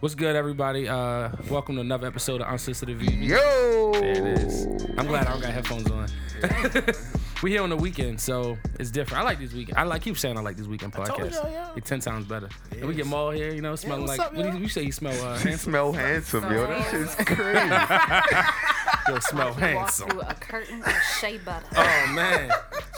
What's 0.00 0.14
good, 0.14 0.36
everybody? 0.36 0.86
Uh, 0.88 1.30
welcome 1.50 1.76
to 1.76 1.80
another 1.80 2.06
episode 2.06 2.42
of 2.42 2.48
Unsolicited 2.48 2.98
Views. 2.98 3.14
Yo. 3.30 3.92
There 3.92 4.10
it 4.12 4.38
is. 4.38 4.66
I'm 4.98 5.06
glad 5.06 5.26
I 5.26 5.32
don't 5.32 5.40
got 5.40 5.52
headphones 5.54 5.90
on. 5.90 6.06
we 7.42 7.52
here 7.52 7.62
on 7.62 7.70
the 7.70 7.76
weekend, 7.76 8.20
so 8.20 8.58
it's 8.78 8.90
different. 8.90 9.22
I 9.22 9.24
like 9.24 9.38
these 9.38 9.54
weekend. 9.54 9.78
I 9.78 9.84
like 9.84 10.02
keep 10.02 10.18
saying 10.18 10.36
I 10.36 10.42
like 10.42 10.58
these 10.58 10.68
weekend 10.68 10.92
told 10.92 11.08
podcasts. 11.08 11.32
y'all, 11.32 11.50
yeah. 11.50 11.70
It's 11.76 11.88
ten 11.88 12.00
times 12.00 12.26
better. 12.26 12.50
And 12.72 12.84
we 12.84 12.94
get 12.94 13.06
Maul 13.06 13.30
here, 13.30 13.54
you 13.54 13.62
know, 13.62 13.74
smelling 13.74 14.02
what's 14.02 14.18
like. 14.18 14.26
up, 14.28 14.34
what 14.34 14.42
do 14.42 14.48
y'all? 14.48 14.56
you, 14.58 14.62
you 14.64 14.68
say? 14.68 14.82
You 14.82 14.92
smell 14.92 15.12
uh, 15.24 15.38
handsome. 15.38 15.58
smell 15.70 15.92
handsome, 15.92 16.44
yo. 16.52 16.66
That 16.66 16.90
shit's 16.90 17.14
crazy. 17.14 18.46
Yo, 19.08 19.18
smell 19.20 19.48
Walk 19.50 19.58
handsome. 19.60 20.08
through 20.10 20.20
a 20.22 20.34
curtain 20.34 20.82
of 20.82 20.92
shea 21.20 21.38
butter. 21.38 21.64
Oh 21.76 22.12
man, 22.12 22.50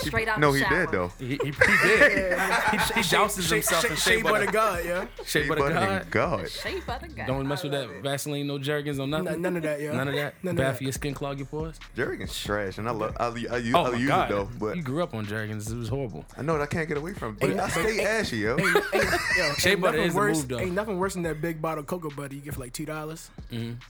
Straight 0.08 0.28
out 0.28 0.40
no, 0.40 0.52
the 0.52 0.58
he 0.58 0.64
shower. 0.64 0.86
did 0.86 0.90
though. 0.92 1.12
he, 1.18 1.26
he, 1.26 1.36
he 1.36 1.50
did. 1.88 2.38
He, 2.68 2.76
he 2.76 3.00
jouses 3.00 3.50
himself 3.50 3.84
in 3.84 3.96
shea 3.96 4.16
Shea 4.16 4.22
butter 4.22 4.46
butter. 4.46 4.52
God, 4.52 4.84
yeah. 4.84 5.06
Shea 5.24 5.42
He 5.44 5.48
butter 5.48 5.60
butter 5.62 5.74
God. 5.74 6.10
God. 6.10 6.50
Shea 6.50 6.80
butter 6.80 7.06
guy. 7.08 7.26
Don't 7.26 7.46
mess 7.48 7.62
with 7.62 7.72
that 7.72 7.88
Vaseline, 8.02 8.46
no 8.46 8.58
Jergens, 8.58 8.98
no 8.98 9.06
nothing. 9.06 9.24
None, 9.26 9.42
none 9.42 9.56
of 9.56 9.62
that, 9.62 9.80
yeah. 9.80 9.92
None 9.92 10.08
of 10.08 10.14
that. 10.14 10.34
None 10.42 10.56
Bad 10.56 10.76
for 10.76 10.82
your 10.84 10.92
skin, 10.92 11.14
clog 11.14 11.38
your 11.38 11.46
pores. 11.46 11.78
Jergens 11.96 12.38
trash, 12.38 12.78
and 12.78 12.88
I 12.88 12.92
love. 12.92 13.16
I, 13.18 13.26
I, 13.26 13.56
use, 13.58 13.74
Oh 13.74 13.92
I 13.92 13.96
use 13.96 14.08
god, 14.08 14.30
it 14.30 14.34
though, 14.34 14.48
but 14.58 14.76
you 14.76 14.82
grew 14.82 15.02
up 15.02 15.14
on 15.14 15.24
Jergens. 15.26 15.70
It 15.70 15.76
was 15.76 15.88
horrible. 15.88 16.24
I 16.36 16.42
know 16.42 16.54
that 16.54 16.62
I 16.62 16.66
can't 16.66 16.88
get 16.88 16.96
away 16.98 17.14
from. 17.14 17.34
it. 17.34 17.40
But 17.40 17.50
Ain't 17.50 17.60
I 17.60 17.64
nothing- 17.64 17.82
stay 17.94 18.04
ashy, 18.04 18.36
yo. 18.38 18.56
Ain't, 18.58 18.74
yo, 19.36 19.52
Shea 19.54 19.74
butter 19.74 19.96
nothing 19.98 20.08
is 20.08 20.12
the 20.14 20.18
worse, 20.18 20.36
move, 20.38 20.48
though. 20.48 20.58
Ain't 20.60 20.72
nothing 20.74 20.98
worse 20.98 21.14
than 21.14 21.22
that 21.24 21.40
big 21.40 21.60
bottle 21.62 21.80
of 21.80 21.86
cocoa 21.86 22.10
butter 22.10 22.34
you 22.34 22.40
get 22.42 22.54
for 22.54 22.60
like 22.60 22.72
two 22.72 22.84
dollars. 22.86 23.30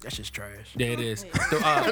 That's 0.02 0.16
just 0.16 0.32
trash. 0.32 0.70
Yeah, 0.76 0.88
it 0.88 1.00
is. 1.00 1.24
So, 1.50 1.58
uh, 1.64 1.82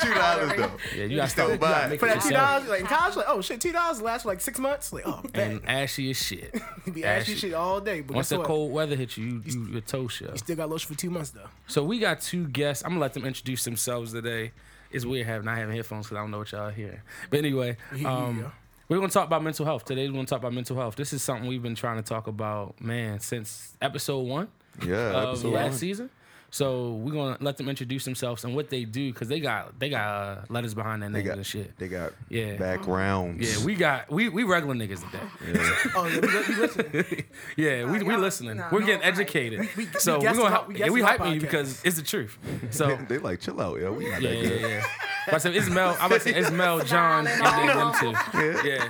Two 0.00 0.14
dollars 0.14 0.52
though. 0.56 0.70
yeah, 0.96 1.04
you 1.04 1.16
gotta 1.16 1.28
start 1.30 1.48
Don't 1.48 1.54
you 1.54 1.58
gotta 1.58 1.58
buy 1.58 1.86
make 1.88 1.94
it. 1.94 2.00
For 2.00 2.06
that 2.06 2.20
two 2.22 2.30
dollars. 2.30 2.68
like 2.68 2.80
in 2.80 2.86
college, 2.86 3.16
like 3.16 3.26
oh 3.28 3.37
shit, 3.42 3.60
two 3.60 3.72
dollars 3.72 4.00
lasts 4.02 4.22
for 4.22 4.28
like 4.30 4.40
six 4.40 4.58
months. 4.58 4.92
Like 4.92 5.06
oh, 5.06 5.20
And 5.34 5.62
man, 5.62 5.62
ashy 5.66 6.10
as 6.10 6.22
shit. 6.22 6.54
you 6.86 6.92
be 6.92 7.04
ashy. 7.04 7.32
ashy 7.32 7.40
shit 7.40 7.54
all 7.54 7.80
day. 7.80 8.00
But 8.00 8.16
Once 8.16 8.26
guess 8.26 8.30
the 8.30 8.38
what? 8.38 8.46
cold 8.46 8.72
weather 8.72 8.96
hits 8.96 9.16
you, 9.16 9.24
you, 9.26 9.42
you 9.44 9.64
your 9.72 9.80
toast 9.80 10.20
yo. 10.20 10.30
You 10.32 10.36
still 10.38 10.56
got 10.56 10.70
lotion 10.70 10.92
for 10.92 10.98
two 10.98 11.10
months 11.10 11.30
though. 11.30 11.48
So 11.66 11.82
we 11.84 11.98
got 11.98 12.20
two 12.20 12.46
guests. 12.48 12.84
I'm 12.84 12.90
gonna 12.90 13.00
let 13.00 13.14
them 13.14 13.24
introduce 13.24 13.64
themselves 13.64 14.12
today. 14.12 14.52
It's 14.90 15.04
weird 15.04 15.26
having 15.26 15.44
not 15.44 15.58
having 15.58 15.74
headphones 15.76 16.06
because 16.06 16.16
I 16.16 16.20
don't 16.22 16.30
know 16.30 16.38
what 16.38 16.52
y'all 16.52 16.70
hearing. 16.70 17.00
But 17.30 17.38
anyway, 17.40 17.76
um, 18.06 18.38
Yeah. 18.40 18.50
we're 18.88 18.96
gonna 18.98 19.08
talk 19.10 19.26
about 19.26 19.42
mental 19.42 19.66
health 19.66 19.84
today. 19.84 20.06
We're 20.08 20.14
gonna 20.14 20.26
talk 20.26 20.38
about 20.40 20.54
mental 20.54 20.76
health. 20.76 20.96
This 20.96 21.12
is 21.12 21.22
something 21.22 21.46
we've 21.48 21.62
been 21.62 21.74
trying 21.74 21.96
to 21.96 22.02
talk 22.02 22.26
about, 22.26 22.80
man, 22.80 23.20
since 23.20 23.74
episode 23.82 24.20
one 24.26 24.48
Yeah, 24.82 24.96
of 25.10 25.28
episode 25.30 25.52
last 25.52 25.70
one. 25.70 25.78
season. 25.78 26.10
So 26.50 26.92
we're 26.92 27.12
gonna 27.12 27.36
let 27.40 27.58
them 27.58 27.68
introduce 27.68 28.04
themselves 28.06 28.42
and 28.44 28.54
what 28.56 28.70
they 28.70 28.84
do 28.84 29.12
because 29.12 29.28
they 29.28 29.38
got 29.38 29.78
they 29.78 29.90
got 29.90 30.00
uh, 30.08 30.36
letters 30.48 30.72
behind 30.74 31.02
their 31.02 31.10
They 31.10 31.18
names 31.18 31.28
got 31.28 31.36
and 31.36 31.46
shit. 31.46 31.76
They 31.78 31.88
got 31.88 32.12
Yeah. 32.30 32.56
backgrounds. 32.56 33.58
Yeah, 33.58 33.64
we 33.66 33.74
got 33.74 34.10
we 34.10 34.30
we 34.30 34.44
regular 34.44 34.74
niggas 34.74 35.04
today. 35.04 35.68
Oh, 35.94 36.06
yeah, 36.06 36.20
we, 36.20 36.54
we 36.54 36.56
listen. 36.56 37.24
Yeah, 37.56 37.84
we, 37.84 38.02
we 38.02 38.16
listening. 38.16 38.56
no, 38.56 38.66
We're 38.72 38.80
no, 38.80 38.86
getting 38.86 39.00
right. 39.02 39.08
educated. 39.12 39.68
we 39.76 39.86
so 39.98 40.18
we're 40.18 40.24
gonna 40.32 40.42
how- 40.44 40.48
help. 40.48 40.68
we 40.68 40.78
yeah, 40.78 40.88
we 40.88 41.00
guessing 41.00 41.18
hyping 41.26 41.34
you 41.34 41.40
because 41.40 41.82
it's 41.84 41.96
the 41.96 42.02
truth. 42.02 42.38
So 42.70 42.96
They, 42.96 43.04
they 43.04 43.18
like 43.18 43.40
chill 43.40 43.60
out, 43.60 43.78
Yeah, 43.80 43.90
We 43.90 44.08
not 44.10 44.22
yeah, 44.22 44.28
that 44.30 44.36
yeah, 44.42 44.48
good. 44.48 44.60
yeah. 44.62 44.84
But 45.26 45.34
I 45.34 45.38
said 45.38 45.54
it's 45.54 45.68
Mel. 45.68 45.90
I'm 46.00 46.06
about 46.06 46.20
to 46.22 46.32
say 46.32 46.34
it's 46.34 46.50
Mel, 46.50 46.80
John, 46.82 47.26
and 47.26 47.42
then 47.44 47.76
them 47.76 47.92
two. 48.00 48.38
Yeah. 48.38 48.62
Yeah. 48.64 48.88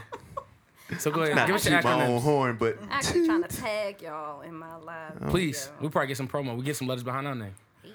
So 0.98 1.10
go 1.10 1.22
ahead, 1.22 1.36
Not 1.36 1.46
give 1.46 1.56
us 1.56 1.66
your 1.66 1.76
toot 1.76 1.84
my 1.84 2.06
own 2.06 2.20
horn, 2.22 2.56
but 2.58 2.78
Actually 2.90 3.26
trying 3.26 3.42
to 3.42 3.48
tag 3.56 4.00
y'all 4.00 4.40
in 4.40 4.54
my 4.54 4.76
live. 4.76 5.20
please. 5.28 5.70
We'll 5.80 5.90
probably 5.90 6.08
get 6.08 6.16
some 6.16 6.28
promo. 6.28 6.56
We 6.56 6.62
get 6.64 6.76
some 6.76 6.88
letters 6.88 7.04
behind 7.04 7.26
our 7.26 7.34
name. 7.34 7.54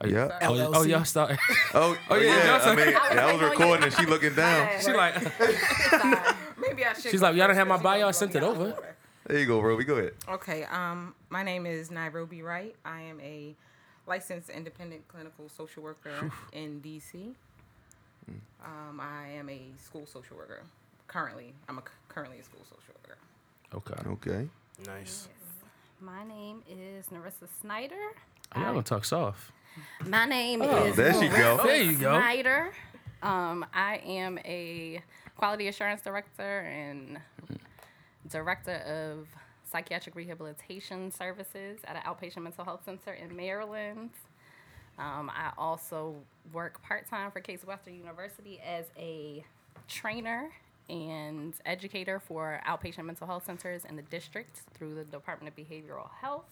Oh, 0.00 0.06
yeah. 0.06 0.28
yeah. 0.40 0.48
Oh, 0.48 0.52
LLC. 0.52 0.72
oh 0.76 0.82
y'all 0.84 1.04
start. 1.04 1.36
Oh, 1.74 1.98
oh 2.08 2.16
yeah, 2.16 2.36
yeah. 2.36 2.60
I 2.62 2.76
mean, 2.76 2.86
I 2.88 2.92
was 2.92 3.18
I 3.18 3.32
was 3.32 3.42
oh, 3.42 3.48
recording 3.50 3.84
and 3.86 3.92
she 3.92 4.06
looking 4.06 4.32
down. 4.32 4.68
she 4.80 4.92
like, 4.92 5.14
Sorry. 5.20 6.14
Maybe 6.56 6.84
I 6.84 6.92
should. 6.92 7.10
she's 7.10 7.18
go 7.20 7.26
like, 7.26 7.34
y'all 7.36 7.48
don't 7.48 7.56
first, 7.56 7.58
have 7.58 7.66
my 7.66 7.74
but 7.74 7.80
you 7.80 7.82
bio. 7.82 7.96
I 7.96 8.00
gonna 8.02 8.12
sent 8.12 8.34
it 8.36 8.40
down 8.40 8.50
over. 8.50 8.64
order. 8.66 8.96
There 9.26 9.38
you 9.40 9.46
go, 9.46 9.60
bro. 9.60 9.74
We 9.74 9.84
go 9.84 9.96
ahead. 9.96 10.12
Okay. 10.28 10.62
Um, 10.64 11.16
my 11.30 11.42
name 11.42 11.66
is 11.66 11.90
Nairobi 11.90 12.42
Wright. 12.42 12.76
I 12.84 13.00
am 13.00 13.20
a 13.20 13.56
licensed 14.06 14.50
independent 14.50 15.06
clinical 15.08 15.48
social 15.48 15.82
worker 15.82 16.30
in 16.52 16.80
DC. 16.80 17.34
Um, 18.64 19.00
I 19.00 19.30
am 19.36 19.48
a 19.48 19.60
school 19.82 20.06
social 20.06 20.36
worker. 20.36 20.62
Currently, 21.08 21.54
I'm 21.68 21.78
a 21.78 21.82
currently 22.08 22.38
a 22.38 22.42
school 22.44 22.60
social 22.64 22.94
worker. 23.02 23.18
Okay. 23.74 24.10
Okay. 24.10 24.48
Nice. 24.86 25.28
My 26.00 26.22
name 26.24 26.62
is 26.70 27.06
Narissa 27.06 27.48
Snyder. 27.60 27.94
Oh, 28.54 28.60
y'all 28.60 28.70
gonna 28.72 28.82
talk 28.82 29.04
soft. 29.04 29.50
My 30.06 30.26
name 30.26 30.62
Oh, 30.62 30.84
is 30.86 30.96
there 30.96 31.12
she 31.14 31.28
go. 31.28 31.60
There 31.64 31.76
you 31.82 31.96
go. 31.98 32.12
Snyder. 32.18 32.72
Um, 33.22 33.64
I 33.74 33.96
am 34.04 34.38
a 34.44 35.02
quality 35.36 35.68
assurance 35.68 36.02
director 36.02 36.60
and 36.60 37.18
director 38.30 38.76
of 38.76 39.26
psychiatric 39.64 40.14
rehabilitation 40.14 41.10
services 41.10 41.80
at 41.84 41.96
an 41.96 42.02
outpatient 42.02 42.42
mental 42.42 42.64
health 42.64 42.82
center 42.84 43.12
in 43.12 43.34
Maryland. 43.34 44.10
Um, 44.98 45.30
I 45.30 45.52
also 45.56 46.16
work 46.52 46.82
part 46.82 47.08
time 47.08 47.30
for 47.30 47.40
Case 47.40 47.64
Western 47.64 47.94
University 47.94 48.60
as 48.66 48.86
a 48.96 49.44
trainer 49.88 50.50
and 50.88 51.54
educator 51.66 52.18
for 52.20 52.60
outpatient 52.66 53.04
mental 53.04 53.26
health 53.26 53.44
centers 53.46 53.84
in 53.84 53.96
the 53.96 54.02
district 54.02 54.62
through 54.74 54.94
the 54.94 55.04
Department 55.04 55.52
of 55.56 55.64
Behavioral 55.64 56.08
Health. 56.20 56.44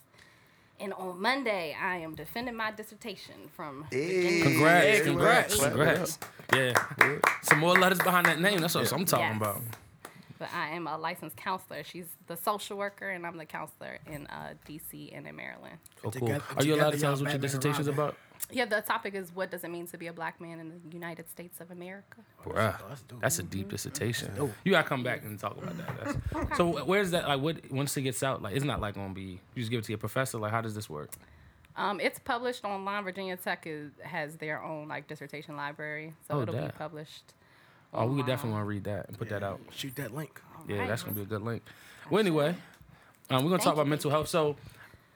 And 0.79 0.93
on 0.93 1.21
Monday, 1.23 1.75
I 1.81 1.97
am 1.97 2.15
defending 2.15 2.55
my 2.55 2.71
dissertation 2.71 3.35
from 3.57 3.87
Hey. 3.91 4.43
Congrats, 4.43 4.87
Hey, 4.87 5.01
congrats, 5.05 5.57
congrats. 5.65 6.19
congrats. 6.53 6.89
Yeah. 7.01 7.19
Some 7.43 7.61
more 7.61 7.75
letters 7.79 7.99
behind 7.99 8.27
that 8.27 8.41
name. 8.41 8.61
That's 8.61 8.75
what 8.75 8.93
I'm 8.93 9.07
talking 9.07 9.27
Yes. 9.27 9.37
about. 9.37 9.63
But 10.39 10.51
I 10.55 10.69
am 10.73 10.87
a 10.87 10.99
licensed 10.99 11.37
counselor. 11.39 11.83
She's 11.83 12.05
the 12.27 12.37
social 12.37 12.77
worker, 12.77 13.09
and 13.09 13.27
I'm 13.27 13.39
the 13.39 13.47
counselor 13.47 13.99
in 14.07 14.27
uh, 14.27 14.53
DC 14.69 15.17
and 15.17 15.27
in 15.27 15.35
Maryland. 15.35 15.79
Oh, 16.05 16.11
cool. 16.11 16.31
Are 16.31 16.63
you 16.63 16.75
allowed 16.75 16.91
to 16.91 16.97
together 16.97 16.99
tell 16.99 17.13
us 17.15 17.21
what 17.21 17.31
your 17.31 17.33
Batman 17.33 17.33
and 17.33 17.43
dissertation's 17.43 17.87
about? 17.89 18.17
Yeah, 18.51 18.65
the 18.67 18.81
topic 18.81 19.15
is 19.15 19.35
what 19.35 19.51
does 19.51 19.65
it 19.65 19.71
mean 19.71 19.87
to 19.89 19.99
be 19.99 20.07
a 20.07 20.13
black 20.13 20.41
man 20.41 20.61
in 20.61 20.69
the 20.69 20.95
United 20.95 21.29
States 21.29 21.61
of 21.61 21.71
America? 21.71 22.19
Bruh, 22.45 22.77
that's 22.89 23.03
dope. 23.03 23.21
that's 23.21 23.39
a 23.39 23.43
deep 23.43 23.71
dissertation. 23.71 24.33
You 24.65 24.73
gotta 24.73 24.89
come 24.89 25.03
back 25.03 25.25
and 25.25 25.39
talk 25.39 25.57
about 25.61 25.77
that. 25.79 26.17
That's, 26.33 26.57
so 26.57 26.85
where's 26.85 27.11
that? 27.13 27.27
Like, 27.29 27.41
what 27.41 27.71
once 27.71 27.97
it 27.97 28.03
gets 28.03 28.23
out, 28.23 28.43
like, 28.43 28.55
it's 28.55 28.65
not 28.65 28.81
like 28.81 28.95
gonna 28.95 29.15
be. 29.15 29.41
You 29.55 29.63
just 29.63 29.71
give 29.71 29.81
it 29.81 29.85
to 29.85 29.93
your 29.93 29.99
professor. 29.99 30.39
Like, 30.39 30.53
how 30.53 30.61
does 30.61 30.75
this 30.75 30.89
work? 30.89 31.11
Um, 31.77 32.01
it's 32.01 32.19
published 32.19 32.65
online. 32.65 33.05
Virginia 33.05 33.37
Tech 33.37 33.65
is, 33.67 33.93
has 34.03 34.37
their 34.37 34.63
own 34.63 34.89
like 34.89 35.07
dissertation 35.09 35.57
library, 35.57 36.15
so 36.27 36.35
Oh, 36.37 36.41
it'll 36.43 36.55
damn. 36.55 36.67
be 36.67 36.73
published. 36.73 37.35
Oh, 37.93 38.07
we 38.07 38.17
would 38.17 38.27
definitely 38.27 38.53
want 38.53 38.63
to 38.65 38.69
read 38.69 38.85
that 38.85 39.09
and 39.09 39.19
put 39.19 39.29
that 39.29 39.43
out. 39.43 39.61
Shoot 39.71 39.95
that 39.97 40.15
link. 40.15 40.41
Yeah, 40.69 40.75
Alright. 40.75 40.89
that's 40.89 41.03
gonna 41.03 41.15
be 41.17 41.23
a 41.23 41.27
good 41.27 41.43
link. 41.43 41.63
Well, 42.11 42.21
anyway, 42.21 42.55
um, 43.31 43.45
we're 43.45 43.51
gonna 43.51 43.63
talk 43.63 43.75
about 43.75 43.87
you. 43.87 43.91
mental 43.91 44.11
health. 44.11 44.29
So. 44.29 44.57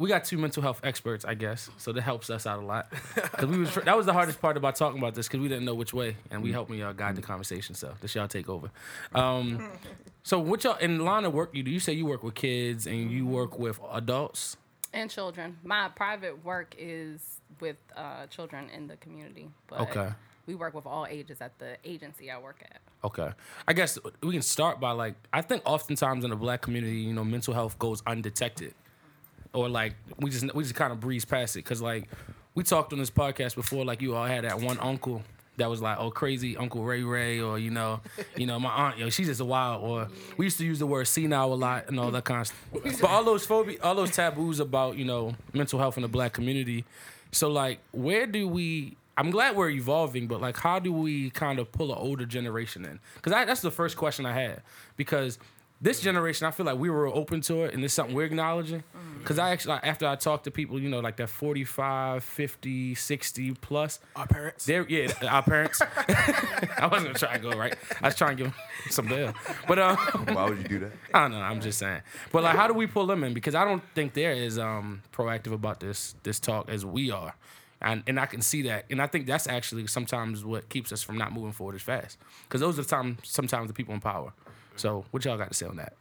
We 0.01 0.09
got 0.09 0.25
two 0.25 0.39
mental 0.39 0.63
health 0.63 0.81
experts, 0.83 1.27
I 1.27 1.35
guess, 1.35 1.69
so 1.77 1.93
that 1.93 2.01
helps 2.01 2.31
us 2.31 2.47
out 2.47 2.59
a 2.59 2.65
lot. 2.65 2.91
Cause 3.33 3.45
we 3.51 3.59
was 3.59 3.75
that 3.75 3.95
was 3.95 4.07
the 4.07 4.15
hardest 4.15 4.41
part 4.41 4.57
about 4.57 4.75
talking 4.75 4.99
about 4.99 5.15
this 5.15 5.29
because 5.29 5.41
we 5.41 5.49
didn't 5.49 5.67
know 5.67 5.75
which 5.75 5.93
way, 5.93 6.17
and 6.31 6.43
we 6.43 6.53
helping 6.53 6.79
y'all 6.79 6.95
guide 6.95 7.17
the 7.17 7.21
conversation. 7.21 7.75
So 7.75 7.93
this 8.01 8.15
y'all 8.15 8.27
take 8.27 8.49
over. 8.49 8.71
Um, 9.15 9.69
so 10.23 10.39
what 10.41 10.65
y'all 10.65 10.77
in 10.77 10.97
the 10.97 11.05
line 11.05 11.27
of 11.27 11.35
work 11.35 11.51
you 11.53 11.63
do? 11.63 11.71
You 11.71 11.81
say 11.81 11.93
you 11.93 12.07
work 12.07 12.23
with 12.23 12.35
kids 12.35 12.87
and 12.87 13.11
you 13.11 13.27
work 13.27 13.59
with 13.59 13.79
adults. 13.93 14.57
And 14.95 15.11
children. 15.11 15.59
My 15.63 15.91
private 15.91 16.43
work 16.47 16.75
is 16.79 17.21
with 17.61 17.77
uh, 17.95 18.27
children 18.29 18.71
in 18.75 18.87
the 18.87 18.97
community. 18.97 19.51
But 19.67 19.81
Okay. 19.81 20.09
We 20.47 20.55
work 20.55 20.73
with 20.73 20.87
all 20.87 21.07
ages 21.07 21.43
at 21.43 21.59
the 21.59 21.77
agency 21.85 22.31
I 22.31 22.39
work 22.39 22.63
at. 22.63 22.81
Okay. 23.05 23.33
I 23.69 23.75
guess 23.75 23.99
we 24.23 24.33
can 24.33 24.41
start 24.41 24.81
by 24.81 24.93
like 24.93 25.17
I 25.31 25.43
think 25.43 25.61
oftentimes 25.67 26.25
in 26.25 26.31
the 26.31 26.37
black 26.37 26.63
community, 26.63 27.01
you 27.01 27.13
know, 27.13 27.23
mental 27.23 27.53
health 27.53 27.79
goes 27.79 28.03
undetected. 28.07 28.73
Or 29.53 29.69
like 29.69 29.95
we 30.19 30.31
just 30.31 30.55
we 30.55 30.63
just 30.63 30.75
kind 30.75 30.93
of 30.93 31.01
breeze 31.01 31.25
past 31.25 31.57
it 31.57 31.63
cuz 31.63 31.83
like 31.83 32.09
we 32.55 32.63
talked 32.63 32.93
on 32.93 32.99
this 32.99 33.11
podcast 33.11 33.55
before 33.55 33.85
like 33.85 34.03
you 34.03 34.15
all 34.15 34.27
had 34.27 34.45
that 34.45 34.61
one 34.61 34.79
uncle 34.79 35.23
that 35.61 35.71
was 35.71 35.81
like, 35.81 35.99
"Oh, 35.99 36.11
crazy 36.11 36.57
Uncle 36.57 36.85
Ray 36.85 37.03
Ray," 37.03 37.41
or 37.41 37.59
you 37.59 37.71
know, 37.71 38.01
you 38.37 38.47
know, 38.47 38.59
my 38.59 38.71
aunt, 38.71 38.99
yo, 38.99 39.11
she's 39.11 39.29
just 39.29 39.41
a 39.41 39.45
wild. 39.45 39.83
Or 39.83 40.09
we 40.37 40.47
used 40.47 40.59
to 40.59 40.65
use 40.65 40.79
the 40.79 40.87
word 40.87 41.07
senile 41.07 41.53
a 41.53 41.55
lot 41.55 41.89
and 41.89 42.01
all 42.01 42.11
that 42.11 42.25
kind 42.25 42.41
of 42.41 42.47
stuff. 42.49 42.99
But 43.01 43.11
all 43.11 43.25
those 43.25 43.47
phobia, 43.47 43.79
all 43.83 43.95
those 43.95 44.11
taboos 44.11 44.59
about 44.61 44.97
you 44.97 45.05
know 45.05 45.35
mental 45.53 45.79
health 45.79 45.97
in 45.97 46.03
the 46.03 46.09
black 46.09 46.33
community. 46.33 46.85
So 47.33 47.49
like, 47.51 47.81
where 47.93 48.27
do 48.27 48.49
we? 48.49 48.97
I'm 49.17 49.31
glad 49.31 49.55
we're 49.55 49.71
evolving, 49.71 50.29
but 50.29 50.41
like, 50.41 50.57
how 50.57 50.79
do 50.79 50.93
we 50.93 51.31
kind 51.31 51.59
of 51.59 51.71
pull 51.73 51.93
an 51.93 51.99
older 51.99 52.25
generation 52.25 52.85
in? 52.87 52.99
Because 53.17 53.33
that's 53.33 53.61
the 53.61 53.71
first 53.71 53.97
question 53.97 54.25
I 54.25 54.33
had. 54.33 54.63
Because 54.97 55.39
this 55.81 56.01
generation, 56.01 56.47
I 56.47 56.51
feel 56.51 56.67
like 56.67 56.79
we 56.79 56.91
were 56.91 57.07
open 57.07 57.41
to 57.43 57.65
it, 57.65 57.75
and 57.75 57.83
it's 57.85 57.95
something 57.95 58.15
we're 58.15 58.27
acknowledging. 58.27 58.83
Because 59.19 59.39
I 59.39 59.51
actually, 59.51 59.75
after 59.83 60.07
I 60.07 60.17
talk 60.17 60.45
to 60.45 60.51
people, 60.51 60.81
you 60.81 60.89
know, 60.89 61.01
like 61.01 61.17
that 61.17 61.29
45, 61.29 62.25
50, 62.25 62.95
60 62.95 63.53
plus, 63.55 63.99
Our 64.17 64.27
parents. 64.27 64.65
they're 64.65 64.87
yeah, 64.89 65.13
our 65.29 65.43
parents. 65.43 65.81
I 66.09 66.89
wasn't 66.91 67.09
gonna 67.09 67.15
try 67.19 67.37
to 67.37 67.39
go 67.39 67.51
right. 67.51 67.75
I 68.01 68.07
was 68.09 68.15
trying 68.15 68.37
to 68.39 68.45
give 68.45 68.53
them 68.53 68.61
some 68.89 69.07
bail, 69.09 69.35
but 69.69 69.79
um, 69.79 69.97
Why 70.33 70.49
would 70.49 70.59
you 70.59 70.65
do 70.69 70.79
that? 70.81 70.93
I 71.13 71.21
don't 71.23 71.33
know. 71.33 71.39
I'm 71.41 71.61
just 71.61 71.79
saying. 71.79 72.01
But 72.33 72.45
like, 72.45 72.57
how 72.57 72.67
do 72.67 72.73
we 72.75 72.87
pull 72.87 73.07
them 73.07 73.23
in? 73.25 73.35
Because 73.35 73.55
I 73.55 73.65
don't 73.65 73.83
think 73.95 74.15
they're 74.15 74.33
as 74.33 74.59
um 74.59 75.03
proactive 75.13 75.53
about 75.53 75.81
this 75.81 76.15
this 76.23 76.41
talk 76.41 76.71
as 76.71 76.87
we 76.87 77.11
are, 77.11 77.35
and 77.83 78.03
and 78.07 78.19
I 78.19 78.25
can 78.25 78.41
see 78.41 78.63
that, 78.63 78.87
and 78.91 79.03
I 79.03 79.07
think 79.07 79.27
that's 79.27 79.47
actually 79.47 79.87
sometimes 79.87 80.45
what 80.47 80.71
keeps 80.71 80.93
us 80.93 81.03
from 81.03 81.19
not 81.19 81.33
moving 81.33 81.53
forward 81.53 81.75
as 81.77 81.83
fast. 81.83 82.17
Because 82.45 82.63
those 82.63 82.79
are 82.79 82.83
the 82.83 82.89
time 82.89 83.19
sometimes 83.23 83.69
the 83.69 83.75
people 83.75 83.93
in 83.93 84.01
power. 84.01 84.33
So 84.81 85.05
what 85.11 85.25
y'all 85.27 85.37
got 85.37 85.49
to 85.49 85.55
say 85.55 85.67
on 85.67 85.77
that? 85.77 85.93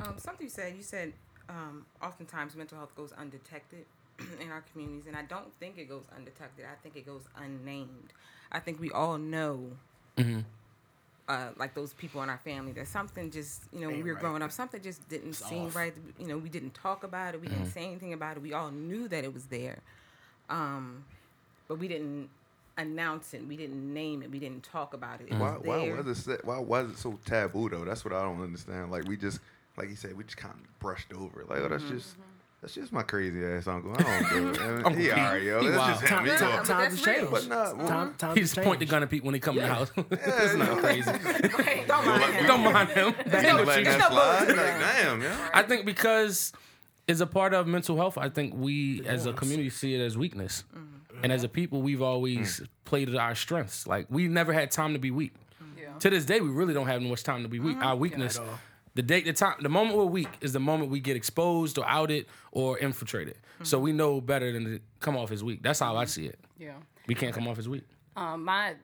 Um, 0.00 0.14
something 0.18 0.46
you 0.46 0.50
said. 0.50 0.74
You 0.76 0.82
said 0.82 1.12
um, 1.48 1.84
oftentimes 2.02 2.54
mental 2.54 2.78
health 2.78 2.94
goes 2.96 3.12
undetected 3.12 3.84
in 4.40 4.50
our 4.52 4.62
communities, 4.72 5.04
and 5.08 5.16
I 5.16 5.22
don't 5.22 5.52
think 5.58 5.78
it 5.78 5.88
goes 5.88 6.04
undetected. 6.16 6.64
I 6.64 6.76
think 6.82 6.96
it 6.96 7.06
goes 7.06 7.22
unnamed. 7.36 8.12
I 8.52 8.60
think 8.60 8.80
we 8.80 8.90
all 8.92 9.18
know, 9.18 9.64
Mm-hmm. 10.16 10.40
uh, 11.28 11.48
like 11.56 11.74
those 11.74 11.92
people 11.94 12.22
in 12.22 12.30
our 12.30 12.38
family, 12.38 12.70
that 12.72 12.86
something 12.86 13.32
just, 13.32 13.62
you 13.72 13.80
know, 13.80 13.88
when 13.88 13.96
we 13.96 14.10
were 14.10 14.14
right. 14.14 14.20
growing 14.22 14.42
up, 14.42 14.52
something 14.52 14.80
just 14.80 15.08
didn't 15.08 15.32
seem 15.32 15.66
off. 15.66 15.74
right. 15.74 15.92
You 16.20 16.28
know, 16.28 16.38
we 16.38 16.48
didn't 16.48 16.74
talk 16.74 17.02
about 17.02 17.34
it. 17.34 17.40
We 17.40 17.48
Mm-hmm. 17.48 17.56
didn't 17.64 17.72
say 17.72 17.84
anything 17.84 18.12
about 18.12 18.36
it. 18.36 18.42
We 18.44 18.52
all 18.52 18.70
knew 18.70 19.08
that 19.08 19.24
it 19.24 19.34
was 19.34 19.46
there, 19.46 19.78
um, 20.48 21.04
but 21.66 21.80
we 21.80 21.88
didn't 21.88 22.28
announce 22.76 23.34
it. 23.34 23.46
We 23.46 23.56
didn't 23.56 23.92
name 23.94 24.22
it. 24.22 24.30
We 24.30 24.38
didn't 24.38 24.62
talk 24.64 24.94
about 24.94 25.20
it. 25.20 25.28
It 25.30 25.38
Why, 25.38 25.52
was 25.56 25.60
why 25.64 25.78
there. 25.78 26.02
was 26.02 26.28
it 26.28 26.44
why 26.44 26.58
was 26.58 26.90
it 26.90 26.98
so 26.98 27.18
taboo 27.24 27.68
though? 27.68 27.84
That's 27.84 28.04
what 28.04 28.14
I 28.14 28.22
don't 28.22 28.42
understand. 28.42 28.90
Like 28.90 29.06
we 29.08 29.16
just 29.16 29.40
like 29.76 29.88
you 29.90 29.96
said, 29.96 30.16
we 30.16 30.24
just 30.24 30.36
kind 30.36 30.54
of 30.54 30.78
brushed 30.80 31.12
over 31.12 31.40
it. 31.42 31.48
Like 31.50 31.60
oh, 31.60 31.68
that's 31.68 31.82
Mm-hmm. 31.84 31.94
just 31.94 32.16
that's 32.60 32.74
just 32.76 32.92
my 32.92 33.02
crazy 33.02 33.44
ass 33.44 33.66
uncle. 33.66 33.92
I 33.94 34.02
don't 34.02 34.28
do 34.30 34.50
it. 34.50 34.60
I 34.86 34.88
mean, 34.88 34.98
he 35.00 35.10
alright, 35.12 35.42
yo. 35.42 35.60
He 35.60 35.66
That's 35.68 35.78
wild. 35.78 35.90
just 35.90 36.02
him. 36.02 36.08
Time, 36.08 36.24
He 36.24 36.30
Yeah, 36.30 36.36
time, 36.38 36.48
wild. 36.48 36.60
but 36.60 36.66
times 36.72 36.90
that's 36.94 37.04
have 37.06 37.14
changed. 37.16 37.30
But 37.30 37.48
nah, 37.48 37.74
well, 37.74 37.88
Time, 37.88 38.14
times 38.14 38.34
He 38.34 38.40
just 38.40 38.56
point 38.56 38.80
the 38.80 38.86
gun 38.86 39.02
at 39.02 39.10
people 39.10 39.26
when 39.26 39.32
they 39.34 39.38
come 39.38 39.58
in 39.58 39.62
the 39.64 39.74
house. 39.74 39.92
it's 40.10 40.54
not 40.54 40.78
crazy. 40.78 41.10
Right, 41.58 41.84
don't 41.86 42.06
mind 42.06 42.34
him. 42.34 42.46
Don't 42.46 42.72
mind 42.72 42.88
him. 42.90 43.06
Ain't 43.18 43.66
letting 43.66 43.84
that 43.84 43.86
It's 43.86 43.98
no 43.98 44.08
slide. 44.08 44.38
bullshit. 44.46 44.56
Like 44.56 44.80
damn, 44.80 45.20
yeah. 45.22 45.50
I 45.52 45.62
think 45.62 45.84
because 45.84 46.52
it's 47.06 47.20
a 47.20 47.26
part 47.26 47.52
of 47.52 47.66
mental 47.66 47.96
health. 47.96 48.16
I 48.16 48.30
think 48.30 48.54
we 48.56 49.04
as 49.06 49.26
a 49.26 49.34
community 49.34 49.68
see 49.68 49.94
it 49.94 50.00
as 50.00 50.16
weakness, 50.16 50.64
and 51.22 51.32
as 51.32 51.44
a 51.44 51.48
people, 51.48 51.82
we've 51.82 52.02
always 52.02 52.60
mm. 52.60 52.68
played 52.84 53.08
to 53.08 53.18
our 53.18 53.34
strengths. 53.34 53.86
Like 53.86 54.06
we 54.10 54.28
never 54.28 54.52
had 54.52 54.70
time 54.70 54.92
to 54.94 54.98
be 54.98 55.10
weak. 55.10 55.34
Yeah. 55.78 55.98
To 55.98 56.10
this 56.10 56.24
day, 56.24 56.40
we 56.40 56.48
really 56.48 56.74
don't 56.74 56.86
have 56.86 57.02
much 57.02 57.22
time 57.22 57.42
to 57.42 57.48
be 57.48 57.60
weak. 57.60 57.76
Mm-hmm. 57.76 57.86
Our 57.86 57.96
weakness, 57.96 58.38
all. 58.38 58.46
the 58.94 59.02
day, 59.02 59.22
the 59.22 59.32
time, 59.32 59.56
the 59.60 59.68
moment 59.68 59.96
we're 59.96 60.04
weak 60.04 60.28
is 60.40 60.52
the 60.52 60.60
moment 60.60 60.90
we 60.90 61.00
get 61.00 61.16
exposed 61.16 61.78
or 61.78 61.86
outed 61.86 62.26
or 62.52 62.78
infiltrated. 62.78 63.34
Mm-hmm. 63.36 63.64
So 63.64 63.78
we 63.78 63.92
know 63.92 64.20
better 64.20 64.52
than 64.52 64.64
to 64.64 64.80
come 65.00 65.16
off 65.16 65.30
as 65.30 65.44
weak. 65.44 65.62
That's 65.62 65.80
how 65.80 65.96
I 65.96 66.04
mm-hmm. 66.04 66.08
see 66.08 66.26
it. 66.26 66.38
Yeah. 66.58 66.74
We 67.06 67.14
can't 67.14 67.34
come 67.34 67.48
off 67.48 67.58
as 67.58 67.68
weak. 67.68 67.84
Um, 68.16 68.44
my 68.44 68.74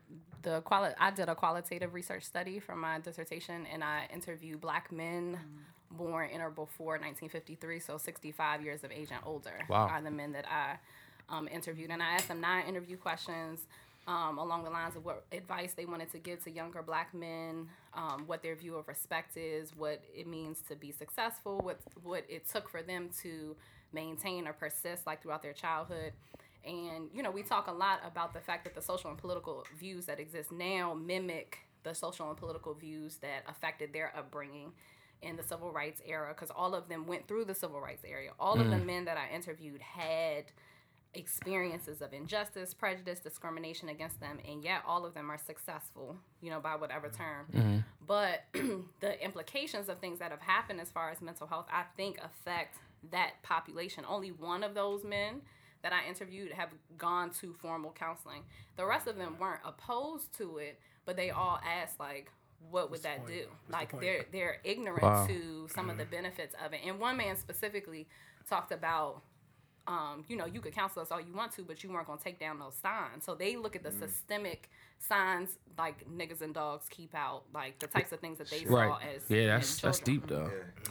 the 0.42 0.60
quali- 0.62 0.94
I 0.98 1.10
did 1.10 1.28
a 1.28 1.34
qualitative 1.34 1.94
research 1.94 2.24
study 2.24 2.58
for 2.58 2.74
my 2.74 2.98
dissertation, 2.98 3.66
and 3.72 3.84
I 3.84 4.08
interviewed 4.12 4.60
black 4.60 4.90
men 4.90 5.38
mm. 5.38 5.96
born 5.96 6.30
in 6.30 6.40
or 6.40 6.50
before 6.50 6.92
1953, 6.94 7.80
so 7.80 7.98
65 7.98 8.62
years 8.62 8.84
of 8.84 8.90
age 8.90 9.08
and 9.10 9.20
older 9.24 9.64
Wow. 9.68 9.88
are 9.88 10.02
the 10.02 10.10
men 10.10 10.32
that 10.32 10.46
I 10.50 10.78
um, 11.30 11.48
interviewed, 11.48 11.90
and 11.90 12.02
I 12.02 12.12
asked 12.14 12.28
them 12.28 12.40
nine 12.40 12.66
interview 12.66 12.96
questions. 12.96 13.66
Um, 14.06 14.38
along 14.38 14.64
the 14.64 14.70
lines 14.70 14.96
of 14.96 15.04
what 15.04 15.24
advice 15.30 15.74
they 15.74 15.84
wanted 15.84 16.10
to 16.12 16.18
give 16.18 16.42
to 16.44 16.50
younger 16.50 16.82
black 16.82 17.14
men, 17.14 17.68
um, 17.94 18.24
what 18.26 18.42
their 18.42 18.56
view 18.56 18.74
of 18.76 18.88
respect 18.88 19.36
is, 19.36 19.76
what 19.76 20.02
it 20.16 20.26
means 20.26 20.62
to 20.68 20.74
be 20.74 20.90
successful, 20.90 21.60
what 21.62 21.78
what 22.02 22.24
it 22.28 22.48
took 22.48 22.68
for 22.68 22.82
them 22.82 23.10
to 23.22 23.54
maintain 23.92 24.48
or 24.48 24.52
persist 24.52 25.06
like 25.06 25.22
throughout 25.22 25.42
their 25.42 25.52
childhood. 25.52 26.12
And 26.64 27.08
you 27.14 27.22
know, 27.22 27.30
we 27.30 27.42
talk 27.42 27.68
a 27.68 27.72
lot 27.72 28.00
about 28.04 28.32
the 28.32 28.40
fact 28.40 28.64
that 28.64 28.74
the 28.74 28.82
social 28.82 29.10
and 29.10 29.18
political 29.18 29.64
views 29.78 30.06
that 30.06 30.18
exist 30.18 30.50
now 30.50 30.94
mimic 30.94 31.58
the 31.82 31.94
social 31.94 32.28
and 32.28 32.36
political 32.36 32.74
views 32.74 33.16
that 33.18 33.44
affected 33.48 33.92
their 33.92 34.12
upbringing 34.16 34.72
in 35.22 35.36
the 35.36 35.42
civil 35.42 35.70
rights 35.70 36.00
era 36.06 36.32
because 36.34 36.50
all 36.50 36.74
of 36.74 36.88
them 36.88 37.06
went 37.06 37.28
through 37.28 37.44
the 37.44 37.54
civil 37.54 37.80
rights 37.80 38.04
era. 38.04 38.30
All 38.38 38.58
of 38.60 38.70
the 38.70 38.78
men 38.78 39.04
that 39.04 39.18
I 39.18 39.34
interviewed 39.34 39.80
had 39.80 40.44
experiences 41.14 42.00
of 42.02 42.12
injustice, 42.12 42.72
prejudice, 42.72 43.20
discrimination 43.20 43.88
against 43.88 44.20
them, 44.20 44.38
and 44.48 44.62
yet 44.62 44.82
all 44.86 45.04
of 45.04 45.14
them 45.14 45.30
are 45.30 45.38
successful, 45.38 46.16
you 46.40 46.50
know, 46.50 46.60
by 46.60 46.76
whatever 46.76 47.08
term. 47.08 47.46
Mm-hmm. 47.52 47.78
But 48.06 48.44
the 49.00 49.22
implications 49.24 49.88
of 49.88 49.98
things 49.98 50.18
that 50.20 50.30
have 50.30 50.40
happened 50.40 50.80
as 50.80 50.90
far 50.90 51.10
as 51.10 51.20
mental 51.20 51.46
health, 51.46 51.66
I 51.72 51.84
think, 51.96 52.18
affect 52.24 52.76
that 53.10 53.42
population. 53.42 54.04
Only 54.08 54.30
one 54.30 54.62
of 54.62 54.74
those 54.74 55.04
men 55.04 55.42
that 55.82 55.92
I 55.92 56.08
interviewed 56.08 56.52
have 56.52 56.68
gone 56.98 57.30
to 57.40 57.54
formal 57.54 57.92
counseling. 57.92 58.42
The 58.76 58.84
rest 58.86 59.06
of 59.06 59.16
them 59.16 59.36
weren't 59.40 59.60
opposed 59.64 60.36
to 60.38 60.58
it, 60.58 60.78
but 61.06 61.16
they 61.16 61.30
all 61.30 61.58
asked 61.66 61.98
like, 61.98 62.30
what 62.70 62.90
would 62.90 63.02
that 63.04 63.26
do? 63.26 63.46
Like 63.70 63.90
point? 63.92 64.02
they're 64.02 64.24
they're 64.30 64.56
ignorant 64.64 65.02
Wow. 65.02 65.26
to 65.26 65.66
some 65.74 65.88
of 65.88 65.96
the 65.96 66.04
benefits 66.04 66.54
of 66.62 66.74
it. 66.74 66.80
And 66.84 67.00
one 67.00 67.16
man 67.16 67.36
specifically 67.36 68.06
talked 68.48 68.70
about 68.70 69.22
um, 69.90 70.24
you 70.28 70.36
know, 70.36 70.46
you 70.46 70.60
could 70.60 70.72
counsel 70.72 71.02
us 71.02 71.10
all 71.10 71.20
you 71.20 71.34
want 71.34 71.52
to, 71.56 71.62
but 71.62 71.82
you 71.82 71.90
weren't 71.90 72.06
gonna 72.06 72.20
take 72.22 72.38
down 72.38 72.60
those 72.60 72.76
signs. 72.80 73.24
So 73.24 73.34
they 73.34 73.56
look 73.56 73.74
at 73.74 73.82
the 73.82 73.90
systemic 73.90 74.70
signs 75.00 75.58
like 75.76 76.08
niggas 76.08 76.42
and 76.42 76.54
dogs 76.54 76.86
keep 76.88 77.12
out, 77.12 77.42
like 77.52 77.80
the 77.80 77.88
types 77.88 78.12
of 78.12 78.20
things 78.20 78.38
that 78.38 78.48
they 78.48 78.64
saw 78.64 78.98
as 78.98 79.22
Yeah, 79.28 79.38
in 79.38 79.48
that's 79.48 79.80
that's 79.80 79.98
deep 79.98 80.28
though. 80.28 80.48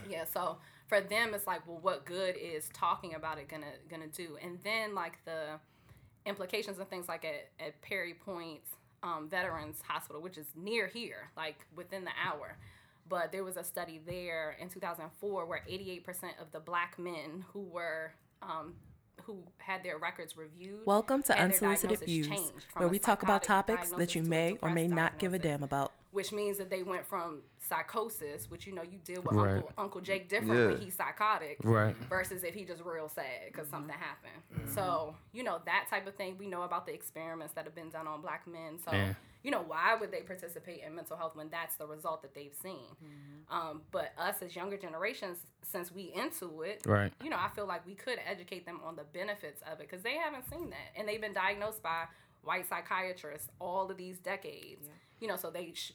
Yeah, 0.09 0.25
so 0.25 0.57
for 0.87 0.99
them 0.99 1.33
it's 1.33 1.47
like, 1.47 1.65
well, 1.65 1.79
what 1.81 2.03
good 2.03 2.35
is 2.35 2.67
talking 2.73 3.15
about 3.15 3.37
it 3.37 3.47
gonna 3.47 3.71
gonna 3.89 4.07
do? 4.07 4.37
And 4.43 4.59
then 4.65 4.93
like 4.93 5.23
the 5.23 5.59
implications 6.25 6.77
and 6.77 6.89
things 6.89 7.07
like 7.07 7.23
at, 7.23 7.47
at 7.65 7.81
Perry 7.81 8.15
Point 8.15 8.59
um, 9.01 9.29
Veterans 9.29 9.81
Hospital, 9.87 10.21
which 10.21 10.37
is 10.37 10.47
near 10.57 10.87
here, 10.87 11.29
like 11.37 11.65
within 11.73 12.03
the 12.03 12.11
hour. 12.21 12.57
But 13.07 13.31
there 13.31 13.45
was 13.45 13.55
a 13.55 13.63
study 13.63 14.01
there 14.05 14.57
in 14.59 14.67
2004 14.67 15.45
where 15.45 15.63
88% 15.69 16.03
of 16.39 16.51
the 16.51 16.59
black 16.59 16.99
men 16.99 17.45
who 17.53 17.61
were 17.61 18.11
um, 18.41 18.73
who 19.25 19.43
had 19.57 19.83
their 19.83 19.97
records 19.97 20.37
reviewed. 20.37 20.85
Welcome 20.85 21.23
to 21.23 21.37
Unsolicited 21.37 21.99
Views, 22.01 22.51
where 22.75 22.87
we 22.87 22.99
talk 22.99 23.23
about 23.23 23.43
topics 23.43 23.91
that 23.91 24.15
you 24.15 24.23
may 24.23 24.57
or 24.61 24.69
may 24.69 24.87
not 24.87 25.17
give 25.19 25.33
a 25.33 25.39
damn 25.39 25.63
about. 25.63 25.91
which 26.11 26.31
means 26.31 26.57
that 26.57 26.71
they 26.71 26.81
went 26.81 27.05
from 27.05 27.39
psychosis, 27.59 28.49
which 28.49 28.65
you 28.65 28.73
know 28.73 28.81
you 28.81 28.97
deal 29.03 29.21
with 29.21 29.35
Right. 29.35 29.55
Uncle 29.57 29.71
Uncle 29.77 30.01
Jake 30.01 30.27
different 30.27 30.59
when 30.59 30.71
Yeah. 30.71 30.77
he's 30.85 30.95
psychotic, 30.95 31.57
Right. 31.63 31.95
Versus 32.09 32.43
if 32.43 32.55
he 32.55 32.65
just 32.65 32.81
real 32.83 33.07
sad 33.09 33.25
because 33.45 33.67
mm-hmm. 33.67 33.75
something 33.75 33.95
happened. 33.95 34.41
Mm-hmm. 34.55 34.73
So 34.73 35.15
you 35.33 35.43
know 35.43 35.61
that 35.65 35.85
type 35.87 36.07
of 36.07 36.15
thing. 36.15 36.35
We 36.39 36.47
know 36.47 36.63
about 36.63 36.87
the 36.87 36.93
experiments 36.93 37.53
that 37.53 37.65
have 37.65 37.75
been 37.75 37.89
done 37.89 38.07
on 38.07 38.21
black 38.21 38.47
men. 38.47 38.79
So 38.83 38.91
Yeah. 38.91 39.13
You 39.43 39.51
know 39.51 39.61
why 39.65 39.95
would 39.99 40.11
they 40.11 40.21
participate 40.21 40.81
in 40.85 40.95
mental 40.95 41.15
health 41.17 41.35
when 41.35 41.49
that's 41.49 41.75
the 41.77 41.87
result 41.87 42.21
that 42.23 42.33
they've 42.35 42.53
seen? 42.61 42.95
Um, 43.49 43.81
but 43.91 44.11
us 44.17 44.41
as 44.41 44.55
younger 44.55 44.77
generations, 44.77 45.37
since 45.63 45.91
we 45.91 46.13
into 46.15 46.61
it, 46.61 46.81
Right. 46.85 47.11
you 47.23 47.29
know, 47.29 47.37
I 47.37 47.49
feel 47.49 47.65
like 47.65 47.85
we 47.85 47.95
could 47.95 48.19
educate 48.25 48.65
them 48.65 48.79
on 48.83 48.95
the 48.95 49.03
benefits 49.05 49.61
of 49.63 49.79
it 49.79 49.89
because 49.89 50.03
they 50.03 50.15
haven't 50.15 50.49
seen 50.49 50.69
that, 50.69 50.91
and 50.97 51.07
they've 51.07 51.21
been 51.21 51.33
diagnosed 51.33 51.81
by 51.81 52.05
white 52.43 52.67
psychiatrists 52.69 53.49
all 53.59 53.89
of 53.89 53.97
these 53.97 54.17
decades. 54.19 54.87
You 55.19 55.27
know, 55.27 55.35
so 55.35 55.49
they 55.49 55.73
sh- 55.73 55.91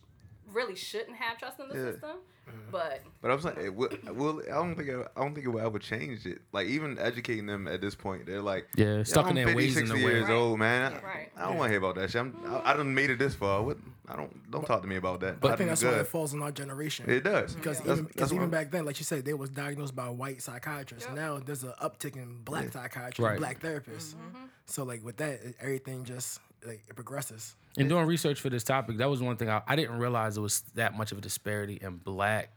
really 0.52 0.74
shouldn't 0.76 1.16
have 1.16 1.38
trust 1.38 1.58
in 1.60 1.68
the 1.68 1.74
Yeah. 1.74 1.92
system. 1.92 2.10
Mm-hmm. 2.48 2.70
But 2.70 3.02
But 3.22 3.30
I'm 3.30 3.40
saying, 3.40 3.56
it 3.58 3.74
will, 3.74 3.88
will, 4.12 4.42
I 4.46 4.56
don't 4.56 4.74
think 4.76 4.88
it, 4.90 5.08
I 5.16 5.20
don't 5.22 5.32
think 5.34 5.46
it 5.46 5.48
will 5.48 5.62
ever 5.64 5.78
change 5.78 6.26
it. 6.26 6.42
Like 6.52 6.66
even 6.66 6.98
educating 6.98 7.46
them 7.46 7.66
at 7.66 7.80
this 7.80 7.94
point, 7.94 8.26
they're 8.26 8.42
like, 8.42 8.68
Yeah, 8.76 9.02
stuck 9.02 9.24
in 9.24 9.30
I'm 9.30 9.34
their 9.36 9.46
50, 9.46 9.56
ways 9.56 9.76
and 9.78 9.88
60 9.88 10.02
their 10.02 10.10
years 10.12 10.22
ways. 10.24 10.28
Right. 10.30 10.36
old, 10.36 10.58
man. 10.58 10.92
I- 10.92 11.02
Right. 11.02 11.32
I 11.38 11.46
don't 11.48 11.56
want 11.56 11.68
to 11.68 11.70
hear 11.70 11.78
about 11.78 11.94
that 11.94 12.10
shit. 12.10 12.20
I'm, 12.20 12.36
I, 12.46 12.72
I 12.72 12.76
done 12.76 12.94
made 12.94 13.08
it 13.08 13.18
this 13.18 13.34
far. 13.34 13.62
What? 13.62 13.78
I 14.06 14.16
don't 14.16 14.50
don't 14.50 14.66
talk 14.66 14.82
to 14.82 14.86
me 14.88 14.96
about 14.96 15.20
that. 15.20 15.40
But- 15.40 15.52
I 15.52 15.54
I 15.54 15.56
think 15.56 15.68
done 15.68 15.68
that's 15.68 15.82
good. 15.82 15.92
why 15.94 16.00
it 16.00 16.06
falls 16.06 16.34
on 16.34 16.42
our 16.42 16.52
generation. 16.52 17.08
It 17.08 17.24
does 17.24 17.54
Because 17.54 17.78
That's- 17.78 17.92
even, 17.98 18.04
that's 18.04 18.16
cause 18.18 18.32
even 18.32 18.42
what- 18.42 18.50
back 18.50 18.70
then, 18.70 18.84
like 18.84 18.98
you 19.00 19.04
said, 19.06 19.24
they 19.24 19.32
was 19.32 19.48
diagnosed 19.48 19.96
by 19.96 20.10
white 20.10 20.42
psychiatrists. 20.42 21.06
Yep. 21.08 21.16
Now 21.16 21.38
there's 21.38 21.64
an 21.64 21.72
uptick 21.82 22.14
in 22.16 22.42
black 22.44 22.70
psychiatrists, 22.72 23.20
Right. 23.20 23.30
and 23.32 23.40
black 23.40 23.60
therapists. 23.60 24.14
Mm-hmm. 24.16 24.44
So 24.66 24.84
like 24.84 25.02
with 25.02 25.16
that, 25.16 25.32
it- 25.42 25.56
everything 25.60 26.04
just 26.04 26.40
like 26.64 26.82
it 26.88 26.94
progresses. 26.94 27.54
In 27.76 27.88
doing 27.88 28.06
research 28.06 28.40
for 28.40 28.50
this 28.50 28.64
topic, 28.64 28.98
that 28.98 29.10
was 29.10 29.20
one 29.20 29.36
thing 29.36 29.50
I, 29.50 29.62
I 29.66 29.76
didn't 29.76 29.98
realize 29.98 30.36
it 30.36 30.40
was 30.40 30.60
that 30.74 30.96
much 30.96 31.12
of 31.12 31.18
a 31.18 31.20
disparity 31.20 31.78
in 31.80 31.96
black 31.96 32.50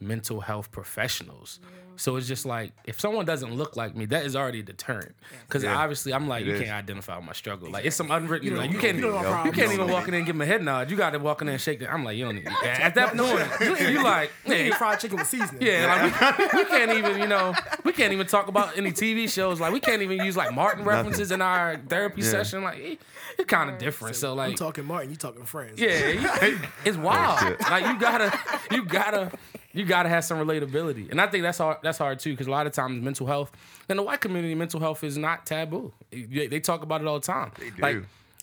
mental 0.00 0.40
health 0.40 0.70
professionals. 0.70 1.60
So 1.96 2.16
it's 2.16 2.26
just 2.26 2.44
like 2.44 2.72
if 2.86 2.98
someone 2.98 3.24
doesn't 3.24 3.54
look 3.54 3.76
like 3.76 3.94
me, 3.94 4.04
that 4.06 4.26
is 4.26 4.34
already 4.34 4.58
a 4.58 4.62
deterrent. 4.64 5.14
Because 5.46 5.62
Yeah. 5.62 5.76
obviously 5.78 6.12
I'm 6.12 6.26
like, 6.26 6.42
It 6.42 6.48
you 6.48 6.54
is. 6.54 6.60
can't 6.62 6.72
identify 6.72 7.14
with 7.16 7.24
my 7.24 7.32
struggle. 7.34 7.70
Like 7.70 7.84
it's 7.84 7.94
some 7.94 8.10
unwritten. 8.10 8.48
You 8.48 8.56
like 8.56 8.72
you 8.72 8.80
can't, 8.80 8.96
you 8.96 9.02
don't 9.02 9.46
you, 9.46 9.52
can't 9.52 9.72
even 9.72 9.88
walk 9.88 10.06
in 10.06 10.10
there 10.10 10.18
and 10.18 10.26
give 10.26 10.34
them 10.34 10.40
a 10.42 10.46
head 10.46 10.60
nod. 10.64 10.90
You 10.90 10.96
got 10.96 11.10
to 11.10 11.20
walk 11.20 11.40
in 11.40 11.46
there 11.46 11.52
and 11.54 11.62
shake 11.62 11.78
that. 11.78 11.92
I'm 11.92 12.02
like, 12.04 12.16
you 12.16 12.24
don't 12.24 12.34
need. 12.34 12.46
To 12.46 12.82
at 12.82 12.96
that 12.96 13.16
point, 13.16 13.80
you, 13.80 13.88
you 13.90 14.02
like, 14.02 14.32
You 14.44 14.54
hey, 14.54 14.70
fried 14.72 14.98
chicken 14.98 15.18
with 15.18 15.28
seasoning. 15.28 15.62
yeah, 15.62 16.10
like 16.18 16.36
we, 16.52 16.58
we 16.58 16.64
can't 16.64 16.90
even, 16.98 17.20
you 17.20 17.28
know, 17.28 17.54
we 17.84 17.92
can't 17.92 18.12
even 18.12 18.26
talk 18.26 18.48
about 18.48 18.76
any 18.76 18.90
TV 18.90 19.30
shows. 19.30 19.60
Like 19.60 19.72
we 19.72 19.78
can't 19.78 20.02
even 20.02 20.18
use 20.24 20.36
like 20.36 20.52
Martin 20.52 20.84
references 20.84 21.30
in 21.30 21.40
our 21.40 21.76
therapy 21.88 22.22
Yeah. 22.22 22.30
session. 22.30 22.64
Like 22.64 22.78
it, 22.78 23.00
it's 23.38 23.46
kind 23.48 23.70
of 23.70 23.78
different. 23.78 24.16
So 24.16 24.32
I'm 24.32 24.36
like, 24.38 24.56
talking 24.56 24.84
Martin, 24.84 25.10
you 25.10 25.16
talking 25.16 25.44
friends. 25.44 25.80
yeah, 25.80 26.08
you- 26.08 26.58
it's 26.84 26.96
oh, 26.96 27.00
wild. 27.02 27.38
shit. 27.38 27.60
Like 27.60 27.86
you 27.86 28.00
gotta, 28.00 28.36
you 28.72 28.84
gotta, 28.84 29.30
you 29.74 29.84
gotta 29.84 30.08
have 30.08 30.24
some 30.24 30.38
relatability, 30.38 31.10
and 31.10 31.20
I 31.20 31.26
think 31.26 31.42
that's 31.42 31.58
hard. 31.58 31.78
That's 31.82 31.98
hard 31.98 32.18
too, 32.20 32.30
because 32.32 32.46
a 32.46 32.50
lot 32.50 32.66
of 32.66 32.72
times 32.72 33.02
mental 33.02 33.26
health 33.26 33.52
in 33.88 33.96
the 33.96 34.02
white 34.02 34.20
community, 34.20 34.54
mental 34.54 34.80
health 34.80 35.04
is 35.04 35.18
not 35.18 35.44
taboo. 35.44 35.92
They, 36.10 36.46
they 36.46 36.60
talk 36.60 36.82
about 36.82 37.00
it 37.02 37.06
all 37.06 37.18
the 37.18 37.26
time. 37.26 37.52
They 37.58 37.70
do. 37.70 37.82
Like 37.82 37.96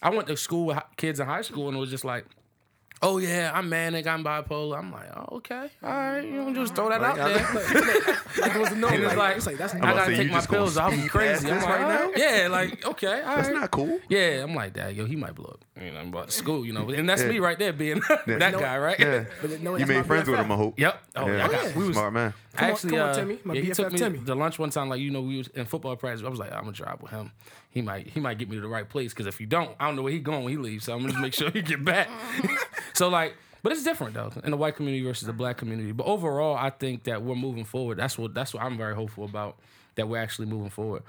I 0.04 0.10
went 0.10 0.28
to 0.28 0.38
school 0.38 0.68
with 0.68 0.78
kids 0.98 1.20
in 1.20 1.26
high 1.26 1.42
school, 1.42 1.68
and 1.70 1.78
it 1.78 1.80
was 1.80 1.90
just 1.90 2.06
like. 2.06 2.26
Oh 3.04 3.18
yeah, 3.18 3.52
I'm 3.54 3.68
manic, 3.70 4.06
I'm 4.08 4.24
bipolar. 4.24 4.78
I'm 4.78 4.92
like, 4.92 5.10
oh, 5.16 5.38
okay, 5.38 5.70
all 5.84 5.90
right, 5.90 6.22
you 6.24 6.32
know, 6.32 6.54
just 6.54 6.76
throw 6.76 6.90
that 6.90 7.02
out 7.02 7.18
Like, 7.18 7.28
I- 7.42 7.54
there. 7.64 8.22
Like 8.42 8.56
it 8.56 8.60
was 8.60 8.72
a 8.72 8.76
no. 8.76 8.88
It's 8.90 9.04
Like, 9.08 9.18
like, 9.18 9.38
it's 9.38 9.46
like 9.46 9.58
that's 9.58 9.74
I 9.76 9.80
gotta 9.80 10.16
take 10.16 10.32
my 10.32 10.42
pills. 10.46 10.78
I'll 10.78 10.92
be 10.92 11.08
crazy. 11.08 11.50
I'm 11.50 11.56
this 11.56 11.64
like, 11.64 11.80
right 11.80 11.88
now? 11.88 12.12
Yeah, 12.16 12.48
like 12.50 12.86
okay, 12.86 13.22
all 13.22 13.36
That's 13.36 13.48
right. 13.50 13.58
not 13.62 13.72
cool. 13.72 14.00
Yeah, 14.10 14.44
I'm 14.44 14.54
like 14.56 14.74
that. 14.74 14.96
Yo, 14.96 15.06
he 15.06 15.16
might 15.16 15.36
blow 15.36 15.50
up. 15.50 15.66
You 15.84 15.92
know, 15.92 16.00
I'm 16.00 16.10
about 16.10 16.28
to 16.28 16.32
school. 16.32 16.66
You 16.66 16.74
know, 16.74 16.90
and 16.90 17.10
that's 17.10 17.22
Yeah. 17.24 17.30
me 17.30 17.40
right 17.40 17.58
there 17.58 17.74
being 17.74 18.02
that 18.28 18.54
guy, 18.54 18.78
right? 18.78 19.00
Yeah. 19.00 19.26
But 19.42 19.62
no, 19.62 19.76
You 19.76 19.86
made 19.86 20.06
friends 20.06 20.30
with 20.30 20.40
him, 20.40 20.52
I 20.52 20.56
hope. 20.56 20.80
Yep. 20.80 21.02
Oh, 21.16 21.28
yeah. 21.28 21.46
I 21.46 21.48
got, 21.50 21.76
we 21.76 21.86
was 21.88 21.96
smart 21.96 22.14
man. 22.14 22.34
Come 22.54 22.66
on- 22.66 22.72
actually, 22.72 22.90
come 22.92 23.00
on, 23.00 23.10
uh, 23.10 23.14
Timmy. 23.16 23.40
My 23.44 23.54
yeah, 23.56 23.62
he 23.62 23.72
took 23.72 23.92
me 23.92 23.98
Timmy. 24.00 24.20
to 24.20 24.36
lunch 24.36 24.60
one 24.60 24.70
time. 24.70 24.90
Like 24.90 25.00
you 25.00 25.10
know, 25.12 25.22
we 25.22 25.38
was 25.40 25.48
in 25.50 25.66
football 25.66 25.96
practice. 25.96 26.26
I 26.26 26.30
was 26.30 26.40
like, 26.40 26.52
I'm 26.54 26.62
gonna 26.62 26.72
drive 26.74 27.02
with 27.02 27.12
him. 27.12 27.32
He 27.72 27.82
might, 27.82 28.08
he 28.08 28.20
might 28.20 28.38
get 28.38 28.50
me 28.50 28.56
to 28.58 28.62
the 28.62 28.68
right 28.68 28.88
place. 28.88 29.14
Because 29.14 29.28
if 29.28 29.38
he 29.38 29.46
don't, 29.46 29.76
I 29.80 29.88
don't 29.88 29.96
know 29.96 30.04
where 30.04 30.12
he 30.12 30.20
going 30.20 30.44
when 30.44 30.52
he 30.52 30.58
leaves. 30.58 30.86
So 30.86 30.94
I'm 30.94 31.00
gonna 31.00 31.14
just 31.14 31.22
make 31.22 31.34
sure 31.34 31.50
he 31.50 31.62
get 31.62 31.84
back. 31.84 32.10
so 32.94 33.10
like, 33.10 33.36
but 33.64 33.72
it's 33.72 33.84
different 33.84 34.14
though 34.14 34.32
in 34.44 34.52
the 34.52 34.58
white 34.58 34.76
community 34.76 35.04
versus 35.04 35.26
the 35.26 35.34
black 35.34 35.58
community. 35.58 35.92
But 35.92 36.08
overall, 36.08 36.56
I 36.56 36.70
think 36.70 37.04
that 37.06 37.24
we're 37.24 37.36
moving 37.36 37.66
forward. 37.66 37.98
That's 37.98 38.18
what 38.18 38.34
that's 38.34 38.54
what 38.54 38.64
I'm 38.64 38.78
very 38.78 38.96
hopeful 38.96 39.26
about. 39.26 39.58
That 39.96 40.08
we're 40.08 40.18
actually 40.18 40.48
moving 40.48 40.70
forward. 40.70 41.04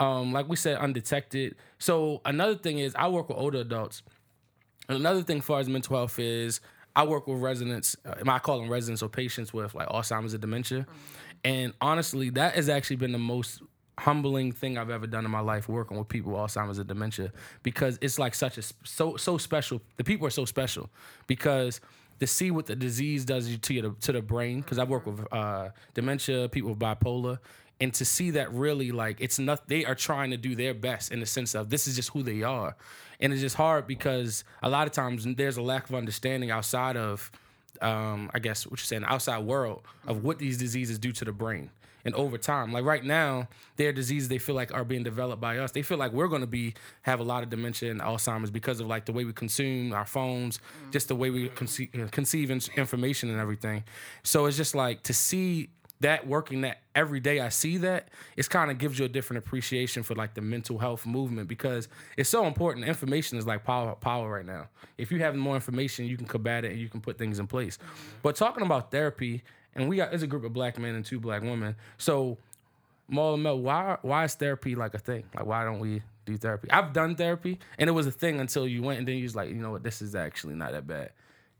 Um, 0.00 0.32
like 0.32 0.48
we 0.48 0.56
said, 0.56 0.78
undetected. 0.78 1.54
So 1.78 2.20
another 2.24 2.56
thing 2.56 2.78
is, 2.78 2.94
I 2.96 3.08
work 3.08 3.28
with 3.28 3.38
older 3.38 3.58
adults. 3.58 4.02
And 4.88 4.98
another 4.98 5.22
thing, 5.22 5.38
as 5.38 5.44
far 5.44 5.60
as 5.60 5.68
mental 5.68 5.96
health 5.96 6.18
is, 6.18 6.60
I 6.96 7.04
work 7.04 7.26
with 7.26 7.40
residents. 7.40 7.96
Uh, 8.04 8.14
I 8.26 8.38
call 8.40 8.58
them 8.58 8.68
residents 8.68 9.02
or 9.02 9.08
patients 9.08 9.52
with 9.52 9.74
like 9.74 9.88
Alzheimer's 9.88 10.34
or 10.34 10.38
dementia. 10.38 10.86
And 11.44 11.72
honestly, 11.80 12.30
that 12.30 12.54
has 12.54 12.68
actually 12.68 12.96
been 12.96 13.12
the 13.12 13.18
most 13.18 13.62
humbling 13.98 14.52
thing 14.52 14.78
I've 14.78 14.90
ever 14.90 15.06
done 15.06 15.24
in 15.24 15.30
my 15.30 15.40
life, 15.40 15.68
working 15.68 15.98
with 15.98 16.08
people 16.08 16.32
with 16.32 16.40
Alzheimer's 16.40 16.78
and 16.78 16.88
dementia, 16.88 17.32
because 17.62 17.98
it's 18.00 18.18
like 18.18 18.34
such 18.34 18.58
a 18.58 18.62
so 18.84 19.16
so 19.16 19.38
special. 19.38 19.80
The 19.96 20.04
people 20.04 20.26
are 20.26 20.30
so 20.30 20.44
special 20.44 20.90
because 21.26 21.80
to 22.20 22.26
see 22.26 22.50
what 22.50 22.66
the 22.66 22.76
disease 22.76 23.24
does 23.24 23.56
to 23.56 23.74
your 23.74 23.90
to 24.00 24.12
the 24.12 24.22
brain. 24.22 24.60
Because 24.60 24.78
I 24.78 24.84
work 24.84 25.06
with 25.06 25.26
uh, 25.32 25.70
dementia, 25.94 26.48
people 26.48 26.70
with 26.70 26.78
bipolar, 26.78 27.38
and 27.82 27.92
to 27.94 28.04
see 28.04 28.30
that 28.30 28.52
really 28.52 28.92
like 28.92 29.20
it's 29.20 29.40
not 29.40 29.68
they 29.68 29.84
are 29.84 29.96
trying 29.96 30.30
to 30.30 30.36
do 30.36 30.54
their 30.54 30.72
best 30.72 31.10
in 31.10 31.18
the 31.18 31.26
sense 31.26 31.54
of 31.54 31.68
this 31.68 31.88
is 31.88 31.96
just 31.96 32.10
who 32.10 32.22
they 32.22 32.42
are 32.42 32.76
and 33.20 33.32
it's 33.32 33.42
just 33.42 33.56
hard 33.56 33.88
because 33.88 34.44
a 34.62 34.68
lot 34.68 34.86
of 34.86 34.92
times 34.92 35.26
there's 35.34 35.56
a 35.56 35.62
lack 35.62 35.88
of 35.88 35.94
understanding 35.96 36.50
outside 36.50 36.96
of 36.96 37.30
um, 37.80 38.30
i 38.34 38.38
guess 38.38 38.66
what 38.66 38.78
you're 38.78 38.84
saying 38.84 39.04
outside 39.06 39.40
world 39.40 39.82
of 40.06 40.22
what 40.22 40.38
these 40.38 40.58
diseases 40.58 40.96
do 40.96 41.10
to 41.10 41.24
the 41.24 41.32
brain 41.32 41.70
and 42.04 42.14
over 42.14 42.38
time 42.38 42.72
like 42.72 42.84
right 42.84 43.04
now 43.04 43.48
there 43.76 43.88
are 43.88 43.92
diseases 43.92 44.28
they 44.28 44.38
feel 44.38 44.54
like 44.54 44.72
are 44.72 44.84
being 44.84 45.02
developed 45.02 45.40
by 45.40 45.58
us 45.58 45.72
they 45.72 45.82
feel 45.82 45.98
like 45.98 46.12
we're 46.12 46.28
going 46.28 46.40
to 46.40 46.46
be 46.46 46.74
have 47.02 47.20
a 47.20 47.24
lot 47.24 47.42
of 47.42 47.50
dementia 47.50 47.90
and 47.90 48.00
alzheimer's 48.00 48.50
because 48.50 48.80
of 48.80 48.86
like 48.86 49.04
the 49.04 49.12
way 49.12 49.24
we 49.24 49.32
consume 49.32 49.92
our 49.92 50.06
phones 50.06 50.58
just 50.90 51.08
the 51.08 51.16
way 51.16 51.30
we 51.30 51.48
conceive, 51.50 51.90
conceive 52.10 52.50
information 52.50 53.30
and 53.30 53.40
everything 53.40 53.84
so 54.22 54.46
it's 54.46 54.56
just 54.56 54.74
like 54.74 55.02
to 55.02 55.12
see 55.12 55.68
that 56.02 56.26
working 56.26 56.60
that 56.62 56.78
every 56.94 57.20
day 57.20 57.40
I 57.40 57.48
see 57.48 57.78
that, 57.78 58.08
it's 58.36 58.48
kind 58.48 58.70
of 58.70 58.78
gives 58.78 58.98
you 58.98 59.04
a 59.04 59.08
different 59.08 59.44
appreciation 59.44 60.02
for 60.02 60.14
like 60.14 60.34
the 60.34 60.40
mental 60.40 60.78
health 60.78 61.06
movement 61.06 61.48
because 61.48 61.88
it's 62.16 62.28
so 62.28 62.44
important. 62.46 62.86
Information 62.86 63.38
is 63.38 63.46
like 63.46 63.64
power 63.64 63.94
power 63.94 64.30
right 64.30 64.44
now. 64.44 64.68
If 64.98 65.10
you 65.10 65.20
have 65.20 65.34
more 65.34 65.54
information, 65.54 66.06
you 66.06 66.16
can 66.16 66.26
combat 66.26 66.64
it 66.64 66.72
and 66.72 66.80
you 66.80 66.88
can 66.88 67.00
put 67.00 67.18
things 67.18 67.38
in 67.38 67.46
place. 67.46 67.78
But 68.22 68.36
talking 68.36 68.64
about 68.64 68.90
therapy, 68.90 69.42
and 69.74 69.88
we 69.88 69.96
got 69.96 70.10
there's 70.10 70.22
a 70.22 70.26
group 70.26 70.44
of 70.44 70.52
black 70.52 70.78
men 70.78 70.94
and 70.94 71.04
two 71.04 71.20
black 71.20 71.42
women. 71.42 71.76
So 71.98 72.38
Maul 73.08 73.34
and 73.34 73.42
Mel, 73.42 73.58
why 73.58 73.98
why 74.02 74.24
is 74.24 74.34
therapy 74.34 74.74
like 74.74 74.94
a 74.94 74.98
thing? 74.98 75.24
Like 75.34 75.46
why 75.46 75.64
don't 75.64 75.78
we 75.80 76.02
do 76.24 76.36
therapy? 76.36 76.70
I've 76.70 76.92
done 76.92 77.14
therapy 77.16 77.58
and 77.78 77.88
it 77.88 77.92
was 77.92 78.06
a 78.06 78.12
thing 78.12 78.40
until 78.40 78.66
you 78.66 78.82
went 78.82 78.98
and 78.98 79.08
then 79.08 79.16
you 79.16 79.24
was 79.24 79.34
like, 79.36 79.48
you 79.48 79.56
know 79.56 79.70
what, 79.70 79.82
this 79.82 80.00
is 80.02 80.14
actually 80.14 80.54
not 80.54 80.72
that 80.72 80.86
bad. 80.86 81.10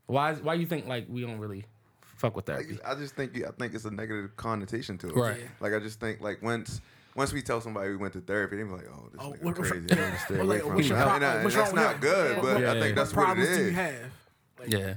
Why 0.07 0.33
why 0.33 0.53
you 0.55 0.65
think 0.65 0.87
like 0.87 1.05
we 1.09 1.21
don't 1.21 1.39
really 1.39 1.65
fuck 2.01 2.35
with 2.35 2.45
therapy? 2.45 2.77
I 2.85 2.95
just 2.95 3.15
think 3.15 3.35
I 3.45 3.51
think 3.51 3.73
it's 3.73 3.85
a 3.85 3.91
negative 3.91 4.35
connotation 4.37 4.97
to 4.99 5.07
it. 5.09 5.15
Right. 5.15 5.41
Like 5.59 5.73
I 5.73 5.79
just 5.79 5.99
think 5.99 6.21
like 6.21 6.41
once 6.41 6.81
once 7.15 7.31
we 7.31 7.41
tell 7.43 7.61
somebody 7.61 7.89
we 7.91 7.97
went 7.97 8.13
to 8.13 8.21
therapy, 8.21 8.57
they 8.57 8.63
be 8.63 8.69
like, 8.69 8.87
"Oh, 8.91 9.07
this 9.11 9.21
Oh, 9.21 9.33
nigga 9.33 9.43
what- 9.43 9.57
what's 9.59 9.69
crazy." 9.69 9.85
wrong- 9.87 9.99
I 9.99 10.05
need 10.09 10.11
to 10.13 10.19
stay 10.19 10.33
Well, 10.35 10.45
away 10.47 10.55
like, 10.55 10.63
from 10.65 10.75
what's 10.75 10.87
him. 10.87 10.95
pro- 10.97 11.13
mean, 11.13 11.23
I- 11.23 11.43
what's 11.43 11.55
that's 11.55 11.73
not 11.73 12.01
good, 12.01 12.35
Yeah. 12.37 12.41
but 12.41 12.59
Yeah. 12.61 12.71
I 12.71 12.79
think 12.79 12.95
that's 12.95 13.15
what 13.15 13.27
what 13.27 13.37
it 13.37 13.41
problems 13.45 13.57
do 13.57 13.63
you 13.63 13.69
is. 13.69 13.75
have? 13.75 14.11
Yeah. 14.67 14.93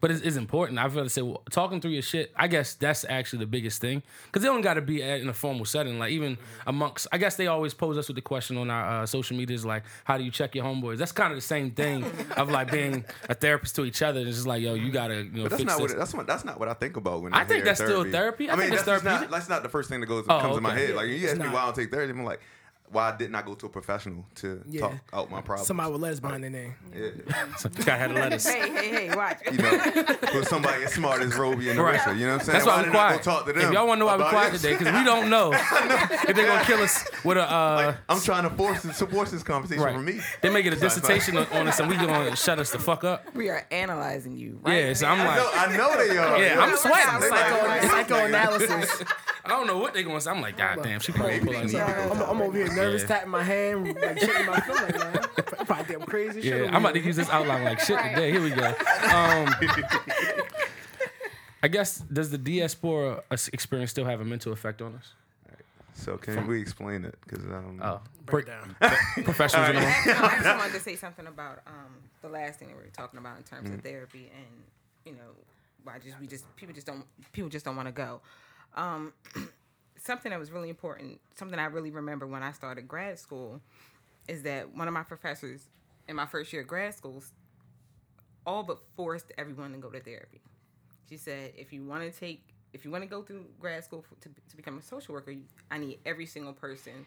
But 0.00 0.10
it's, 0.12 0.20
it's 0.20 0.36
important. 0.36 0.78
I 0.78 0.88
feel 0.88 1.02
to 1.04 1.10
say 1.10 1.22
well, 1.22 1.42
talking 1.50 1.80
through 1.80 1.90
your 1.92 2.02
shit. 2.02 2.32
I 2.36 2.46
guess 2.46 2.74
that's 2.74 3.04
actually 3.08 3.40
the 3.40 3.46
biggest 3.46 3.80
thing 3.80 4.02
because 4.26 4.42
they 4.42 4.48
don't 4.48 4.60
got 4.60 4.74
to 4.74 4.80
be 4.82 5.02
at, 5.02 5.20
in 5.20 5.28
a 5.28 5.34
formal 5.34 5.64
setting. 5.64 5.98
Like 5.98 6.12
even 6.12 6.38
amongst, 6.66 7.06
I 7.10 7.18
guess 7.18 7.36
they 7.36 7.46
always 7.48 7.74
pose 7.74 7.98
us 7.98 8.06
with 8.08 8.14
the 8.14 8.20
question 8.22 8.56
on 8.58 8.70
our 8.70 9.02
uh, 9.02 9.06
social 9.06 9.36
medias, 9.36 9.64
like, 9.64 9.82
"How 10.04 10.16
do 10.18 10.24
you 10.24 10.30
check 10.30 10.54
your 10.54 10.64
homeboys?" 10.64 10.98
That's 10.98 11.12
kind 11.12 11.32
of 11.32 11.36
the 11.36 11.42
same 11.42 11.70
thing 11.72 12.04
of 12.36 12.50
like 12.50 12.70
being 12.70 13.04
a 13.28 13.34
therapist 13.34 13.74
to 13.76 13.84
each 13.84 14.02
other. 14.02 14.20
It's 14.20 14.36
just 14.36 14.46
like, 14.46 14.62
yo, 14.62 14.74
you 14.74 14.90
gotta, 14.92 15.16
you 15.24 15.30
know, 15.30 15.42
But 15.44 15.50
that's 15.50 15.62
fix 15.62 15.66
not 15.66 15.72
this. 15.78 15.80
what 15.82 15.90
it, 15.90 15.98
that's 15.98 16.14
what 16.14 16.26
that's 16.26 16.44
not 16.44 16.60
what 16.60 16.68
I 16.68 16.74
think 16.74 16.96
about 16.96 17.22
when 17.22 17.34
I 17.34 17.38
I, 17.38 17.44
think 17.44 17.56
hear 17.56 17.64
that's 17.64 17.80
still 17.80 18.04
therapy. 18.04 18.46
therapy. 18.46 18.50
I 18.50 18.52
I, 18.52 18.56
mean, 18.56 18.62
think 18.66 18.74
it's 18.74 18.84
that's 18.84 19.04
not 19.04 19.30
that's 19.30 19.48
not 19.48 19.62
the 19.62 19.68
first 19.68 19.88
thing 19.90 20.00
that 20.00 20.06
goes 20.06 20.24
Oh, 20.28 20.38
comes 20.40 20.54
to 20.56 20.60
my 20.60 20.72
okay. 20.72 20.86
head. 20.88 20.94
Like 20.94 21.08
you 21.08 21.28
ask 21.28 21.38
me 21.38 21.46
why 21.48 21.62
I 21.62 21.64
don't 21.64 21.74
take 21.76 21.90
therapy, 21.90 22.12
I'm 22.12 22.24
like, 22.24 22.40
why 22.90 23.16
didn't 23.16 23.34
I 23.34 23.42
go 23.42 23.54
to 23.54 23.66
a 23.66 23.68
professional 23.68 24.24
to 24.36 24.62
Yeah. 24.68 24.80
talk 24.82 24.92
out 25.12 25.30
my 25.30 25.40
problems? 25.40 25.66
Somebody 25.66 25.92
with 25.92 26.00
letters 26.00 26.20
behind 26.20 26.42
their 26.42 26.50
name. 26.50 26.74
yeah. 26.94 27.08
So 27.58 27.68
guy 27.68 27.96
had 27.96 28.08
to 28.08 28.14
let 28.14 28.32
us. 28.32 28.46
Hey, 28.46 28.70
hey, 28.70 29.08
hey, 29.08 29.16
watch. 29.16 29.38
you 29.50 29.58
know, 29.58 29.70
with 30.34 30.48
somebody 30.48 30.84
as 30.84 30.92
smart 30.94 31.20
as 31.22 31.34
Roby 31.36 31.70
and 31.70 31.78
Right. 31.78 31.98
Narissa. 32.00 32.18
You 32.18 32.26
know 32.26 32.32
what 32.34 32.40
I'm 32.40 32.46
saying? 32.46 32.52
That's 32.58 32.66
why 32.66 32.76
we're 32.76 32.82
didn't 32.84 32.96
I 32.96 32.98
quiet. 33.08 33.24
go 33.24 33.30
talk 33.32 33.46
to 33.46 33.52
them? 33.52 33.62
If 33.66 33.72
y'all 33.72 33.86
want 33.86 33.98
to 33.98 34.00
know 34.00 34.06
why 34.06 34.16
we're 34.16 34.28
quiet 34.30 34.52
this? 34.52 34.62
today, 34.62 34.76
because 34.76 34.94
we 34.94 35.04
don't 35.04 35.28
know 35.34 35.52
if 35.52 36.36
they're 36.36 36.46
gonna 36.46 36.64
kill 36.64 36.80
us 36.80 37.04
with 37.24 37.36
a. 37.36 37.42
Uh, 37.52 37.74
Like, 37.88 37.96
I'm 38.08 38.20
trying 38.20 38.44
to 38.48 38.50
force 38.56 38.82
this, 38.82 39.00
force 39.00 39.30
this 39.30 39.42
conversation 39.42 39.82
right. 39.82 39.94
from 39.94 40.04
me. 40.04 40.20
They 40.40 40.50
make 40.50 40.66
it 40.66 40.72
a 40.72 40.76
dissertation 40.76 41.36
on 41.36 41.46
on 41.52 41.68
us, 41.68 41.78
and 41.80 41.88
we 41.88 41.96
gonna 41.96 42.34
shut 42.36 42.58
us 42.58 42.70
the 42.70 42.78
fuck 42.78 43.04
up. 43.04 43.34
We 43.34 43.48
are 43.50 43.66
analyzing 43.70 44.36
you. 44.36 44.60
Right 44.62 44.84
Yeah, 44.86 44.92
so 44.94 45.06
I'm 45.06 45.20
I 45.20 45.26
like, 45.26 45.36
know, 45.36 45.50
I 45.54 45.76
know 45.76 46.06
they 46.08 46.16
are. 46.18 46.38
Yeah, 46.42 46.60
I'm 46.60 46.76
sweating. 46.76 47.20
They 47.20 47.30
like, 47.30 47.82
Psycho, 47.82 47.88
psychoanalysis. 47.88 49.02
I 49.44 49.48
don't 49.50 49.66
know 49.66 49.78
what 49.78 49.94
they're 49.94 50.02
gonna 50.02 50.20
say. 50.20 50.30
I'm 50.30 50.40
like, 50.42 50.56
God 50.58 50.80
damn, 50.82 51.00
she 51.00 51.12
probably 51.12 51.40
pull 51.40 51.56
us 51.56 51.72
Maybe. 51.72 51.80
up. 51.80 51.88
I'm, 52.12 52.20
I'm 52.22 52.42
over 52.42 52.56
here 52.58 52.68
nervous, 52.78 53.02
Yeah. 53.02 53.08
tapping 53.08 53.30
my 53.30 53.42
hand, 53.42 53.94
like 54.00 54.18
shaking 54.18 54.46
my 54.46 54.60
foot, 54.60 54.82
like, 54.82 54.98
man, 54.98 55.24
I'm 55.58 55.66
probably 55.66 55.94
damn 55.94 56.02
crazy. 56.06 56.40
Yeah, 56.42 56.68
I'm 56.72 56.84
about 56.84 56.94
to 56.94 57.00
use 57.00 57.16
this 57.16 57.28
outline 57.30 57.64
like 57.64 57.80
shit 57.80 57.96
Right. 57.96 58.14
today. 58.14 58.30
Here 58.32 58.42
we 58.42 58.50
go. 58.50 58.66
Um, 59.14 59.54
I 61.62 61.68
guess 61.68 61.98
does 61.98 62.30
the 62.30 62.38
diaspora 62.38 63.22
experience 63.52 63.90
still 63.90 64.04
have 64.04 64.20
a 64.20 64.24
mental 64.24 64.52
effect 64.52 64.80
on 64.80 64.94
us? 64.94 65.12
So 65.94 66.16
can 66.16 66.46
we 66.46 66.60
explain 66.60 67.04
it? 67.04 67.16
Because 67.26 67.44
um, 67.46 67.80
Oh, 67.82 68.00
Break 68.24 68.46
down. 68.46 68.76
professionals 69.24 69.70
in 69.70 69.74
the 69.74 69.80
room. 69.80 69.90
I 69.90 70.38
just 70.42 70.58
wanted 70.58 70.72
to 70.74 70.80
say 70.80 70.94
something 70.94 71.26
about 71.26 71.58
um, 71.66 71.92
the 72.22 72.28
last 72.28 72.60
thing 72.60 72.68
that 72.68 72.76
we 72.76 72.84
were 72.84 72.90
talking 72.90 73.18
about 73.18 73.36
in 73.38 73.42
terms 73.42 73.68
of 73.70 73.80
therapy 73.80 74.30
and 74.36 74.46
you 75.04 75.12
know 75.12 75.30
why 75.82 75.98
just 75.98 76.20
we 76.20 76.26
just 76.28 76.44
people 76.56 76.72
just 76.74 76.86
don't 76.86 77.04
people 77.32 77.50
just 77.50 77.64
don't 77.64 77.74
want 77.74 77.88
to 77.88 77.92
go. 77.92 78.20
Um, 78.76 79.12
something 80.00 80.30
that 80.30 80.38
was 80.38 80.50
really 80.50 80.68
important, 80.68 81.20
something 81.34 81.58
I 81.58 81.66
really 81.66 81.90
remember 81.90 82.26
when 82.26 82.42
I 82.42 82.52
started 82.52 82.88
grad 82.88 83.18
school, 83.18 83.60
is 84.28 84.42
that 84.42 84.74
one 84.74 84.88
of 84.88 84.94
my 84.94 85.02
professors 85.02 85.68
in 86.06 86.16
my 86.16 86.26
first 86.26 86.52
year 86.52 86.62
of 86.62 86.68
grad 86.68 86.94
school 86.94 87.22
all 88.46 88.62
but 88.62 88.78
forced 88.96 89.32
everyone 89.36 89.72
to 89.72 89.78
go 89.78 89.90
to 89.90 90.00
therapy. 90.00 90.40
She 91.08 91.16
said, 91.16 91.52
if 91.56 91.72
you 91.72 91.84
want 91.84 92.02
to 92.02 92.18
take, 92.18 92.42
if 92.72 92.84
you 92.84 92.90
want 92.90 93.04
to 93.04 93.08
go 93.08 93.22
through 93.22 93.44
grad 93.60 93.84
school 93.84 94.04
f 94.10 94.18
to, 94.20 94.28
to 94.28 94.56
become 94.56 94.78
a 94.78 94.82
social 94.82 95.14
worker, 95.14 95.30
you, 95.30 95.42
I 95.70 95.78
need 95.78 95.98
every 96.06 96.26
single 96.26 96.52
person 96.52 97.06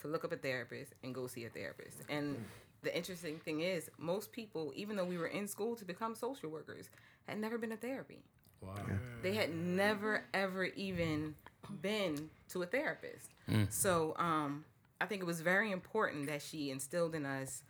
to 0.00 0.08
look 0.08 0.24
up 0.24 0.32
a 0.32 0.36
therapist 0.36 0.94
and 1.02 1.14
go 1.14 1.26
see 1.26 1.44
a 1.44 1.50
therapist. 1.50 1.98
And 2.08 2.42
the 2.82 2.96
interesting 2.96 3.38
thing 3.38 3.60
is, 3.60 3.90
most 3.98 4.32
people, 4.32 4.72
even 4.76 4.96
though 4.96 5.04
we 5.04 5.18
were 5.18 5.26
in 5.26 5.46
school 5.48 5.76
to 5.76 5.84
become 5.84 6.14
social 6.14 6.50
workers, 6.50 6.90
had 7.26 7.38
never 7.38 7.58
been 7.58 7.70
to 7.70 7.76
therapy. 7.76 8.20
Wow. 8.60 8.74
They 9.22 9.34
had 9.34 9.54
never 9.54 10.24
ever 10.34 10.64
even 10.64 11.34
been 11.82 12.30
to 12.50 12.62
a 12.62 12.66
therapist. 12.66 13.30
So 13.70 14.14
um, 14.18 14.64
I 15.00 15.06
think 15.06 15.22
it 15.22 15.24
was 15.24 15.40
very 15.40 15.72
important 15.72 16.26
that 16.26 16.42
she 16.42 16.70
instilled 16.70 17.14
in 17.14 17.24
us 17.24 17.62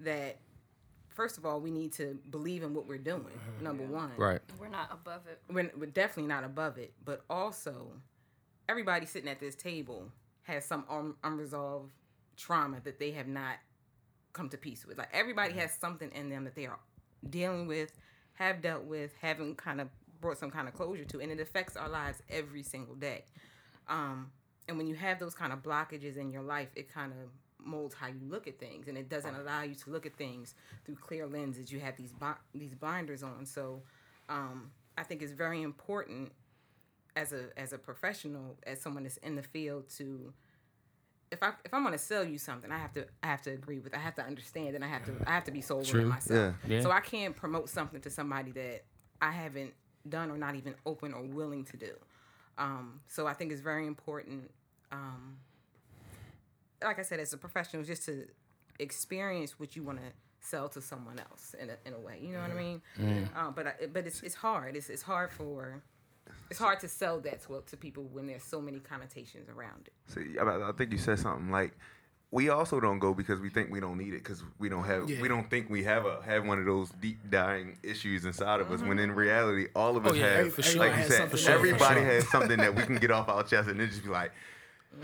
that 0.00 0.38
first 1.08 1.38
of 1.38 1.44
all 1.44 1.60
we 1.60 1.70
need 1.72 1.92
to 1.94 2.16
believe 2.30 2.62
in 2.62 2.72
what 2.74 2.86
we're 2.86 2.98
doing. 2.98 3.26
Number 3.60 3.84
one, 3.84 4.12
Right. 4.16 4.40
We're 4.60 4.68
not 4.68 4.88
above 4.92 5.22
it. 5.26 5.40
we're, 5.52 5.70
we're 5.76 5.86
definitely 5.86 6.28
not 6.28 6.44
above 6.44 6.78
it, 6.78 6.92
but 7.04 7.24
also 7.28 7.88
everybody 8.68 9.06
sitting 9.06 9.28
at 9.28 9.40
this 9.40 9.54
table 9.56 10.10
has 10.42 10.64
some 10.64 10.84
un- 10.88 11.14
unresolved 11.24 11.90
trauma 12.36 12.78
that 12.84 12.98
they 13.00 13.10
have 13.10 13.26
not 13.26 13.56
come 14.32 14.48
to 14.50 14.56
peace 14.56 14.86
with. 14.86 14.98
Like 14.98 15.08
everybody 15.12 15.54
has 15.54 15.72
something 15.74 16.10
in 16.12 16.28
them 16.30 16.44
that 16.44 16.54
they 16.54 16.66
are 16.66 16.78
dealing 17.28 17.66
with, 17.66 17.90
have 18.34 18.62
dealt 18.62 18.84
with, 18.84 19.12
haven't 19.20 19.56
kind 19.58 19.80
of 19.80 19.88
brought 20.20 20.38
some 20.38 20.50
kind 20.50 20.68
of 20.68 20.74
closure 20.74 21.04
to, 21.04 21.20
and 21.20 21.30
it 21.30 21.40
affects 21.40 21.76
our 21.76 21.88
lives 21.88 22.22
every 22.28 22.62
single 22.62 22.94
day. 22.94 23.24
Um, 23.88 24.30
and 24.68 24.76
when 24.76 24.86
you 24.86 24.94
have 24.96 25.18
those 25.18 25.34
kind 25.34 25.52
of 25.52 25.62
blockages 25.62 26.16
in 26.16 26.30
your 26.30 26.42
life, 26.42 26.68
it 26.76 26.92
kind 26.92 27.12
of 27.12 27.30
molds 27.64 27.94
how 27.94 28.06
you 28.06 28.20
look 28.28 28.46
at 28.46 28.58
things, 28.58 28.88
and 28.88 28.96
it 28.96 29.08
doesn't 29.08 29.34
allow 29.34 29.62
you 29.62 29.74
to 29.74 29.90
look 29.90 30.06
at 30.06 30.16
things 30.16 30.54
through 30.84 30.96
clear 30.96 31.26
lenses. 31.26 31.72
You 31.72 31.80
have 31.80 31.96
these 31.96 32.12
bi- 32.12 32.34
these 32.54 32.74
blinders 32.74 33.22
on, 33.22 33.46
so 33.46 33.82
um, 34.28 34.70
I 34.96 35.02
think 35.02 35.22
it's 35.22 35.32
very 35.32 35.62
important 35.62 36.32
as 37.16 37.32
a 37.32 37.46
as 37.56 37.72
a 37.72 37.78
professional, 37.78 38.58
as 38.66 38.80
someone 38.80 39.04
that's 39.04 39.16
in 39.18 39.36
the 39.36 39.42
field, 39.42 39.88
to 39.96 40.32
if 41.30 41.42
I 41.42 41.52
if 41.64 41.72
I'm 41.72 41.82
gonna 41.82 41.98
sell 41.98 42.24
you 42.24 42.38
something, 42.38 42.70
I 42.70 42.78
have 42.78 42.92
to 42.94 43.06
I 43.22 43.26
have 43.26 43.42
to 43.42 43.50
agree 43.50 43.78
with. 43.78 43.94
I 43.94 43.98
have 43.98 44.14
to 44.16 44.22
understand, 44.22 44.74
and 44.74 44.84
I 44.84 44.88
have 44.88 45.04
to 45.06 45.12
I 45.26 45.30
have 45.30 45.44
to 45.44 45.50
be 45.50 45.60
sold 45.60 45.84
on 45.86 45.90
True. 45.90 46.00
it 46.02 46.06
myself. 46.06 46.54
Yeah. 46.66 46.76
Yeah. 46.76 46.82
So 46.82 46.90
I 46.90 47.00
can't 47.00 47.34
promote 47.34 47.68
something 47.68 48.00
to 48.02 48.10
somebody 48.10 48.52
that 48.52 48.84
I 49.20 49.30
haven't 49.30 49.72
done 50.08 50.30
or 50.30 50.38
not 50.38 50.54
even 50.54 50.74
open 50.86 51.12
or 51.12 51.22
willing 51.22 51.64
to 51.66 51.76
do. 51.76 51.92
Um, 52.56 53.00
so 53.08 53.26
I 53.26 53.34
think 53.34 53.52
it's 53.52 53.60
very 53.60 53.86
important. 53.86 54.50
Um, 54.90 55.36
like 56.82 56.98
I 56.98 57.02
said, 57.02 57.20
as 57.20 57.32
a 57.32 57.36
professional, 57.38 57.82
just 57.82 58.04
to 58.06 58.26
experience 58.78 59.58
what 59.58 59.76
you 59.76 59.82
want 59.82 59.98
to 59.98 60.04
sell 60.40 60.68
to 60.70 60.80
someone 60.80 61.18
else 61.18 61.54
in 61.60 61.70
a, 61.70 61.76
in 61.84 61.94
a 61.94 61.98
way. 61.98 62.18
You 62.22 62.32
know 62.32 62.40
what 62.40 62.50
I 62.50 62.54
mean? 62.54 62.82
Um, 63.36 63.52
but 63.54 63.66
I, 63.66 63.86
but 63.92 64.06
it's 64.06 64.22
it's 64.22 64.34
hard. 64.34 64.76
It's 64.76 64.88
it's 64.88 65.02
hard 65.02 65.30
for 65.32 65.82
it's 66.50 66.58
hard 66.58 66.80
to 66.80 66.88
sell 66.88 67.20
that 67.20 67.42
to 67.46 67.62
to 67.66 67.76
people 67.76 68.04
when 68.12 68.26
there's 68.26 68.44
so 68.44 68.60
many 68.60 68.78
connotations 68.80 69.48
around 69.48 69.88
it. 69.88 69.92
See, 70.06 70.38
I, 70.38 70.68
I 70.68 70.72
think 70.72 70.92
you 70.92 70.98
said 70.98 71.18
something 71.18 71.50
like 71.50 71.76
we 72.30 72.50
also 72.50 72.78
don't 72.78 72.98
go 72.98 73.14
because 73.14 73.40
we 73.40 73.48
think 73.48 73.70
we 73.70 73.80
don't 73.80 73.96
need 73.96 74.12
it 74.12 74.22
because 74.22 74.42
we 74.58 74.68
don't 74.68 74.84
have 74.84 75.08
Yeah. 75.08 75.20
we 75.20 75.28
don't 75.28 75.48
think 75.48 75.70
we 75.70 75.84
have 75.84 76.04
a 76.04 76.20
have 76.22 76.46
one 76.46 76.58
of 76.58 76.66
those 76.66 76.90
deep 77.00 77.18
dying 77.30 77.78
issues 77.82 78.24
inside 78.24 78.60
of 78.60 78.70
us 78.70 78.82
when 78.82 78.98
in 78.98 79.10
mm-hmm. 79.10 79.18
reality 79.18 79.66
all 79.74 79.96
of 79.96 80.06
oh, 80.06 80.10
us 80.10 80.16
Oh, 80.16 80.18
yeah, 80.18 80.36
have 80.38 80.54
for 80.54 80.78
like 80.78 80.96
you 80.96 81.04
said. 81.04 81.38
Sure, 81.38 81.54
everybody 81.54 82.00
sure. 82.00 82.04
has 82.04 82.28
something 82.28 82.58
that 82.58 82.74
we 82.74 82.82
can 82.82 82.96
get 82.96 83.10
off 83.18 83.28
our 83.28 83.42
chest 83.42 83.68
and 83.68 83.80
then 83.80 83.88
just 83.88 84.02
be 84.02 84.10
like 84.10 84.32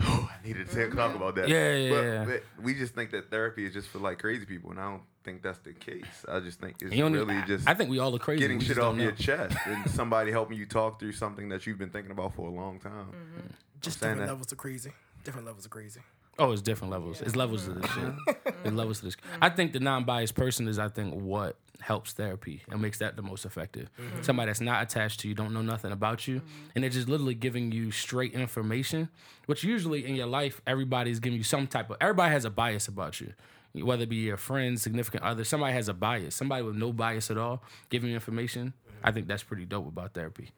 oh 0.01 0.29
I 0.31 0.47
needed 0.47 0.69
to 0.69 0.89
talk 0.89 1.09
mm-hmm. 1.09 1.15
about 1.17 1.35
that 1.35 1.49
Yeah, 1.49 1.75
yeah, 1.75 1.89
but, 1.89 2.03
yeah. 2.03 2.25
but 2.25 2.63
we 2.63 2.75
just 2.75 2.93
think 2.93 3.11
that 3.11 3.31
therapy 3.31 3.65
is 3.65 3.73
just 3.73 3.87
for 3.87 3.99
like 3.99 4.19
crazy 4.19 4.45
people 4.45 4.71
and 4.71 4.79
I 4.79 4.91
don't 4.91 5.03
think 5.23 5.41
that's 5.41 5.57
the 5.59 5.73
case 5.73 6.05
I 6.27 6.39
just 6.41 6.59
think 6.59 6.75
it's 6.81 6.95
really 6.95 7.41
just 7.47 7.67
I 7.67 7.73
think 7.73 7.89
we 7.89 7.97
all 7.97 8.15
are 8.15 8.19
crazy. 8.19 8.41
getting 8.41 8.59
shit 8.59 8.77
off 8.77 8.97
your 8.97 9.13
chest 9.13 9.57
and 9.65 9.89
somebody 9.89 10.31
helping 10.31 10.57
you 10.57 10.67
talk 10.67 10.99
through 10.99 11.13
something 11.13 11.49
that 11.49 11.65
you've 11.65 11.79
been 11.79 11.89
thinking 11.89 12.11
about 12.11 12.35
for 12.35 12.47
a 12.47 12.51
long 12.51 12.79
time 12.79 13.07
mm-hmm. 13.07 13.47
Just 13.81 13.99
different 13.99 14.21
that. 14.21 14.27
levels 14.29 14.51
of 14.51 14.57
crazy. 14.57 14.91
Different 15.23 15.45
levels 15.45 15.65
of 15.65 15.71
crazy. 15.71 16.01
Oh, 16.37 16.51
it's 16.51 16.61
different 16.61 16.91
levels. 16.91 17.21
It's 17.21 17.35
levels 17.35 17.65
to 17.65 17.71
this 17.73 17.89
shit. 17.91 18.13
It's 18.27 18.47
uh-huh. 18.47 18.69
levels 18.71 18.99
to 18.99 19.05
this. 19.05 19.15
Mm-hmm. 19.15 19.43
I 19.43 19.49
think 19.49 19.71
the 19.71 19.79
non-biased 19.79 20.35
person 20.35 20.67
is, 20.67 20.77
I 20.77 20.89
think, 20.89 21.13
what 21.13 21.55
helps 21.79 22.13
therapy 22.13 22.61
and 22.69 22.81
makes 22.81 22.99
that 22.99 23.15
the 23.15 23.21
most 23.21 23.45
effective. 23.45 23.89
Mm-hmm. 23.99 24.21
Somebody 24.21 24.47
that's 24.47 24.59
not 24.59 24.83
attached 24.83 25.21
to 25.21 25.27
you, 25.29 25.33
don't 25.33 25.53
know 25.53 25.61
nothing 25.61 25.91
about 25.91 26.27
you, 26.27 26.37
mm-hmm. 26.39 26.69
and 26.75 26.83
they're 26.83 26.89
just 26.89 27.07
literally 27.07 27.35
giving 27.35 27.71
you 27.71 27.91
straight 27.91 28.33
information. 28.33 29.09
Which 29.45 29.63
usually 29.63 30.05
in 30.05 30.15
your 30.15 30.25
life, 30.27 30.61
everybody's 30.67 31.19
giving 31.19 31.37
you 31.37 31.43
some 31.43 31.67
type 31.67 31.89
of. 31.89 31.97
Everybody 32.01 32.31
has 32.31 32.43
a 32.43 32.49
bias 32.49 32.87
about 32.87 33.21
you. 33.21 33.33
Whether 33.73 34.03
it 34.03 34.09
be 34.09 34.15
your 34.17 34.37
friend, 34.37 34.79
significant 34.79 35.23
other, 35.23 35.43
somebody 35.43 35.73
has 35.73 35.89
a 35.89 35.93
bias. 35.93 36.35
Somebody 36.35 36.63
with 36.63 36.75
no 36.75 36.93
bias 36.93 37.29
at 37.29 37.37
all 37.37 37.61
giving 37.89 38.09
you 38.09 38.15
information. 38.15 38.73
I 39.03 39.11
think 39.11 39.27
that's 39.27 39.43
pretty 39.43 39.65
dope 39.65 39.87
about 39.87 40.13
therapy. 40.13 40.51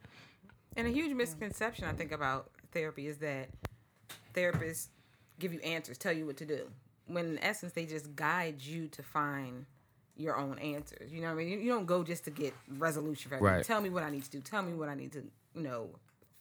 And 0.75 0.88
a 0.88 0.91
huge 0.91 1.13
misconception 1.13 1.86
I 1.86 1.93
think 1.93 2.12
about 2.12 2.51
therapy 2.72 3.07
is 3.07 3.17
that 3.17 3.50
therapists 4.36 4.89
give 5.39 5.53
you 5.53 5.60
answers, 5.62 5.98
tell 5.98 6.13
you 6.13 6.25
what 6.25 6.38
to 6.38 6.46
do. 6.46 6.67
When 7.08 7.25
in 7.25 7.39
essence 7.39 7.74
they 7.74 7.86
just 7.86 8.15
guide 8.15 8.62
you 8.62 8.88
to 8.89 9.03
find 9.03 9.65
your 10.17 10.38
own 10.38 10.58
answers. 10.60 11.12
You 11.12 11.22
know 11.22 11.27
what 11.27 11.34
I 11.34 11.46
mean? 11.46 11.50
You, 11.50 11.60
you 11.60 11.72
don't 11.72 11.86
go 11.86 12.03
just 12.03 12.25
to 12.25 12.32
get 12.32 12.53
resolution 12.77 13.29
for 13.29 13.36
everything. 13.36 13.58
Right. 13.58 13.65
Tell 13.65 13.82
me 13.82 13.89
what 13.89 14.03
I 14.03 14.10
need 14.10 14.24
to 14.24 14.29
do. 14.32 14.41
Tell 14.41 14.63
me 14.63 14.74
what 14.74 14.89
I 14.89 14.96
need 14.96 15.12
to, 15.13 15.24
you 15.56 15.62
know, 15.62 15.89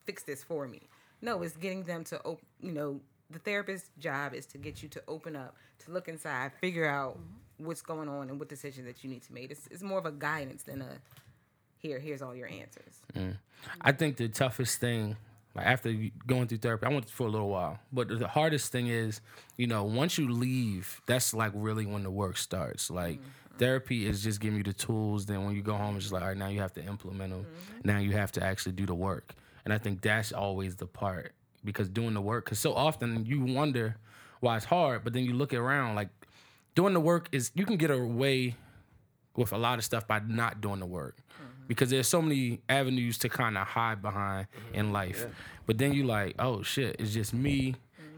fix 0.04 0.22
this 0.22 0.42
for 0.42 0.66
me. 0.66 0.80
No, 1.22 1.42
it's 1.42 1.56
getting 1.56 1.82
them 1.82 2.04
to 2.04 2.22
open, 2.24 2.46
you 2.60 2.72
know, 2.72 3.00
the 3.30 3.38
therapist's 3.38 3.90
job 3.98 4.34
is 4.34 4.46
to 4.46 4.58
get 4.58 4.82
you 4.82 4.88
to 4.90 5.02
open 5.08 5.34
up, 5.36 5.56
to 5.84 5.90
look 5.90 6.08
inside, 6.08 6.52
figure 6.60 6.86
out 6.86 7.18
what's 7.58 7.82
going 7.82 8.08
on 8.08 8.30
and 8.30 8.38
what 8.38 8.48
decisions 8.48 8.86
that 8.86 9.02
you 9.02 9.10
need 9.10 9.22
to 9.22 9.32
make. 9.32 9.50
It's, 9.50 9.66
it's 9.70 9.82
more 9.82 9.98
of 9.98 10.06
a 10.06 10.12
guidance 10.12 10.62
than 10.62 10.82
a 10.82 10.98
here, 11.78 11.98
here's 11.98 12.22
all 12.22 12.34
your 12.34 12.48
answers. 12.48 13.02
Mm. 13.14 13.36
I 13.80 13.92
think 13.92 14.16
the 14.16 14.28
toughest 14.28 14.80
thing, 14.80 15.16
like 15.56 15.66
after 15.66 15.94
going 16.26 16.46
through 16.46 16.58
therapy, 16.58 16.86
I 16.86 16.90
went 16.90 17.08
for 17.08 17.26
a 17.26 17.30
little 17.30 17.48
while, 17.48 17.78
but 17.90 18.08
the 18.08 18.28
hardest 18.28 18.70
thing 18.70 18.88
is, 18.88 19.22
you 19.56 19.66
know, 19.66 19.84
once 19.84 20.18
you 20.18 20.30
leave, 20.30 21.00
that's 21.06 21.32
like 21.32 21.52
really 21.54 21.86
when 21.86 22.02
the 22.02 22.10
work 22.10 22.36
starts. 22.36 22.90
Like 22.90 23.14
mm-hmm. 23.14 23.56
therapy 23.56 24.06
is 24.06 24.22
just 24.22 24.38
giving 24.40 24.58
you 24.58 24.64
the 24.64 24.74
tools. 24.74 25.24
Then 25.24 25.44
when 25.46 25.56
you 25.56 25.62
go 25.62 25.74
home, 25.74 25.96
it's 25.96 26.04
just 26.04 26.12
like, 26.12 26.22
all 26.22 26.28
right, 26.28 26.36
now 26.36 26.48
you 26.48 26.60
have 26.60 26.74
to 26.74 26.84
implement 26.84 27.30
them. 27.30 27.46
Mm-hmm. 27.46 27.88
Now 27.88 27.98
you 27.98 28.12
have 28.12 28.32
to 28.32 28.44
actually 28.44 28.72
do 28.72 28.84
the 28.84 28.94
work. 28.94 29.34
And 29.64 29.72
I 29.72 29.78
think 29.78 30.02
that's 30.02 30.30
always 30.30 30.76
the 30.76 30.86
part 30.86 31.32
because 31.64 31.88
doing 31.88 32.12
the 32.12 32.20
work, 32.20 32.44
because 32.44 32.58
so 32.58 32.74
often 32.74 33.24
you 33.24 33.40
wonder 33.40 33.96
why 34.40 34.56
it's 34.56 34.66
hard, 34.66 35.04
but 35.04 35.14
then 35.14 35.24
you 35.24 35.32
look 35.32 35.54
around, 35.54 35.94
like 35.94 36.10
doing 36.74 36.92
the 36.92 37.00
work 37.00 37.30
is 37.32 37.50
you 37.54 37.64
can 37.64 37.78
get 37.78 37.90
away 37.90 38.56
with 39.34 39.52
a 39.52 39.58
lot 39.58 39.78
of 39.78 39.84
stuff 39.84 40.06
by 40.06 40.20
not 40.20 40.60
doing 40.60 40.80
the 40.80 40.86
work 40.86 41.16
because 41.66 41.90
there's 41.90 42.08
so 42.08 42.22
many 42.22 42.60
avenues 42.68 43.18
to 43.18 43.28
kind 43.28 43.56
of 43.58 43.66
hide 43.66 44.02
behind 44.02 44.46
in 44.72 44.86
mm-hmm. 44.86 44.94
life. 44.94 45.26
But 45.66 45.78
then 45.78 45.92
you 45.92 46.04
like 46.04 46.34
oh 46.38 46.62
shit 46.62 46.96
it's 46.98 47.12
just 47.12 47.34
me 47.34 47.74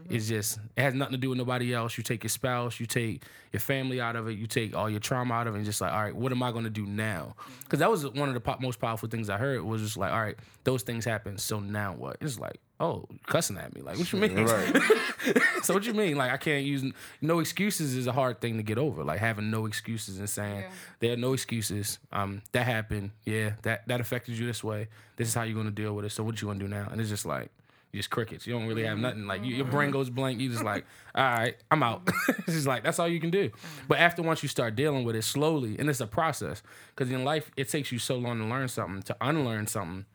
it's 0.09 0.27
just 0.27 0.59
it 0.75 0.81
has 0.81 0.93
nothing 0.93 1.11
to 1.13 1.17
do 1.17 1.29
with 1.29 1.37
nobody 1.37 1.73
else 1.73 1.97
you 1.97 2.03
take 2.03 2.23
your 2.23 2.29
spouse 2.29 2.79
you 2.79 2.85
take 2.85 3.23
your 3.53 3.59
family 3.59 4.01
out 4.01 4.15
of 4.15 4.27
it 4.27 4.37
you 4.37 4.47
take 4.47 4.75
all 4.75 4.89
your 4.89 4.99
trauma 4.99 5.33
out 5.33 5.47
of 5.47 5.53
it 5.53 5.57
and 5.57 5.65
just 5.65 5.81
like 5.81 5.91
all 5.91 6.01
right 6.01 6.15
what 6.15 6.31
am 6.31 6.41
i 6.43 6.51
going 6.51 6.63
to 6.63 6.69
do 6.69 6.85
now 6.85 7.35
because 7.63 7.79
that 7.79 7.89
was 7.91 8.07
one 8.09 8.27
of 8.27 8.33
the 8.33 8.39
po- 8.39 8.57
most 8.59 8.79
powerful 8.79 9.07
things 9.09 9.29
i 9.29 9.37
heard 9.37 9.61
was 9.61 9.81
just 9.81 9.97
like 9.97 10.11
all 10.11 10.19
right 10.21 10.37
those 10.63 10.83
things 10.83 11.05
happen 11.05 11.37
so 11.37 11.59
now 11.59 11.93
what 11.93 12.17
it's 12.21 12.39
like 12.39 12.59
oh 12.79 13.05
cussing 13.27 13.57
at 13.57 13.73
me 13.75 13.81
like 13.81 13.97
what 13.97 14.11
you 14.11 14.19
mean 14.19 14.35
Right. 14.45 14.81
so 15.63 15.73
what 15.73 15.85
you 15.85 15.93
mean? 15.93 16.15
Like 16.15 16.31
I 16.31 16.37
can't 16.37 16.63
use 16.65 16.83
no 17.21 17.39
excuses 17.39 17.93
is 17.95 18.07
a 18.07 18.11
hard 18.13 18.39
thing 18.39 18.55
to 18.55 18.63
get 18.63 18.77
over. 18.77 19.03
Like 19.03 19.19
having 19.19 19.51
no 19.51 19.65
excuses 19.65 20.17
and 20.17 20.29
saying 20.29 20.59
Yeah. 20.61 20.69
there 21.01 21.13
are 21.13 21.17
no 21.17 21.33
excuses. 21.33 21.99
Um, 22.13 22.41
that 22.53 22.65
happened. 22.65 23.11
Yeah, 23.25 23.51
that 23.63 23.85
that 23.89 23.99
affected 23.99 24.37
you 24.37 24.45
this 24.45 24.63
way. 24.63 24.87
This 25.17 25.27
is 25.27 25.33
how 25.33 25.43
you're 25.43 25.57
gonna 25.57 25.71
deal 25.71 25.93
with 25.93 26.05
it. 26.05 26.11
So 26.11 26.23
what 26.23 26.41
you 26.41 26.47
gonna 26.47 26.59
do 26.59 26.69
now? 26.69 26.87
And 26.89 27.01
it's 27.01 27.09
just 27.09 27.25
like 27.25 27.51
just 27.97 28.09
crickets. 28.09 28.45
You 28.45 28.53
don't 28.53 28.67
really 28.67 28.83
have 28.83 28.93
mm-hmm. 28.93 29.01
nothing. 29.01 29.27
Like 29.27 29.43
you, 29.43 29.55
your 29.55 29.65
brain 29.65 29.87
mm-hmm. 29.87 29.97
goes 29.97 30.09
blank. 30.09 30.39
You 30.39 30.49
just 30.49 30.63
like, 30.63 30.85
all 31.15 31.23
right, 31.23 31.55
I'm 31.71 31.83
out. 31.83 32.07
it's 32.29 32.53
just 32.53 32.67
like 32.67 32.83
that's 32.83 32.99
all 32.99 33.07
you 33.07 33.19
can 33.19 33.31
do. 33.31 33.51
But 33.87 33.99
after 33.99 34.21
once 34.21 34.43
you 34.43 34.49
start 34.49 34.75
dealing 34.75 35.03
with 35.03 35.15
it 35.15 35.23
slowly, 35.23 35.77
and 35.79 35.89
it's 35.89 36.01
a 36.01 36.07
process. 36.07 36.61
Because 36.95 37.11
in 37.11 37.23
life, 37.23 37.51
it 37.57 37.69
takes 37.69 37.91
you 37.91 37.99
so 37.99 38.17
long 38.17 38.39
to 38.39 38.45
learn 38.45 38.67
something. 38.67 39.01
To 39.03 39.17
unlearn 39.21 39.67
something, 39.67 40.05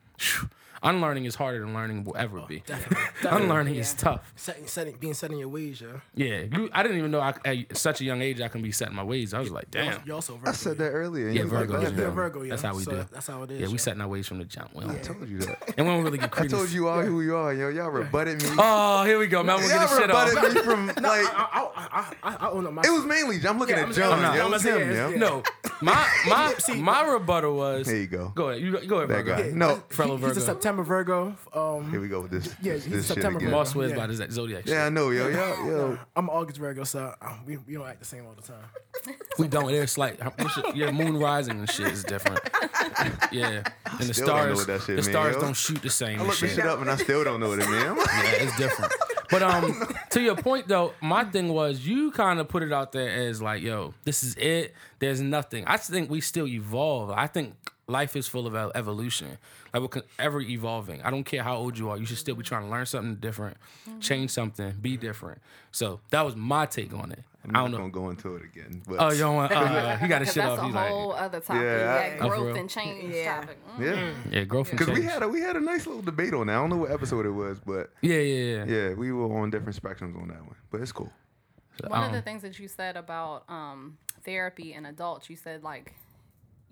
unlearning 0.83 1.25
is 1.25 1.35
harder 1.35 1.59
than 1.59 1.73
learning 1.73 2.03
will 2.03 2.15
ever 2.17 2.39
oh, 2.39 2.45
be. 2.47 2.63
Unlearning 3.23 3.75
is 3.75 3.93
tough. 3.93 4.31
Setting, 4.35 4.67
setting, 4.67 4.95
being 4.97 5.13
set 5.13 5.31
in 5.31 5.37
your 5.37 5.47
ways, 5.47 5.81
yo. 5.81 6.01
Yeah, 6.15 6.41
you, 6.51 6.69
I 6.73 6.83
didn't 6.83 6.97
even 6.99 7.11
know 7.11 7.19
I, 7.21 7.33
at 7.45 7.77
such 7.77 8.01
a 8.01 8.03
young 8.03 8.21
age 8.21 8.41
I 8.41 8.47
can 8.47 8.61
be 8.61 8.71
setting 8.71 8.95
my 8.95 9.03
ways. 9.03 9.33
I 9.33 9.39
was 9.39 9.51
like, 9.51 9.71
damn. 9.71 10.01
You 10.05 10.13
also 10.13 10.35
Virgo. 10.35 10.49
I 10.49 10.53
said 10.53 10.77
that 10.77 10.89
earlier. 10.89 11.27
Yeah, 11.29 11.43
you 11.43 11.43
was 11.43 11.51
like, 11.53 11.67
Virgos, 11.69 11.81
"That's 11.81 11.93
yeah. 11.95 12.01
You're. 12.01 12.11
Virgo, 12.11 12.41
yo. 12.43 12.49
That's 12.49 12.61
how 12.61 12.75
we 12.75 12.83
so 12.83 12.91
do. 12.91 13.05
That's 13.11 13.27
how 13.27 13.43
it 13.43 13.51
is. 13.51 13.59
Yeah, 13.61 13.65
we 13.67 13.71
yo. 13.73 13.77
setting 13.77 14.01
our 14.01 14.07
ways 14.07 14.27
from 14.27 14.37
the 14.39 14.45
jump. 14.45 14.73
We 14.75 14.85
I 14.85 14.95
told 14.99 15.27
you 15.27 15.39
that. 15.39 15.73
and 15.77 15.87
we 15.87 15.93
don't 15.93 16.03
really 16.03 16.17
get 16.17 16.37
I 16.39 16.47
told 16.47 16.69
you 16.69 16.87
all 16.87 17.01
who 17.01 17.21
you 17.21 17.35
are, 17.35 17.53
yo. 17.53 17.69
Y'all 17.69 17.89
rebutted 17.89 18.41
me. 18.43 18.49
Oh, 18.57 19.03
here 19.05 19.17
we 19.17 19.27
go, 19.27 19.43
man. 19.43 19.57
We're 19.57 19.69
Y'all 19.69 19.87
gonna 19.87 19.89
get 19.89 19.99
shit 20.01 20.11
off. 20.11 20.29
rebutted 20.29 20.53
me 20.55 20.61
from 20.61 20.85
like. 20.87 20.97
I, 21.05 21.69
I, 21.75 22.13
I, 22.23 22.35
I 22.47 22.49
own 22.49 22.67
up 22.67 22.73
my. 22.73 22.81
It 22.85 22.91
was 22.91 23.05
mainly. 23.05 23.39
I'm 23.47 23.57
looking 23.59 23.75
Yeah, 23.75 23.81
at 23.83 23.85
I'm- 23.87 23.93
John. 23.93 24.25
I'm 24.25 24.39
It 24.39 24.49
was 24.49 24.65
him, 24.65 24.77
saying, 24.77 25.13
yo. 25.13 25.17
No, 25.17 25.43
my 25.81 26.07
my 26.27 26.53
my 26.77 27.03
rebuttal 27.05 27.55
was. 27.55 27.87
There 27.87 27.97
you 27.97 28.07
go. 28.07 28.31
Go 28.35 28.49
ahead. 28.49 28.61
You 28.61 28.71
go, 28.71 28.85
go 28.85 28.95
ahead, 28.97 29.09
That 29.09 29.25
Virgo. 29.25 29.43
guy. 29.43 29.49
No. 29.55 29.83
Fellow 29.89 30.17
He- 30.17 30.25
he's 30.25 30.37
a 30.37 30.39
Virgo. 30.41 30.53
September 30.65 30.81
Virgo. 30.81 31.35
Um, 31.53 31.91
Here 31.91 32.01
we 32.01 32.07
go 32.07 32.21
with 32.21 32.31
this. 32.31 32.47
Yeah, 32.59 32.73
this, 32.73 32.85
he's 32.85 32.93
this 32.93 33.05
September 33.05 33.37
again. 33.37 33.51
Moss 33.51 33.69
swears 33.69 33.91
Yeah. 33.91 33.97
by 33.97 34.07
his 34.07 34.33
zodiac. 34.33 34.65
Yeah, 34.65 34.85
I 34.87 34.89
know, 34.89 35.11
yo, 35.11 35.27
yo, 35.27 35.67
yo. 35.67 35.99
I'm 36.15 36.27
August 36.27 36.57
Virgo, 36.57 36.83
so 36.83 37.13
uh, 37.21 37.33
we, 37.45 37.57
we 37.57 37.75
don't 37.75 37.85
act 37.87 37.99
the 37.99 38.05
same 38.05 38.25
all 38.25 38.33
the 38.33 38.41
time. 38.41 38.63
We 39.37 39.47
don't. 39.47 39.69
It's 39.69 39.97
like 39.97 40.17
your 40.73 40.91
moon 40.91 41.17
rising 41.17 41.59
and 41.59 41.69
shit 41.69 41.91
is 41.91 42.03
different. 42.03 42.39
Yeah, 43.31 43.63
and 43.99 44.09
the 44.09 44.13
Still 44.13 44.27
don't 44.27 44.49
know 44.49 44.55
stars 44.55 44.57
what 44.57 44.67
that 44.67 44.79
shit 44.79 44.87
the 44.87 44.93
mean, 44.93 45.03
stars 45.03 45.35
yo. 45.35 45.41
don't 45.41 45.53
shoot 45.53 45.81
the 45.81 45.89
same. 45.89 46.07
I 46.07 46.11
and 46.13 46.21
looked 46.27 46.39
this 46.41 46.51
shit. 46.51 46.59
shit 46.61 46.65
up 46.65 46.79
and 46.79 46.89
I 46.89 46.95
still 46.95 47.23
don't 47.25 47.39
know 47.41 47.49
what 47.49 47.59
it 47.59 47.69
means. 47.69 47.83
Yeah, 47.83 48.31
it's 48.43 48.57
different. 48.57 48.93
But 49.29 49.43
um, 49.43 49.83
to 50.11 50.21
your 50.21 50.35
point 50.35 50.67
though, 50.69 50.93
my 51.01 51.25
thing 51.25 51.49
was 51.49 51.85
you 51.85 52.11
kind 52.11 52.39
of 52.39 52.47
put 52.47 52.63
it 52.63 52.71
out 52.71 52.93
there 52.93 53.09
as 53.27 53.41
like, 53.41 53.61
yo, 53.61 53.93
this 54.05 54.23
is 54.23 54.35
it. 54.35 54.73
There's 54.99 55.19
nothing. 55.19 55.65
I 55.67 55.75
think 55.77 56.09
we 56.09 56.21
still 56.21 56.47
evolve. 56.47 57.11
I 57.11 57.27
think 57.27 57.55
life 57.87 58.15
is 58.15 58.27
full 58.27 58.47
of 58.47 58.55
evolution. 58.75 59.37
Like 59.73 59.81
we're 59.95 60.01
ever 60.19 60.41
evolving. 60.41 61.01
I 61.03 61.11
don't 61.11 61.23
care 61.23 61.43
how 61.43 61.55
old 61.57 61.77
you 61.77 61.89
are. 61.89 61.97
You 61.97 62.05
should 62.05 62.17
still 62.17 62.35
be 62.35 62.43
trying 62.43 62.63
to 62.63 62.69
learn 62.69 62.85
something 62.85 63.15
different, 63.15 63.57
change 63.99 64.31
something, 64.31 64.73
be 64.81 64.97
different. 64.97 65.39
So 65.71 65.99
that 66.11 66.23
was 66.25 66.35
my 66.35 66.65
take 66.65 66.93
on 66.93 67.11
it. 67.11 67.23
I 67.43 67.47
I'm 67.49 67.53
don't 67.53 67.63
not 67.63 67.71
know. 67.71 67.77
gonna 67.77 67.91
go 67.91 68.09
into 68.09 68.35
it 68.37 68.43
again. 68.43 68.81
But 68.87 68.95
Oh, 68.99 69.11
you 69.11 69.19
don't 69.19 69.35
want? 69.35 69.51
Uh, 69.51 69.97
he 69.97 70.07
got 70.07 70.19
to 70.19 70.25
Because 70.25 70.33
shit 70.33 70.43
that's 70.43 70.57
off. 70.57 70.63
a 70.63 70.65
He's 70.65 70.73
like, 70.73 70.89
whole 70.89 71.13
other 71.13 71.39
topic. 71.39 71.61
Yeah, 71.61 72.07
Yeah, 72.17 72.25
I- 72.25 72.27
growth 72.27 72.57
and 72.57 72.67
change 72.69 73.13
Yeah. 73.13 73.35
topic. 73.41 73.57
Mm. 73.77 73.79
yeah, 73.85 74.13
yeah, 74.39 74.43
growth 74.45 74.69
and 74.71 74.79
because 74.79 74.97
we 74.97 75.03
had 75.03 75.21
a 75.21 75.27
we 75.27 75.41
had 75.41 75.55
a 75.55 75.59
nice 75.61 75.85
little 75.85 76.01
debate 76.01 76.33
on 76.33 76.47
that. 76.47 76.53
I 76.53 76.55
don't 76.55 76.71
know 76.71 76.77
what 76.77 76.91
episode 76.91 77.25
it 77.27 77.29
was, 77.31 77.59
but 77.59 77.91
yeah, 78.01 78.17
yeah, 78.17 78.65
yeah. 78.65 78.65
yeah, 78.65 78.93
we 78.95 79.11
were 79.11 79.25
on 79.41 79.51
different 79.51 79.79
spectrums 79.79 80.19
on 80.19 80.29
that 80.29 80.41
one. 80.41 80.55
But 80.71 80.81
it's 80.81 80.91
cool. 80.91 81.11
One 81.85 81.99
of 82.01 82.07
Um, 82.07 82.13
the 82.13 82.21
things 82.23 82.41
that 82.41 82.57
you 82.57 82.67
said 82.67 82.97
about 82.97 83.43
um, 83.47 83.97
therapy 84.23 84.73
and 84.73 84.87
adults, 84.87 85.29
you 85.29 85.35
said 85.35 85.61
like, 85.61 85.93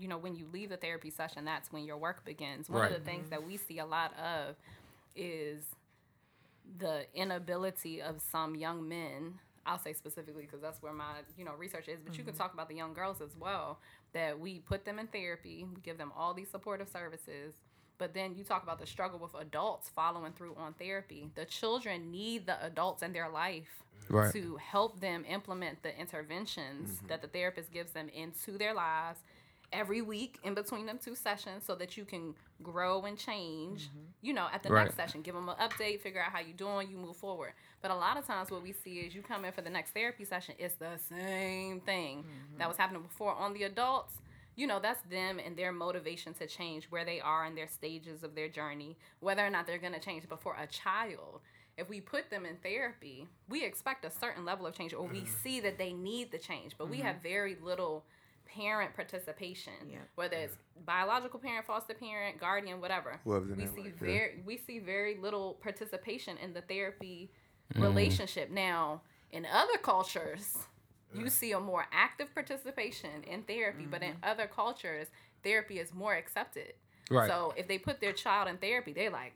you 0.03 0.09
know, 0.09 0.17
when 0.17 0.35
you 0.35 0.45
leave 0.51 0.69
the 0.69 0.75
therapy 0.75 1.09
session, 1.09 1.45
that's 1.45 1.71
when 1.71 1.85
your 1.85 1.95
work 1.95 2.25
begins. 2.25 2.69
One 2.69 2.81
Right. 2.81 2.91
of 2.91 2.99
the 2.99 3.09
things 3.09 3.29
that 3.29 3.41
we 3.41 3.53
mm-hmm. 3.53 3.67
see 3.67 3.79
a 3.79 3.85
lot 3.85 4.13
of 4.19 4.57
is 5.15 5.63
the 6.77 7.05
inability 7.13 8.01
of 8.01 8.21
some 8.21 8.53
young 8.55 8.87
men. 8.87 9.39
I'll 9.65 9.79
say 9.79 9.93
specifically 9.93 10.43
because 10.43 10.59
that's 10.59 10.81
where 10.81 10.91
my 10.91 11.21
you 11.37 11.45
know 11.45 11.53
research 11.57 11.87
is, 11.87 12.01
but 12.01 12.17
you 12.17 12.25
can 12.25 12.33
mm-hmm. 12.33 12.41
talk 12.41 12.53
about 12.53 12.67
the 12.67 12.75
young 12.75 12.93
girls 12.93 13.21
as 13.21 13.37
well. 13.39 13.79
That 14.11 14.37
we 14.37 14.59
put 14.59 14.83
them 14.83 14.99
in 14.99 15.07
therapy, 15.07 15.65
we 15.73 15.79
give 15.81 15.97
them 15.97 16.11
all 16.17 16.33
these 16.33 16.49
supportive 16.49 16.89
services, 16.89 17.55
but 17.97 18.13
then 18.13 18.35
you 18.35 18.43
talk 18.43 18.61
about 18.61 18.79
the 18.79 18.85
struggle 18.85 19.19
with 19.19 19.33
adults 19.35 19.87
following 19.87 20.33
through 20.33 20.55
on 20.57 20.73
therapy. 20.73 21.29
The 21.35 21.45
children 21.45 22.11
need 22.11 22.45
the 22.45 22.61
adults 22.65 23.03
in 23.03 23.13
their 23.13 23.29
life 23.29 23.79
Right. 24.09 24.33
to 24.33 24.57
help 24.57 24.99
them 24.99 25.23
implement 25.29 25.81
the 25.81 25.97
interventions 25.97 26.97
mm-hmm. 26.97 27.07
that 27.07 27.21
the 27.21 27.29
therapist 27.29 27.71
gives 27.71 27.91
them 27.91 28.09
into 28.09 28.57
their 28.57 28.73
lives 28.73 29.19
every 29.73 30.01
week 30.01 30.39
in 30.43 30.53
between 30.53 30.85
them 30.85 30.99
two 31.03 31.15
sessions 31.15 31.65
so 31.65 31.75
that 31.75 31.97
you 31.97 32.05
can 32.05 32.33
grow 32.61 33.01
and 33.01 33.17
change 33.17 33.89
mm-hmm. 33.89 33.99
you 34.21 34.33
know 34.33 34.47
at 34.53 34.63
the 34.63 34.69
Right. 34.69 34.83
next 34.83 34.95
session. 34.95 35.21
Give 35.21 35.35
them 35.35 35.49
an 35.49 35.55
update 35.55 36.01
figure 36.01 36.21
out 36.21 36.31
how 36.31 36.39
you're 36.39 36.55
doing 36.55 36.89
you 36.89 36.97
move 36.97 37.17
forward. 37.17 37.53
But 37.81 37.91
a 37.91 37.95
lot 37.95 38.17
of 38.17 38.25
times 38.25 38.51
what 38.51 38.63
we 38.63 38.71
see 38.71 38.99
is 38.99 39.13
you 39.13 39.21
come 39.21 39.43
in 39.45 39.51
for 39.51 39.61
the 39.61 39.69
next 39.69 39.91
therapy 39.91 40.25
session 40.25 40.55
it's 40.57 40.75
the 40.75 40.97
same 41.09 41.81
thing 41.81 42.19
mm-hmm. 42.19 42.57
that 42.59 42.67
was 42.67 42.77
happening 42.77 43.01
before 43.01 43.33
on 43.33 43.53
the 43.53 43.63
adults. 43.63 44.13
You 44.55 44.67
know 44.67 44.79
that's 44.79 45.01
them 45.09 45.39
and 45.43 45.57
their 45.57 45.71
motivation 45.71 46.33
to 46.35 46.47
change 46.47 46.85
where 46.85 47.03
they 47.03 47.19
are 47.19 47.45
in 47.45 47.55
their 47.55 47.67
stages 47.67 48.23
of 48.23 48.35
their 48.35 48.47
journey 48.49 48.97
whether 49.19 49.45
or 49.45 49.49
not 49.49 49.65
they're 49.67 49.79
going 49.79 49.93
to 49.93 49.99
change. 49.99 50.23
But 50.29 50.41
for 50.41 50.55
a 50.59 50.67
child 50.67 51.41
if 51.75 51.89
we 51.89 51.99
put 51.99 52.29
them 52.29 52.45
in 52.45 52.55
therapy 52.57 53.27
we 53.49 53.63
expect 53.65 54.05
a 54.05 54.11
certain 54.11 54.45
level 54.45 54.67
of 54.67 54.75
change 54.75 54.93
or 54.93 55.07
we 55.07 55.21
mm-hmm. 55.21 55.33
see 55.43 55.59
that 55.59 55.77
they 55.77 55.91
need 55.91 56.31
the 56.31 56.37
change. 56.37 56.75
But 56.77 56.89
we 56.89 56.99
have 56.99 57.17
very 57.21 57.57
little 57.61 58.05
parent 58.55 58.93
participation 58.95 59.73
Yeah. 59.89 59.99
whether 60.15 60.37
it's 60.37 60.57
biological 60.85 61.39
parent 61.39 61.65
foster 61.65 61.93
parent 61.93 62.39
guardian 62.39 62.81
whatever. 62.81 63.19
Whoever's 63.23 63.51
in 63.51 63.57
we 63.57 63.65
that 63.65 63.75
see 63.75 63.81
life, 63.81 63.93
yeah. 64.01 64.07
very 64.07 64.43
we 64.45 64.57
see 64.57 64.79
very 64.79 65.15
little 65.17 65.53
participation 65.61 66.37
in 66.37 66.53
the 66.53 66.61
therapy 66.61 67.31
mm. 67.73 67.81
relationship. 67.81 68.51
Now 68.51 69.01
in 69.31 69.45
other 69.45 69.77
cultures 69.77 70.57
you 71.15 71.29
see 71.29 71.51
a 71.51 71.59
more 71.59 71.85
active 71.91 72.33
participation 72.33 73.23
in 73.23 73.43
therapy 73.43 73.85
but 73.89 74.01
in 74.01 74.13
mm-hmm. 74.13 74.23
other 74.31 74.47
cultures 74.47 75.07
therapy 75.43 75.79
is 75.79 75.93
more 75.93 76.15
accepted. 76.15 76.73
Right. 77.11 77.29
so 77.29 77.53
if 77.57 77.67
they 77.67 77.77
put 77.77 77.99
their 77.99 78.13
child 78.13 78.47
in 78.47 78.57
therapy 78.57 78.93
they're 78.93 79.11
like 79.11 79.35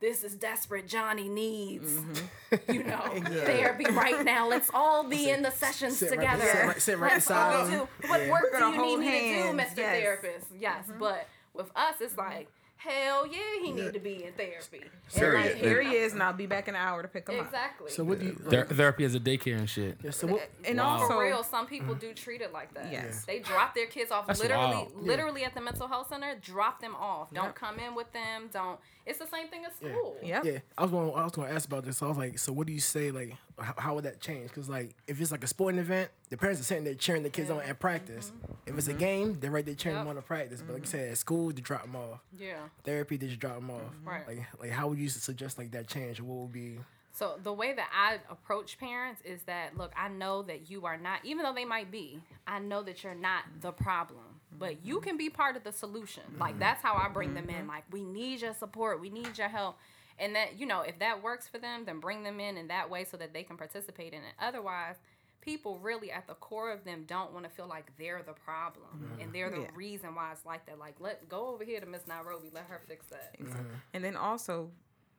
this 0.00 0.22
is 0.24 0.34
desperate 0.34 0.86
johnny 0.86 1.28
needs. 1.28 1.92
Mm-hmm. 1.92 2.72
You 2.72 2.82
know 2.84 3.00
therapy 3.44 3.86
right 3.92 4.24
now. 4.24 4.48
Let's 4.48 4.70
all 4.74 5.04
be 5.08 5.30
in 5.30 5.42
the 5.42 5.50
sessions 5.50 5.98
sit 5.98 6.10
right- 6.10 6.18
together. 6.20 6.44
sit 6.46 6.64
right- 6.66 6.82
sit 6.82 6.98
right 6.98 7.12
let's 7.12 7.30
all 7.30 7.64
beside 7.64 7.70
do 8.02 8.08
what 8.08 8.20
Yeah. 8.20 8.30
work 8.30 8.44
do 8.58 8.64
you 8.64 8.70
need 8.70 8.76
hold 8.76 9.00
me 9.00 9.06
to 9.06 9.42
do 9.52 9.58
mr 9.58 9.76
yes. 9.78 10.00
therapist? 10.02 10.46
Yes 10.58 10.90
but 10.98 11.28
with 11.54 11.70
us 11.76 11.94
it's 12.00 12.16
like 12.18 12.48
hell 12.88 13.26
yeah 13.26 13.38
he 13.62 13.72
need 13.72 13.92
to 13.92 13.98
be 14.00 14.24
in 14.24 14.32
therapy 14.32 14.82
And, 14.82 15.14
Period. 15.14 15.52
like, 15.52 15.54
Here 15.56 15.82
he 15.82 15.96
is, 15.96 16.12
and 16.12 16.22
I'll 16.22 16.32
be 16.32 16.46
back 16.46 16.68
in 16.68 16.74
an 16.74 16.80
hour 16.80 17.02
to 17.02 17.08
pick 17.08 17.28
him 17.28 17.38
up. 17.40 17.46
exactly 17.46 17.90
So 17.90 18.04
what 18.04 18.18
do 18.20 18.26
you? 18.26 18.32
Ther- 18.32 18.64
therapy 18.64 19.04
as 19.04 19.14
a 19.14 19.20
daycare 19.20 19.58
and 19.58 19.68
shit. 19.68 19.98
yeah, 20.02 20.10
so 20.10 20.26
what? 20.26 20.40
Uh, 20.42 20.68
and 20.68 20.78
Wow. 20.78 20.84
also, 21.00 21.08
for 21.14 21.22
real, 21.22 21.42
some 21.42 21.66
people 21.66 21.94
mm-hmm. 21.94 22.00
do 22.06 22.14
treat 22.14 22.40
it 22.40 22.52
like 22.52 22.72
that. 22.74 22.90
Yes. 22.92 23.24
They 23.24 23.38
drop 23.40 23.74
their 23.74 23.86
kids 23.86 24.10
off 24.10 24.26
That's 24.26 24.40
literally 24.40 24.64
wild. 24.76 25.02
literally 25.02 25.44
at 25.44 25.54
the 25.54 25.60
mental 25.60 25.88
health 25.88 26.08
center, 26.08 26.34
drop 26.40 26.80
them 26.80 26.94
off. 26.94 27.32
Don't 27.32 27.44
Yep. 27.46 27.54
come 27.54 27.78
in 27.78 27.94
with 27.94 28.12
them. 28.12 28.48
Don't 28.52 28.78
it's 29.06 29.20
the 29.20 29.26
same 29.26 29.46
thing 29.48 29.64
as 29.64 29.74
school. 29.76 30.16
Yep. 30.22 30.44
Yeah, 30.44 30.58
I 30.76 30.82
was 30.82 30.90
going. 30.90 31.12
I 31.14 31.22
was 31.22 31.32
going 31.32 31.48
to 31.48 31.54
ask 31.54 31.66
about 31.68 31.84
this. 31.84 31.98
So 31.98 32.06
I 32.06 32.08
was 32.08 32.18
like, 32.18 32.38
so 32.40 32.52
what 32.52 32.66
do 32.66 32.72
you 32.72 32.80
say? 32.80 33.12
Like, 33.12 33.34
how, 33.58 33.74
how 33.76 33.94
would 33.94 34.04
that 34.04 34.20
change? 34.20 34.48
Because 34.48 34.68
like, 34.68 34.94
if 35.06 35.20
it's 35.20 35.30
like 35.30 35.44
a 35.44 35.46
sporting 35.46 35.80
event, 35.80 36.10
the 36.30 36.36
parents 36.36 36.60
are 36.60 36.64
sitting 36.64 36.84
there 36.84 36.94
cheering 36.94 37.22
the 37.22 37.30
kids 37.30 37.50
on 37.50 37.60
at 37.60 37.78
practice. 37.78 38.32
If 38.66 38.76
it's 38.76 38.88
a 38.88 38.90
mm-hmm. 38.90 38.98
game, 38.98 39.38
they're 39.40 39.50
right 39.50 39.64
there 39.64 39.74
cheering 39.74 39.98
them 39.98 40.08
on 40.08 40.16
to 40.16 40.22
practice. 40.22 40.62
But 40.62 40.74
like 40.74 40.82
you 40.82 40.88
mm-hmm. 40.88 40.98
said, 40.98 41.12
at 41.12 41.18
school, 41.18 41.52
they 41.52 41.62
drop 41.62 41.82
them 41.82 41.96
off. 41.96 42.20
Yeah. 42.38 42.56
Therapy, 42.84 43.16
they 43.16 43.28
just 43.28 43.40
drop 43.40 43.56
them 43.56 43.70
off. 43.70 43.80
Mm-hmm. 43.80 44.08
Right. 44.08 44.28
Like, 44.28 44.46
like 44.60 44.70
how 44.70 44.88
would 44.88 44.98
you 44.98 45.08
suggest 45.08 45.58
like 45.58 45.70
that 45.72 45.86
change? 45.86 46.20
What 46.20 46.36
would 46.36 46.52
be? 46.52 46.78
So 47.12 47.38
the 47.42 47.52
way 47.52 47.72
that 47.72 47.88
I 47.94 48.18
approach 48.30 48.78
parents 48.78 49.22
is 49.24 49.42
that 49.44 49.74
look, 49.78 49.90
I 49.96 50.08
know 50.08 50.42
that 50.42 50.70
you 50.70 50.84
are 50.84 50.98
not 50.98 51.20
even 51.24 51.44
though 51.44 51.54
they 51.54 51.64
might 51.64 51.90
be, 51.90 52.20
I 52.46 52.58
know 52.58 52.82
that 52.82 53.02
you're 53.02 53.14
not 53.14 53.44
the 53.62 53.72
problem. 53.72 54.20
But 54.58 54.84
you 54.84 55.00
can 55.00 55.16
be 55.16 55.28
part 55.28 55.56
of 55.56 55.64
the 55.64 55.72
solution. 55.72 56.22
Like 56.38 56.58
that's 56.58 56.82
how 56.82 56.94
I 56.94 57.08
bring 57.08 57.32
them 57.32 57.48
in. 57.48 57.66
Like 57.66 57.84
we 57.90 58.04
need 58.04 58.42
your 58.42 58.52
support, 58.52 59.00
we 59.00 59.08
need 59.08 59.38
your 59.38 59.48
help. 59.48 59.78
And 60.18 60.34
that, 60.36 60.58
you 60.58 60.66
know, 60.66 60.80
if 60.80 60.98
that 61.00 61.22
works 61.22 61.46
for 61.48 61.58
them, 61.58 61.84
then 61.84 62.00
bring 62.00 62.22
them 62.22 62.40
in 62.40 62.56
in 62.56 62.68
that 62.68 62.88
way 62.88 63.04
so 63.04 63.16
that 63.18 63.32
they 63.34 63.42
can 63.42 63.56
participate 63.56 64.12
in 64.12 64.20
it. 64.20 64.34
Otherwise, 64.40 64.96
people 65.42 65.78
really 65.78 66.10
at 66.10 66.26
the 66.26 66.34
core 66.34 66.72
of 66.72 66.84
them 66.84 67.04
don't 67.06 67.32
want 67.32 67.44
to 67.44 67.50
feel 67.50 67.68
like 67.68 67.92
they're 67.98 68.22
the 68.26 68.32
problem 68.32 68.86
mm-hmm. 68.96 69.20
and 69.20 69.32
they're 69.32 69.50
the 69.50 69.60
Yeah. 69.60 69.70
reason 69.76 70.14
why 70.14 70.32
it's 70.32 70.44
like 70.44 70.66
that. 70.66 70.78
Like 70.78 70.96
let 71.00 71.28
go 71.28 71.48
over 71.48 71.62
here 71.64 71.78
to 71.80 71.86
Miss 71.86 72.06
Nairobi, 72.06 72.48
let 72.52 72.64
her 72.64 72.80
fix 72.88 73.06
that. 73.06 73.38
Mm-hmm. 73.40 73.62
and 73.94 74.02
then 74.04 74.16
also 74.16 74.70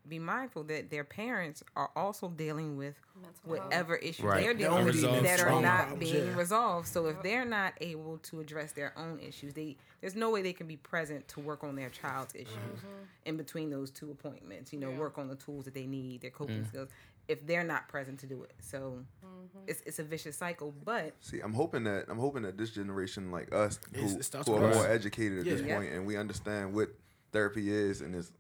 be 0.08 0.20
mindful 0.20 0.64
that 0.66 0.90
their 0.90 1.04
parents 1.04 1.64
are 1.76 1.90
also 1.96 2.30
dealing 2.30 2.78
with 2.78 2.96
Mental 3.16 3.30
health. 3.56 3.66
whatever 3.66 3.96
issues 3.96 4.24
Right. 4.26 4.44
they're 4.44 4.54
They're 4.54 4.70
dealing 4.70 4.86
with 4.86 5.24
that 5.24 5.40
are 5.42 5.62
not 5.62 5.88
problems, 5.88 6.12
being 6.12 6.28
yeah. 6.28 6.36
resolved. 6.38 6.88
So 6.88 7.08
if 7.08 7.22
they're 7.24 7.46
not 7.46 7.74
able 7.82 8.18
to 8.20 8.40
address 8.40 8.72
their 8.74 8.98
own 8.98 9.20
issues, 9.20 9.54
they 9.54 9.78
there's 10.02 10.16
no 10.16 10.30
way 10.30 10.42
they 10.42 10.54
can 10.54 10.68
be 10.68 10.78
present 10.78 11.28
to 11.30 11.40
work 11.40 11.64
on 11.64 11.76
their 11.76 11.90
child's 11.90 12.34
mm-hmm. 12.34 12.44
issues 12.44 12.84
in 13.26 13.38
between 13.38 13.70
those 13.70 13.90
two 13.92 14.12
appointments. 14.12 14.72
You 14.74 14.80
know, 14.80 14.92
Yeah. 14.92 14.98
work 15.00 15.18
on 15.18 15.28
the 15.28 15.36
tools 15.36 15.66
that 15.66 15.74
they 15.74 15.86
need, 15.88 16.22
their 16.22 16.32
coping 16.32 16.66
skills. 16.66 16.90
If 17.28 17.46
they're 17.46 17.66
not 17.66 17.90
present 17.90 18.20
to 18.22 18.26
do 18.26 18.44
it, 18.44 18.54
so 18.62 19.04
mm-hmm. 19.26 19.60
it's 19.68 19.82
it's 19.86 20.00
a 20.00 20.04
vicious 20.04 20.38
cycle. 20.38 20.74
But 20.86 21.14
See, 21.20 21.42
I'm 21.42 21.54
hoping 21.54 21.84
that 21.84 22.06
I'm 22.08 22.20
hoping 22.20 22.44
that 22.44 22.58
this 22.58 22.70
generation, 22.70 23.32
like 23.32 23.54
us, 23.54 23.80
who, 23.94 24.08
who 24.08 24.56
are 24.56 24.74
more 24.74 24.88
educated 24.88 25.40
at 25.40 25.44
this 25.46 25.62
Yeah. 25.62 25.76
point, 25.76 25.92
and 25.92 26.06
we 26.06 26.16
understand 26.16 26.74
what 26.74 26.90
therapy 27.32 27.72
is, 27.72 28.02
and 28.02 28.16
is 28.16 28.32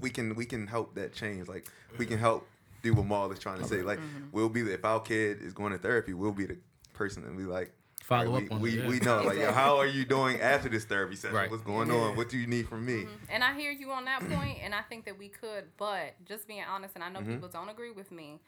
we 0.00 0.10
can 0.10 0.34
we 0.34 0.44
can 0.44 0.66
help 0.66 0.94
that 0.94 1.12
change. 1.12 1.48
Like 1.48 1.70
we 1.98 2.06
can 2.06 2.18
help 2.18 2.46
do 2.82 2.94
what 2.94 3.06
Maul 3.06 3.30
is 3.32 3.38
trying 3.38 3.58
to 3.58 3.64
say. 3.64 3.82
Like 3.82 3.98
mm-hmm. 3.98 4.26
we'll 4.32 4.48
be 4.48 4.62
the, 4.62 4.74
if 4.74 4.84
our 4.84 5.00
kid 5.00 5.42
is 5.42 5.52
going 5.52 5.72
to 5.72 5.78
therapy, 5.78 6.14
we'll 6.14 6.32
be 6.32 6.46
the 6.46 6.56
person 6.92 7.24
and 7.24 7.36
be 7.36 7.44
like. 7.44 7.72
Follow 8.02 8.34
"Alright, 8.34 8.44
up 8.44 8.50
we, 8.50 8.54
on 8.56 8.62
we, 8.62 8.70
it, 8.70 8.84
yeah." 8.84 8.88
we 8.88 8.98
know 9.00 9.22
like 9.24 9.38
yo, 9.38 9.50
how 9.50 9.78
are 9.78 9.86
you 9.86 10.04
doing 10.04 10.40
after 10.40 10.68
this 10.68 10.84
therapy 10.84 11.16
session? 11.16 11.34
Right. 11.34 11.50
What's 11.50 11.64
going 11.64 11.90
on? 11.90 12.16
What 12.16 12.28
do 12.28 12.38
you 12.38 12.46
need 12.46 12.68
from 12.68 12.86
me? 12.86 13.02
Mm-hmm. 13.02 13.24
And 13.30 13.42
I 13.42 13.58
hear 13.58 13.72
you 13.72 13.90
on 13.90 14.04
that 14.04 14.20
point, 14.20 14.58
and 14.62 14.72
I 14.72 14.82
think 14.82 15.06
that 15.06 15.18
we 15.18 15.28
could, 15.28 15.64
but 15.76 16.14
just 16.24 16.46
being 16.46 16.62
honest, 16.62 16.94
and 16.94 17.02
I 17.02 17.08
know 17.08 17.18
mm-hmm. 17.18 17.32
people 17.32 17.48
don't 17.48 17.68
agree 17.68 17.90
with 17.90 18.12
me. 18.12 18.38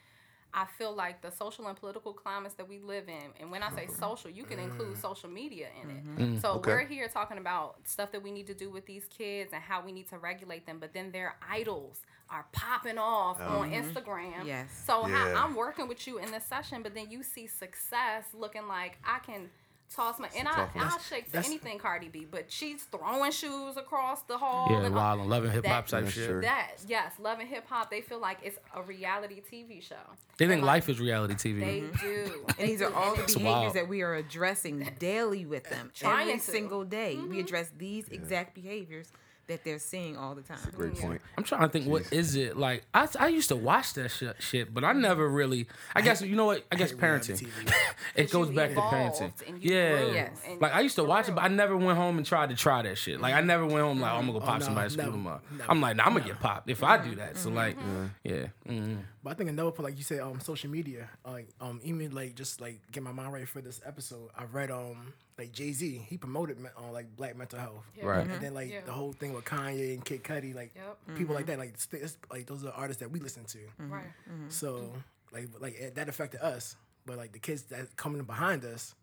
I 0.55 0.67
feel 0.79 0.95
like 0.95 1.21
the 1.21 1.31
social 1.31 1.67
and 1.67 1.77
political 1.77 2.13
climates 2.13 2.55
that 2.55 2.69
we 2.69 2.79
live 2.79 3.09
in, 3.09 3.33
and 3.39 3.51
when 3.51 3.63
I 3.63 3.71
say 3.71 3.85
mm-hmm. 3.85 4.01
social, 4.01 4.31
you 4.31 4.45
can 4.45 4.59
include 4.59 4.97
mm. 4.97 5.01
social 5.01 5.29
media 5.29 5.69
in 5.83 5.91
it. 5.91 6.05
Mm-hmm. 6.05 6.37
Mm, 6.37 6.41
so 6.41 6.53
Okay. 6.53 6.71
we're 6.73 6.87
here 6.87 7.09
talking 7.09 7.39
about 7.39 7.77
stuff 7.85 8.13
that 8.13 8.23
we 8.23 8.31
need 8.31 8.47
to 8.47 8.55
do 8.55 8.71
with 8.71 8.87
these 8.87 9.07
kids 9.07 9.53
and 9.53 9.63
how 9.63 9.83
we 9.85 9.93
need 9.93 10.09
to 10.09 10.19
regulate 10.19 10.65
them, 10.67 10.79
but 10.79 10.95
then 10.95 11.13
their 11.13 11.37
idols 11.49 12.01
are 12.31 12.47
popping 12.53 12.99
off 12.99 13.41
on 13.41 13.71
mm-hmm. 13.71 13.75
Instagram. 13.75 14.47
Yes. 14.47 14.69
So 14.87 15.07
Yeah. 15.07 15.35
how, 15.35 15.45
I'm 15.45 15.55
working 15.55 15.87
with 15.89 16.07
you 16.07 16.19
in 16.19 16.31
this 16.31 16.45
session, 16.45 16.83
but 16.83 16.95
then 16.95 17.11
you 17.11 17.23
see 17.23 17.47
success 17.47 18.25
looking 18.35 18.67
like 18.67 18.99
I 19.05 19.19
can 19.19 19.51
toss 19.95 20.19
my 20.19 20.29
and 20.37 20.49
I. 20.49 20.69
I'll 20.77 20.99
shake 20.99 21.31
to 21.33 21.39
anything 21.39 21.79
Cardi 21.79 22.09
B, 22.09 22.27
but 22.31 22.51
she's 22.51 22.85
throwing 22.85 23.33
shoes 23.33 23.77
across 23.77 24.23
the 24.23 24.39
hall. 24.39 24.69
Yeah, 24.71 24.79
and 24.79 24.95
all- 24.95 25.01
wild 25.01 25.21
and 25.21 25.31
loving 25.31 25.51
hip 25.51 25.67
hop 25.67 25.87
that- 25.87 25.91
type 25.91 26.05
That's 26.05 26.15
shit. 26.15 26.43
that 26.43 26.73
yes, 26.87 27.13
love 27.19 27.39
and 27.39 27.49
hip 27.49 27.67
hop. 27.69 27.91
They 27.91 28.01
feel 28.01 28.21
like 28.21 28.39
it's 28.43 28.59
a 28.75 28.83
reality 28.83 29.41
TV 29.41 29.83
show. 29.83 29.97
They 30.37 30.47
think 30.47 30.63
like, 30.63 30.85
life 30.85 30.89
is 30.89 31.01
reality 31.01 31.35
TV. 31.35 31.61
They 31.61 31.81
mm-hmm. 31.81 32.07
do. 32.07 32.45
And 32.59 32.69
these 32.69 32.83
are 32.83 32.93
all 32.93 33.15
the 33.15 33.23
It's 33.23 33.35
behaviors 33.35 33.63
wild. 33.63 33.75
that 33.75 33.89
we 33.89 34.03
are 34.03 34.15
addressing 34.15 34.89
daily 34.99 35.47
with 35.47 35.69
them. 35.69 35.91
Trying 35.95 36.29
Every 36.29 36.41
to. 36.41 36.45
single 36.45 36.85
day. 36.85 37.15
We 37.17 37.23
mm-hmm. 37.23 37.41
address 37.41 37.71
these 37.77 38.09
exact 38.09 38.55
behaviors 38.55 39.13
that 39.49 39.65
they're 39.65 39.79
seeing 39.79 40.17
all 40.17 40.35
the 40.35 40.43
time. 40.43 40.59
Great 40.77 40.95
Yeah. 40.95 41.03
point. 41.03 41.21
I'm 41.37 41.45
trying 41.45 41.63
to 41.63 41.69
think, 41.69 41.87
what 41.87 42.11
is 42.13 42.37
it 42.37 42.57
like? 42.57 42.85
I, 42.95 43.09
I 43.19 43.29
used 43.29 43.49
to 43.49 43.57
watch 43.57 43.95
that 43.95 44.11
shit, 44.11 44.37
shit, 44.41 44.73
but 44.73 44.85
I 44.85 44.93
never 44.93 45.29
really. 45.29 45.67
I 45.95 46.01
guess 46.03 46.23
you 46.23 46.37
know 46.37 46.45
what? 46.47 46.65
I 46.71 46.77
guess 46.77 46.91
hate 46.91 47.03
reality 47.03 47.33
parenting. 47.47 47.73
it 48.15 48.31
goes 48.31 48.51
back 48.51 48.71
to 48.75 48.81
parenting. 48.81 49.33
Yeah, 49.61 50.05
Yes. 50.13 50.31
like 50.61 50.75
I 50.75 50.81
used 50.81 50.97
to 50.97 51.05
watch 51.05 51.29
it, 51.29 51.35
but 51.35 51.43
I 51.45 51.49
never 51.49 51.77
went 51.77 51.99
home 51.99 52.19
and 52.19 52.27
tried 52.27 52.51
to 52.51 52.57
try 52.57 52.83
that 52.83 52.97
shit. 52.99 53.21
Like 53.21 53.35
I 53.35 53.41
never 53.41 53.67
went 53.67 53.81
home 53.81 54.01
like, 54.01 54.13
oh, 54.13 54.17
I'm 54.17 54.27
gonna 54.27 54.39
go 54.39 54.45
pop 54.45 54.61
no, 54.61 54.67
somebody, 54.67 54.91
screw 54.91 55.11
them 55.11 55.27
up. 55.27 55.43
never, 55.51 55.71
I'm 55.71 55.81
like, 55.81 55.97
nah, 55.97 56.05
I'm 56.05 56.13
gonna 56.15 56.25
get 56.27 56.39
popped 56.41 56.71
if 56.71 56.83
I 56.85 56.99
do 56.99 57.15
that. 57.17 57.37
So 57.37 57.51
like, 57.51 57.77
Mm-hmm. 57.79 58.05
yeah, 58.25 58.47
mm 58.69 58.99
But 59.23 59.31
I 59.31 59.35
think 59.35 59.51
another 59.51 59.71
part, 59.71 59.85
like 59.85 59.97
you 59.99 60.05
said, 60.05 60.21
um, 60.21 60.41
social 60.41 60.71
media, 60.71 61.09
like 61.27 61.49
um, 61.61 61.81
even 61.83 62.15
like 62.15 62.35
just 62.35 62.61
like 62.61 62.81
get 62.93 63.03
my 63.03 63.13
mind 63.13 63.33
right 63.33 63.49
for 63.49 63.61
this 63.61 63.81
episode. 63.87 64.29
I 64.37 64.45
read 64.45 64.71
um 64.71 65.13
like 65.39 65.53
Jay 65.53 65.73
Z, 65.73 66.05
he 66.09 66.17
promoted 66.19 66.59
me- 66.59 66.71
uh, 66.77 66.91
like 66.93 67.15
black 67.17 67.37
mental 67.37 67.59
health, 67.59 67.85
Yeah. 67.97 68.07
Right. 68.07 68.27
and 68.27 68.41
then 68.41 68.55
like 68.55 68.67
mm-hmm. 68.67 68.75
Yeah. 68.75 68.81
the 68.87 68.93
whole 68.93 69.13
thing 69.13 69.33
with 69.33 69.45
Kanye 69.45 69.95
and 69.95 70.05
Kid 70.05 70.25
Cudi, 70.25 70.55
like 70.55 70.73
Yep. 70.75 71.17
people 71.17 71.35
like 71.35 71.45
mm-hmm. 71.47 71.53
that, 71.53 71.59
like 71.59 71.69
it's, 71.75 71.89
it's, 71.93 72.19
like 72.31 72.47
those 72.47 72.65
are 72.65 72.73
artists 72.73 73.01
that 73.01 73.11
we 73.11 73.21
listen 73.21 73.45
to. 73.45 73.59
Mm-hmm. 73.59 73.93
Right. 73.93 74.05
So 74.49 74.93
like 75.33 75.49
like 75.61 75.75
it- 75.79 75.95
that 75.95 76.09
affected 76.09 76.41
us, 76.41 76.77
but 77.07 77.17
like 77.17 77.33
the 77.33 77.39
kids 77.39 77.63
that 77.65 77.97
coming 77.97 78.23
behind 78.23 78.65
us, 78.65 78.95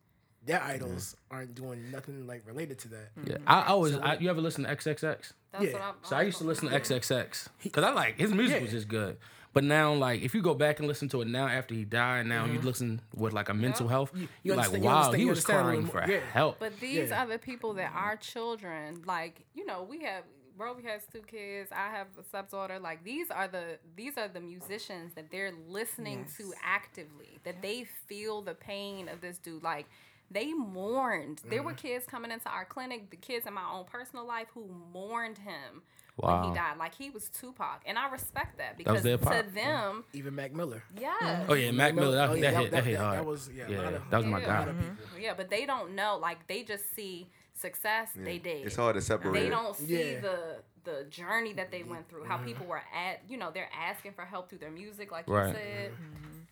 their 0.45 0.61
idols 0.61 1.15
aren't 1.31 1.55
doing 1.55 1.91
nothing 1.91 2.27
like 2.27 2.43
related 2.45 2.79
to 2.79 2.87
that. 2.89 3.15
Mm-hmm. 3.17 3.31
yeah. 3.31 3.37
I, 3.47 3.61
I 3.61 3.67
always, 3.67 3.95
I, 3.97 4.17
you 4.17 4.29
ever 4.29 4.41
listen 4.41 4.63
to 4.63 4.75
XXX? 4.75 5.01
That's 5.01 5.33
Yeah. 5.59 5.73
what 5.73 5.81
I'm. 5.81 5.95
So 6.03 6.15
I 6.15 6.21
used 6.23 6.37
to 6.39 6.43
listen 6.43 6.69
to 6.69 6.79
XXX 6.79 7.47
because 7.63 7.83
I 7.83 7.91
like 7.91 8.17
his 8.17 8.31
music 8.31 8.61
was 8.61 8.71
just 8.71 8.87
good. 8.87 9.17
But 9.53 9.63
now, 9.63 9.93
like, 9.93 10.21
if 10.21 10.35
you 10.35 10.41
go 10.41 10.53
back 10.53 10.79
and 10.79 10.87
listen 10.87 11.07
to 11.09 11.21
it 11.21 11.29
now 11.29 11.47
after 11.47 11.73
he 11.73 11.85
died, 11.85 12.25
now 12.25 12.43
you 12.43 12.57
mm-hmm. 12.57 12.67
listen 12.67 13.01
with 13.15 13.31
like 13.31 13.47
a 13.47 13.53
mental 13.53 13.87
health, 13.87 14.11
you 14.13 14.27
you're 14.43 14.57
like, 14.57 14.65
understand- 14.65 14.83
you 14.83 14.89
wow, 14.89 15.11
he 15.13 15.25
was 15.25 15.45
understand 15.45 15.63
crying 15.63 16.07
for 16.07 16.11
yeah. 16.11 16.19
help. 16.33 16.59
But 16.59 16.77
these 16.81 17.09
Yeah. 17.09 17.23
are 17.23 17.27
the 17.27 17.39
people 17.39 17.73
that 17.75 17.93
our 17.95 18.17
children, 18.17 19.01
like 19.05 19.45
you 19.53 19.65
know, 19.65 19.83
we 19.83 20.01
have. 20.03 20.23
Roby 20.57 20.83
has 20.83 21.01
two 21.11 21.19
kids. 21.19 21.69
I 21.73 21.89
have 21.89 22.07
a 22.17 22.23
stepdaughter. 22.23 22.79
Like 22.79 23.03
these 23.03 23.29
are 23.29 23.45
the 23.49 23.77
these 23.97 24.17
are 24.17 24.29
the 24.29 24.39
musicians 24.39 25.13
that 25.15 25.29
they're 25.29 25.51
listening 25.67 26.27
to 26.37 26.53
actively. 26.63 27.39
That 27.43 27.61
they 27.61 27.83
feel 28.07 28.41
the 28.41 28.53
pain 28.53 29.09
of 29.09 29.19
this 29.19 29.37
dude. 29.37 29.63
Like 29.63 29.85
they 30.31 30.53
mourned. 30.53 31.41
There 31.47 31.63
were 31.63 31.71
mm-hmm. 31.71 31.87
kids 31.87 32.05
coming 32.05 32.31
into 32.31 32.49
our 32.49 32.65
clinic. 32.65 33.09
The 33.09 33.17
kids 33.17 33.45
in 33.45 33.53
my 33.53 33.69
own 33.71 33.85
personal 33.85 34.25
life 34.25 34.47
who 34.53 34.69
mourned 34.93 35.37
him 35.37 35.81
when 36.15 36.43
he 36.43 36.53
died. 36.53 36.77
Like 36.77 36.95
he 36.95 37.09
was 37.09 37.29
Tupac, 37.29 37.81
and 37.85 37.97
I 37.97 38.09
respect 38.09 38.57
that 38.57 38.77
was 38.77 38.77
because 38.77 39.03
their 39.03 39.17
to 39.17 39.23
pop. 39.23 39.33
them, 39.33 39.53
mm-hmm. 39.53 40.17
Even 40.17 40.35
Mac 40.35 40.53
Miller. 40.53 40.83
yeah, 40.99 41.45
Oh 41.47 41.53
yeah, 41.53 41.71
Mac 41.71 41.95
Miller. 41.95 42.15
That, 42.15 42.29
Oh, 42.29 42.33
yeah, 42.33 42.51
that, 42.51 42.61
hit. 42.61 42.71
That, 42.71 42.83
hit 42.85 42.97
hard. 42.97 43.19
That 43.19 43.25
was 43.25 43.49
yeah. 43.55 43.67
a 43.67 43.71
yeah, 43.71 43.81
lot 43.81 43.93
of- 43.93 44.09
that 44.09 44.17
was 44.17 44.25
my 44.25 44.39
Yeah. 44.39 44.65
guy. 44.65 44.71
Mhm. 44.71 44.97
yeah, 45.19 45.33
but 45.35 45.49
they 45.49 45.65
don't 45.65 45.95
know. 45.95 46.17
Like 46.21 46.47
they 46.47 46.63
just 46.63 46.95
see 46.95 47.29
success. 47.53 48.09
They 48.15 48.37
did. 48.37 48.65
It's 48.65 48.75
hard 48.75 48.95
to 48.95 49.01
separate. 49.01 49.39
they 49.39 49.49
don't 49.49 49.75
see 49.75 50.13
Yeah. 50.13 50.19
the 50.21 50.55
the 50.85 51.03
journey 51.09 51.51
that 51.53 51.71
they 51.71 51.83
went 51.83 52.07
through 52.07 52.23
how 52.25 52.37
mm-hmm. 52.37 52.45
people 52.45 52.65
were 52.67 52.81
at 52.95 53.19
you 53.27 53.37
know 53.37 53.49
they're 53.51 53.71
asking 53.73 54.13
for 54.13 54.23
help 54.23 54.47
through 54.47 54.59
their 54.59 54.69
music 54.71 55.11
like 55.11 55.27
you 55.27 55.33
Right. 55.33 55.55
said 55.55 55.91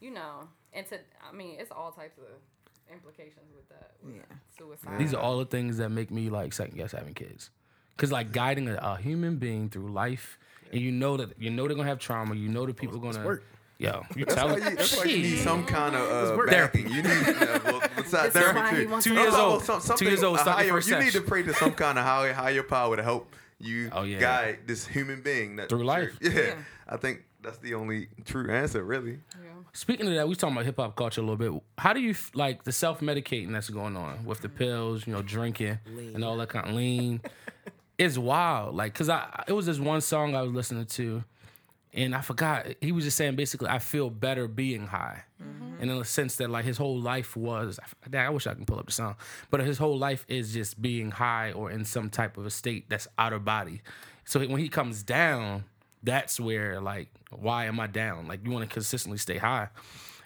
you 0.01 0.09
know 0.09 0.49
and 0.73 0.87
to 0.87 0.97
i 1.29 1.31
mean 1.31 1.57
it's 1.59 1.71
all 1.71 1.91
types 1.91 2.17
of 2.17 2.25
implications 2.91 3.51
with 3.55 3.67
that 3.69 3.91
with 4.03 4.15
Yeah. 4.15 4.21
suicide 4.57 4.99
These 4.99 5.13
are 5.13 5.21
all 5.21 5.39
the 5.39 5.45
things 5.45 5.77
that 5.77 5.89
make 5.89 6.11
me 6.11 6.29
like 6.29 6.53
second 6.53 6.77
guess 6.77 6.91
having 6.91 7.13
kids. 7.13 7.49
Cause 7.97 8.11
like 8.11 8.31
guiding 8.31 8.67
a, 8.67 8.75
a 8.75 8.97
human 8.97 9.37
being 9.37 9.69
through 9.69 9.91
life, 9.91 10.39
and 10.71 10.81
you 10.81 10.91
know 10.91 11.17
that 11.17 11.39
you 11.39 11.51
know 11.51 11.67
they're 11.67 11.75
gonna 11.75 11.87
have 11.87 11.99
trauma. 11.99 12.33
You 12.35 12.49
know 12.49 12.65
that 12.65 12.75
people 12.75 12.97
gonna. 12.99 13.23
work. 13.23 13.43
Yo, 13.77 14.03
you 14.15 14.23
That's 14.25 14.35
tell 14.35 14.47
why, 14.49 14.55
you, 14.55 14.75
that's 14.75 14.97
why 14.97 15.03
you 15.05 15.17
need 15.23 15.39
some 15.39 15.65
kind 15.65 15.95
of 15.95 16.31
uh, 16.33 16.37
work. 16.37 16.49
backing. 16.49 16.89
You 16.89 17.03
need 17.03 17.27
uh, 17.27 17.59
well, 17.65 17.81
besides 17.97 18.33
therapy 18.33 18.85
too. 18.85 19.01
Two 19.01 19.13
years 19.13 19.33
old. 19.33 19.63
some- 19.63 19.97
Two 19.97 20.05
years 20.05 20.23
old. 20.23 20.37
a 20.37 20.39
Start 20.39 20.59
your 20.59 20.73
higher- 20.73 20.81
first 20.81 20.89
You 20.89 20.99
need 20.99 21.11
to 21.13 21.21
pray 21.21 21.43
to 21.43 21.53
some 21.53 21.71
kind 21.73 21.97
of 21.99 22.05
higher, 22.05 22.33
higher 22.33 22.63
power 22.63 22.95
to 22.95 23.03
help 23.03 23.35
you 23.59 23.89
Oh, 23.91 24.03
yeah. 24.03 24.19
guide 24.19 24.59
this 24.67 24.87
human 24.87 25.21
being 25.21 25.57
that 25.57 25.69
Through 25.69 25.83
life. 25.83 26.17
Yeah, 26.21 26.31
Yeah. 26.31 26.55
I 26.87 26.97
think 26.97 27.23
that's 27.43 27.57
the 27.57 27.73
only 27.73 28.07
true 28.25 28.49
answer, 28.49 28.83
really. 28.83 29.19
Speaking 29.73 30.07
of 30.07 30.13
that, 30.13 30.25
we 30.25 30.29
was 30.29 30.37
talking 30.37 30.55
about 30.55 30.65
hip 30.65 30.77
hop 30.77 30.95
culture 30.95 31.21
a 31.21 31.23
little 31.23 31.37
bit. 31.37 31.61
How 31.77 31.93
do 31.93 31.99
you 31.99 32.15
like 32.33 32.63
the 32.63 32.71
self 32.71 32.99
medicating 33.01 33.51
that's 33.51 33.69
going 33.69 33.97
on 33.97 34.25
with 34.25 34.41
the 34.41 34.49
pills, 34.49 35.05
you 35.05 35.13
know, 35.13 35.21
drinking 35.21 35.79
and 35.85 36.23
all 36.23 36.37
that 36.37 36.49
kind 36.49 36.69
of 36.69 36.75
lean? 36.75 37.21
it's 37.97 38.17
wild. 38.17 38.75
Like, 38.75 38.93
cause 38.93 39.09
I 39.09 39.43
it 39.47 39.53
was 39.53 39.65
this 39.65 39.79
one 39.79 40.01
song 40.01 40.35
I 40.35 40.41
was 40.41 40.51
listening 40.51 40.85
to, 40.85 41.23
and 41.93 42.15
I 42.15 42.21
forgot. 42.21 42.67
He 42.81 42.91
was 42.91 43.03
just 43.03 43.17
saying 43.17 43.35
basically, 43.35 43.69
I 43.69 43.79
feel 43.79 44.09
better 44.09 44.47
being 44.47 44.87
high, 44.87 45.23
mm-hmm. 45.41 45.81
and 45.81 45.91
in 45.91 45.99
the 45.99 46.05
sense 46.05 46.37
that 46.37 46.49
like 46.49 46.65
his 46.65 46.77
whole 46.77 46.99
life 46.99 47.35
was. 47.35 47.79
I 48.13 48.29
wish 48.29 48.47
I 48.47 48.53
can 48.53 48.65
pull 48.65 48.79
up 48.79 48.87
the 48.87 48.91
song, 48.91 49.15
but 49.49 49.59
his 49.61 49.77
whole 49.77 49.97
life 49.97 50.25
is 50.27 50.53
just 50.53 50.81
being 50.81 51.11
high 51.11 51.51
or 51.51 51.71
in 51.71 51.85
some 51.85 52.09
type 52.09 52.37
of 52.37 52.45
a 52.45 52.51
state 52.51 52.89
that's 52.89 53.07
out 53.17 53.33
of 53.33 53.45
body. 53.45 53.81
So 54.25 54.39
when 54.39 54.59
he 54.59 54.69
comes 54.69 55.03
down, 55.03 55.65
that's 56.03 56.39
where 56.39 56.81
like, 56.81 57.09
why 57.31 57.65
am 57.65 57.79
I 57.79 57.87
down? 57.87 58.27
Like 58.27 58.45
you 58.45 58.51
want 58.51 58.67
to 58.67 58.73
consistently 58.73 59.17
stay 59.17 59.37
high, 59.37 59.69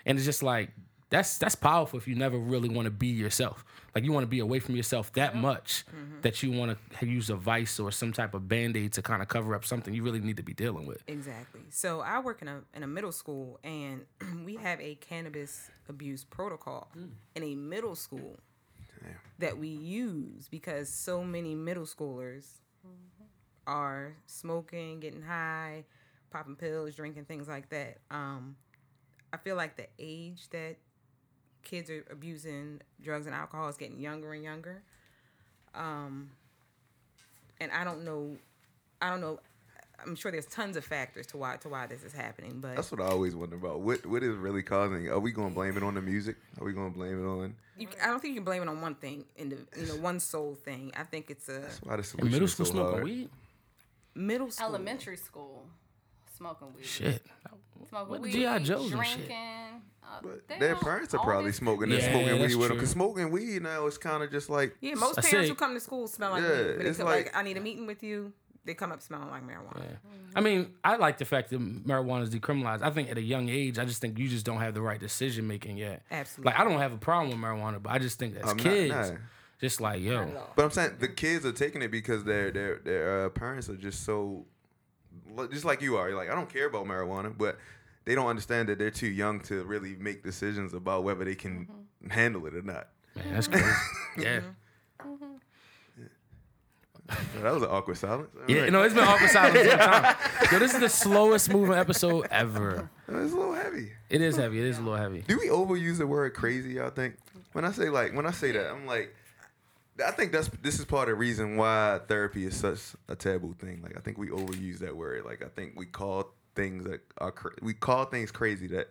and 0.05 0.17
it's 0.17 0.25
just 0.25 0.43
like 0.43 0.71
that's 1.09 1.37
that's 1.37 1.55
powerful 1.55 1.97
if 1.97 2.07
you 2.07 2.15
never 2.15 2.37
really 2.37 2.69
want 2.69 2.85
to 2.85 2.91
be 2.91 3.07
yourself. 3.07 3.63
Like 3.95 4.03
you 4.03 4.11
want 4.11 4.23
to 4.23 4.27
be 4.27 4.39
away 4.39 4.59
from 4.59 4.75
yourself 4.75 5.11
that 5.13 5.35
much 5.35 5.85
mm-hmm. 5.87 6.21
that 6.21 6.43
you 6.43 6.51
want 6.51 6.77
to 6.99 7.05
use 7.05 7.29
a 7.29 7.35
vice 7.35 7.79
or 7.79 7.91
some 7.91 8.11
type 8.11 8.33
of 8.33 8.47
band 8.47 8.75
aid 8.75 8.93
to 8.93 9.01
kind 9.01 9.21
of 9.21 9.27
cover 9.27 9.55
up 9.55 9.65
something 9.65 9.93
you 9.93 10.03
really 10.03 10.19
need 10.19 10.37
to 10.37 10.43
be 10.43 10.53
dealing 10.53 10.85
with. 10.85 11.01
Exactly. 11.07 11.61
So 11.69 12.01
I 12.01 12.19
work 12.19 12.41
in 12.41 12.47
a 12.47 12.61
in 12.73 12.83
a 12.83 12.87
middle 12.87 13.11
school, 13.11 13.59
and 13.63 14.01
we 14.45 14.55
have 14.57 14.81
a 14.81 14.95
cannabis 14.95 15.71
abuse 15.87 16.23
protocol 16.23 16.89
hmm. 16.93 17.05
in 17.35 17.43
a 17.43 17.55
middle 17.55 17.95
school 17.95 18.37
that 19.39 19.57
we 19.57 19.67
use 19.67 20.47
because 20.49 20.89
so 20.89 21.23
many 21.23 21.55
middle 21.55 21.85
schoolers 21.85 22.45
hmm. 22.83 23.16
Are 23.67 24.15
smoking, 24.25 24.99
getting 24.99 25.21
high, 25.21 25.83
popping 26.31 26.55
pills, 26.55 26.95
drinking 26.95 27.25
things 27.25 27.47
like 27.47 27.69
that. 27.69 27.97
Um, 28.09 28.55
I 29.33 29.37
feel 29.37 29.55
like 29.57 29.75
the 29.77 29.87
age 29.99 30.49
that 30.51 30.77
kids 31.63 31.89
are 31.89 32.05
abusing 32.09 32.81
drugs 33.01 33.25
and 33.27 33.35
alcohol 33.35 33.67
is 33.69 33.77
getting 33.77 33.99
younger 33.99 34.33
and 34.33 34.43
younger. 34.43 34.81
Um, 35.75 36.31
and 37.59 37.71
I 37.71 37.83
don't 37.83 38.03
know, 38.05 38.37
I 39.01 39.09
don't 39.09 39.21
know. 39.21 39.39
I'm 40.05 40.15
sure 40.15 40.31
there's 40.31 40.45
tons 40.45 40.77
of 40.77 40.85
factors 40.85 41.25
to 41.27 41.37
why 41.37 41.57
to 41.57 41.69
why 41.69 41.87
this 41.87 42.03
is 42.03 42.13
happening, 42.13 42.59
but 42.61 42.75
That's 42.75 42.91
what 42.91 43.01
I 43.01 43.05
always 43.05 43.35
wonder 43.35 43.55
about. 43.55 43.81
What 43.81 44.05
what 44.05 44.21
is 44.21 44.35
really 44.35 44.61
causing? 44.61 45.05
it? 45.07 45.09
Are 45.09 45.19
we 45.19 45.31
going 45.31 45.49
to 45.49 45.55
blame 45.55 45.75
it 45.75 45.81
on 45.81 45.95
the 45.95 46.01
music? 46.01 46.35
Are 46.61 46.65
we 46.65 46.71
going 46.71 46.91
to 46.93 46.97
blame 46.97 47.19
it 47.23 47.27
on? 47.27 47.55
you, 47.79 47.87
I 48.01 48.05
don't 48.05 48.19
think 48.21 48.35
you 48.35 48.41
can 48.41 48.45
blame 48.45 48.61
it 48.61 48.67
on 48.69 48.79
one 48.79 48.93
thing, 48.93 49.25
in 49.37 49.49
the 49.49 49.57
you 49.75 49.87
know 49.87 49.95
one 49.95 50.19
sole 50.19 50.53
thing. 50.53 50.91
I 50.95 51.01
think 51.03 51.31
it's 51.31 51.49
a 51.49 51.61
That's 51.61 51.81
why 51.81 51.93
the 51.95 51.97
In 51.99 52.03
solution 52.03 52.31
middle 52.31 52.45
is 52.45 52.51
school 52.53 52.65
so 52.67 52.71
smoking 52.73 52.91
hard. 52.91 53.03
weed? 53.03 53.29
Middle 54.17 54.51
school, 54.51 54.67
elementary 54.67 55.17
school 55.17 55.67
smoking 56.35 56.73
weed 56.75 56.85
Shit. 56.85 57.23
smoking 57.89 58.09
What 58.09 58.17
the 58.17 58.21
weed 58.23 58.31
G.I. 58.33 58.59
Joes 58.59 58.91
and 58.91 59.05
shit? 59.05 59.15
drinking 59.15 59.81
uh, 60.03 60.19
But 60.21 60.59
their 60.59 60.75
parents 60.75 61.13
are 61.13 61.23
probably 61.23 61.51
smoking 61.51 61.91
and 61.91 62.01
Yeah, 62.01 62.11
smoking 62.11 62.39
that's 62.39 62.53
weed 62.53 62.59
with 62.59 62.69
them. 62.69 62.79
Cause 62.79 62.89
smoking 62.91 63.31
weed 63.31 63.61
now 63.63 63.85
is 63.87 63.97
kind 63.97 64.23
of 64.23 64.31
just 64.31 64.49
like 64.49 64.75
Yeah, 64.81 64.95
most 64.95 65.17
I 65.17 65.21
parents 65.21 65.47
say- 65.47 65.49
who 65.49 65.55
come 65.55 65.73
to 65.73 65.79
school 65.79 66.07
smell 66.07 66.31
like 66.31 66.43
Yeah, 66.43 66.49
weed. 66.49 66.73
But 66.77 66.85
it's 66.85 66.99
like, 66.99 67.07
like- 67.25 67.35
I 67.35 67.43
need 67.43 67.57
a 67.57 67.61
meeting 67.61 67.87
with 67.87 68.03
you. 68.03 68.33
They 68.65 68.73
come 68.73 68.91
up 68.91 69.01
smelling 69.01 69.29
like 69.29 69.43
marijuana. 69.47 69.97
I 70.35 70.41
mean, 70.41 70.73
I 70.83 70.97
like 70.97 71.17
the 71.17 71.23
fact 71.25 71.49
that 71.51 71.59
marijuana 71.87 72.23
is 72.23 72.29
decriminalized. 72.29 72.81
I 72.81 72.89
think 72.89 73.09
at 73.09 73.17
a 73.17 73.21
young 73.21 73.47
age, 73.47 73.79
I 73.79 73.85
just 73.85 74.01
think 74.01 74.19
you 74.19 74.27
just 74.27 74.45
don't 74.45 74.59
have 74.59 74.73
the 74.73 74.81
right 74.81 74.99
decision 74.99 75.47
making 75.47 75.77
yet. 75.77 76.03
Absolutely. 76.11 76.51
Like 76.51 76.59
I 76.59 76.65
don't 76.65 76.77
have 76.79 76.91
a 76.91 76.97
problem 76.97 77.29
with 77.29 77.39
marijuana, 77.39 77.81
but 77.81 77.93
I 77.93 77.99
just 77.99 78.19
think 78.19 78.35
as 78.35 78.41
I'm 78.43 78.57
not- 78.57 78.63
kids, 78.63 78.91
nah. 78.93 79.17
Just 79.59 79.81
like 79.81 80.01
yo, 80.01 80.25
Not. 80.25 80.55
But 80.55 80.65
I'm 80.65 80.71
saying 80.71 80.91
the 80.99 81.07
kids 81.07 81.45
are 81.45 81.51
taking 81.51 81.81
it 81.81 81.89
because 81.91 82.23
their 82.23 82.51
their 82.51 82.75
their 82.83 83.25
uh, 83.25 83.29
parents 83.29 83.69
are 83.69 83.75
just 83.75 84.03
so, 84.03 84.45
just 85.51 85.65
like 85.65 85.81
you 85.81 85.97
are. 85.97 86.09
You're 86.09 86.17
like 86.17 86.29
I 86.29 86.35
don't 86.35 86.51
care 86.51 86.67
about 86.67 86.85
marijuana, 86.85 87.35
but 87.37 87.57
they 88.05 88.15
don't 88.15 88.27
understand 88.27 88.69
that 88.69 88.79
they're 88.79 88.91
too 88.91 89.07
young 89.07 89.39
to 89.41 89.63
really 89.63 89.95
make 89.97 90.23
decisions 90.23 90.73
about 90.73 91.03
whether 91.03 91.25
they 91.25 91.35
can 91.35 91.67
handle 92.09 92.45
it 92.45 92.55
or 92.55 92.61
not. 92.61 92.87
man, 93.15 93.33
that's 93.33 93.47
crazy. 93.47 93.65
yeah, 94.17 94.39
So 97.33 97.41
that 97.41 97.53
was 97.53 97.63
an 97.63 97.69
awkward 97.69 97.97
silence. 97.97 98.29
All 98.35 98.43
yeah. 98.53 98.63
right. 98.63 98.71
No, 98.71 98.81
it's 98.83 98.93
been 98.93 99.03
awkward 99.05 99.29
silence 99.29 99.57
all 99.57 99.63
the 99.63 99.69
time. 99.77 100.15
Yo, 100.51 100.59
this 100.59 100.73
is 100.73 100.81
the 100.81 100.89
slowest 100.89 101.49
moving 101.49 101.73
episode 101.75 102.27
ever. 102.31 102.89
it's 103.07 103.31
a 103.31 103.35
little 103.35 103.53
heavy. 103.53 103.91
It 104.09 104.21
is 104.21 104.35
heavy. 104.35 104.59
It 104.59 104.65
is 104.65 104.77
a 104.77 104.81
little 104.81 104.97
heavy. 104.97 105.21
Do 105.25 105.37
we 105.39 105.47
overuse 105.47 105.97
the 105.99 106.07
word 106.07 106.33
crazy? 106.33 106.81
I 106.81 106.89
think 106.89 107.15
when 107.53 107.63
I 107.63 107.71
say 107.71 107.89
like 107.89 108.13
when 108.13 108.25
I 108.25 108.31
say 108.31 108.51
that, 108.51 108.69
I'm 108.71 108.85
like, 108.85 109.15
I 110.05 110.11
think 110.11 110.31
that's 110.31 110.49
this 110.61 110.79
is 110.79 110.85
part 110.85 111.09
of 111.09 111.13
the 111.13 111.15
reason 111.15 111.57
why 111.57 111.99
therapy 112.07 112.45
is 112.45 112.55
such 112.55 112.79
a 113.07 113.15
taboo 113.15 113.55
thing. 113.59 113.81
Like 113.81 113.97
I 113.97 113.99
think 114.01 114.17
we 114.17 114.27
overuse 114.27 114.79
that 114.79 114.95
word. 114.95 115.25
Like 115.25 115.43
I 115.43 115.47
think 115.49 115.73
we 115.75 115.85
call 115.85 116.33
things 116.55 116.85
that 116.85 117.01
are 117.17 117.31
cra- 117.31 117.55
we 117.61 117.73
call 117.73 118.05
things 118.05 118.31
crazy 118.31 118.67
that 118.67 118.89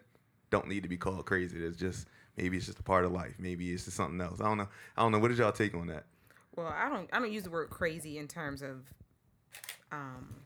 don't 0.50 0.68
need 0.68 0.82
to 0.82 0.88
be 0.88 0.96
called 0.96 1.24
crazy. 1.26 1.58
That's 1.60 1.76
just 1.76 2.08
maybe 2.36 2.56
it's 2.56 2.66
just 2.66 2.78
a 2.78 2.82
part 2.82 3.04
of 3.04 3.12
life. 3.12 3.34
Maybe 3.38 3.72
it's 3.72 3.84
just 3.84 3.96
something 3.96 4.20
else. 4.20 4.40
I 4.40 4.44
don't 4.44 4.58
know. 4.58 4.68
I 4.96 5.02
don't 5.02 5.12
know. 5.12 5.18
What 5.18 5.28
did 5.28 5.38
y'all 5.38 5.52
take 5.52 5.74
on 5.74 5.86
that? 5.88 6.04
Well, 6.56 6.68
I 6.68 6.88
don't 6.88 7.08
I 7.12 7.18
don't 7.18 7.32
use 7.32 7.44
the 7.44 7.50
word 7.50 7.70
crazy 7.70 8.18
in 8.18 8.28
terms 8.28 8.62
of 8.62 8.84
um, 9.92 10.36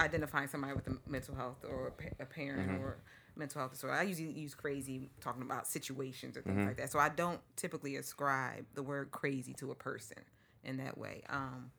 identifying 0.00 0.48
somebody 0.48 0.74
with 0.74 0.86
a 0.88 0.96
mental 1.08 1.34
health 1.34 1.64
or 1.68 1.88
a, 1.88 1.90
pa- 1.92 2.16
a 2.20 2.26
parent 2.26 2.70
or 2.80 2.98
mental 3.40 3.60
health 3.60 3.72
disorder. 3.72 3.96
I 3.96 4.02
usually 4.02 4.30
use 4.30 4.54
crazy 4.54 5.10
talking 5.20 5.42
about 5.42 5.66
situations 5.66 6.36
or 6.36 6.42
things 6.42 6.64
like 6.66 6.76
that. 6.76 6.92
So 6.92 7.00
I 7.00 7.08
don't 7.08 7.40
typically 7.56 7.96
ascribe 7.96 8.66
the 8.74 8.82
word 8.82 9.10
crazy 9.10 9.52
to 9.54 9.72
a 9.72 9.74
person 9.74 10.18
in 10.62 10.76
that 10.76 10.96
way. 10.96 11.22
Um, 11.28 11.72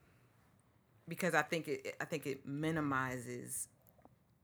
because 1.08 1.34
I 1.34 1.42
think 1.42 1.68
it 1.68 1.96
I 2.02 2.06
think 2.06 2.28
it 2.28 2.46
minimizes 2.46 3.68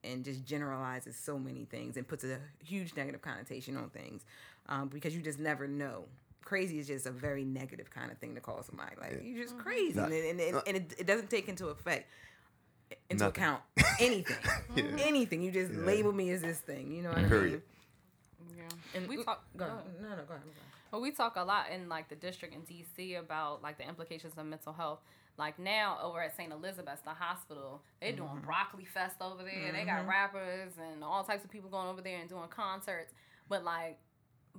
and 0.04 0.24
just 0.24 0.46
generalizes 0.46 1.16
so 1.18 1.38
many 1.38 1.66
things 1.66 1.98
and 1.98 2.08
puts 2.08 2.24
a 2.24 2.40
huge 2.64 2.96
negative 2.96 3.22
connotation 3.22 3.76
on 3.76 3.90
things 3.90 4.26
um, 4.70 4.88
because 4.88 5.16
you 5.16 5.22
just 5.22 5.40
never 5.40 5.68
know. 5.68 6.06
Crazy 6.44 6.80
is 6.80 6.88
just 6.88 7.06
a 7.06 7.12
very 7.12 7.44
negative 7.44 7.90
kind 7.90 8.10
of 8.10 8.18
thing 8.20 8.36
to 8.36 8.42
call 8.42 8.64
somebody 8.64 8.96
like 9.02 9.22
you're 9.22 9.44
just 9.44 9.58
crazy, 9.58 10.00
and, 10.00 10.14
and, 10.14 10.40
and, 10.40 10.62
and 10.66 10.78
it, 10.78 10.96
it 11.00 11.08
doesn't 11.08 11.30
take 11.30 11.50
into 11.50 11.68
effect 11.68 12.10
into 13.10 13.24
Nothing. 13.24 13.44
account 13.44 13.62
anything, 14.00 14.36
mm-hmm. 14.76 14.98
anything. 15.00 15.42
You 15.42 15.52
just 15.52 15.74
label 15.74 16.12
me 16.12 16.32
as 16.32 16.42
this 16.42 16.60
thing. 16.60 16.92
You 16.92 17.04
know 17.04 17.10
what 17.10 17.20
I 17.20 17.22
mean? 17.22 17.30
Period. 17.30 17.62
yeah. 18.56 18.64
And 18.96 19.08
we 19.08 19.24
talk 19.24 19.44
Go 19.56 19.66
go 19.66 19.72
ahead. 19.72 19.80
ahead. 19.80 20.02
No, 20.02 20.10
no, 20.10 20.16
go 20.16 20.34
ahead. 20.34 20.44
Well, 20.92 21.02
we 21.02 21.12
talk 21.12 21.36
a 21.36 21.44
lot 21.44 21.66
in 21.74 21.90
like 21.90 22.10
the 22.10 22.16
district 22.16 22.56
in 22.56 22.62
DC 22.62 23.20
about 23.20 23.62
like 23.62 23.78
the 23.78 23.88
implications 23.88 24.34
of 24.38 24.46
mental 24.46 24.74
health. 24.74 25.00
Like 25.38 25.60
now 25.60 26.00
over 26.02 26.22
at 26.22 26.36
St. 26.36 26.52
Elizabeth's, 26.52 27.02
the 27.02 27.12
hospital, 27.12 27.84
they're 28.02 28.12
doing 28.12 28.30
mm-hmm. 28.30 28.46
broccoli 28.46 28.86
fest 28.86 29.18
over 29.22 29.44
there. 29.44 29.72
They 29.72 29.86
got 29.86 30.00
mm-hmm. 30.00 30.10
rappers 30.10 30.74
and 30.92 31.04
all 31.04 31.24
types 31.24 31.44
of 31.44 31.52
people 31.52 31.70
going 31.70 31.88
over 31.88 32.02
there 32.02 32.20
and 32.20 32.28
doing 32.28 32.48
concerts. 32.50 33.14
But 33.48 33.64
like 33.64 34.00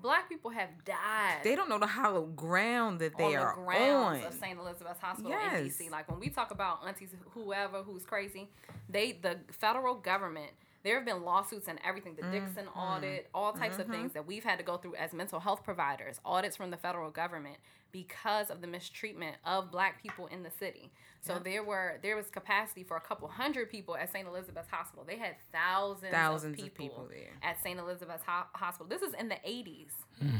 black 0.00 0.28
people 0.28 0.50
have 0.50 0.68
died 0.84 1.38
They 1.44 1.54
don't 1.56 1.68
know 1.68 1.78
the 1.78 1.87
hollow 1.87 2.26
ground 2.26 3.00
that 3.00 3.16
they 3.18 3.34
on 3.37 3.42
are 3.42 3.54
the 3.56 3.62
grounds 3.62 4.20
on. 4.24 4.26
of 4.28 4.34
St. 4.34 4.58
Elizabeth's 4.58 5.00
Hospital 5.00 5.30
Yes. 5.30 5.61
in 5.80 5.87
DC. 5.87 5.90
Like 5.90 6.08
when 6.11 6.20
we 6.20 6.28
talk 6.28 6.50
about 6.50 6.80
aunties, 6.87 7.11
whoever 7.34 7.82
who's 7.82 8.04
crazy, 8.04 8.48
they 8.88 9.12
the 9.12 9.38
federal 9.50 9.94
government. 9.94 10.50
There 10.85 10.97
have 10.97 11.05
been 11.05 11.23
lawsuits 11.25 11.67
and 11.69 11.79
everything. 11.85 12.14
The 12.14 12.23
Dixon 12.31 12.67
Mm-hmm. 12.67 12.79
audit, 12.79 13.29
all 13.35 13.53
types 13.53 13.79
of 13.79 13.87
things 13.88 14.12
that 14.12 14.27
we've 14.27 14.45
had 14.45 14.59
to 14.59 14.64
go 14.64 14.77
through 14.77 14.95
as 14.95 15.12
mental 15.12 15.41
health 15.41 15.64
providers, 15.64 16.21
audits 16.25 16.57
from 16.57 16.71
the 16.71 16.77
federal 16.77 17.11
government 17.11 17.57
because 17.91 18.51
of 18.51 18.61
the 18.61 18.67
mistreatment 18.67 19.37
of 19.45 19.71
black 19.73 20.03
people 20.03 20.27
in 20.29 20.43
the 20.43 20.51
city. 20.51 20.91
So 21.21 21.38
there 21.43 21.64
were 21.64 21.99
there 22.03 22.17
was 22.17 22.27
capacity 22.31 22.85
for 22.85 22.97
a 22.97 23.01
couple 23.01 23.27
hundred 23.29 23.71
people 23.71 23.97
at 23.97 24.11
St. 24.12 24.27
Elizabeth's 24.27 24.71
Hospital. 24.71 25.05
They 25.07 25.17
had 25.19 25.35
thousands, 25.53 26.12
Thousands 26.12 26.59
of 26.59 26.64
of 26.67 26.75
people, 26.75 26.85
people 26.85 27.09
there. 27.11 27.33
at 27.43 27.61
St. 27.62 27.79
Elizabeth's 27.79 28.23
Ho- 28.27 28.47
Hospital. 28.55 28.87
This 28.88 29.03
is 29.03 29.14
in 29.14 29.29
the 29.29 29.35
80s. 29.47 29.91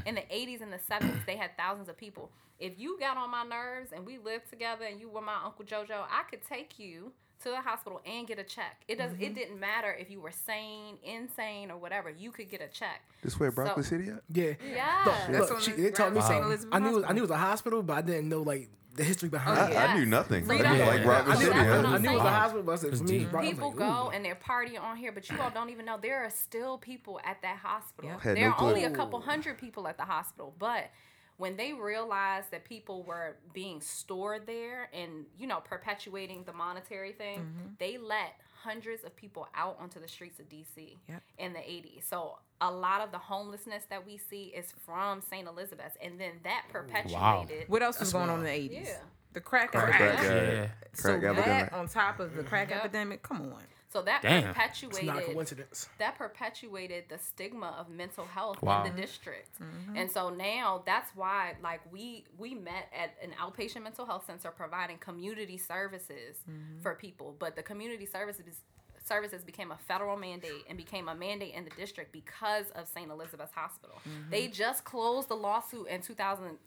In 0.07 0.15
the 0.15 0.23
80s 0.23 0.61
and 0.63 0.73
the 0.73 0.79
70s, 0.79 1.25
they 1.27 1.37
had 1.37 1.57
thousands 1.57 1.89
of 1.89 1.97
people. 1.97 2.31
If 2.59 2.79
you 2.79 2.99
got 2.99 3.17
on 3.17 3.31
my 3.31 3.45
nerves 3.45 3.91
and 3.93 4.05
we 4.07 4.19
lived 4.19 4.49
together 4.51 4.85
and 4.85 5.01
you 5.01 5.09
were 5.09 5.21
my 5.21 5.37
Uncle 5.45 5.65
JoJo, 5.65 6.05
I 6.11 6.23
could 6.31 6.41
take 6.49 6.79
you 6.79 7.13
to 7.43 7.51
the 7.51 7.61
hospital 7.61 8.01
and 8.05 8.27
get 8.27 8.39
a 8.39 8.45
check. 8.45 8.83
It 8.89 8.99
does. 8.99 9.13
It 9.13 9.19
mm-hmm. 9.21 9.35
didn't 9.35 9.61
matter 9.61 9.93
if 9.93 10.11
you 10.11 10.21
were 10.21 10.33
sane, 10.33 10.99
insane, 11.05 11.71
or 11.71 11.77
whatever. 11.77 12.11
You 12.11 12.31
could 12.31 12.51
get 12.51 12.61
a 12.61 12.69
check. 12.69 13.03
This 13.23 13.39
where 13.39 13.51
Broccoli 13.51 13.83
So- 13.83 13.91
City 13.91 14.11
at? 14.11 14.23
Yeah. 14.33 14.55
Yeah. 14.65 15.27
Look, 15.31 15.51
on 15.53 15.61
she, 15.61 15.73
they 15.73 15.91
taught 15.91 16.13
me 16.13 16.21
ground 16.21 16.43
something. 16.43 16.59
St. 16.59 16.75
I 16.75 16.79
knew, 16.79 16.89
it 16.89 16.95
was, 16.95 17.05
I 17.05 17.13
knew 17.13 17.19
it 17.19 17.23
was 17.23 17.31
a 17.31 17.37
hospital, 17.37 17.83
but 17.83 17.97
I 17.97 18.03
didn't 18.03 18.29
know 18.29 18.43
like 18.43 18.71
the 18.95 19.05
history 19.05 19.29
behind 19.29 19.59
Oh, 19.59 19.67
it. 19.67 19.73
yeah. 19.73 19.85
I, 19.85 19.87
I 19.87 19.99
knew 19.99 20.07
nothing. 20.07 20.45
So 20.45 20.53
I 20.53 20.57
knew 20.57 20.85
like 20.85 21.03
Broccoli 21.05 21.33
I 21.33 21.39
knew, 21.39 21.45
City. 21.47 21.59
I, 21.59 21.63
knew. 21.63 21.89
I 21.89 21.99
knew 21.99 22.11
it 22.11 22.15
was 22.15 22.25
a 22.25 22.31
hospital, 22.31 22.63
but 22.65 22.73
I 22.73 22.77
said, 22.77 22.99
for 22.99 23.05
me, 23.05 23.19
deep. 23.19 23.31
bro, 23.31 23.41
I 23.41 23.43
was 23.43 23.51
People 23.53 23.69
like, 23.69 23.79
go 23.79 24.11
and 24.13 24.25
they're 24.25 24.35
partying 24.35 24.83
on 24.83 24.97
here, 24.97 25.13
but 25.13 25.31
you 25.31 25.41
all 25.41 25.51
don't 25.51 25.71
even 25.71 25.85
know 25.85 25.99
there 26.01 26.25
are 26.25 26.31
still 26.31 26.79
people 26.79 27.21
at 27.25 27.41
that 27.43 27.59
hospital. 27.59 28.11
Yep. 28.11 28.21
Had 28.21 28.37
There 28.37 28.49
no 28.49 28.55
are 28.55 28.61
only 28.61 28.85
a 28.85 28.91
couple 28.91 29.21
hundred 29.21 29.59
people 29.59 29.87
at 29.87 29.97
the 29.97 30.05
hospital, 30.05 30.55
but 30.59 30.91
when 31.39 31.57
they 31.57 31.73
realized 31.73 32.51
that 32.51 32.65
people 32.65 33.03
were 33.05 33.37
being 33.55 33.81
stored 33.81 34.47
there 34.47 34.91
and 34.93 35.25
you 35.39 35.47
know 35.47 35.61
perpetuating 35.61 36.45
the 36.45 36.53
monetary 36.53 37.13
thing, 37.13 37.39
Mm-hmm. 37.39 37.69
they 37.79 37.97
let 37.99 38.35
hundreds 38.63 39.05
of 39.05 39.15
people 39.17 39.49
out 39.55 39.77
onto 39.81 40.01
the 40.01 40.09
streets 40.09 40.41
of 40.41 40.49
DC 40.49 40.97
Yep. 41.09 41.23
in 41.39 41.53
the 41.53 41.61
80s. 41.61 42.03
So 42.09 42.39
a 42.61 42.71
lot 42.71 43.01
of 43.01 43.13
the 43.13 43.19
homelessness 43.19 43.85
that 43.89 44.05
we 44.05 44.19
see 44.19 44.47
is 44.47 44.75
from 44.85 45.21
St. 45.23 45.47
Elizabeth's, 45.47 45.97
and 46.03 46.19
then 46.21 46.33
that 46.43 46.65
perpetuated. 46.73 47.13
Wow. 47.13 47.47
What 47.69 47.83
else 47.83 48.01
was 48.01 48.13
going 48.13 48.29
on 48.31 48.41
in 48.41 48.45
the 48.45 48.51
eighties? 48.51 48.89
Yeah. 48.89 48.99
The 49.35 49.41
crack, 49.41 49.71
Crack, 49.71 50.01
epidemic. 50.01 50.23
yeah. 50.25 50.53
Yeah. 50.63 50.69
So 50.95 51.03
Crack 51.21 51.21
that 51.23 51.39
epidemic. 51.39 51.73
on 51.73 51.87
top 51.89 52.19
of 52.19 52.35
the 52.35 52.43
crack 52.43 52.71
Yep. 52.71 52.79
epidemic, 52.81 53.23
come 53.23 53.43
on. 53.43 53.63
So 53.91 54.03
that 54.03 54.23
Damn. 54.23 54.39
It's 54.39 54.47
perpetuated 54.49 55.07
not 55.07 55.19
a 55.19 55.23
coincidence. 55.23 55.89
that 55.99 56.19
perpetuated 56.19 57.05
the 57.09 57.19
stigma 57.19 57.75
of 57.79 57.89
mental 57.89 58.27
health 58.27 58.61
Wow. 58.61 58.85
in 58.85 58.95
the 58.95 59.01
district. 59.01 59.59
Mm-hmm. 59.61 59.97
And 59.97 60.11
so 60.11 60.29
now 60.29 60.83
that's 60.85 61.11
why 61.15 61.55
like 61.63 61.81
we 61.91 62.25
we 62.37 62.55
met 62.55 62.93
at 62.97 63.15
an 63.23 63.31
outpatient 63.41 63.83
mental 63.83 64.05
health 64.05 64.27
center 64.27 64.51
providing 64.51 64.99
community 64.99 65.57
services 65.57 66.37
mm-hmm. 66.49 66.83
for 66.83 66.95
people, 66.95 67.35
but 67.39 67.57
the 67.57 67.63
community 67.63 68.05
services 68.07 68.63
services 69.05 69.43
became 69.43 69.73
a 69.73 69.77
federal 69.77 70.19
mandate 70.19 70.65
and 70.69 70.77
became 70.77 71.09
a 71.09 71.15
mandate 71.15 71.55
in 71.55 71.65
the 71.65 71.71
district 71.71 72.13
because 72.13 72.67
of 72.75 72.87
St. 72.87 73.11
Elizabeth's 73.11 73.53
Hospital. 73.53 73.97
They 74.31 74.45
mm-hmm. 74.45 74.53
just 74.53 74.85
closed 74.85 75.29
the 75.29 75.35
lawsuit 75.37 75.87
in 75.89 76.03
2016. 76.03 76.59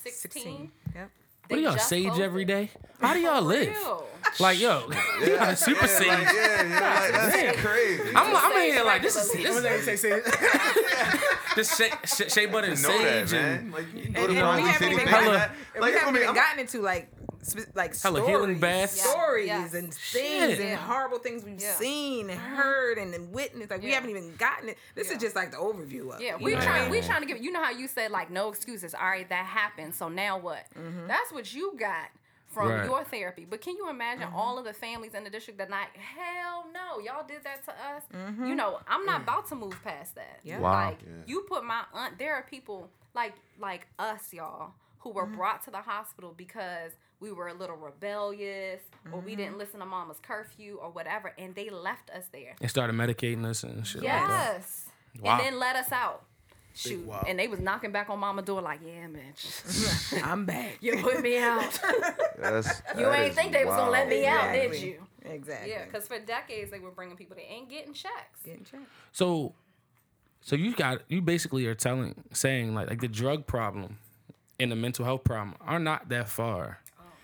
Sixteen. 0.00 0.72
Yep. 0.94 1.10
What 1.48 1.56
do 1.56 1.62
y'all 1.62 1.78
sage 1.78 2.06
closed 2.06 2.20
every 2.22 2.42
it. 2.42 2.46
day? 2.46 2.70
How 3.00 3.14
do 3.14 3.20
y'all 3.20 3.42
live? 3.42 3.76
Like 4.40 4.60
yo, 4.60 4.82
you 5.20 5.26
gotta 5.36 5.56
super 5.56 5.86
Yeah, 5.86 5.86
sage. 5.86 6.08
like, 6.08 6.22
yeah, 6.34 6.62
yeah, 6.62 7.00
like, 7.00 7.12
that's 7.32 7.60
crazy. 7.60 8.02
I'm, 8.14 8.36
I'm 8.36 8.52
in 8.62 8.72
here 8.74 8.84
like 8.84 9.02
this 9.02 9.16
is 9.16 9.34
regularly. 9.34 9.62
this, 9.62 9.84
Say, 9.84 9.96
say, 9.96 10.20
say, 10.20 11.18
this 11.56 11.76
shea, 11.76 11.90
shea, 12.04 12.28
shea 12.28 12.46
butter 12.46 12.68
and 12.68 12.82
know 12.82 12.88
that, 13.02 13.28
sage 13.28 13.32
man. 13.32 13.58
and 13.58 13.72
Like, 13.72 13.84
you 13.94 14.08
go 14.10 14.20
And, 14.24 14.34
to 14.34 14.44
and 14.46 14.62
we 14.62 14.68
haven't 14.68 14.92
even 14.92 15.04
gotten, 15.06 15.28
and 15.34 15.50
Like, 15.80 15.92
we 15.92 15.98
haven't 15.98 16.14
mean, 16.14 16.22
even 16.24 16.34
gotten 16.34 16.58
into 16.60 16.82
like 16.82 17.08
spe- 17.10 17.17
like 17.74 18.00
Hella 18.00 18.18
stories, 18.20 18.26
healing 18.28 18.58
baths. 18.58 19.00
Stories 19.00 19.46
Yes. 19.46 19.74
and 19.74 19.94
Shit. 19.94 20.60
and 20.60 20.78
horrible 20.78 21.18
things 21.18 21.44
we've 21.44 21.60
Yeah. 21.60 21.74
seen 21.74 22.30
and 22.30 22.38
uh-huh. 22.38 22.56
heard 22.56 22.98
and 22.98 23.12
then 23.12 23.32
witnessed. 23.32 23.70
Like 23.70 23.82
we 23.82 23.92
haven't 23.92 24.10
even 24.10 24.34
gotten 24.36 24.70
it. 24.70 24.78
This 24.94 25.08
Yeah. 25.08 25.16
is 25.16 25.22
just 25.22 25.36
like 25.36 25.50
the 25.50 25.56
overview 25.56 26.12
of 26.14 26.20
Yeah, 26.20 26.34
it. 26.34 26.40
you 26.40 26.46
we 26.46 26.50
know 26.52 26.58
what 26.58 26.66
I 26.66 26.70
trying 26.70 26.82
mean? 26.82 26.90
we 26.90 27.00
trying 27.06 27.20
to 27.20 27.26
give 27.26 27.38
you 27.42 27.52
know 27.52 27.62
how 27.62 27.70
you 27.70 27.88
said 27.88 28.10
like 28.10 28.30
no 28.30 28.48
excuses. 28.48 28.94
All 28.94 29.06
right, 29.06 29.28
that 29.28 29.46
happened. 29.46 29.94
So 29.94 30.08
now 30.08 30.38
what? 30.38 30.66
Mm-hmm. 30.76 31.06
That's 31.06 31.32
what 31.32 31.52
you 31.54 31.74
got 31.78 32.08
from 32.46 32.68
Right. 32.70 32.84
your 32.86 33.04
therapy. 33.04 33.44
But 33.44 33.60
can 33.60 33.76
you 33.76 33.88
imagine 33.90 34.26
mm-hmm. 34.26 34.36
all 34.36 34.58
of 34.58 34.64
the 34.64 34.72
families 34.72 35.14
in 35.14 35.22
the 35.22 35.30
district 35.30 35.58
that 35.58 35.70
night? 35.70 35.88
Hell 35.94 36.66
no, 36.72 36.98
y'all 36.98 37.26
did 37.26 37.44
that 37.44 37.64
to 37.66 37.70
us. 37.72 38.02
Mm-hmm. 38.14 38.46
You 38.46 38.54
know, 38.54 38.80
I'm 38.88 39.04
not 39.04 39.22
about 39.22 39.48
to 39.50 39.54
move 39.54 39.78
past 39.84 40.14
that. 40.16 40.40
Yeah. 40.42 40.58
Wow. 40.58 40.72
Like 40.86 40.98
you 41.26 41.42
put 41.48 41.64
my 41.64 41.82
aunt. 41.92 42.18
There 42.18 42.34
are 42.34 42.42
people 42.42 42.90
like 43.14 43.34
like 43.58 43.86
us, 43.98 44.32
y'all, 44.32 44.72
who 45.00 45.10
were 45.10 45.26
brought 45.26 45.62
to 45.64 45.70
the 45.70 45.82
hospital 45.82 46.34
because 46.36 46.92
we 47.20 47.32
were 47.32 47.48
a 47.48 47.54
little 47.54 47.76
rebellious 47.76 48.80
or 49.12 49.20
we 49.20 49.34
didn't 49.34 49.52
mm-hmm. 49.52 49.58
listen 49.58 49.80
to 49.80 49.86
mama's 49.86 50.18
curfew 50.20 50.78
or 50.80 50.90
whatever, 50.90 51.32
and 51.38 51.54
they 51.54 51.70
left 51.70 52.10
us 52.10 52.24
there. 52.32 52.54
and 52.60 52.70
started 52.70 52.94
medicating 52.94 53.44
us 53.44 53.62
and 53.62 53.86
shit. 53.86 54.02
like 54.02 54.12
that. 54.12 54.54
Yes. 54.56 54.86
Wow. 55.20 55.32
And 55.32 55.40
then 55.40 55.58
let 55.58 55.76
us 55.76 55.90
out. 55.92 56.24
Shoot. 56.74 57.06
wow. 57.06 57.24
And 57.26 57.36
they 57.36 57.48
was 57.48 57.58
knocking 57.58 57.90
back 57.90 58.08
on 58.08 58.20
mama 58.20 58.42
door 58.42 58.62
like, 58.62 58.78
yeah, 58.86 59.08
bitch. 59.08 60.22
I'm 60.24 60.44
back. 60.44 60.78
You 60.80 60.98
put 61.02 61.20
me 61.22 61.36
out. 61.38 61.60
That's, 62.38 62.82
you 62.96 63.04
that 63.04 63.18
ain't 63.18 63.34
think 63.34 63.52
they 63.52 63.64
was 63.64 63.74
gonna 63.74 63.90
let 63.90 64.06
wild. 64.06 64.10
me 64.10 64.26
out, 64.26 64.52
did 64.52 64.80
you? 64.80 65.02
Exactly. 65.24 65.70
Yeah, 65.70 65.84
because 65.86 66.06
for 66.06 66.20
decades 66.20 66.70
they 66.70 66.78
were 66.78 66.92
bringing 66.92 67.16
people 67.16 67.34
that 67.34 67.50
ain't 67.50 67.68
getting 67.68 67.92
checks. 67.92 68.42
Getting 68.44 68.64
checked. 68.64 68.84
So, 69.10 69.54
so 70.40 70.54
you 70.54 70.72
got 70.72 71.02
you 71.08 71.20
basically 71.20 71.66
are 71.66 71.74
telling 71.74 72.14
saying 72.32 72.74
like 72.74 72.88
like 72.88 73.00
the 73.00 73.08
drug 73.08 73.46
problem 73.48 73.98
and 74.60 74.70
the 74.70 74.76
mental 74.76 75.04
health 75.04 75.24
problem 75.24 75.56
are 75.60 75.80
not 75.80 76.08
that 76.10 76.28
far. 76.28 76.78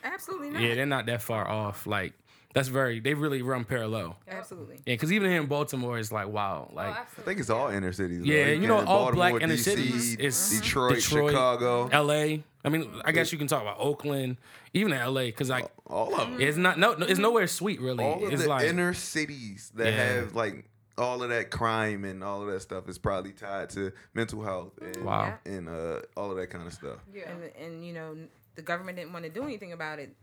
Absolutely 0.05 0.51
not. 0.51 0.63
Yeah, 0.63 0.75
they're 0.75 0.87
not 0.87 1.07
that 1.07 1.23
far 1.23 1.49
off. 1.49 1.87
Like 1.87 2.13
that's 2.55 2.69
very 2.69 3.01
they 3.01 3.15
really 3.15 3.43
run 3.43 3.65
parallel. 3.65 4.17
Absolutely. 4.29 4.77
Yeah, 4.87 4.95
because 4.95 5.13
even 5.13 5.31
here 5.31 5.41
in 5.41 5.47
Baltimore, 5.47 5.99
it's 5.99 6.13
like 6.13 6.29
wow, 6.29 6.69
Oh, 6.71 6.75
like 6.75 6.95
I 6.97 7.05
think 7.23 7.41
it's 7.41 7.51
all 7.51 7.69
inner 7.71 7.93
cities. 7.93 8.21
though. 8.23 8.31
Yeah, 8.33 8.47
you 8.49 8.69
know, 8.69 8.77
can't- 8.77 8.89
all 8.89 9.11
black 9.13 9.35
inner 9.41 9.55
DC, 9.55 9.59
cities 9.65 10.17
is 10.17 10.61
Detroit, 10.61 10.95
Detroit, 10.97 11.31
Chicago, 11.31 11.89
L.A. 11.91 12.45
I 12.67 12.69
mean, 12.71 12.89
I 13.05 13.13
guess 13.13 13.31
you 13.33 13.39
can 13.39 13.47
talk 13.47 13.61
about 13.63 13.77
Oakland, 13.79 14.37
even 14.73 14.93
in 14.93 14.99
L.A. 14.99 15.27
Because 15.27 15.51
like 15.51 15.67
all 15.87 16.15
of 16.15 16.31
them. 16.31 16.41
it's 16.41 16.57
not 16.57 16.79
no, 16.79 16.95
no, 16.95 17.07
it's 17.07 17.19
nowhere 17.21 17.47
sweet 17.47 17.81
really. 17.81 18.05
all 18.05 18.25
of 18.25 18.33
it's 18.33 18.43
the 18.43 18.49
like 18.49 18.67
inner 18.69 18.95
cities 18.95 19.73
that 19.75 19.93
Yeah. 19.93 20.05
have 20.15 20.35
like 20.35 20.65
all 20.97 21.23
of 21.25 21.29
that 21.31 21.51
crime 21.51 22.05
and 22.05 22.23
all 22.23 22.41
of 22.41 22.47
that 22.49 22.61
stuff 22.61 22.89
is 22.89 22.99
probably 22.99 23.33
tied 23.33 23.69
to 23.69 23.91
mental 24.15 24.43
health 24.45 24.73
and, 24.81 25.05
Wow. 25.05 25.35
and 25.45 25.69
uh, 25.69 26.01
all 26.17 26.31
of 26.31 26.37
that 26.37 26.51
kind 26.51 26.67
of 26.67 26.73
stuff. 26.73 26.99
Yeah. 27.13 27.29
And 27.31 27.43
and 27.61 27.85
you 27.85 27.93
know 27.93 28.17
the 28.55 28.63
government 28.63 28.97
didn't 28.97 29.13
want 29.13 29.25
to 29.25 29.31
do 29.31 29.43
anything 29.45 29.73
about 29.73 29.99
it 29.99 30.15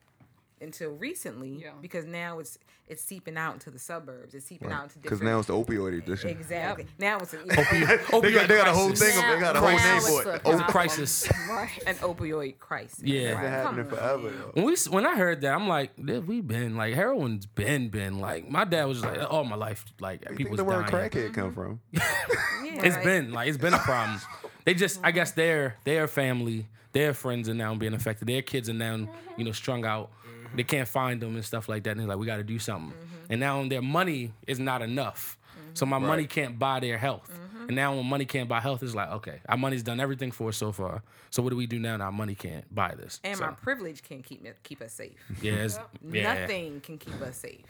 until 0.62 0.92
recently 0.92 1.60
Yeah. 1.64 1.72
because 1.82 2.06
now 2.06 2.40
it's 2.40 2.58
it's 2.88 3.02
seeping 3.02 3.38
out 3.38 3.54
into 3.54 3.72
the 3.72 3.80
suburbs. 3.80 4.34
It's 4.36 4.46
seeping 4.46 4.70
out 4.70 4.84
into 4.84 5.00
Because 5.00 5.22
now 5.22 5.40
it's 5.40 5.48
the 5.48 5.54
opioid 5.54 5.98
addiction. 5.98 6.30
exactly. 6.30 6.86
Now 7.00 7.20
it's 7.20 7.34
an, 7.34 7.40
opioid, 7.48 8.22
They 8.22 8.32
got, 8.34 8.48
they 8.50 8.58
got 8.58 8.68
a 8.68 8.74
whole 8.74 8.88
crisis. 8.90 9.14
thing. 9.16 9.24
Of, 9.24 9.34
they 9.34 9.40
got 9.40 9.56
a 9.56 9.60
whole 9.62 9.70
Now 9.72 9.94
name 9.94 10.02
for 10.02 10.22
it. 10.24 10.36
It's 10.36 10.36
a 10.36 10.40
problem. 10.42 10.64
crisis. 10.66 11.32
Right. 11.50 11.84
an 11.88 11.96
opioid 11.96 12.60
crisis. 12.60 13.02
Yeah. 13.02 13.20
It's 13.22 13.36
Right. 13.36 13.42
been 13.44 13.52
happening 13.52 13.86
forever. 13.88 14.30
Though. 14.30 14.52
When 14.56 14.66
we 14.66 14.76
when 14.90 15.06
I 15.06 15.16
heard 15.16 15.40
that, 15.42 15.54
I'm 15.56 15.70
like, 15.70 15.92
we've 15.98 16.46
been 16.46 16.76
like 16.76 16.94
heroin's 16.94 17.46
been 17.46 17.88
been 17.90 18.20
like 18.20 18.50
my 18.50 18.66
dad 18.66 18.86
was 18.86 19.02
just 19.02 19.16
like 19.18 19.32
all 19.32 19.46
my 19.46 19.56
life 19.56 19.86
like 20.02 20.22
you 20.30 20.36
people 20.36 20.38
think 20.38 20.50
was 20.50 20.58
the 20.58 20.64
word 20.66 20.88
dying. 20.88 21.10
crackhead 21.10 21.34
come 21.34 21.52
mm-hmm. 21.54 21.62
from? 21.62 21.80
Yeah, 21.94 22.86
It's 22.86 22.96
right. 22.98 23.06
been 23.06 23.32
like 23.32 23.48
it's 23.48 23.58
been 23.58 23.74
a 23.74 23.78
problem. 23.80 24.20
they 24.66 24.74
just 24.74 25.00
I 25.02 25.12
guess 25.12 25.32
their 25.32 25.78
their 25.86 26.08
family, 26.10 26.68
their 26.94 27.14
friends 27.14 27.50
are 27.50 27.54
now 27.54 27.76
being 27.76 27.94
affected. 27.94 28.28
Their 28.28 28.42
kids 28.42 28.70
are 28.70 28.74
now 28.74 29.08
you 29.38 29.44
know 29.44 29.52
strung 29.52 29.86
out. 29.86 30.10
Mm-hmm. 30.10 30.58
They 30.58 30.64
can't 30.64 30.88
find 30.88 31.22
them 31.22 31.36
and 31.36 31.46
stuff 31.46 31.70
like 31.70 31.84
that. 31.84 31.92
And 31.92 32.02
they're 32.02 32.08
like, 32.08 32.18
we 32.18 32.26
got 32.26 32.38
to 32.38 32.44
do 32.44 32.60
something. 32.60 32.92
Mm-hmm. 32.92 33.32
And 33.32 33.40
now 33.40 33.68
their 33.68 33.82
money 33.82 34.34
is 34.48 34.60
not 34.60 34.82
enough. 34.82 35.38
Mm-hmm. 35.42 35.70
So 35.76 35.86
my 35.86 36.00
money 36.00 36.26
can't 36.26 36.60
buy 36.60 36.80
their 36.80 36.98
health. 36.98 37.32
And 37.68 37.76
now 37.76 37.96
when 37.96 38.06
money 38.06 38.26
can't 38.26 38.50
buy 38.50 38.60
health, 38.60 38.84
it's 38.84 38.96
like, 38.96 39.10
okay, 39.12 39.40
our 39.48 39.58
money's 39.58 39.84
done 39.84 40.00
everything 40.00 40.32
for 40.32 40.50
us 40.50 40.58
so 40.58 40.72
far. 40.72 41.04
So 41.30 41.42
what 41.42 41.52
do 41.52 41.56
we 41.56 41.68
do 41.68 41.80
now? 41.80 41.96
Now 41.98 42.06
our 42.06 42.12
money 42.12 42.36
can't 42.36 42.66
buy 42.74 42.96
this. 42.96 43.20
And 43.24 43.38
so, 43.38 43.46
my 43.46 43.52
privilege 43.52 44.04
can 44.04 44.22
keep 44.22 44.42
me, 44.42 44.52
keep 44.64 44.82
us 44.82 44.94
safe. 44.94 45.14
yeah, 45.42 45.54
it's, 45.54 45.80
yeah. 46.12 46.34
Nothing 46.34 46.82
can 46.82 46.98
keep 46.98 47.22
us 47.22 47.38
safe. 47.38 47.62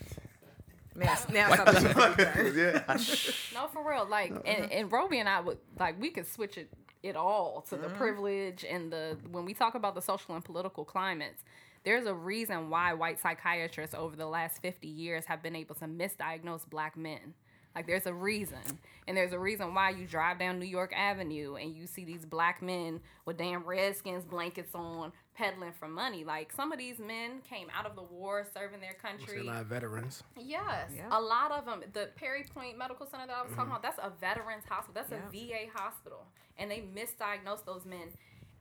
Now, 0.95 1.17
now 1.31 1.55
something 1.55 1.81
should 1.81 1.95
be 1.95 2.23
done. 2.23 2.53
yeah. 2.55 2.97
No, 3.53 3.67
for 3.67 3.87
real. 3.87 4.05
Like, 4.09 4.33
and, 4.45 4.71
and 4.71 4.91
Roby 4.91 5.19
and 5.19 5.29
I 5.29 5.39
would 5.39 5.57
like 5.79 5.99
we 6.01 6.09
could 6.09 6.27
switch 6.27 6.57
it 6.57 6.69
it 7.03 7.15
all 7.15 7.61
to 7.69 7.75
the 7.77 7.87
Mm-hmm. 7.87 7.97
privilege 7.97 8.65
and 8.69 8.91
the 8.91 9.17
when 9.31 9.45
we 9.45 9.53
talk 9.53 9.75
about 9.75 9.95
the 9.95 10.01
social 10.01 10.35
and 10.35 10.43
political 10.45 10.85
climates. 10.85 11.43
There's 11.83 12.05
a 12.05 12.13
reason 12.13 12.69
why 12.69 12.93
white 12.93 13.19
psychiatrists 13.19 13.95
over 13.95 14.15
the 14.15 14.27
last 14.27 14.61
50 14.61 14.87
years 14.87 15.25
have 15.25 15.41
been 15.41 15.55
able 15.55 15.73
to 15.75 15.85
misdiagnose 15.85 16.69
black 16.69 16.95
men. 16.95 17.33
Like 17.73 17.87
there's 17.87 18.05
a 18.05 18.13
reason. 18.13 18.59
And 19.07 19.17
there's 19.17 19.33
a 19.33 19.39
reason 19.39 19.73
why 19.73 19.89
you 19.89 20.05
drive 20.05 20.37
down 20.37 20.59
New 20.59 20.67
York 20.67 20.93
Avenue 20.95 21.55
and 21.55 21.75
you 21.75 21.87
see 21.87 22.05
these 22.05 22.23
black 22.25 22.61
men 22.61 22.99
with 23.25 23.37
damn 23.37 23.63
redskins 23.63 24.25
blankets 24.25 24.75
on 24.75 25.11
peddling 25.33 25.73
for 25.73 25.87
money. 25.87 26.23
Like 26.23 26.51
some 26.51 26.71
of 26.71 26.77
these 26.77 26.99
men 26.99 27.41
came 27.49 27.67
out 27.75 27.85
of 27.85 27.95
the 27.95 28.03
war 28.03 28.45
serving 28.53 28.81
their 28.81 28.93
country. 28.93 29.41
a 29.41 29.43
lot 29.43 29.61
of 29.61 29.67
veterans. 29.67 30.23
Yes, 30.37 30.91
Yeah. 30.95 31.07
a 31.11 31.19
lot 31.19 31.51
of 31.51 31.65
them. 31.65 31.83
The 31.93 32.09
Perry 32.15 32.43
Point 32.43 32.77
Medical 32.77 33.05
Center 33.05 33.27
that 33.27 33.35
I 33.35 33.41
was 33.41 33.51
talking 33.51 33.71
mm-hmm. 33.71 33.71
about, 33.71 33.83
that's 33.83 33.99
a 33.99 34.11
veterans 34.19 34.63
hospital. 34.67 34.93
That's 34.93 35.11
a 35.11 35.29
VA 35.31 35.71
hospital, 35.73 36.25
and 36.57 36.69
they 36.69 36.81
misdiagnosed 36.81 37.65
those 37.65 37.85
men 37.85 38.09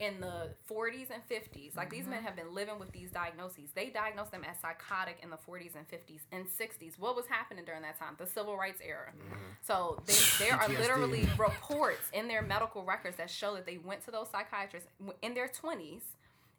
in 0.00 0.18
the 0.18 0.48
40s 0.68 1.08
and 1.10 1.22
50s. 1.30 1.76
Like 1.76 1.90
these 1.90 2.02
mm-hmm. 2.02 2.12
men 2.12 2.22
have 2.22 2.34
been 2.34 2.54
living 2.54 2.78
with 2.78 2.90
these 2.90 3.10
diagnoses. 3.10 3.70
They 3.74 3.90
diagnosed 3.90 4.32
them 4.32 4.44
as 4.50 4.58
psychotic 4.58 5.18
in 5.22 5.28
the 5.28 5.36
40s 5.36 5.72
and 5.76 5.86
50s 5.86 6.20
and 6.32 6.46
60s. 6.46 6.98
What 6.98 7.14
was 7.14 7.26
happening 7.26 7.66
during 7.66 7.82
that 7.82 7.98
time? 7.98 8.14
The 8.16 8.26
civil 8.26 8.56
rights 8.56 8.80
era. 8.82 9.10
Mm-hmm. 9.10 9.36
So 9.60 10.02
they, 10.06 10.46
there 10.46 10.56
are 10.56 10.68
literally 10.68 11.28
reports 11.38 12.08
in 12.14 12.28
their 12.28 12.40
medical 12.40 12.82
records 12.82 13.18
that 13.18 13.28
show 13.28 13.54
that 13.54 13.66
they 13.66 13.76
went 13.76 14.02
to 14.06 14.10
those 14.10 14.28
psychiatrists 14.30 14.88
in 15.20 15.34
their 15.34 15.48
20s 15.48 16.00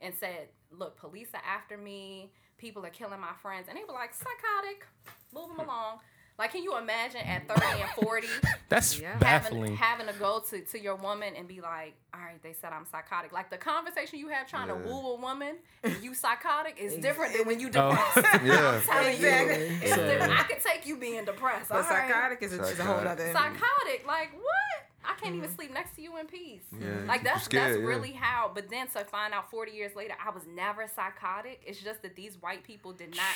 and 0.01 0.13
said, 0.15 0.49
"Look, 0.71 0.97
police 0.97 1.29
are 1.33 1.41
after 1.47 1.77
me. 1.77 2.31
People 2.57 2.85
are 2.85 2.89
killing 2.89 3.19
my 3.19 3.33
friends." 3.41 3.67
And 3.69 3.77
they 3.77 3.83
were 3.83 3.93
like, 3.93 4.13
"Psychotic, 4.13 4.85
move 5.33 5.49
them 5.49 5.59
along." 5.65 5.99
Like 6.39 6.45
Like, 6.45 6.51
can 6.53 6.63
you 6.63 6.75
imagine 6.77 7.21
at 7.21 7.47
30 7.47 7.81
and 7.81 7.89
40 8.03 8.27
That's 8.69 8.97
Yeah. 8.99 9.09
having, 9.21 9.59
baffling. 9.59 9.75
having 9.75 10.07
to 10.07 10.13
go 10.13 10.39
to, 10.49 10.61
to 10.61 10.79
your 10.81 10.95
woman 10.95 11.35
and 11.35 11.47
be 11.47 11.61
like, 11.61 11.93
all 12.15 12.19
right, 12.21 12.41
they 12.41 12.53
said 12.53 12.71
I'm 12.73 12.85
psychotic. 12.91 13.31
Like, 13.31 13.51
the 13.51 13.57
conversation 13.57 14.17
you 14.17 14.29
have 14.29 14.47
trying 14.47 14.69
to 14.69 14.73
woo 14.75 15.11
a 15.11 15.15
woman 15.21 15.57
and 15.83 15.95
you 16.01 16.15
psychotic 16.15 16.77
is 16.79 16.95
different 16.95 17.33
than 17.37 17.45
when 17.45 17.59
you 17.59 17.67
Oh. 17.75 17.91
depressed. 17.91 18.43
Yeah. 18.43 18.81
telling 18.87 19.07
you. 19.21 19.27
Exactly. 19.27 19.65
It's 19.83 19.95
different. 19.95 20.31
I 20.39 20.43
could 20.43 20.61
take 20.63 20.87
you 20.87 20.97
being 20.97 21.25
depressed. 21.25 21.69
But 21.69 21.83
all 21.83 21.89
right. 21.91 22.09
psychotic 22.09 22.41
is 22.41 22.53
a, 22.53 22.61
is 22.63 22.79
a 22.79 22.83
whole 22.85 22.95
Psychotic. 22.95 23.11
other. 23.11 23.33
Psychotic, 23.33 24.07
like 24.07 24.33
what? 24.33 24.90
I 25.03 25.15
can't 25.19 25.35
even 25.35 25.49
mm. 25.49 25.55
sleep 25.55 25.73
next 25.73 25.95
to 25.95 26.01
you 26.01 26.17
in 26.17 26.27
peace. 26.27 26.61
Yeah, 26.79 26.87
Like 27.07 27.23
that's 27.23 27.43
scared, 27.43 27.71
that's 27.71 27.79
yeah. 27.79 27.87
really 27.87 28.11
how. 28.11 28.51
But 28.53 28.69
then 28.69 28.87
to 28.89 29.03
find 29.05 29.33
out 29.33 29.49
40 29.49 29.71
years 29.71 29.95
later, 29.95 30.13
I 30.23 30.29
was 30.29 30.43
never 30.47 30.87
psychotic. 30.87 31.61
It's 31.65 31.81
just 31.81 32.01
that 32.03 32.15
these 32.15 32.41
white 32.41 32.63
people 32.63 32.93
did 32.93 33.15
not 33.15 33.35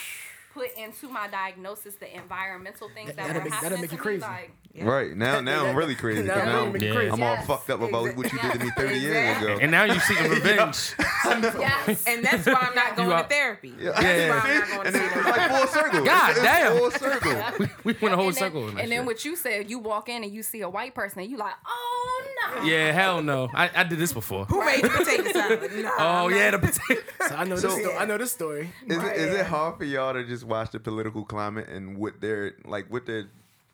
put 0.55 0.71
into 0.77 1.07
my 1.09 1.27
diagnosis 1.27 1.95
the 1.95 2.15
environmental 2.15 2.89
things 2.95 3.09
that, 3.09 3.17
That'll 3.17 3.33
were 3.35 3.41
make- 3.43 3.51
that'll 3.61 3.77
happening 3.77 3.81
make 3.81 3.89
to 3.91 3.95
you 3.97 3.99
me. 3.99 4.03
crazy. 4.03 4.21
Like 4.21 4.51
Yeah. 4.73 4.85
Right 4.85 5.15
now, 5.15 5.39
now 5.41 5.65
I'm 5.67 5.75
really 5.75 5.95
crazy. 5.95 6.19
'cause 6.27 6.37
Now 6.37 6.45
now 6.45 6.65
I'm 6.65 6.75
Yeah. 6.77 7.13
I'm 7.13 7.23
all 7.23 7.35
Yes. 7.35 7.45
fucked 7.47 7.69
up 7.69 7.81
about 7.81 8.15
what 8.15 8.31
you 8.33 8.39
did 8.39 8.51
to 8.53 8.59
me 8.59 8.71
30 8.77 8.97
years 8.99 9.37
ago. 9.41 9.57
and 9.61 9.69
now 9.71 9.83
you're 9.83 9.99
seeking 10.01 10.29
revenge. 10.37 10.95
yes, 10.99 12.03
And 12.07 12.23
that's 12.25 12.45
why 12.45 12.53
I'm 12.69 12.75
not 12.75 12.95
going 12.95 13.11
are- 13.11 13.23
to 13.23 13.29
therapy. 13.29 13.73
Yeah. 13.79 13.91
That's 13.91 14.03
Yeah. 14.03 14.29
why 14.29 14.35
I'm 14.39 14.59
not 14.59 14.67
going 14.69 14.81
to 14.81 14.85
and 14.87 14.95
then 14.95 15.09
therapy. 15.09 15.29
it's 15.29 15.37
like 15.37 15.49
full 15.51 15.67
circle. 15.67 16.05
God 16.05 16.29
It's- 16.31 16.37
it's 16.37 16.45
damn. 16.45 16.77
Full 16.77 16.91
circle. 16.91 17.67
we, 17.83 17.93
we 17.93 17.99
went 18.01 18.13
a 18.13 18.17
whole 18.17 18.27
and 18.27 18.37
circle. 18.37 18.67
in 18.69 18.75
that 18.75 18.83
and 18.83 18.91
then 18.91 19.05
what 19.05 19.23
you 19.25 19.35
said, 19.35 19.69
you 19.69 19.79
walk 19.79 20.09
in 20.09 20.23
and 20.23 20.33
you 20.33 20.43
see 20.43 20.61
a 20.61 20.69
white 20.69 20.93
person, 20.95 21.19
and 21.21 21.29
you 21.31 21.37
like, 21.37 21.53
oh 21.65 22.23
no. 22.55 22.63
Yeah, 22.63 22.91
hell 22.91 23.21
no. 23.21 23.49
I, 23.53 23.69
I 23.75 23.83
did 23.83 23.99
this 23.99 24.13
before. 24.13 24.45
Who 24.45 24.63
made 24.63 24.83
the 24.83 24.89
potato 24.89 25.31
salad? 25.31 25.71
No. 25.75 25.91
Oh 25.97 26.25
I'm 26.27 26.31
yeah, 26.31 26.51
the 26.51 26.59
potato. 26.59 27.01
So 27.27 27.35
I 27.35 27.43
know 27.45 27.55
So- 27.55 27.67
this. 27.69 27.85
Sto- 27.85 27.97
I 27.97 28.05
know 28.05 28.17
this 28.17 28.31
story. 28.31 28.71
Is 28.87 28.97
it, 28.97 29.15
is 29.17 29.33
Yeah. 29.33 29.39
it 29.41 29.45
hard 29.47 29.77
for 29.77 29.83
y'all 29.85 30.13
to 30.13 30.23
just 30.23 30.43
watch 30.45 30.71
the 30.71 30.79
political 30.79 31.23
climate 31.23 31.67
and 31.69 31.97
what 31.97 32.21
they're 32.21 32.55
like, 32.65 32.91
what 32.91 33.05
they're, 33.05 33.27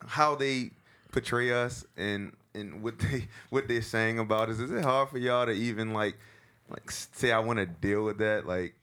how 0.06 0.34
they 0.34 0.70
portray 1.10 1.52
us 1.52 1.84
and 1.96 2.32
and 2.54 2.82
what 2.82 2.98
they 2.98 3.28
what 3.50 3.68
they're 3.68 3.82
saying 3.82 4.18
about 4.18 4.48
us? 4.48 4.58
Is 4.58 4.70
it 4.70 4.84
hard 4.84 5.08
for 5.10 5.18
y'all 5.18 5.46
to 5.46 5.52
even 5.52 5.92
like 5.92 6.16
like 6.68 6.90
say 6.90 7.32
I 7.32 7.38
want 7.38 7.58
to 7.58 7.66
deal 7.66 8.04
with 8.04 8.18
that 8.18 8.46
like 8.46 8.74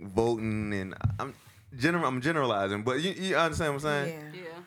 voting 0.00 0.72
and 0.72 0.94
I'm 1.18 1.34
general 1.76 2.06
I'm 2.06 2.20
generalizing, 2.20 2.82
but 2.82 3.00
you, 3.00 3.12
you 3.12 3.36
understand 3.36 3.74
what 3.74 3.84
I'm 3.84 4.04
saying? 4.04 4.20
Yeah. 4.34 4.40
Yeah. 4.40 4.58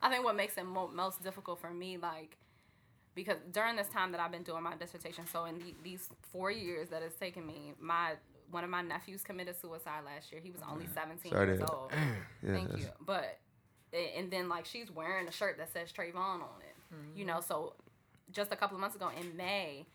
I 0.00 0.10
think 0.10 0.24
what 0.24 0.36
makes 0.36 0.56
it 0.56 0.64
mo- 0.64 0.90
most 0.94 1.22
difficult 1.22 1.60
for 1.60 1.70
me, 1.70 1.96
like, 1.96 2.36
because 3.14 3.36
during 3.52 3.74
this 3.74 3.88
time 3.88 4.12
that 4.12 4.20
I've 4.20 4.30
been 4.30 4.44
doing 4.44 4.62
my 4.62 4.76
dissertation, 4.76 5.24
so 5.26 5.44
in 5.44 5.58
the, 5.58 5.74
these 5.82 6.08
four 6.32 6.52
years 6.52 6.88
that 6.90 7.02
it's 7.02 7.16
taken 7.16 7.44
me, 7.44 7.72
my 7.80 8.12
one 8.50 8.64
of 8.64 8.70
my 8.70 8.82
nephews 8.82 9.22
committed 9.22 9.56
suicide 9.60 10.00
last 10.04 10.32
year. 10.32 10.40
He 10.42 10.50
was 10.50 10.60
only 10.70 10.86
17 10.94 11.32
Sorry 11.32 11.46
years 11.46 11.58
hear 11.58 11.66
old. 11.70 11.92
Yeah, 12.42 12.52
Thank 12.54 12.68
that's- 12.68 12.84
you. 12.84 12.90
But 13.04 13.38
and 14.16 14.30
then 14.30 14.48
like 14.48 14.66
she's 14.66 14.90
wearing 14.90 15.26
a 15.28 15.32
shirt 15.32 15.56
that 15.58 15.72
says 15.72 15.90
Trayvon 15.92 16.16
on 16.16 16.60
it. 16.60 16.74
You 17.14 17.24
know, 17.26 17.40
so 17.40 17.74
just 18.32 18.52
a 18.52 18.56
couple 18.56 18.76
of 18.76 18.80
months 18.80 18.96
ago 18.96 19.10
in 19.18 19.36
May, 19.36 19.86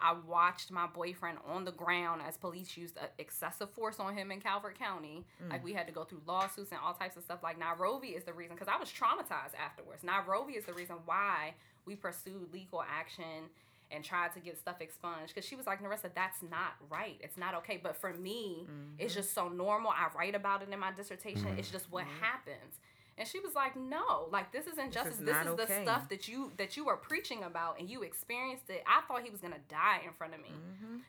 I 0.00 0.14
watched 0.26 0.70
my 0.70 0.86
boyfriend 0.86 1.38
on 1.46 1.64
the 1.64 1.72
ground 1.72 2.22
as 2.26 2.36
police 2.36 2.76
used 2.76 2.96
uh, 2.96 3.02
excessive 3.18 3.68
force 3.70 3.98
on 3.98 4.14
him 4.14 4.30
in 4.30 4.40
Calvert 4.40 4.78
County. 4.78 5.24
Like 5.50 5.62
we 5.64 5.72
had 5.74 5.86
to 5.88 5.92
go 5.92 6.04
through 6.04 6.22
lawsuits 6.26 6.70
and 6.70 6.80
all 6.84 6.94
types 6.94 7.16
of 7.16 7.24
stuff. 7.24 7.42
Like 7.42 7.58
Nairobi 7.58 8.08
is 8.08 8.24
the 8.24 8.32
reason 8.32 8.54
because 8.54 8.68
I 8.72 8.78
was 8.78 8.88
traumatized 8.90 9.54
afterwards. 9.62 10.04
Nairobi 10.04 10.54
is 10.54 10.64
the 10.66 10.72
reason 10.72 10.96
why 11.04 11.54
we 11.84 11.96
pursued 11.96 12.52
legal 12.52 12.82
action 12.88 13.48
and 13.90 14.04
tried 14.04 14.32
to 14.34 14.40
get 14.40 14.58
stuff 14.58 14.80
expunged 14.80 15.34
because 15.34 15.48
she 15.48 15.56
was 15.56 15.66
like 15.66 15.82
Narissa, 15.82 16.10
that's 16.14 16.42
not 16.42 16.74
right. 16.90 17.16
It's 17.20 17.36
not 17.36 17.54
okay. 17.56 17.80
But 17.82 17.96
for 17.96 18.12
me, 18.12 18.66
it's 18.98 19.12
mm-hmm. 19.12 19.20
just 19.20 19.34
so 19.34 19.48
normal. 19.48 19.90
I 19.90 20.08
write 20.16 20.34
about 20.34 20.62
it 20.62 20.68
in 20.70 20.78
my 20.78 20.92
dissertation. 20.92 21.48
It's 21.56 21.68
mm-hmm. 21.68 21.76
just 21.76 21.90
what 21.90 22.04
mm-hmm. 22.04 22.24
happens. 22.24 22.80
And 23.16 23.26
she 23.26 23.40
was 23.40 23.54
like, 23.54 23.74
"No, 23.74 24.28
like 24.30 24.52
this 24.52 24.66
is 24.66 24.78
injustice. 24.78 25.18
justice. 25.18 25.20
is 25.20 25.26
This 25.26 25.36
is 25.36 25.56
the 25.56 25.62
okay." 25.62 25.82
stuff 25.82 26.08
that 26.08 26.28
you 26.28 26.52
that 26.56 26.76
you 26.76 26.84
were 26.84 26.96
preaching 26.96 27.42
about 27.42 27.80
and 27.80 27.90
you 27.90 28.02
experienced 28.02 28.70
it. 28.70 28.84
I 28.86 29.00
thought 29.08 29.22
he 29.22 29.30
was 29.30 29.40
gonna 29.40 29.56
die 29.68 30.02
in 30.06 30.12
front 30.12 30.34
of 30.34 30.40
me. 30.40 30.50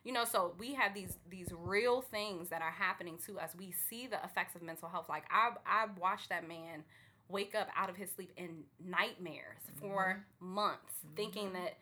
You 0.03 0.13
know, 0.13 0.25
so 0.25 0.55
we 0.57 0.73
have 0.73 0.95
these 0.95 1.17
these 1.29 1.49
real 1.55 2.01
things 2.01 2.49
that 2.49 2.63
are 2.63 2.71
happening 2.71 3.19
to 3.27 3.39
us. 3.39 3.55
We 3.55 3.71
see 3.71 4.07
the 4.07 4.23
effects 4.23 4.55
of 4.55 4.63
mental 4.63 4.89
health. 4.89 5.07
Like 5.07 5.25
I 5.29 5.51
I 5.67 5.85
watched 5.99 6.29
that 6.29 6.47
man 6.47 6.83
wake 7.27 7.53
up 7.53 7.69
out 7.75 7.89
of 7.89 7.95
his 7.95 8.11
sleep 8.11 8.31
in 8.37 8.63
nightmares 8.83 9.61
for 9.79 10.25
months, 10.39 10.93
thinking 11.15 11.53
that 11.53 11.77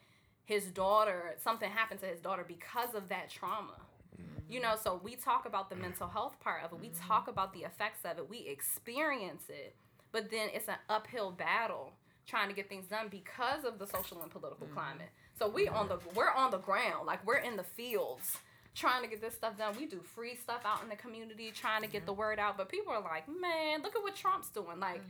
his 0.48 0.66
daughter 0.68 1.36
something 1.44 1.70
happened 1.70 2.00
to 2.00 2.06
his 2.06 2.22
daughter 2.22 2.46
because 2.48 2.96
of 2.96 3.10
that 3.10 3.30
trauma. 3.30 3.76
Mm-hmm. 4.16 4.52
You 4.52 4.62
know, 4.62 4.76
so 4.82 5.00
we 5.04 5.16
talk 5.16 5.46
about 5.46 5.70
the 5.70 5.76
mental 5.76 6.08
health 6.08 6.40
part 6.40 6.64
of 6.64 6.72
it. 6.72 6.80
We 6.80 6.90
talk 6.90 7.24
mm-hmm. 7.24 7.32
about 7.32 7.54
the 7.54 7.60
effects 7.60 8.06
of 8.06 8.18
it. 8.18 8.30
We 8.30 8.40
experience 8.48 9.44
it, 9.50 9.76
but 10.14 10.32
then 10.32 10.48
it's 10.54 10.70
an 10.70 10.78
uphill 10.90 11.32
battle 11.32 11.92
trying 12.26 12.48
to 12.48 12.56
get 12.56 12.70
things 12.70 12.86
done 12.88 13.08
because 13.10 13.66
of 13.66 13.78
the 13.78 13.86
social 13.86 14.22
and 14.22 14.32
political 14.32 14.68
mm-hmm. 14.68 14.78
climate. 14.78 15.10
So 15.38 15.50
we 15.50 15.68
on 15.68 15.90
the 15.90 16.00
we're 16.16 16.32
on 16.32 16.50
the 16.50 16.60
ground, 16.60 17.06
like 17.06 17.26
we're 17.28 17.38
in 17.38 17.58
the 17.58 17.64
fields 17.64 18.38
trying 18.74 19.02
to 19.04 19.10
get 19.10 19.20
this 19.20 19.34
stuff 19.34 19.58
done. 19.58 19.76
We 19.78 19.86
do 19.86 20.00
free 20.16 20.36
stuff 20.36 20.62
out 20.64 20.82
in 20.82 20.88
the 20.88 20.96
community 20.96 21.52
trying 21.54 21.82
to 21.82 21.90
get 21.90 22.06
the 22.06 22.14
word 22.14 22.40
out, 22.40 22.58
but 22.58 22.70
people 22.70 22.94
are 22.94 23.02
like, 23.02 23.28
"Man, 23.28 23.82
look 23.82 23.98
at 23.98 24.02
what 24.02 24.16
Trump's 24.16 24.50
doing." 24.50 24.80
Like 24.80 25.02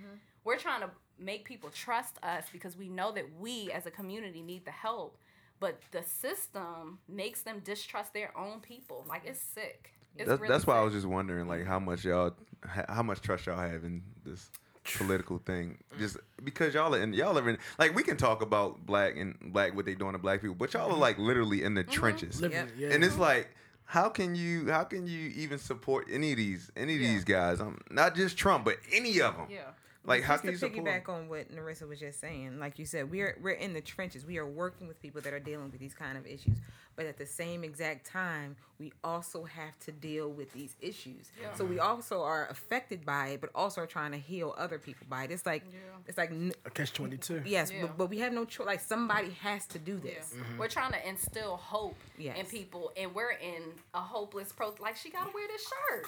we're 0.43 0.57
trying 0.57 0.81
to 0.81 0.89
make 1.19 1.45
people 1.45 1.69
trust 1.69 2.15
us 2.23 2.45
because 2.51 2.75
we 2.75 2.89
know 2.89 3.11
that 3.11 3.25
we 3.39 3.71
as 3.71 3.85
a 3.85 3.91
community 3.91 4.41
need 4.41 4.65
the 4.65 4.71
help 4.71 5.17
but 5.59 5.79
the 5.91 6.03
system 6.03 6.99
makes 7.07 7.41
them 7.41 7.61
distrust 7.63 8.13
their 8.13 8.35
own 8.37 8.59
people. 8.59 9.05
Like 9.07 9.23
it's 9.25 9.39
sick. 9.41 9.91
It's 10.15 10.27
That's, 10.27 10.41
really 10.41 10.51
that's 10.51 10.65
why 10.65 10.77
I 10.77 10.81
was 10.81 10.93
just 10.93 11.05
wondering, 11.05 11.47
like, 11.47 11.63
how 11.65 11.79
much 11.79 12.03
y'all, 12.03 12.33
how 12.65 13.03
much 13.03 13.21
trust 13.21 13.45
y'all 13.45 13.59
have 13.59 13.83
in 13.83 14.01
this 14.25 14.49
political 14.95 15.37
thing. 15.37 15.77
Just 15.99 16.17
because 16.43 16.73
y'all 16.73 16.95
are 16.95 16.99
in, 17.01 17.13
y'all 17.13 17.37
are 17.37 17.47
in, 17.47 17.59
like, 17.77 17.93
we 17.93 18.01
can 18.01 18.17
talk 18.17 18.41
about 18.41 18.83
black 18.85 19.15
and 19.15 19.35
black 19.53 19.75
what 19.75 19.85
they 19.85 19.93
doing 19.93 20.13
to 20.13 20.17
black 20.17 20.41
people, 20.41 20.55
but 20.55 20.73
y'all 20.73 20.91
are 20.91 20.97
like 20.97 21.19
literally 21.19 21.61
in 21.61 21.75
the 21.75 21.83
Mm-hmm. 21.83 21.91
trenches, 21.91 22.41
Yep. 22.41 22.69
yeah. 22.77 22.89
and 22.91 23.03
it's 23.03 23.17
like. 23.17 23.49
How 23.89 24.09
can 24.09 24.35
you 24.35 24.69
how 24.69 24.83
can 24.83 25.07
you 25.07 25.31
even 25.37 25.59
support 25.59 26.07
any 26.11 26.31
of 26.31 26.37
these 26.37 26.69
any 26.75 26.95
of 26.95 26.99
Yeah. 27.01 27.07
these 27.13 27.23
guys? 27.23 27.61
I'm 27.61 27.79
not 27.89 28.15
just 28.15 28.35
Trump, 28.37 28.65
but 28.65 28.75
any 28.91 29.21
of 29.21 29.37
them. 29.37 29.45
Yeah. 29.49 29.61
Like 30.07 30.23
how 30.23 30.33
just 30.35 30.43
can 30.43 30.51
you 30.51 30.57
to 30.57 30.59
support? 30.59 30.87
'em? 30.87 31.01
piggyback 31.01 31.09
on 31.09 31.27
what 31.27 31.51
Narissa 31.53 31.87
was 31.87 31.99
just 31.99 32.19
saying, 32.19 32.59
like 32.59 32.79
you 32.79 32.85
said, 32.85 33.11
we're 33.11 33.37
we're 33.41 33.51
in 33.51 33.73
the 33.73 33.81
trenches. 33.81 34.25
We 34.25 34.37
are 34.37 34.47
working 34.47 34.87
with 34.87 35.01
people 35.01 35.21
that 35.21 35.33
are 35.33 35.39
dealing 35.39 35.69
with 35.69 35.79
these 35.79 35.93
kind 35.93 36.17
of 36.17 36.25
issues, 36.25 36.57
but 36.97 37.05
at 37.05 37.17
the 37.17 37.27
same 37.27 37.63
exact 37.63 38.07
time, 38.07 38.55
we 38.79 38.91
also 39.03 39.43
have 39.43 39.77
to 39.81 39.91
deal 39.91 40.29
with 40.31 40.51
these 40.51 40.75
issues. 40.81 41.31
Yeah. 41.39 41.53
So 41.53 41.63
we 41.63 41.79
also 41.79 42.23
are 42.23 42.47
affected 42.49 43.05
by 43.05 43.29
it, 43.29 43.41
but 43.41 43.51
also 43.55 43.81
are 43.81 43.87
trying 43.87 44.11
to 44.11 44.17
heal 44.17 44.53
other 44.57 44.79
people 44.79 45.05
by 45.07 45.23
it. 45.25 45.31
It's 45.31 45.45
like 45.45 45.63
Yeah. 45.71 45.79
it's 46.07 46.17
like 46.17 46.31
n- 46.31 46.53
a 46.65 46.71
catch 46.71 46.93
twenty 46.93 47.17
two. 47.17 47.43
yes, 47.45 47.71
Yeah. 47.71 47.83
but, 47.83 47.97
but 47.97 48.09
we 48.09 48.17
have 48.19 48.33
no 48.33 48.45
choice. 48.45 48.65
Like 48.65 48.79
somebody 48.81 49.29
has 49.41 49.67
to 49.67 49.79
do 49.79 50.01
Yeah. 50.03 50.15
this. 50.15 50.33
Mm-hmm. 50.35 50.57
We're 50.57 50.67
trying 50.69 50.91
to 50.93 51.07
instill 51.07 51.55
hope 51.57 51.97
in 52.17 52.45
people, 52.47 52.91
and 52.97 53.13
we're 53.13 53.31
in 53.31 53.61
a 53.93 54.01
hopeless 54.01 54.51
pro. 54.51 54.73
Like 54.79 54.95
she 54.95 55.11
gotta 55.11 55.31
wear 55.33 55.47
this 55.47 55.63
shirt. 55.71 56.07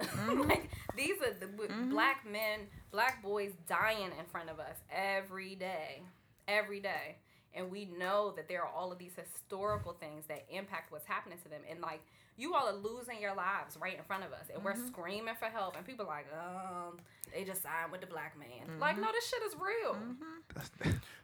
Mm-hmm. 0.24 0.42
like 0.48 0.70
these 0.96 1.20
are 1.22 1.32
the 1.38 1.46
w 1.46 1.68
mm-hmm. 1.68 1.90
black 1.90 2.24
men, 2.30 2.60
black 2.90 3.22
boys 3.22 3.52
dying 3.68 4.10
in 4.18 4.24
front 4.26 4.50
of 4.50 4.58
us 4.58 4.76
every 4.90 5.54
day, 5.54 6.02
every 6.48 6.80
day, 6.80 7.16
and 7.54 7.70
we 7.70 7.86
know 7.98 8.32
that 8.36 8.48
there 8.48 8.62
are 8.62 8.68
all 8.68 8.90
of 8.92 8.98
these 8.98 9.12
historical 9.16 9.92
things 9.92 10.24
that 10.28 10.44
impact 10.50 10.90
what's 10.92 11.06
happening 11.06 11.38
to 11.42 11.48
them, 11.48 11.62
and 11.70 11.80
like. 11.80 12.00
You 12.36 12.52
all 12.54 12.66
are 12.66 12.72
losing 12.74 13.20
your 13.22 13.32
lives 13.32 13.76
right 13.80 13.96
in 13.96 14.02
front 14.02 14.24
of 14.24 14.32
us, 14.32 14.46
and 14.52 14.64
we're 14.64 14.74
screaming 14.74 15.36
for 15.38 15.44
help. 15.44 15.76
And 15.76 15.86
people 15.86 16.04
are 16.04 16.08
like, 16.08 16.26
um, 16.36 16.98
they 17.32 17.44
just 17.44 17.62
signed 17.62 17.92
with 17.92 18.00
the 18.00 18.08
black 18.08 18.36
man. 18.36 18.80
Like, 18.80 18.98
no, 18.98 19.06
this 19.12 19.28
shit 19.28 19.40
is 19.44 19.54
real. 19.54 19.96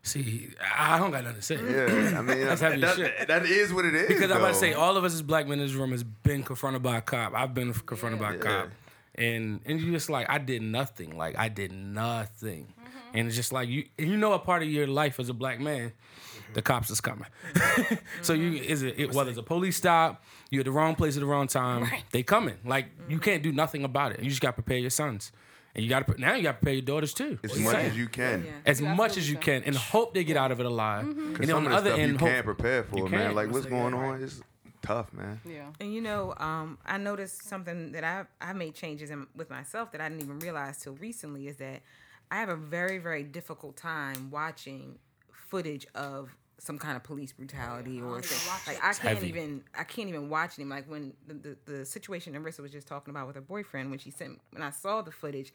See, 0.05 0.51
I 0.77 1.01
don't 1.01 1.11
got 1.11 1.25
nothing 1.25 1.41
to 1.41 1.43
say. 1.43 1.57
Yeah, 1.57 2.17
I 2.19 2.23
mean 2.23 2.41
That's 2.47 2.61
heavy 2.61 2.81
that, 2.83 2.95
shit. 2.95 3.27
that 3.27 3.45
is 3.45 3.73
what 3.73 3.87
it 3.87 3.95
is. 3.97 4.07
Because 4.07 4.31
I'm 4.31 4.37
about 4.37 4.49
to 4.51 4.55
say, 4.55 4.73
all 4.73 4.97
of 4.97 5.03
us 5.03 5.13
as 5.15 5.23
black 5.23 5.49
men 5.49 5.59
in 5.59 5.67
this 5.67 5.75
room 5.75 5.91
has 5.91 6.05
been 6.05 6.45
confronted 6.45 6.83
by 6.85 6.97
a 6.99 7.01
cop. 7.01 7.35
I've 7.35 7.55
been 7.55 7.73
confronted 7.75 8.21
by 8.21 8.35
a 8.35 8.37
Yeah. 8.37 8.43
cop, 8.43 8.69
and 9.17 9.61
and 9.67 9.81
you 9.81 9.91
just 9.91 10.11
like 10.11 10.31
I 10.31 10.39
did 10.39 10.63
nothing. 10.63 11.17
Like 11.19 11.37
I 11.37 11.49
did 11.49 11.73
nothing, 11.73 12.67
Mm-hmm. 12.80 12.80
Mm-hmm. 13.11 13.19
and 13.19 13.27
it's 13.29 13.37
just 13.37 13.53
like 13.53 13.69
you 13.69 13.85
you 13.99 14.17
know 14.17 14.33
a 14.33 14.39
part 14.39 14.63
of 14.63 14.69
your 14.69 14.87
life 14.87 15.19
as 15.21 15.29
a 15.29 15.35
black 15.35 15.61
man, 15.61 15.91
mm-hmm. 15.91 16.55
the 16.55 16.63
cops 16.63 16.91
is 16.91 17.01
coming. 17.01 17.27
so 18.23 18.33
you 18.33 18.53
mm-hmm. 18.53 18.65
is 18.73 18.83
it, 18.83 18.99
it 18.99 19.13
whether 19.15 19.31
it's 19.31 19.39
a 19.39 19.43
police 19.43 19.77
stop, 19.77 20.23
you're 20.51 20.61
at 20.61 20.65
the 20.67 20.73
wrong 20.73 20.95
place 20.95 21.17
at 21.17 21.21
the 21.21 21.27
wrong 21.27 21.47
time, 21.47 21.83
Right. 21.83 22.05
they 22.13 22.23
coming. 22.23 22.57
Like 22.65 22.87
you 23.09 23.19
can't 23.19 23.43
do 23.43 23.53
nothing 23.53 23.85
about 23.85 24.13
it. 24.13 24.21
You 24.23 24.29
just 24.31 24.41
got 24.41 24.51
to 24.57 24.63
prepare 24.63 24.79
your 24.79 24.91
sons, 24.91 25.33
and 25.75 25.85
you 25.85 25.91
got 25.91 26.07
to 26.07 26.21
now 26.21 26.35
you 26.35 26.43
got 26.43 26.53
to 26.53 26.59
prepare 26.59 26.75
your 26.75 26.83
daughters 26.83 27.15
too. 27.15 27.39
as 27.43 27.59
much 27.59 27.73
saying? 27.73 27.91
as 27.91 27.97
you 27.97 28.09
can. 28.09 28.45
Yeah. 28.45 28.51
as 28.67 28.81
That's 28.81 28.97
much 28.97 29.17
as 29.17 29.29
you 29.29 29.35
said. 29.37 29.43
can, 29.43 29.63
and 29.65 29.77
hope 29.77 30.15
they 30.15 30.25
get 30.25 30.37
out 30.37 30.53
of 30.53 30.61
it 30.61 30.67
alive. 30.67 31.05
And 31.07 31.37
Cause 31.37 31.47
then 31.47 31.49
some 31.49 31.57
on 31.59 31.65
the 31.65 31.71
the 31.71 31.77
other 31.77 31.91
stuff 31.91 32.01
end, 32.01 32.13
you 32.13 32.19
hope, 32.19 32.29
can't 32.29 32.45
prepare 32.45 32.83
for, 32.85 32.97
you 32.99 33.09
man. 33.09 33.21
can't. 33.21 33.35
Like 33.35 33.51
what's 33.51 33.67
Right. 33.67 33.71
going 33.81 33.95
on 33.95 34.23
is 34.23 34.43
tough, 34.83 35.13
man. 35.13 35.41
Yeah. 35.45 35.67
And 35.81 35.93
you 35.93 36.01
know, 36.01 36.35
um, 36.39 36.79
I 36.87 36.97
noticed 36.99 37.45
something 37.49 37.93
that 37.93 38.03
I 38.05 38.25
I 38.41 38.53
made 38.55 38.75
changes 38.75 39.11
in, 39.11 39.27
with 39.37 39.51
myself 39.51 39.93
that 39.93 40.01
I 40.01 40.09
didn't 40.09 40.23
even 40.25 40.39
realize 40.39 40.79
till 40.79 40.95
recently 40.95 41.49
is 41.49 41.57
that 41.59 41.83
I 42.31 42.37
have 42.37 42.49
a 42.49 42.57
very 42.57 42.99
very 42.99 43.23
difficult 43.23 43.77
time 43.77 44.31
watching 44.31 44.99
footage 45.33 45.87
of 45.95 46.31
some 46.61 46.79
kind 46.79 46.97
of 46.97 47.03
police 47.03 47.33
brutality 47.33 48.01
or 48.01 48.19
even 48.19 48.23
thing. 48.23 48.49
watch 48.49 48.67
like. 48.67 48.77
I 48.79 48.93
can't 48.93 49.19
heavy. 49.19 49.29
even 49.29 49.65
I 49.77 49.85
can't 49.85 50.09
even 50.09 50.29
watch 50.29 50.57
him. 50.57 50.69
Like 50.69 50.89
when 50.89 51.15
the, 51.27 51.35
the 51.35 51.57
the 51.65 51.85
situation 51.85 52.35
Narissa 52.35 52.61
was 52.61 52.71
just 52.71 52.87
talking 52.87 53.11
about 53.11 53.27
with 53.27 53.37
her 53.37 53.43
boyfriend 53.43 53.91
when 53.91 53.99
she 53.99 54.11
sent 54.11 54.41
when 54.51 54.63
I 54.63 54.71
saw 54.71 55.03
the 55.03 55.11
footage, 55.11 55.53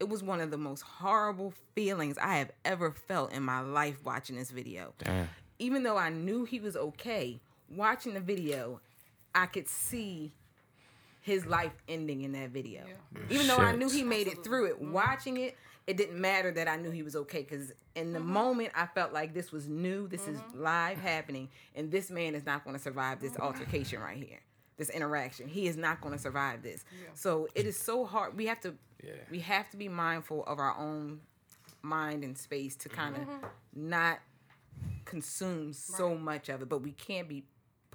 it 0.00 0.08
was 0.08 0.22
one 0.22 0.40
of 0.40 0.50
the 0.50 0.58
most 0.58 0.82
horrible 0.82 1.52
feelings 1.74 2.18
I 2.18 2.38
have 2.38 2.50
ever 2.64 2.90
felt 2.90 3.32
in 3.32 3.42
my 3.42 3.60
life 3.60 4.04
watching 4.04 4.36
this 4.36 4.50
video. 4.50 4.94
Damn. 4.98 5.28
Even 5.58 5.82
though 5.82 5.96
I 5.96 6.10
knew 6.10 6.44
he 6.44 6.60
was 6.60 6.76
okay, 6.76 7.40
watching 7.74 8.14
the 8.14 8.20
video, 8.20 8.80
I 9.34 9.46
could 9.46 9.68
see 9.68 10.32
his 11.22 11.46
life 11.46 11.72
ending 11.88 12.22
in 12.22 12.32
that 12.32 12.50
video. 12.50 12.82
Even 13.30 13.46
though 13.46 13.56
I 13.56 13.74
knew 13.74 13.88
he 13.88 14.02
made 14.02 14.28
it 14.28 14.44
through 14.44 14.66
it, 14.66 14.76
mm-hmm. 14.76 14.92
watching 14.92 15.38
it, 15.38 15.56
it 15.86 15.96
didn't 15.96 16.20
matter 16.20 16.50
that 16.50 16.66
I 16.66 16.76
knew 16.76 16.90
he 16.90 17.02
was 17.02 17.14
okay 17.14 17.42
because 17.42 17.72
in 17.94 18.12
the 18.12 18.18
mm-hmm. 18.18 18.32
moment 18.32 18.72
I 18.74 18.86
felt 18.86 19.12
like 19.12 19.34
this 19.34 19.52
was 19.52 19.68
new, 19.68 20.08
this 20.08 20.26
is 20.26 20.38
mm-hmm. 20.38 20.62
live 20.62 20.98
happening, 20.98 21.48
and 21.74 21.90
this 21.90 22.10
man 22.10 22.34
is 22.34 22.44
not 22.44 22.64
going 22.64 22.76
to 22.76 22.82
survive 22.82 23.20
this 23.20 23.38
altercation 23.38 24.00
right 24.00 24.16
here, 24.16 24.40
this 24.76 24.90
interaction. 24.90 25.48
He 25.48 25.68
is 25.68 25.76
not 25.76 26.00
going 26.00 26.14
to 26.14 26.20
survive 26.20 26.62
this. 26.62 26.84
So 27.14 27.48
it 27.54 27.66
is 27.66 27.76
so 27.78 28.04
hard. 28.04 28.36
We 28.36 28.46
have 28.46 28.60
to, 28.62 28.74
Yeah. 29.02 29.12
we 29.30 29.40
have 29.40 29.70
to 29.70 29.76
be 29.76 29.88
mindful 29.88 30.44
of 30.44 30.58
our 30.58 30.76
own 30.76 31.20
mind 31.82 32.24
and 32.24 32.36
space 32.36 32.74
to 32.76 32.88
mm-hmm. 32.88 33.00
kind 33.00 33.16
of 33.16 33.28
not 33.72 34.18
consume 35.04 35.72
so 35.72 36.16
much 36.16 36.48
of 36.48 36.62
it, 36.62 36.68
but 36.68 36.82
we 36.82 36.92
can't 36.92 37.28
be 37.28 37.44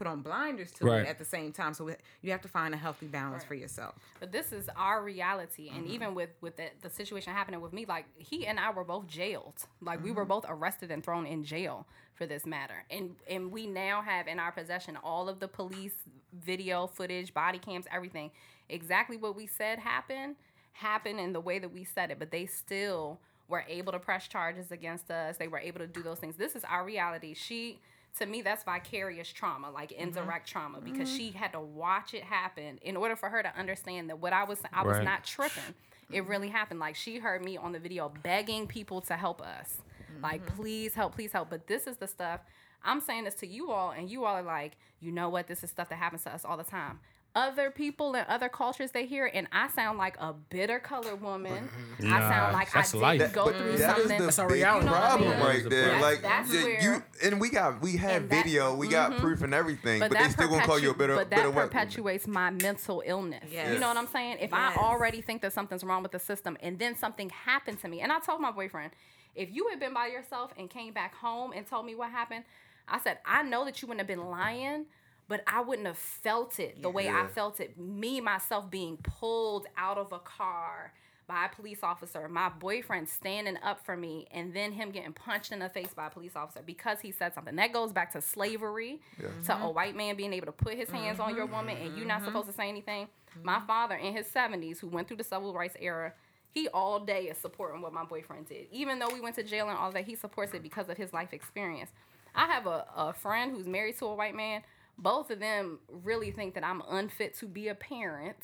put 0.01 0.07
on 0.07 0.21
blinders 0.21 0.71
to 0.71 0.85
Right. 0.85 1.01
it 1.05 1.07
at 1.07 1.19
the 1.19 1.25
same 1.25 1.51
time. 1.51 1.75
So 1.75 1.87
you 2.23 2.31
have 2.31 2.41
to 2.41 2.47
find 2.47 2.73
a 2.73 2.77
healthy 2.77 3.05
balance 3.05 3.43
for 3.43 3.53
yourself. 3.53 3.93
But 4.19 4.31
this 4.31 4.51
is 4.51 4.67
our 4.75 5.03
reality, 5.03 5.69
and 5.69 5.83
Mm-hmm. 5.83 5.93
even 5.93 6.15
with 6.15 6.29
with 6.41 6.57
the, 6.57 6.69
the 6.81 6.89
situation 6.89 7.33
happening 7.33 7.61
with 7.61 7.71
me, 7.71 7.85
like 7.85 8.05
he 8.17 8.47
and 8.47 8.59
I 8.59 8.71
were 8.71 8.83
both 8.83 9.05
jailed. 9.07 9.65
Like 9.79 10.03
we 10.03 10.11
were 10.11 10.25
both 10.25 10.45
arrested 10.49 10.89
and 10.89 11.03
thrown 11.03 11.27
in 11.27 11.43
jail 11.43 11.85
for 12.15 12.25
this 12.25 12.45
matter, 12.47 12.83
and 12.89 13.15
and 13.29 13.51
we 13.51 13.67
now 13.67 14.01
have 14.01 14.27
in 14.27 14.39
our 14.39 14.51
possession 14.51 14.97
all 15.03 15.29
of 15.29 15.39
the 15.39 15.47
police 15.47 15.93
video 16.33 16.87
footage, 16.87 17.31
body 17.33 17.59
cams, 17.59 17.85
everything. 17.91 18.31
Exactly 18.69 19.17
what 19.17 19.35
we 19.35 19.45
said 19.45 19.77
happened 19.79 20.35
happened 20.73 21.19
in 21.19 21.33
the 21.33 21.39
way 21.41 21.59
that 21.59 21.71
we 21.71 21.83
said 21.83 22.09
it, 22.09 22.17
but 22.17 22.31
they 22.31 22.45
still 22.47 23.19
were 23.49 23.65
able 23.67 23.91
to 23.91 23.99
press 23.99 24.27
charges 24.27 24.71
against 24.71 25.11
us. 25.11 25.37
They 25.37 25.49
were 25.49 25.59
able 25.59 25.79
to 25.79 25.87
do 25.87 26.01
those 26.01 26.17
things. 26.19 26.37
This 26.37 26.55
is 26.55 26.63
our 26.63 26.83
reality. 26.85 27.33
She 27.33 27.79
to 28.19 28.25
me 28.25 28.41
that's 28.41 28.63
vicarious 28.63 29.27
trauma 29.29 29.71
like 29.71 29.91
mm-hmm. 29.91 30.03
indirect 30.03 30.47
trauma 30.47 30.79
because 30.81 31.07
mm-hmm. 31.07 31.17
she 31.17 31.31
had 31.31 31.53
to 31.53 31.59
watch 31.59 32.13
it 32.13 32.23
happen 32.23 32.77
in 32.81 32.97
order 32.97 33.15
for 33.15 33.29
her 33.29 33.41
to 33.41 33.57
understand 33.57 34.09
that 34.09 34.19
what 34.19 34.33
i 34.33 34.43
was 34.43 34.59
i 34.73 34.83
was 34.83 34.97
Right. 34.97 35.05
not 35.05 35.23
tripping. 35.23 35.75
It 36.11 36.27
really 36.27 36.49
happened. 36.49 36.79
Like 36.79 36.95
she 36.95 37.19
heard 37.19 37.43
me 37.43 37.57
on 37.57 37.71
the 37.71 37.79
video 37.79 38.11
begging 38.21 38.67
people 38.67 39.01
to 39.01 39.15
help 39.15 39.41
us. 39.41 39.77
Like 40.21 40.45
mm-hmm. 40.45 40.61
please 40.61 40.93
help 40.93 41.15
please 41.15 41.31
help. 41.31 41.49
But 41.49 41.67
this 41.67 41.87
is 41.87 41.97
the 41.97 42.07
stuff 42.07 42.41
i'm 42.83 42.99
saying 42.99 43.25
this 43.25 43.35
to 43.35 43.45
you 43.45 43.69
all 43.71 43.91
and 43.91 44.09
you 44.09 44.25
all 44.25 44.37
are 44.37 44.41
like 44.41 44.75
you 44.99 45.11
know 45.11 45.29
what? 45.29 45.47
This 45.47 45.63
is 45.63 45.69
stuff 45.69 45.89
that 45.89 45.95
happens 45.95 46.23
to 46.23 46.33
us 46.33 46.45
all 46.45 46.57
the 46.57 46.63
time 46.63 46.99
other 47.33 47.71
people 47.71 48.13
and 48.15 48.27
other 48.27 48.49
cultures 48.49 48.91
they 48.91 49.05
hear 49.05 49.29
and 49.33 49.47
I 49.53 49.69
sound 49.69 49.97
like 49.97 50.17
a 50.19 50.33
bitter 50.33 50.79
colored 50.79 51.21
woman. 51.21 51.69
Mm-hmm. 51.99 52.13
I 52.13 52.19
Nah, 52.19 52.29
sound 52.29 52.53
like 52.53 52.75
I 52.75 52.81
didn't 52.81 53.01
life. 53.01 53.33
go 53.33 53.45
but 53.45 53.55
through 53.55 53.77
that 53.77 53.97
is 53.97 54.03
something. 54.03 54.17
the 54.17 54.23
That's 54.25 54.39
our 54.39 54.47
big 54.49 54.55
reality. 54.57 54.87
problem 54.87 55.21
You 55.21 55.29
know 55.35 55.39
what 55.39 55.45
I 55.49 55.53
right 55.53 55.69
there. 55.69 55.85
That's- 55.85 56.01
like 56.01 56.21
that's 56.21 56.49
y- 56.53 56.63
where- 56.63 56.81
you 56.81 57.03
and 57.23 57.39
we 57.39 57.49
got 57.49 57.81
we 57.81 57.95
have 57.97 58.23
video, 58.23 58.75
we 58.75 58.89
got 58.89 59.11
mm-hmm. 59.11 59.21
proof 59.21 59.41
and 59.43 59.53
everything, 59.53 59.99
but, 60.01 60.11
they 60.11 60.17
that 60.19 60.31
still 60.31 60.49
gonna 60.49 60.65
call 60.65 60.77
you 60.77 60.89
a 60.89 60.93
perpetu- 60.93 60.97
bitter 60.97 61.15
But 61.15 61.29
bitter 61.29 61.41
that 61.43 61.47
white 61.49 61.55
woman. 61.55 61.69
perpetuates 61.69 62.27
my 62.27 62.49
mental 62.49 63.01
illness. 63.05 63.43
Yes. 63.49 63.73
You 63.73 63.79
know 63.79 63.87
what 63.87 63.97
I'm 63.97 64.07
saying? 64.07 64.37
If 64.41 64.51
Yes. 64.51 64.77
I 64.77 64.81
already 64.81 65.21
think 65.21 65.41
that 65.43 65.53
something's 65.53 65.83
wrong 65.85 66.03
with 66.03 66.11
the 66.11 66.19
system, 66.19 66.57
and 66.61 66.77
then 66.79 66.97
something 66.97 67.29
happened 67.29 67.79
to 67.81 67.87
me, 67.87 68.01
and 68.01 68.11
I 68.11 68.19
told 68.19 68.41
my 68.41 68.51
boyfriend, 68.51 68.91
if 69.35 69.49
you 69.49 69.69
had 69.69 69.79
been 69.79 69.93
by 69.93 70.07
yourself 70.07 70.51
and 70.57 70.69
came 70.69 70.91
back 70.93 71.15
home 71.15 71.53
and 71.55 71.65
told 71.65 71.85
me 71.85 71.95
what 71.95 72.11
happened, 72.11 72.43
I 72.89 72.99
said 72.99 73.19
I 73.25 73.43
know 73.43 73.63
that 73.63 73.81
you 73.81 73.87
wouldn't 73.87 74.01
have 74.01 74.07
been 74.19 74.29
lying. 74.29 74.87
But 75.31 75.45
I 75.47 75.61
wouldn't 75.61 75.87
have 75.87 75.97
felt 75.97 76.59
it 76.59 76.81
the 76.81 76.89
way 76.89 77.07
I 77.07 77.25
felt 77.25 77.61
it. 77.61 77.77
Me, 77.77 78.19
myself, 78.19 78.69
being 78.69 78.97
pulled 78.97 79.65
out 79.77 79.97
of 79.97 80.11
a 80.11 80.19
car 80.19 80.91
by 81.25 81.45
a 81.45 81.55
police 81.55 81.79
officer, 81.83 82.27
my 82.27 82.49
boyfriend 82.49 83.07
standing 83.07 83.55
up 83.63 83.85
for 83.85 83.95
me, 83.95 84.27
and 84.31 84.53
then 84.53 84.73
him 84.73 84.91
getting 84.91 85.13
punched 85.13 85.53
in 85.53 85.59
the 85.59 85.69
face 85.69 85.93
by 85.95 86.07
a 86.07 86.09
police 86.09 86.35
officer 86.35 86.59
because 86.65 86.99
he 86.99 87.13
said 87.13 87.33
something. 87.33 87.55
That 87.55 87.71
goes 87.71 87.93
back 87.93 88.11
to 88.11 88.21
slavery, 88.21 88.99
to 89.19 89.53
a 89.53 89.55
mm-hmm. 89.55 89.73
white 89.73 89.95
man 89.95 90.17
being 90.17 90.33
able 90.33 90.47
to 90.47 90.51
put 90.51 90.73
his 90.73 90.89
hands 90.89 91.21
on 91.21 91.33
your 91.33 91.45
woman 91.45 91.77
and 91.77 91.97
you're 91.97 92.05
not 92.05 92.17
mm-hmm. 92.17 92.25
supposed 92.25 92.47
to 92.47 92.53
say 92.53 92.67
anything. 92.67 93.05
Mm-hmm. 93.05 93.45
My 93.45 93.61
father 93.65 93.95
in 93.95 94.13
his 94.13 94.27
70s, 94.27 94.81
who 94.81 94.87
went 94.87 95.07
through 95.07 95.15
the 95.15 95.23
civil 95.23 95.53
rights 95.53 95.77
era, 95.79 96.11
he 96.49 96.67
all 96.67 96.99
day 96.99 97.29
is 97.29 97.37
supporting 97.37 97.81
what 97.81 97.93
my 97.93 98.03
boyfriend 98.03 98.49
did. 98.49 98.67
Even 98.69 98.99
though 98.99 99.13
we 99.13 99.21
went 99.21 99.37
to 99.37 99.43
jail 99.43 99.69
and 99.69 99.77
all 99.77 99.93
that, 99.93 100.03
he 100.03 100.15
supports 100.15 100.53
it 100.53 100.61
because 100.61 100.89
of 100.89 100.97
his 100.97 101.13
life 101.13 101.31
experience. 101.31 101.89
I 102.35 102.47
have 102.47 102.67
a, 102.67 102.85
a 102.97 103.13
friend 103.13 103.55
who's 103.55 103.67
married 103.67 103.97
to 103.99 104.07
a 104.07 104.15
white 104.15 104.35
man. 104.35 104.63
Both 105.01 105.31
of 105.31 105.39
them 105.39 105.79
really 105.87 106.31
think 106.31 106.53
that 106.55 106.63
I'm 106.63 106.81
unfit 106.89 107.37
to 107.39 107.47
be 107.47 107.67
a 107.67 107.75
parent 107.75 108.37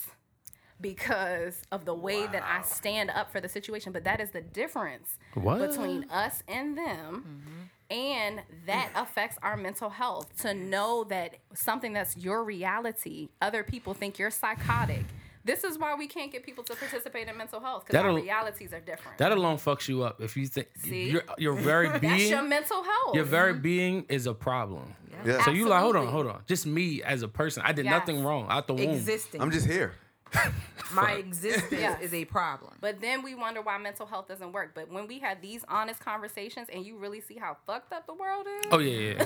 because 0.80 1.62
of 1.72 1.86
the 1.86 1.94
way 1.94 2.28
that 2.28 2.44
I 2.44 2.62
stand 2.62 3.10
up 3.10 3.32
for 3.32 3.42
the 3.42 3.50
situation. 3.50 3.92
But 3.92 4.04
that 4.04 4.20
is 4.20 4.32
the 4.32 4.42
difference 4.42 5.18
What? 5.34 5.60
between 5.60 6.10
us 6.10 6.44
and 6.48 6.78
them. 6.78 7.26
Mm-hmm. 7.28 7.62
And 7.90 8.42
that 8.66 8.92
mm. 8.94 9.02
affects 9.02 9.38
our 9.42 9.56
mental 9.56 9.90
health 9.90 10.36
to 10.42 10.54
know 10.54 11.06
that 11.06 11.38
something 11.54 11.94
that's 11.94 12.18
your 12.18 12.44
reality, 12.44 13.30
other 13.42 13.64
people 13.64 13.94
think 13.94 14.20
you're 14.20 14.30
psychotic. 14.30 15.06
This 15.48 15.64
is 15.64 15.80
why 15.80 15.96
we 15.96 16.08
can't 16.08 16.32
get 16.32 16.44
people 16.44 16.64
to 16.66 16.76
participate 16.76 17.28
in 17.28 17.38
mental 17.38 17.60
health 17.60 17.86
because 17.88 18.04
our 18.04 18.14
realities 18.14 18.74
are 18.74 18.82
different. 18.82 19.18
That 19.18 19.32
alone 19.32 19.58
fucks 19.58 19.88
you 19.88 20.04
up 20.04 20.22
if 20.22 20.36
you 20.36 20.46
think 20.46 20.68
See? 20.78 21.10
your 21.10 21.24
your 21.38 21.54
very 21.54 21.88
that's 21.90 22.02
being 22.02 22.30
your 22.30 22.44
mental 22.44 22.84
health. 22.84 23.16
your 23.16 23.24
very 23.24 23.54
mm-hmm. 23.54 23.62
being 23.62 24.06
is 24.10 24.28
a 24.28 24.34
problem. 24.34 24.94
Yeah. 25.26 25.44
So 25.46 25.52
you 25.52 25.68
like, 25.68 25.82
hold 25.82 25.96
on, 25.96 26.08
hold 26.08 26.28
on. 26.28 26.42
Just 26.46 26.66
me 26.68 27.02
as 27.02 27.24
a 27.24 27.28
person. 27.28 27.64
I 27.66 27.72
did 27.72 27.86
Yes. 27.86 27.92
nothing 27.92 28.24
wrong 28.24 28.48
out 28.50 28.68
the 28.68 28.74
womb. 28.74 28.90
Existing. 28.90 29.42
I'm 29.42 29.52
just 29.52 29.66
here. 29.66 29.94
My 30.94 31.14
existence 31.14 31.72
Yes. 31.72 32.02
is 32.02 32.14
a 32.14 32.26
problem. 32.26 32.74
But 32.82 33.02
then 33.02 33.24
we 33.24 33.34
wonder 33.34 33.62
why 33.62 33.78
mental 33.78 34.06
health 34.06 34.28
doesn't 34.28 34.52
work. 34.52 34.72
But 34.76 34.92
when 34.92 35.08
we 35.08 35.20
have 35.20 35.42
these 35.42 35.64
honest 35.68 36.00
conversations 36.02 36.68
and 36.72 36.86
you 36.86 36.98
really 36.98 37.22
see 37.22 37.36
how 37.36 37.58
fucked 37.66 37.94
up 37.94 38.06
the 38.06 38.14
world 38.14 38.46
is, 38.60 38.66
Oh 38.72 38.80
yeah, 38.80 39.14
yeah. 39.14 39.26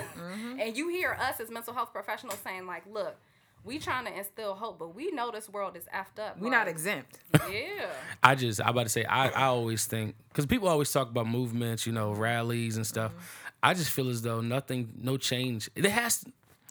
and 0.60 0.78
you 0.78 0.90
hear 0.90 1.18
us 1.20 1.40
as 1.40 1.50
mental 1.50 1.74
health 1.74 1.92
professionals 1.92 2.40
saying 2.44 2.66
like, 2.68 2.84
look, 2.92 3.16
we 3.64 3.80
trying 3.80 4.06
to 4.06 4.18
instill 4.18 4.54
hope, 4.54 4.80
but 4.80 4.96
we 4.96 5.12
know 5.12 5.32
this 5.32 5.50
world 5.50 5.78
is 5.78 5.86
effed 5.94 6.22
up. 6.22 6.40
We're 6.40 6.50
not 6.50 6.68
exempt. 6.68 7.20
Yeah. 7.52 7.88
I 8.24 8.36
just 8.36 8.62
I 8.62 8.70
about 8.70 8.84
to 8.84 8.90
say 8.90 9.04
I 9.06 9.30
I 9.30 9.46
always 9.46 9.86
think 9.86 10.16
because 10.30 10.46
people 10.46 10.68
always 10.68 10.92
talk 10.92 11.10
about 11.10 11.28
movements, 11.28 11.86
you 11.86 11.94
know, 11.94 12.14
rallies 12.14 12.78
and 12.78 12.86
stuff. 12.86 13.12
Mm-hmm. 13.12 13.48
I 13.64 13.74
just 13.74 13.92
feel 13.92 14.10
as 14.10 14.22
though 14.22 14.42
nothing, 14.42 14.90
no 14.98 15.18
change. 15.18 15.70
It 15.76 15.86
has. 15.86 16.26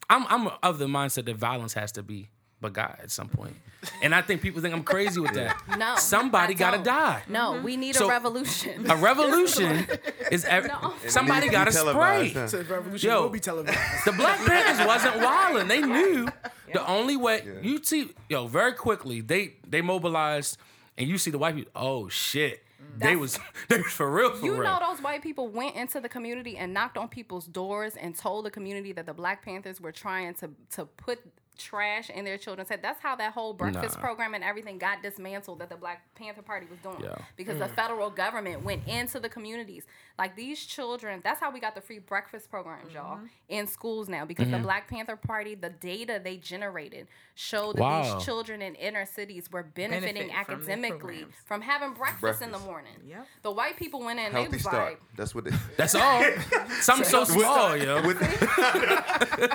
I'm 0.08 0.26
I'm 0.28 0.50
of 0.62 0.78
the 0.78 0.86
mindset 0.86 1.26
that 1.26 1.36
violence 1.36 1.74
has 1.74 1.92
to 1.92 2.02
be 2.02 2.28
but 2.60 2.72
God 2.72 2.96
at 3.02 3.10
some 3.10 3.28
point, 3.28 3.54
and 4.02 4.14
I 4.14 4.20
think 4.22 4.42
people 4.42 4.60
think 4.60 4.74
I'm 4.74 4.82
crazy 4.82 5.20
with 5.20 5.32
that. 5.34 5.56
No. 5.78 5.96
Somebody 5.96 6.54
gotta 6.54 6.76
don't. 6.78 6.84
die. 6.86 7.22
No, 7.28 7.60
we 7.62 7.76
need 7.76 7.94
So- 7.96 8.06
a 8.06 8.08
revolution. 8.08 8.90
A 8.90 8.96
revolution 8.96 9.86
is 10.30 10.44
ev- 10.44 10.66
No. 10.68 10.92
somebody 11.08 11.48
got 11.48 11.64
to 11.64 11.70
needs 11.70 11.76
to 11.76 11.84
be 11.84 11.90
televised, 11.92 12.30
spray. 12.30 12.40
huh? 12.42 12.48
So 12.48 12.62
the 12.62 12.74
revolution 12.74 13.10
Yo. 13.10 13.22
will 13.22 13.28
be 13.30 13.40
televised. 13.40 13.78
The 14.04 14.12
Black 14.12 14.38
Panthers 14.44 14.86
wasn't 14.86 15.16
wilding. 15.24 15.68
They 15.68 15.80
knew 15.80 16.28
the 16.72 16.86
only 16.86 17.16
way 17.16 17.42
you 17.62 17.82
see, 17.82 18.10
yo, 18.28 18.46
very 18.46 18.72
quickly 18.74 19.20
they 19.22 19.54
they 19.66 19.80
mobilized, 19.80 20.58
and 20.98 21.08
you 21.08 21.16
see 21.18 21.30
the 21.30 21.38
white 21.38 21.54
people. 21.56 21.72
Oh 21.74 22.08
shit, 22.08 22.62
they 22.98 23.16
was 23.16 23.38
they 23.68 23.78
was 23.78 23.92
for 23.92 24.10
real 24.10 24.34
for 24.34 24.44
You 24.44 24.52
real. 24.54 24.64
know 24.64 24.78
those 24.86 25.00
white 25.02 25.22
people 25.22 25.48
went 25.48 25.76
into 25.76 26.00
the 26.00 26.08
community 26.08 26.56
and 26.58 26.74
knocked 26.74 26.98
on 26.98 27.08
people's 27.08 27.46
doors 27.46 27.96
and 27.96 28.14
told 28.16 28.44
the 28.44 28.50
community 28.50 28.92
that 28.92 29.06
the 29.06 29.14
Black 29.14 29.42
Panthers 29.44 29.80
were 29.80 29.92
trying 29.92 30.34
to 30.34 30.50
to 30.76 30.84
put 30.84 31.20
trash 31.60 32.10
in 32.10 32.24
their 32.24 32.38
children's 32.38 32.68
head. 32.70 32.80
That's 32.82 33.00
how 33.00 33.14
that 33.16 33.32
whole 33.32 33.52
breakfast 33.52 33.96
Nah. 33.96 34.02
program 34.02 34.34
and 34.34 34.42
everything 34.42 34.78
got 34.78 35.02
dismantled 35.02 35.58
that 35.60 35.68
the 35.68 35.76
Black 35.76 36.02
Panther 36.14 36.42
Party 36.42 36.66
was 36.70 36.78
doing. 36.80 37.02
Yeah. 37.02 37.16
Because 37.36 37.58
the 37.58 37.68
federal 37.68 38.10
government 38.10 38.62
went 38.64 38.86
into 38.88 39.20
the 39.20 39.28
communities. 39.28 39.84
Like 40.18 40.36
these 40.36 40.64
children, 40.66 41.20
that's 41.22 41.40
how 41.40 41.50
we 41.50 41.60
got 41.60 41.74
the 41.74 41.80
free 41.80 41.98
breakfast 41.98 42.50
programs, 42.50 42.92
y'all, 42.92 43.20
in 43.48 43.66
schools 43.66 44.08
now. 44.08 44.24
Because 44.24 44.46
Mm-hmm. 44.48 44.56
the 44.58 44.62
Black 44.62 44.88
Panther 44.88 45.16
Party, 45.16 45.54
the 45.54 45.70
data 45.70 46.20
they 46.22 46.36
generated 46.36 47.06
showed 47.40 47.74
that 47.76 47.80
Wow. 47.80 48.14
these 48.16 48.24
children 48.26 48.60
in 48.60 48.74
inner 48.74 49.06
cities 49.06 49.50
were 49.50 49.62
benefiting 49.62 50.28
Benefit 50.28 50.36
academically 50.38 50.98
programs. 50.98 51.34
from 51.46 51.62
having 51.62 51.94
breakfast, 51.94 52.42
in 52.42 52.52
the 52.52 52.58
morning. 52.58 52.92
Yep. 53.06 53.26
The 53.42 53.50
white 53.50 53.76
people 53.78 54.00
went 54.00 54.18
in 54.20 54.26
and 54.26 54.34
they 54.34 54.40
Healthy 54.42 54.56
was 54.56 54.62
start. 54.62 54.90
like, 54.90 55.00
That's 55.16 55.34
what. 55.34 55.44
They, 55.50 55.52
That's 55.78 55.94
all. 55.94 56.22
Something 56.82 57.06
so 57.08 57.24
small, 57.24 57.74
yo. 57.84 58.02
with, 58.06 58.20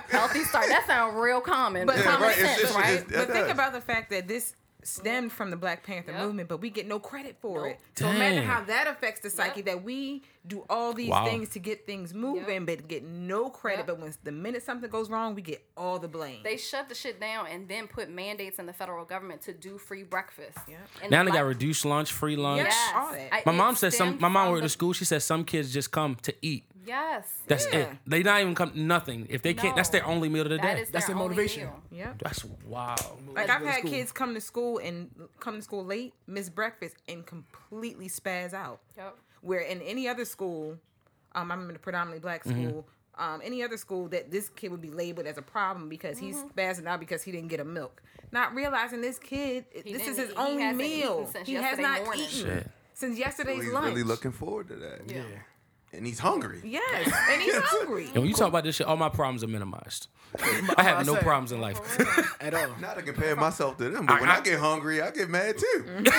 healthy 0.10 0.44
start. 0.44 0.68
That 0.68 0.84
sounds 0.88 1.16
real 1.16 1.42
common, 1.42 1.86
but 1.86 1.96
But- 1.98 2.06
common 2.06 2.22
right, 2.22 2.36
sense, 2.36 2.60
it's- 2.60 2.76
right? 2.76 2.94
it's- 2.94 3.06
But 3.08 3.32
think 3.34 3.46
does. 3.46 3.52
about 3.52 3.74
the 3.74 3.82
fact 3.82 4.10
that 4.10 4.28
this 4.28 4.56
stemmed 4.84 5.32
from 5.32 5.50
the 5.50 5.58
Black 5.58 5.84
Panther 5.84 6.12
Yep. 6.12 6.22
movement, 6.22 6.50
but 6.50 6.62
we 6.62 6.70
get 6.70 6.88
no 6.88 7.00
credit 7.00 7.38
for 7.42 7.64
Nope. 7.68 7.72
it. 7.72 7.80
So 8.00 8.08
imagine 8.08 8.44
how 8.46 8.62
that 8.66 8.88
affects 8.88 9.22
the 9.22 9.30
psyche 9.32 9.58
Yep. 9.62 9.66
that 9.66 9.84
we 9.84 10.24
do 10.48 10.64
all 10.70 10.94
these 10.94 11.10
Wow. 11.10 11.26
things 11.26 11.50
to 11.50 11.60
get 11.60 11.86
things 11.86 12.14
moving, 12.14 12.66
but 12.66 12.88
get 12.88 13.04
no 13.04 13.50
credit. 13.50 13.80
Yep. 13.80 13.88
But 13.88 14.00
when 14.00 14.14
the 14.24 14.32
minute 14.32 14.64
something 14.64 14.90
goes 14.90 15.10
wrong, 15.10 15.36
we 15.36 15.42
get 15.42 15.66
all 15.76 15.98
the 16.00 16.08
blame. 16.08 16.42
They 16.44 16.58
shut 16.58 16.88
the 16.90 16.96
shit 16.96 17.20
down 17.20 17.48
and 17.48 17.68
then 17.68 17.88
put 17.88 18.10
mandates 18.10 18.60
in 18.60 18.66
the 18.66 18.74
federal 18.74 19.06
government 19.06 19.42
to 19.44 19.54
do 19.54 19.78
free 19.78 20.04
breakfast. 20.04 20.58
Yep. 20.68 21.12
Now 21.12 21.24
the 21.24 21.32
they 21.32 21.38
got 21.38 21.46
reduced 21.46 21.86
lunch, 21.86 22.12
free 22.12 22.36
lunch. 22.36 22.64
Yes. 22.64 22.92
Yes. 22.94 23.30
I- 23.32 23.44
My 23.46 23.52
mom 23.52 23.76
said 23.76 23.94
some. 23.94 24.20
My 24.20 24.28
mom 24.28 24.46
from 24.46 24.52
worked 24.52 24.62
the- 24.62 24.66
at 24.66 24.72
school. 24.72 24.94
She 24.94 25.06
said 25.06 25.22
some 25.24 25.44
kids 25.46 25.74
just 25.74 25.92
come 25.92 26.16
to 26.24 26.34
eat. 26.42 26.66
Yes. 26.86 27.28
That's 27.48 27.66
Yeah. 27.66 27.80
it. 27.80 27.90
They 28.06 28.22
not 28.22 28.42
even 28.42 28.54
come 28.54 28.72
nothing. 28.76 29.26
If 29.32 29.42
they 29.42 29.56
can't, 29.56 29.76
that's 29.76 29.90
their 29.90 30.06
only 30.06 30.30
meal 30.30 30.44
of 30.44 30.50
the 30.50 30.58
That 30.58 30.76
day. 30.76 30.82
is 30.84 30.90
That's 30.92 31.08
their 31.08 31.16
their 31.16 31.24
motivation. 31.24 31.70
Yeah. 31.90 32.14
That's 32.20 32.46
wow. 32.46 32.94
Like 33.00 33.48
Let's 33.48 33.50
I've 33.50 33.66
had 33.66 33.80
school. 33.80 33.90
kids 33.90 34.12
come 34.12 34.36
to 34.36 34.42
school 34.42 34.78
and 34.78 35.10
come 35.40 35.56
to 35.56 35.62
school 35.64 35.84
late, 35.84 36.14
miss 36.28 36.48
breakfast, 36.50 36.96
and 37.08 37.26
completely 37.26 38.08
spaz 38.08 38.54
out. 38.54 38.82
Yep. 38.98 39.18
Where 39.46 39.60
in 39.60 39.80
any 39.82 40.08
other 40.08 40.26
school, 40.26 40.78
um, 41.36 41.52
I'm 41.52 41.70
in 41.70 41.76
a 41.76 41.80
predominantly 41.80 42.20
black 42.20 42.44
Mm-hmm. 42.44 42.68
school. 42.70 42.88
Um, 43.18 43.40
any 43.44 43.64
other 43.64 43.78
school 43.78 44.10
that 44.10 44.30
this 44.30 44.50
kid 44.50 44.72
would 44.72 44.82
be 44.82 44.90
labeled 44.90 45.26
as 45.28 45.38
a 45.38 45.42
problem 45.42 45.88
because 45.88 46.18
he's 46.18 46.36
Mm-hmm. 46.36 46.60
spazzing 46.60 46.86
out 46.88 47.00
because 47.00 47.22
he 47.24 47.32
didn't 47.32 47.48
get 47.50 47.60
a 47.62 47.64
milk. 47.64 48.02
Not 48.32 48.54
realizing 48.56 49.00
this 49.02 49.18
kid, 49.20 49.66
this 49.74 49.86
is 50.08 50.18
his 50.18 50.30
eat- 50.32 50.32
he 50.32 50.36
only 50.36 50.74
meal. 50.74 51.30
He 51.46 51.54
has 51.54 51.78
not 51.80 52.04
morning. 52.04 52.24
eaten 52.26 52.46
Shit. 52.46 52.72
since 52.94 53.16
So 53.16 53.20
yesterday's 53.20 53.64
he's 53.64 53.72
lunch. 53.72 53.86
really 53.88 54.04
looking 54.04 54.32
forward 54.34 54.68
to 54.70 54.76
that. 54.78 55.02
Yeah. 55.10 55.22
And 55.96 56.06
he's 56.06 56.20
hungry. 56.20 56.60
Yes, 56.64 57.12
and 57.32 57.42
he's 57.42 57.54
hungry. 57.58 58.06
And 58.08 58.16
when 58.18 58.28
you 58.28 58.34
talk 58.34 58.50
about 58.50 58.64
this 58.64 58.76
shit, 58.76 58.88
all 58.88 58.98
my 58.98 59.10
problems 59.10 59.44
are 59.44 59.48
minimized. 59.48 60.08
I 60.78 60.84
have 60.84 61.06
no 61.06 61.16
say. 61.16 61.22
problems 61.22 61.54
in 61.54 61.62
life. 61.62 61.80
at 62.42 62.54
all. 62.54 62.68
Not 62.82 62.98
to 62.98 63.02
compare 63.04 63.36
myself 63.38 63.78
to 63.78 63.90
them, 63.90 64.06
but 64.06 64.20
when 64.20 64.30
I 64.30 64.42
get 64.42 64.60
hungry, 64.60 65.02
I 65.02 65.12
get 65.12 65.30
mad 65.30 65.58
too. 65.58 65.86
even, 65.86 66.06
even- 66.06 66.12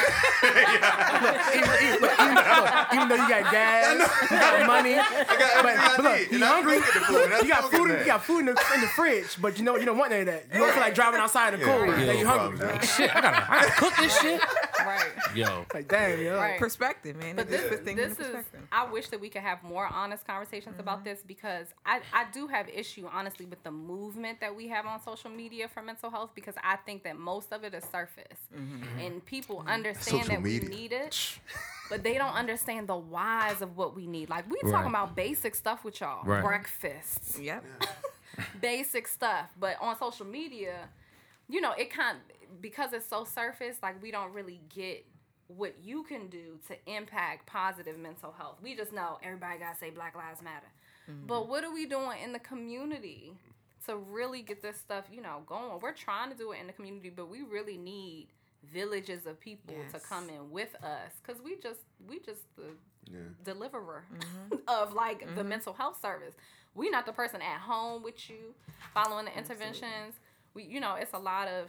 look, 1.22 1.36
even, 1.82 2.34
look, 2.34 2.94
even 2.94 3.08
though 3.08 3.14
you 3.16 3.28
got 3.28 3.52
gas, 3.52 4.22
you 4.30 4.38
got 4.38 4.66
money, 4.66 4.94
I 4.94 4.96
got 4.96 5.62
but, 5.62 5.76
everything 5.76 5.96
but 5.96 6.06
I 6.06 6.18
look, 6.20 6.32
you 6.32 6.44
hungry. 6.44 6.72
don't 6.80 6.84
get 6.84 6.94
the 6.94 7.00
food. 7.00 7.22
and 7.24 7.34
I 7.34 7.40
You 7.40 7.48
got 7.48 7.70
food. 7.70 7.88
You 8.00 8.04
got 8.06 8.24
food 8.24 8.38
in 8.40 8.46
the, 8.46 8.64
in 8.74 8.80
the 8.80 8.86
fridge, 8.88 9.36
but 9.40 9.58
you 9.58 9.64
know 9.64 9.76
you 9.76 9.84
don't 9.84 9.98
want 9.98 10.12
any 10.12 10.20
of 10.22 10.26
that. 10.28 10.44
You 10.52 10.60
don't 10.60 10.72
feel 10.72 10.80
like 10.82 10.94
driving 10.94 11.20
outside 11.20 11.54
in 11.54 11.60
the 11.60 11.66
cold. 11.66 11.86
Yeah, 11.86 11.92
Like 11.96 12.06
no 12.06 12.12
you 12.12 12.26
hungry. 12.26 12.58
problem. 12.58 12.76
Like, 12.80 12.82
shit, 12.88 13.14
I 13.14 13.20
gotta, 13.20 13.52
I 13.52 13.60
gotta 13.62 13.72
cook 13.72 13.92
this 13.98 14.18
shit. 14.20 14.40
Right. 14.86 15.36
Yo, 15.36 15.66
like 15.74 15.88
damn, 15.88 16.20
yo. 16.20 16.36
Right. 16.36 16.58
Perspective, 16.58 17.16
man. 17.16 17.36
But 17.36 17.46
It 17.46 17.50
this, 17.50 17.68
puts 17.68 17.84
this 17.84 18.18
is 18.18 18.44
I 18.72 18.90
wish 18.90 19.08
that 19.08 19.20
we 19.20 19.28
could 19.28 19.42
have 19.42 19.62
more 19.62 19.86
honest 19.86 20.26
conversations 20.26 20.78
about 20.78 20.98
mm-hmm. 20.98 21.08
this 21.08 21.22
because 21.26 21.68
I, 21.84 22.00
I 22.12 22.26
do 22.32 22.46
have 22.46 22.68
issue 22.68 23.08
honestly 23.12 23.46
with 23.46 23.62
the 23.62 23.70
movement 23.70 24.40
that 24.40 24.54
we 24.54 24.68
have 24.68 24.86
on 24.86 25.02
social 25.02 25.30
media 25.30 25.68
for 25.68 25.82
mental 25.82 26.10
health 26.10 26.30
because 26.34 26.54
I 26.62 26.76
think 26.76 27.04
that 27.04 27.18
most 27.18 27.52
of 27.52 27.64
it 27.64 27.74
is 27.74 27.84
surface 27.84 28.38
mm-hmm. 28.54 28.98
and 29.00 29.24
people 29.24 29.56
mm-hmm. 29.56 29.68
understand 29.68 30.22
Social 30.24 30.36
that 30.36 30.42
media. 30.42 30.68
we 30.68 30.76
need 30.76 30.92
it, 30.92 31.38
but 31.90 32.02
they 32.02 32.14
don't 32.14 32.34
understand 32.34 32.88
the 32.88 32.96
whys 32.96 33.62
of 33.62 33.76
what 33.76 33.94
we 33.94 34.06
need. 34.06 34.28
Like 34.30 34.48
we 34.50 34.58
Right. 34.62 34.72
talking 34.72 34.90
about 34.90 35.14
basic 35.14 35.54
stuff 35.54 35.84
with 35.84 36.00
y'all, 36.00 36.24
Right. 36.24 36.42
Breakfasts. 36.42 37.38
Yep. 37.38 37.64
basic 38.60 39.08
stuff, 39.08 39.50
but 39.58 39.76
on 39.80 39.98
social 39.98 40.26
media, 40.26 40.88
you 41.48 41.60
know, 41.60 41.72
it 41.72 41.90
kind 41.90 42.18
because 42.60 42.92
it's 42.92 43.06
so 43.06 43.24
surface, 43.24 43.76
like 43.82 44.02
we 44.02 44.10
don't 44.10 44.32
really 44.32 44.60
get 44.74 45.06
what 45.48 45.74
you 45.82 46.02
can 46.02 46.28
do 46.28 46.58
to 46.68 46.76
impact 46.92 47.46
positive 47.46 47.98
mental 47.98 48.32
health. 48.32 48.56
We 48.62 48.74
just 48.74 48.92
know 48.92 49.18
everybody 49.22 49.58
got 49.58 49.74
to 49.74 49.78
say 49.78 49.90
Black 49.90 50.16
Lives 50.16 50.42
Matter. 50.42 50.66
Mm-hmm. 51.10 51.26
But 51.26 51.48
what 51.48 51.64
are 51.64 51.72
we 51.72 51.86
doing 51.86 52.18
in 52.22 52.32
the 52.32 52.38
community 52.38 53.32
to 53.86 53.96
really 53.96 54.42
get 54.42 54.62
this 54.62 54.76
stuff, 54.76 55.04
you 55.12 55.20
know, 55.20 55.42
going? 55.46 55.78
We're 55.80 55.92
trying 55.92 56.30
to 56.30 56.36
do 56.36 56.52
it 56.52 56.58
in 56.60 56.66
the 56.66 56.72
community, 56.72 57.10
but 57.10 57.28
we 57.28 57.42
really 57.42 57.76
need 57.76 58.28
villages 58.72 59.26
of 59.26 59.38
people 59.38 59.74
to 59.92 60.00
come 60.00 60.28
in 60.28 60.50
with 60.50 60.74
us 60.82 61.12
cuz 61.22 61.40
we 61.40 61.56
just 61.56 61.80
we 62.08 62.18
just 62.18 62.42
the 62.56 62.74
Yeah. 63.08 63.20
deliverer 63.44 64.04
mm-hmm. 64.12 64.56
of 64.68 64.92
like 64.92 65.20
the 65.20 65.26
mm-hmm. 65.26 65.48
mental 65.48 65.72
health 65.74 66.00
service. 66.00 66.34
We 66.74 66.90
not 66.90 67.06
the 67.06 67.12
person 67.12 67.40
at 67.40 67.60
home 67.60 68.02
with 68.02 68.28
you 68.28 68.54
following 68.92 69.26
the 69.26 69.38
interventions. 69.38 70.18
We 70.54 70.64
you 70.64 70.80
know, 70.80 70.96
it's 70.96 71.12
a 71.12 71.18
lot 71.18 71.46
of 71.46 71.68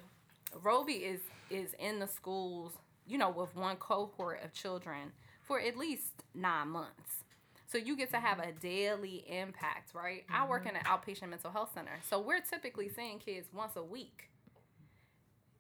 Roby 0.61 0.93
is 0.93 1.21
is 1.49 1.73
in 1.79 1.99
the 1.99 2.07
schools, 2.07 2.73
you 3.05 3.17
know, 3.17 3.29
with 3.29 3.55
one 3.55 3.77
cohort 3.77 4.43
of 4.43 4.53
children 4.53 5.11
for 5.41 5.59
at 5.61 5.77
least 5.77 6.23
9 6.35 6.67
months. 6.67 7.23
So 7.67 7.77
you 7.77 7.95
get 7.95 8.11
to 8.11 8.19
have 8.19 8.39
a 8.39 8.43
mm-hmm. 8.43 8.59
daily 8.59 9.25
impact, 9.27 9.93
right? 9.93 10.25
I 10.29 10.47
work 10.47 10.63
in 10.65 10.75
an 10.75 10.81
mm-hmm. 10.83 10.93
outpatient 10.93 11.29
mental 11.29 11.51
health 11.51 11.71
center. 11.73 11.99
So 12.09 12.19
we're 12.19 12.41
typically 12.41 12.89
seeing 12.89 13.19
kids 13.19 13.47
once 13.53 13.75
a 13.75 13.83
week. 13.83 14.29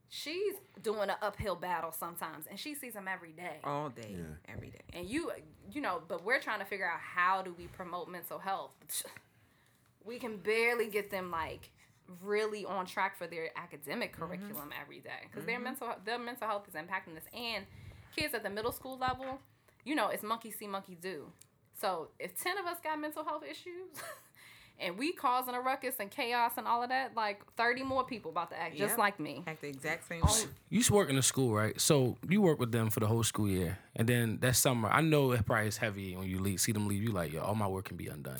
She's 0.09 0.53
doing 0.81 1.09
an 1.09 1.17
uphill 1.21 1.55
battle 1.55 1.91
sometimes 1.91 2.45
and 2.49 2.57
she 2.57 2.75
sees 2.75 2.93
them 2.93 3.07
every 3.09 3.33
day 3.33 3.57
All 3.63 3.89
day, 3.89 4.15
Yeah. 4.17 4.53
every 4.53 4.69
day. 4.69 4.79
and 4.93 5.05
you 5.09 5.31
you 5.69 5.81
know 5.81 6.01
but 6.07 6.23
we're 6.23 6.39
trying 6.39 6.59
to 6.59 6.65
figure 6.65 6.89
out 6.89 6.99
how 6.99 7.41
do 7.41 7.53
we 7.57 7.67
promote 7.67 8.07
mental 8.07 8.39
health 8.39 8.71
we 10.05 10.17
can 10.17 10.37
barely 10.37 10.87
get 10.87 11.11
them 11.11 11.29
like 11.29 11.71
really 12.21 12.65
on 12.65 12.85
track 12.85 13.17
for 13.17 13.27
their 13.27 13.49
academic 13.57 14.13
mm-hmm. 14.13 14.23
curriculum 14.23 14.69
every 14.81 14.99
day 14.99 15.09
because 15.23 15.45
their 15.45 15.55
mm-hmm. 15.55 15.65
mental 15.65 15.95
their 16.05 16.19
mental 16.19 16.47
health 16.47 16.67
is 16.67 16.73
impacting 16.73 17.15
this. 17.15 17.25
And 17.33 17.65
kids 18.15 18.33
at 18.33 18.43
the 18.43 18.49
middle 18.49 18.71
school 18.71 18.97
level 18.97 19.39
you 19.87 19.95
know 19.95 20.09
it's 20.09 20.23
monkey 20.23 20.51
see 20.51 20.67
monkey 20.67 20.97
do. 20.99 21.27
So 21.73 22.09
if 22.19 22.41
10 22.41 22.57
of 22.57 22.65
us 22.65 22.77
got 22.83 22.99
mental 22.99 23.23
health 23.23 23.43
issues 23.49 24.01
and 24.79 24.97
we 24.97 25.13
causing 25.13 25.55
a 25.55 25.61
ruckus 25.61 25.95
and 25.99 26.11
chaos 26.11 26.53
and 26.57 26.67
all 26.67 26.83
of 26.83 26.89
that 26.89 27.15
like 27.15 27.41
30 27.55 27.83
more 27.83 28.03
people 28.03 28.31
about 28.31 28.49
to 28.51 28.59
act 28.59 28.75
just 28.75 28.97
like 28.97 29.19
me. 29.19 29.43
Act 29.47 29.61
the 29.61 29.67
exact 29.67 30.07
same 30.07 30.21
Oh, 30.23 30.33
way. 30.33 30.49
you 30.69 30.77
used 30.77 30.89
to 30.89 30.93
work 30.93 31.09
in 31.09 31.15
the 31.15 31.23
school, 31.23 31.53
right? 31.53 31.79
So 31.79 32.17
you 32.27 32.41
work 32.41 32.59
with 32.59 32.71
them 32.71 32.89
for 32.89 32.99
the 32.99 33.07
whole 33.07 33.23
school 33.23 33.47
year, 33.47 33.77
and 33.95 34.09
then 34.09 34.39
that 34.41 34.55
summer, 34.55 34.89
I 34.89 35.01
know 35.01 35.31
it 35.31 35.45
probably 35.45 35.67
is 35.67 35.77
heavy 35.77 36.15
when 36.15 36.27
you 36.27 36.39
leave. 36.39 36.59
See 36.59 36.71
them 36.71 36.87
leave, 36.87 37.03
you 37.03 37.11
like, 37.11 37.31
yo, 37.31 37.41
all 37.41 37.55
my 37.55 37.67
work 37.67 37.85
can 37.85 37.97
be 37.97 38.07
undone 38.07 38.39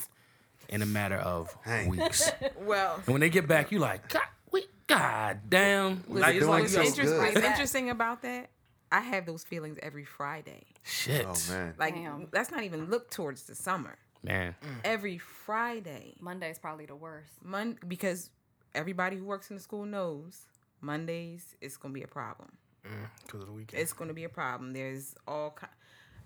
in 0.69 0.81
a 0.81 0.85
matter 0.85 1.17
of 1.17 1.55
Dang. 1.65 1.89
weeks. 1.89 2.31
Well, 2.61 2.95
And 3.05 3.07
when 3.13 3.21
they 3.21 3.29
get 3.29 3.47
back, 3.47 3.71
you 3.71 3.79
like, 3.79 4.09
God, 4.09 4.23
we, 4.51 4.65
God 4.87 5.39
damn. 5.49 6.03
Like, 6.07 6.35
it's 6.35 6.45
like, 6.45 6.61
what's 6.63 6.73
so 6.73 6.81
yo, 6.81 6.87
interest- 6.87 7.11
good. 7.13 7.33
what's 7.33 7.45
interesting 7.45 7.89
about 7.89 8.21
that, 8.23 8.49
I 8.91 9.01
have 9.01 9.25
those 9.25 9.43
feelings 9.43 9.77
every 9.81 10.05
Friday. 10.05 10.63
shit, 10.83 11.25
Oh 11.27 11.35
man. 11.49 11.73
Like, 11.77 11.95
Damn. 11.95 12.27
let's 12.33 12.51
not 12.51 12.63
even 12.63 12.89
look 12.89 13.09
towards 13.11 13.43
the 13.43 13.55
summer. 13.55 13.97
man. 14.23 14.55
Mm. 14.63 14.67
Every 14.85 15.17
Friday, 15.17 16.15
monday's 16.19 16.57
probably 16.59 16.85
the 16.85 16.95
worst 16.95 17.31
Mon- 17.43 17.77
because 17.87 18.29
everybody 18.75 19.17
who 19.17 19.25
works 19.25 19.49
in 19.49 19.55
the 19.57 19.61
school 19.61 19.85
knows 19.85 20.41
Mondays 20.81 21.55
it's 21.61 21.75
gonna 21.77 21.93
be 21.93 22.03
a 22.03 22.07
problem. 22.07 22.49
Mm. 22.85 22.91
Because 23.25 23.41
of 23.41 23.47
the 23.47 23.53
weekend. 23.53 23.81
It's 23.81 23.93
gonna 23.93 24.13
be 24.13 24.23
a 24.23 24.29
problem. 24.29 24.73
There's 24.73 25.15
all 25.27 25.51
kind. 25.51 25.71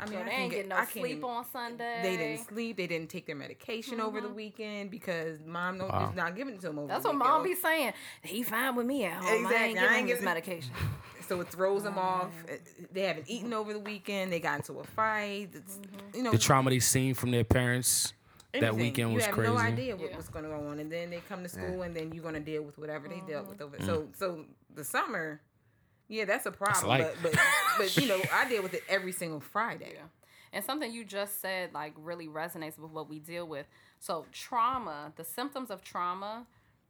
I 0.01 0.05
mean, 0.05 0.13
so 0.13 0.19
I 0.19 0.23
they 0.23 0.29
can 0.31 0.39
ain't 0.41 0.51
get, 0.51 0.55
getting 0.57 0.69
no 0.69 0.75
I 0.77 0.85
sleep 0.85 1.23
on 1.23 1.45
sunday 1.51 1.99
They 2.01 2.17
didn't 2.17 2.47
sleep. 2.47 2.77
They 2.77 2.87
didn't 2.87 3.09
take 3.09 3.27
their 3.27 3.35
medication 3.35 4.01
over 4.01 4.19
the 4.19 4.27
mm-hmm. 4.27 4.35
weekend 4.35 4.91
because 4.91 5.39
mom 5.45 5.77
no, 5.77 5.85
Wow. 5.87 6.09
is 6.09 6.15
not 6.15 6.35
giving 6.35 6.55
it 6.55 6.61
to 6.61 6.67
them 6.67 6.79
over 6.79 6.87
That's 6.87 7.03
the 7.03 7.09
what 7.09 7.17
weekend. 7.17 7.31
mom 7.33 7.43
be 7.43 7.55
saying. 7.55 7.93
He 8.23 8.43
fine 8.43 8.75
with 8.75 8.85
me 8.87 9.05
at 9.05 9.13
home. 9.13 9.27
I 9.27 9.35
Exactly. 9.35 9.55
ain't 9.55 9.77
I 9.77 9.81
giving 9.81 9.83
ain't 9.83 9.99
him 10.01 10.07
his 10.07 10.13
giving- 10.15 10.25
medication. 10.25 10.71
So 11.27 11.39
it 11.39 11.47
throws 11.47 11.83
them 11.83 11.97
off. 11.97 12.29
They 12.91 13.03
haven't 13.03 13.29
eaten 13.29 13.53
over 13.53 13.71
the 13.71 13.79
weekend. 13.79 14.33
They 14.33 14.41
got 14.41 14.57
into 14.57 14.81
a 14.81 14.83
fight. 14.83 15.51
It's, 15.53 15.77
mm-hmm. 15.77 16.17
You 16.17 16.23
know, 16.23 16.31
The 16.31 16.37
trauma 16.37 16.71
they 16.71 16.79
seen 16.79 17.13
from 17.13 17.31
their 17.31 17.45
parents 17.45 18.13
that 18.51 18.63
anything. 18.63 18.79
weekend 18.79 19.13
was 19.13 19.27
crazy. 19.27 19.47
you 19.47 19.53
have 19.53 19.61
crazy. 19.61 19.77
no 19.77 19.81
idea 19.81 19.95
what, 19.95 20.09
Yeah. 20.09 20.15
what's 20.17 20.27
going 20.27 20.51
on, 20.51 20.79
and 20.79 20.91
then 20.91 21.09
they 21.09 21.21
come 21.29 21.43
to 21.43 21.47
school, 21.47 21.83
and 21.83 21.95
then 21.95 22.11
you're 22.11 22.23
going 22.23 22.33
to 22.33 22.41
deal 22.41 22.63
with 22.63 22.77
whatever 22.77 23.07
they 23.07 23.21
dealt 23.25 23.43
mm-hmm. 23.43 23.49
with 23.49 23.61
over. 23.61 23.77
Mm. 23.77 23.85
So, 23.85 24.07
so 24.13 24.45
the 24.75 24.83
summer, 24.83 25.39
yeah, 26.11 26.25
that's 26.25 26.45
a 26.45 26.51
problem. 26.51 26.87
light. 26.87 27.07
but, 27.21 27.31
but, 27.31 27.41
but 27.77 27.97
you 27.97 28.07
know, 28.07 28.19
I 28.33 28.47
deal 28.47 28.61
with 28.61 28.73
it 28.73 28.83
every 28.89 29.13
single 29.13 29.39
Friday. 29.39 29.93
Yeah. 29.95 30.01
And 30.53 30.63
something 30.65 30.91
you 30.91 31.05
just 31.05 31.39
said 31.39 31.73
like 31.73 31.93
really 31.97 32.27
resonates 32.27 32.77
with 32.77 32.91
what 32.91 33.09
we 33.09 33.19
deal 33.19 33.47
with. 33.47 33.65
So 33.99 34.25
trauma, 34.33 35.13
the 35.15 35.23
symptoms 35.23 35.71
of 35.71 35.83
trauma 35.83 36.45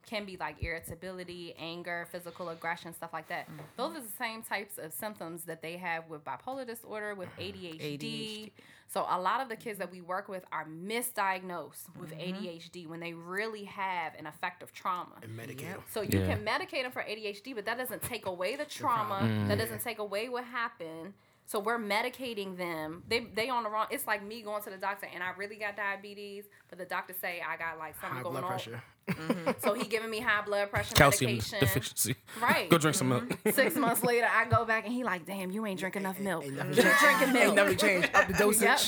can 0.06 0.24
be 0.24 0.36
like 0.36 0.62
irritability, 0.62 1.54
anger, 1.58 2.06
physical 2.10 2.48
aggression, 2.48 2.92
stuff 2.92 3.12
like 3.12 3.28
that. 3.28 3.46
Mm-hmm. 3.46 3.60
Those 3.76 3.96
are 3.96 4.00
the 4.00 4.16
same 4.18 4.42
types 4.42 4.78
of 4.78 4.92
symptoms 4.92 5.44
that 5.44 5.62
they 5.62 5.76
have 5.76 6.08
with 6.08 6.24
bipolar 6.24 6.66
disorder, 6.66 7.14
with 7.14 7.28
ADHD. 7.38 7.98
ADHD. 7.98 8.50
So 8.88 9.06
a 9.08 9.18
lot 9.18 9.40
of 9.40 9.48
the 9.48 9.56
kids 9.56 9.78
that 9.78 9.90
we 9.90 10.02
work 10.02 10.28
with 10.28 10.44
are 10.52 10.66
misdiagnosed 10.66 11.96
with 11.98 12.12
mm-hmm. 12.12 12.44
ADHD 12.44 12.86
when 12.86 13.00
they 13.00 13.14
really 13.14 13.64
have 13.64 14.12
an 14.18 14.26
effective 14.26 14.72
trauma. 14.72 15.14
and 15.22 15.38
medicate. 15.38 15.62
Yep. 15.62 15.74
them. 15.76 15.82
So 15.90 16.02
you 16.02 16.20
Yeah. 16.20 16.34
can 16.34 16.44
medicate 16.44 16.82
them 16.82 16.92
for 16.92 17.02
ADHD, 17.02 17.54
but 17.54 17.64
that 17.64 17.78
doesn't 17.78 18.02
take 18.02 18.26
away 18.26 18.56
the 18.56 18.66
trauma. 18.66 19.20
That 19.48 19.56
mm. 19.56 19.58
doesn't 19.58 19.80
take 19.82 19.98
away 19.98 20.28
what 20.28 20.44
happened. 20.44 21.14
So 21.46 21.58
we're 21.60 21.78
medicating 21.78 22.56
them. 22.56 23.02
They 23.08 23.20
they 23.20 23.48
on 23.50 23.62
the 23.64 23.68
wrong. 23.68 23.86
It's 23.90 24.06
like 24.06 24.24
me 24.24 24.40
going 24.42 24.62
to 24.62 24.70
the 24.70 24.76
doctor 24.78 25.06
and 25.12 25.22
I 25.22 25.30
really 25.36 25.56
got 25.56 25.76
diabetes, 25.76 26.44
but 26.70 26.78
the 26.78 26.84
doctor 26.86 27.12
say 27.20 27.42
I 27.46 27.56
got 27.58 27.78
like 27.78 27.94
something 28.00 28.16
High 28.18 28.22
going 28.22 28.32
blood 28.34 28.44
on. 28.44 28.50
pressure. 28.50 28.82
Mm-hmm. 29.08 29.50
So 29.58 29.74
he 29.74 29.84
giving 29.86 30.08
me 30.08 30.20
high 30.20 30.42
blood 30.42 30.70
pressure 30.70 30.94
Calcium 30.94 31.32
medication. 31.32 31.58
deficiency. 31.60 32.14
Right. 32.40 32.70
Go 32.70 32.78
drink 32.78 32.94
some 32.96 33.08
milk. 33.10 33.24
Mm-hmm. 33.28 33.50
Six 33.50 33.74
months 33.76 34.02
later, 34.04 34.28
I 34.32 34.44
go 34.46 34.64
back 34.64 34.84
and 34.84 34.94
he 34.94 35.02
like, 35.04 35.26
damn, 35.26 35.50
you 35.50 35.66
ain't 35.66 35.80
drinking 35.80 36.02
enough 36.02 36.20
milk. 36.20 36.44
Ain't 36.44 36.54
nothing 36.56 36.72
You're 36.74 36.84
changed. 36.84 37.00
drinking 37.00 37.26
Ain't 37.28 37.34
milk. 37.34 37.56
nothing 37.56 37.76
changed. 37.76 38.10
Up 38.14 38.28
the 38.28 38.34
dosage. 38.34 38.62
Yep. 38.62 38.80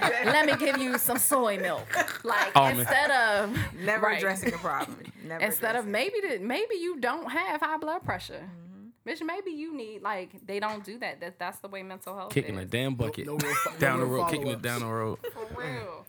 Let 0.24 0.46
me 0.46 0.56
give 0.56 0.78
you 0.78 0.96
some 0.98 1.18
soy 1.18 1.58
milk. 1.58 1.86
Like 2.24 2.56
Almond. 2.56 2.80
instead 2.80 3.10
of 3.10 3.56
Never 3.84 4.06
Right. 4.06 4.16
addressing 4.18 4.50
the 4.50 4.56
problem. 4.58 4.96
Never 5.24 5.44
instead 5.44 5.76
of 5.76 5.86
addressing 5.86 5.88
it. 5.88 6.22
maybe 6.22 6.38
the, 6.38 6.44
maybe 6.44 6.74
you 6.76 6.98
don't 6.98 7.30
have 7.30 7.60
high 7.60 7.76
blood 7.76 8.02
pressure. 8.02 8.42
Mm-hmm. 8.42 8.69
Bitch, 9.06 9.22
maybe 9.24 9.50
you 9.50 9.74
need 9.74 10.02
like 10.02 10.46
they 10.46 10.60
don't 10.60 10.84
do 10.84 10.98
that. 10.98 11.20
That 11.20 11.38
that's 11.38 11.58
the 11.60 11.68
way 11.68 11.82
mental 11.82 12.14
health 12.16 12.32
Kicking 12.32 12.56
is. 12.56 12.64
a 12.64 12.66
damn 12.66 12.94
bucket 12.94 13.26
no 13.26 13.36
real 13.36 13.54
fo- 13.54 13.70
no 13.72 13.78
down 13.78 14.00
the 14.00 14.06
road, 14.06 14.30
kicking 14.30 14.48
it 14.48 14.60
down 14.62 14.80
the 14.80 14.86
road. 14.86 15.18
For 15.32 15.60
real. 15.60 16.04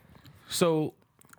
So 0.48 0.92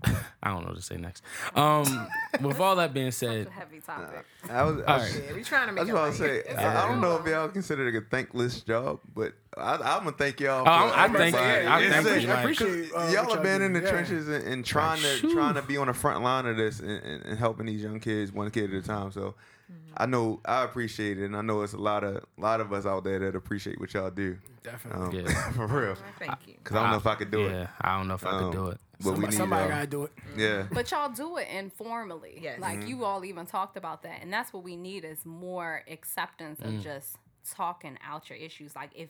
I 0.43 0.49
don't 0.49 0.61
know 0.63 0.69
what 0.69 0.75
to 0.77 0.81
say 0.81 0.97
next. 0.97 1.23
Um, 1.55 2.07
with 2.41 2.59
all 2.59 2.75
that 2.77 2.93
being 2.93 3.11
said, 3.11 3.47
Heavy 3.49 3.79
topic. 3.79 4.25
I 4.49 4.63
was. 4.63 4.81
I 4.81 4.93
All 4.93 4.99
was 4.99 5.15
right. 5.15 5.23
Yeah, 5.29 5.33
we 5.35 5.43
trying 5.43 5.67
to 5.67 5.71
I 5.71 5.71
make 5.71 5.79
was 5.81 5.89
it 5.89 5.91
about 5.91 6.13
to 6.15 6.23
light. 6.23 6.45
say, 6.47 6.55
I, 6.55 6.83
I 6.83 6.87
don't 6.89 6.99
know 6.99 7.15
if 7.17 7.25
y'all 7.27 7.47
consider 7.47 7.87
it 7.87 7.95
a 7.95 8.01
thankless 8.01 8.61
job, 8.61 8.99
but 9.15 9.33
I, 9.55 9.75
I'm 9.75 9.99
gonna 10.03 10.11
thank 10.13 10.39
y'all. 10.41 10.63
Oh, 10.67 10.71
I'm- 10.71 11.15
I 11.15 11.17
thank 11.17 11.35
you. 11.35 11.39
I 11.41 11.79
It's 11.81 12.07
thank 12.07 12.23
you, 12.23 12.31
I 12.31 12.41
appreciate 12.41 12.91
uh, 12.93 13.07
y'all 13.13 13.25
what 13.27 13.35
have 13.35 13.43
been 13.43 13.61
in 13.61 13.71
the 13.73 13.81
Yeah. 13.81 13.91
trenches 13.91 14.27
and, 14.27 14.43
and 14.45 14.65
trying 14.65 14.99
to 15.01 15.07
Shoo. 15.17 15.33
trying 15.33 15.53
to 15.53 15.61
be 15.61 15.77
on 15.77 15.87
the 15.87 15.93
front 15.93 16.21
line 16.23 16.47
of 16.47 16.57
this 16.57 16.79
and, 16.81 16.89
and, 16.91 17.25
and 17.25 17.37
helping 17.39 17.67
these 17.67 17.81
young 17.83 17.99
kids 18.01 18.33
one 18.33 18.49
kid 18.51 18.73
at 18.73 18.83
a 18.83 18.85
time. 18.85 19.11
So 19.13 19.35
Mm-hmm. 19.71 19.93
I 19.97 20.05
know 20.05 20.39
I 20.45 20.63
appreciate 20.63 21.17
it, 21.19 21.25
and 21.25 21.35
I 21.35 21.41
know 21.41 21.61
it's 21.61 21.73
a 21.73 21.77
lot 21.77 22.03
of 22.03 22.23
lot 22.37 22.59
of 22.61 22.71
us 22.73 22.85
out 22.85 23.03
there 23.03 23.19
that 23.19 23.35
appreciate 23.35 23.79
what 23.79 23.93
y'all 23.93 24.09
do. 24.09 24.37
Definitely. 24.63 25.19
Um, 25.21 25.25
Yeah. 25.25 25.51
for 25.51 25.67
real. 25.67 25.95
Thank 26.19 26.47
you. 26.47 26.55
Because 26.61 26.77
I 26.77 26.81
don't 26.81 26.91
know 26.91 26.97
if 26.97 27.07
I 27.07 27.15
could 27.15 27.31
do 27.31 27.41
yeah, 27.41 27.61
it. 27.63 27.67
I 27.81 27.97
don't 27.97 28.07
know 28.07 28.15
if 28.15 28.25
I 28.25 28.31
could 28.31 28.43
Um, 28.45 28.51
do 28.51 28.67
it. 28.67 28.79
But 28.99 29.03
we 29.03 29.09
Somebody, 29.15 29.31
need 29.31 29.37
somebody 29.37 29.61
y'all. 29.63 29.69
gotta 29.69 29.87
do 29.87 30.03
it. 30.03 30.11
Yeah. 30.37 30.63
But 30.71 30.91
y'all 30.91 31.09
do 31.09 31.37
it 31.37 31.47
informally. 31.49 32.39
Yes. 32.41 32.59
Like 32.59 32.87
you 32.87 33.03
all 33.03 33.25
even 33.25 33.45
talked 33.45 33.75
about 33.75 34.03
that. 34.03 34.19
And 34.21 34.31
that's 34.31 34.53
what 34.53 34.63
we 34.63 34.75
need 34.77 35.03
is 35.03 35.25
more 35.25 35.83
acceptance 35.89 36.61
of 36.61 36.81
just 36.81 37.17
talking 37.49 37.97
out 38.05 38.29
your 38.29 38.37
issues. 38.37 38.75
Like 38.75 38.91
if 38.95 39.09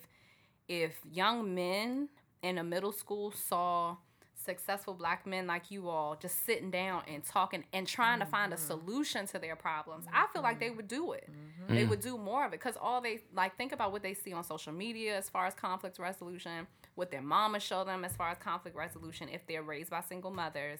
if 0.68 1.00
young 1.12 1.54
men 1.54 2.10
in 2.42 2.58
a 2.58 2.64
middle 2.64 2.92
school 2.92 3.32
saw 3.32 3.98
successful 4.44 4.94
black 4.94 5.26
men 5.26 5.48
like 5.48 5.72
you 5.72 5.90
all 5.90 6.16
just 6.16 6.46
sitting 6.46 6.72
down 6.72 7.04
and 7.08 7.24
talking 7.24 7.64
and 7.74 7.88
trying 7.88 8.20
to 8.20 8.26
find 8.26 8.54
a 8.54 8.56
mm-hmm. 8.56 8.66
solution 8.66 9.26
to 9.28 9.40
their 9.40 9.56
problems, 9.56 10.06
I 10.14 10.28
feel 10.34 10.42
like 10.42 10.60
they 10.60 10.68
mm-hmm. 10.68 10.78
would 10.78 10.88
do 10.88 11.14
it. 11.14 11.30
Mm-hmm. 11.30 11.76
They 11.76 11.86
mm. 11.86 11.90
would 11.90 12.02
do 12.02 12.18
more 12.18 12.46
of 12.46 12.54
it 12.54 12.60
because 12.60 12.78
all 12.80 13.02
they 13.02 13.22
like 13.34 13.56
think 13.58 13.72
about 13.72 13.92
what 13.92 14.04
they 14.04 14.14
see 14.14 14.34
on 14.34 14.44
social 14.44 14.74
media 14.74 15.18
as 15.18 15.30
far 15.30 15.46
as 15.46 15.54
conflict 15.54 16.00
resolution, 16.00 16.68
what 16.96 17.12
their 17.12 17.22
mama 17.22 17.60
show 17.60 17.84
them 17.84 18.04
as 18.04 18.16
far 18.16 18.30
as 18.30 18.38
conflict 18.38 18.76
resolution 18.76 19.30
if 19.30 19.46
they're 19.48 19.64
raised 19.64 19.90
by 19.90 20.02
single 20.02 20.32
mothers. 20.32 20.80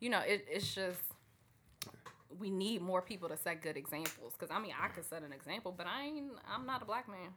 You 0.00 0.10
know, 0.10 0.20
it, 0.20 0.46
it's 0.50 0.74
just 0.74 1.00
we 2.38 2.50
need 2.50 2.82
more 2.82 3.02
people 3.02 3.28
to 3.28 3.36
set 3.36 3.62
good 3.62 3.76
examples. 3.76 4.34
Because 4.38 4.54
I 4.54 4.60
mean, 4.60 4.72
I 4.80 4.88
could 4.88 5.04
set 5.04 5.22
an 5.22 5.32
example, 5.32 5.72
but 5.76 5.86
I 5.86 6.04
ain't. 6.04 6.32
I'm 6.52 6.66
not 6.66 6.82
a 6.82 6.84
black 6.84 7.08
man. 7.08 7.30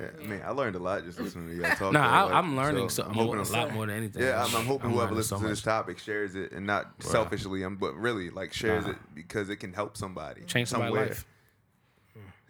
Yeah, 0.00 0.06
I 0.18 0.26
mean, 0.26 0.40
I 0.44 0.50
learned 0.50 0.76
a 0.76 0.78
lot 0.78 1.04
just 1.04 1.20
listening 1.20 1.48
to 1.48 1.54
y'all 1.56 1.76
talk. 1.76 1.92
No, 1.92 2.00
though, 2.00 2.06
I, 2.06 2.22
like, 2.22 2.32
I'm 2.34 2.56
learning 2.56 2.88
so 2.88 3.02
so, 3.02 3.08
I'm 3.08 3.14
more, 3.14 3.36
hoping 3.36 3.54
a 3.54 3.58
lot 3.58 3.72
more 3.74 3.86
than 3.86 3.96
anything. 3.96 4.22
Yeah, 4.22 4.42
I'm, 4.42 4.54
I'm 4.56 4.64
hoping 4.66 4.90
whoever 4.90 5.14
listens 5.14 5.40
so 5.40 5.46
to 5.46 5.50
this 5.50 5.60
topic 5.62 5.98
shares 5.98 6.34
it 6.34 6.52
and 6.52 6.66
not 6.66 6.90
selfishly, 7.00 7.62
um, 7.64 7.76
but 7.76 7.94
really 7.94 8.30
like 8.30 8.52
shares 8.54 8.84
Nah. 8.86 8.92
it 8.92 8.96
because 9.14 9.50
it 9.50 9.56
can 9.56 9.72
help 9.74 9.96
somebody. 9.96 10.42
change 10.46 10.68
somebody's 10.68 10.92
somewhere. 10.94 11.08
life. 11.08 11.26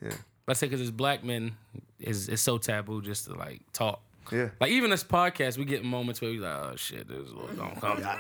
Yeah, 0.03 0.13
Let's 0.47 0.61
say 0.61 0.67
because 0.69 0.81
as 0.83 0.91
black 0.93 1.25
men, 1.25 1.57
is 1.99 2.29
it's 2.29 2.43
so 2.43 2.59
taboo 2.59 3.03
just 3.03 3.25
to 3.27 3.35
like 3.35 3.63
talk. 3.73 4.01
yeah. 4.31 4.51
Like 4.61 4.71
even 4.71 4.91
this 4.91 5.03
podcast, 5.05 5.59
we 5.59 5.65
get 5.65 5.85
moments 5.85 6.21
where 6.21 6.31
we 6.31 6.39
like, 6.39 6.53
oh 6.53 6.77
shit, 6.77 7.09
this 7.09 7.27
is 7.27 7.35
what's 7.35 7.55
gonna 7.55 7.81
come. 7.81 8.01
I 8.05 8.17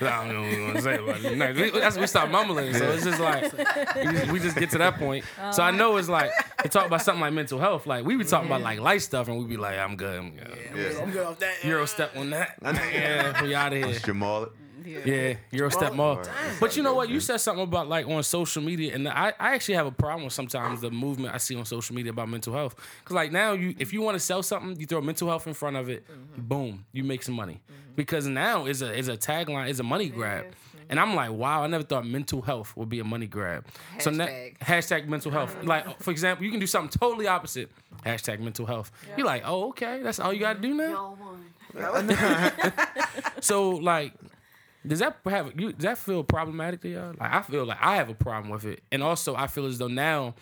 don't 0.00 0.28
know 0.32 0.40
what 0.42 0.50
we 0.50 0.62
want 0.62 0.76
to 0.76 0.82
say 0.82 0.94
about 0.96 1.24
it. 1.24 1.36
No, 1.36 1.52
we- 1.52 1.70
That's 1.70 1.98
we 1.98 2.06
start 2.06 2.30
mumbling, 2.30 2.72
so 2.74 2.90
it's 2.92 3.04
just 3.04 3.20
like 3.20 3.52
we 3.96 4.04
just, 4.12 4.32
we 4.32 4.38
just 4.40 4.56
get 4.56 4.70
to 4.70 4.78
that 4.78 4.98
point. 4.98 5.24
So 5.52 5.62
I 5.62 5.70
know 5.70 5.96
it's 5.96 6.08
like 6.08 6.30
to 6.64 6.68
talk 6.70 6.86
about 6.86 7.02
something 7.02 7.20
like 7.20 7.32
mental 7.32 7.58
health. 7.58 7.86
Like 7.86 8.04
we 8.04 8.16
be 8.16 8.24
talking 8.24 8.48
about 8.48 8.62
like 8.62 8.80
life 8.80 9.02
stuff, 9.02 9.28
and 9.28 9.38
we 9.38 9.44
be 9.44 9.56
like, 9.56 9.78
I'm 9.78 9.96
good, 9.96 10.18
I'm 10.18 10.30
good. 10.30 10.58
Yeah. 10.74 11.02
I'm 11.02 11.10
good 11.10 11.26
off 11.26 11.38
that. 11.38 11.64
Euro 11.64 11.86
step 11.86 12.16
on 12.16 12.30
that. 12.30 12.58
Yeah, 12.62 13.42
we 13.42 13.54
out 13.54 13.72
of 13.72 13.84
here. 13.84 13.98
Jamal. 14.00 14.48
Yeah, 14.84 15.34
Euro 15.52 15.70
step 15.70 15.94
more. 15.94 16.22
But 16.60 16.76
you 16.76 16.82
know 16.82 16.94
what? 16.94 17.08
You 17.08 17.20
said 17.20 17.38
something 17.38 17.64
about 17.64 17.88
like 17.88 18.06
on 18.06 18.22
social 18.22 18.62
media, 18.62 18.94
and 18.94 19.08
I, 19.08 19.32
I 19.38 19.54
actually 19.54 19.76
have 19.76 19.86
a 19.86 19.92
problem 19.92 20.24
with 20.24 20.32
sometimes 20.32 20.80
the 20.80 20.90
movement 20.90 21.34
I 21.34 21.38
see 21.38 21.56
on 21.56 21.64
social 21.64 21.94
media 21.94 22.10
about 22.10 22.28
mental 22.28 22.52
health. 22.52 22.76
Because 23.00 23.14
like 23.14 23.32
now, 23.32 23.52
you 23.52 23.74
if 23.78 23.92
you 23.92 24.02
want 24.02 24.14
to 24.16 24.20
sell 24.20 24.42
something, 24.42 24.78
you 24.78 24.86
throw 24.86 25.00
mental 25.00 25.28
health 25.28 25.46
in 25.46 25.54
front 25.54 25.76
of 25.76 25.88
it, 25.88 26.06
mm-hmm. 26.06 26.42
boom, 26.42 26.84
you 26.92 27.04
make 27.04 27.22
some 27.22 27.34
money. 27.34 27.60
Mm-hmm. 27.64 27.94
Because 27.96 28.26
now 28.26 28.66
is 28.66 28.82
a 28.82 28.92
is 28.92 29.08
a 29.08 29.16
tagline, 29.16 29.68
is 29.68 29.80
a 29.80 29.84
money 29.84 30.08
grab. 30.08 30.46
Mm-hmm. 30.84 30.90
And 30.90 31.00
I'm 31.00 31.14
like, 31.14 31.30
wow, 31.30 31.62
I 31.62 31.66
never 31.66 31.84
thought 31.84 32.06
mental 32.06 32.42
health 32.42 32.76
would 32.76 32.88
be 32.88 33.00
a 33.00 33.04
money 33.04 33.26
grab. 33.26 33.66
So 33.98 34.10
now, 34.10 34.26
Hashtag. 34.26 34.58
hashtag 34.58 35.06
mental 35.08 35.32
health. 35.32 35.56
Mm-hmm. 35.56 35.66
Like, 35.66 36.02
for 36.02 36.10
example, 36.10 36.44
you 36.44 36.50
can 36.50 36.60
do 36.60 36.66
something 36.66 36.96
totally 36.98 37.26
opposite. 37.26 37.70
Hashtag 38.04 38.40
mental 38.40 38.66
health. 38.66 38.92
You're 39.16 39.26
like, 39.26 39.42
oh, 39.46 39.68
okay, 39.68 40.00
that's 40.02 40.20
all 40.20 40.32
you 40.32 40.40
got 40.40 40.54
to 40.54 40.60
do 40.60 40.74
now. 40.74 41.16
So 43.40 43.70
like, 43.70 44.12
does 44.86 45.00
that 45.00 45.18
have 45.26 45.58
you? 45.58 45.72
Does 45.72 45.82
that 45.84 45.98
feel 45.98 46.22
problematic 46.24 46.80
to 46.82 46.88
y'all? 46.88 47.14
Like 47.18 47.32
I 47.32 47.42
feel 47.42 47.64
like 47.64 47.78
I 47.80 47.96
have 47.96 48.08
a 48.08 48.14
problem 48.14 48.50
with 48.50 48.64
it, 48.64 48.82
and 48.92 49.02
also 49.02 49.34
I 49.34 49.46
feel 49.48 49.66
as 49.66 49.78
though 49.78 49.88
now 49.88 50.34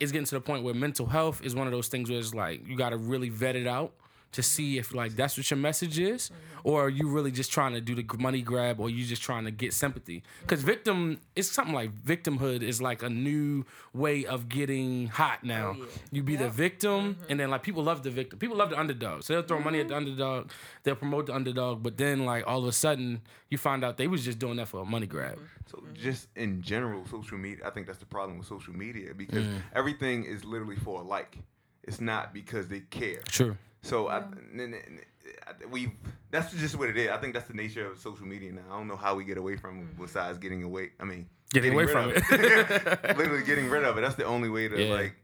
it's 0.00 0.12
getting 0.12 0.26
to 0.26 0.34
the 0.34 0.40
point 0.40 0.64
where 0.64 0.74
mental 0.74 1.06
health 1.06 1.42
is 1.44 1.54
one 1.54 1.66
of 1.66 1.72
those 1.72 1.88
things 1.88 2.10
where 2.10 2.18
it's 2.18 2.34
like 2.34 2.66
you 2.66 2.76
got 2.76 2.90
to 2.90 2.96
really 2.96 3.28
vet 3.28 3.56
it 3.56 3.66
out 3.66 3.92
to 4.32 4.42
see 4.42 4.78
if 4.78 4.94
like 4.94 5.16
that's 5.16 5.36
what 5.36 5.50
your 5.50 5.58
message 5.58 5.98
is, 5.98 6.28
mm-hmm. 6.28 6.68
or 6.68 6.86
are 6.86 6.88
you 6.88 7.08
really 7.08 7.30
just 7.30 7.50
trying 7.50 7.72
to 7.72 7.80
do 7.80 7.94
the 7.94 8.04
money 8.18 8.42
grab, 8.42 8.80
or 8.80 8.90
you 8.90 9.04
just 9.04 9.22
trying 9.22 9.44
to 9.44 9.50
get 9.50 9.72
sympathy? 9.72 10.22
Because 10.42 10.60
mm-hmm. 10.60 10.68
victim, 10.68 11.20
it's 11.34 11.50
something 11.50 11.74
like 11.74 11.92
victimhood 11.92 12.62
is 12.62 12.82
like 12.82 13.02
a 13.02 13.08
new 13.08 13.64
way 13.94 14.26
of 14.26 14.48
getting 14.48 15.08
hot 15.08 15.40
oh, 15.42 15.46
now. 15.46 15.76
yeah. 15.78 15.84
You 16.12 16.22
be 16.22 16.36
the 16.36 16.50
victim, 16.50 17.14
mm-hmm. 17.14 17.30
and 17.30 17.40
then 17.40 17.50
like 17.50 17.62
people 17.62 17.82
love 17.82 18.02
the 18.02 18.10
victim. 18.10 18.38
People 18.38 18.56
love 18.56 18.70
the 18.70 18.78
underdog, 18.78 19.22
so 19.22 19.34
they'll 19.34 19.42
throw 19.42 19.60
money 19.60 19.80
at 19.80 19.88
the 19.88 19.96
underdog. 19.96 20.50
They'll 20.82 20.96
promote 20.96 21.26
the 21.26 21.34
underdog, 21.34 21.82
but 21.82 21.96
then 21.96 22.24
like 22.24 22.46
all 22.46 22.58
of 22.58 22.66
a 22.66 22.72
sudden 22.72 23.22
you 23.50 23.58
find 23.58 23.84
out 23.84 23.96
they 23.96 24.08
was 24.08 24.24
just 24.24 24.38
doing 24.38 24.56
that 24.56 24.68
for 24.68 24.82
a 24.82 24.84
money 24.84 25.06
grab. 25.06 25.38
So 25.66 25.82
just 25.94 26.28
in 26.36 26.62
general, 26.62 27.06
social 27.06 27.38
media. 27.38 27.66
I 27.66 27.70
think 27.70 27.86
that's 27.86 27.98
the 27.98 28.06
problem 28.06 28.38
with 28.38 28.46
social 28.46 28.74
media 28.74 29.14
because 29.14 29.44
mm. 29.44 29.60
everything 29.74 30.24
is 30.24 30.44
literally 30.44 30.76
for 30.76 31.00
a 31.00 31.04
like. 31.04 31.38
It's 31.84 32.00
not 32.00 32.34
because 32.34 32.68
they 32.68 32.80
care. 32.80 33.22
True. 33.24 33.56
So 33.82 34.08
I, 34.08 34.18
n- 34.18 34.60
n- 34.60 34.74
n- 34.74 35.00
I- 35.46 35.66
we 35.66 35.92
that's 36.30 36.52
just 36.52 36.76
what 36.76 36.88
it 36.88 36.96
is. 36.96 37.10
I 37.10 37.16
think 37.16 37.34
that's 37.34 37.48
the 37.48 37.54
nature 37.54 37.86
of 37.90 37.98
social 37.98 38.26
media 38.26 38.52
now. 38.52 38.62
I 38.70 38.76
don't 38.76 38.88
know 38.88 38.96
how 38.96 39.14
we 39.14 39.24
get 39.24 39.38
away 39.38 39.56
from 39.56 39.78
it 39.78 39.84
mm-hmm. 39.84 40.02
besides 40.02 40.38
getting 40.38 40.62
away. 40.62 40.90
I 41.00 41.04
mean, 41.04 41.26
Getting 41.52 41.72
away 41.72 41.86
from 41.86 42.10
of 42.10 42.16
it. 42.16 42.22
Literally 43.16 43.44
getting 43.44 43.70
rid 43.70 43.84
of 43.84 43.96
it. 43.96 44.02
That's 44.02 44.16
the 44.16 44.24
only 44.24 44.50
way 44.50 44.68
to 44.68 44.82
Yeah. 44.82 44.94
like 44.94 45.14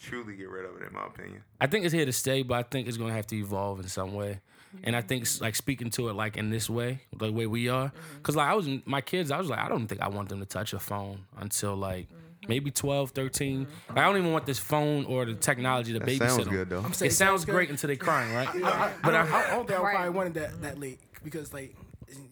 truly 0.00 0.36
get 0.36 0.48
rid 0.48 0.64
of 0.64 0.80
it, 0.80 0.86
in 0.86 0.92
my 0.92 1.06
opinion. 1.06 1.42
I 1.60 1.66
think 1.66 1.84
it's 1.84 1.94
here 1.94 2.04
to 2.04 2.12
stay, 2.12 2.42
but 2.42 2.54
I 2.54 2.62
think 2.62 2.88
it's 2.88 2.96
gonna 2.96 3.14
have 3.14 3.26
to 3.28 3.36
evolve 3.36 3.80
in 3.80 3.88
some 3.88 4.14
way. 4.14 4.40
And 4.84 4.94
I 4.94 5.00
think 5.00 5.24
mm-hmm. 5.24 5.44
like 5.44 5.56
speaking 5.56 5.90
to 5.90 6.08
it 6.08 6.14
like 6.14 6.36
in 6.36 6.50
this 6.50 6.68
way, 6.68 7.00
the 7.16 7.32
way 7.32 7.46
we 7.46 7.68
are, 7.68 7.88
mm-hmm. 7.88 8.16
because 8.16 8.36
like 8.36 8.48
I 8.48 8.54
was 8.54 8.68
my 8.84 9.00
kids, 9.00 9.30
I 9.30 9.38
was 9.38 9.48
like 9.48 9.60
I 9.60 9.68
don't 9.68 9.86
think 9.86 10.00
I 10.00 10.08
want 10.08 10.28
them 10.28 10.40
to 10.40 10.46
touch 10.46 10.72
a 10.72 10.78
phone 10.78 11.24
until 11.36 11.76
like 11.76 12.08
maybe 12.48 12.70
12, 12.70 13.10
13. 13.10 13.66
Mm-hmm. 13.66 13.70
Like, 13.94 13.98
I 13.98 14.06
don't 14.08 14.16
even 14.18 14.32
want 14.32 14.46
this 14.46 14.58
phone 14.58 15.04
or 15.04 15.24
the 15.24 15.34
technology 15.34 15.92
to 15.92 15.98
That 16.00 16.08
babysit 16.08 16.18
sounds 16.28 16.44
them. 16.44 16.54
good 16.54 16.68
though. 16.70 16.82
saying 16.92 17.10
It 17.10 17.14
sounds 17.14 17.44
good. 17.44 17.52
great 17.52 17.70
until 17.70 17.88
they're 17.88 17.96
crying, 17.96 18.34
right? 18.34 18.48
I, 18.64 18.92
But 19.02 19.14
I, 19.14 19.20
I- 19.20 19.24
don't- 19.24 19.32
I 19.34 19.50
don't 19.50 19.66
think 19.68 19.78
I 19.78 19.82
Right. 19.82 19.94
probably 19.94 20.10
wanted 20.10 20.34
that 20.34 20.62
that 20.62 20.78
late 20.80 20.98
because 21.22 21.52
like 21.52 21.76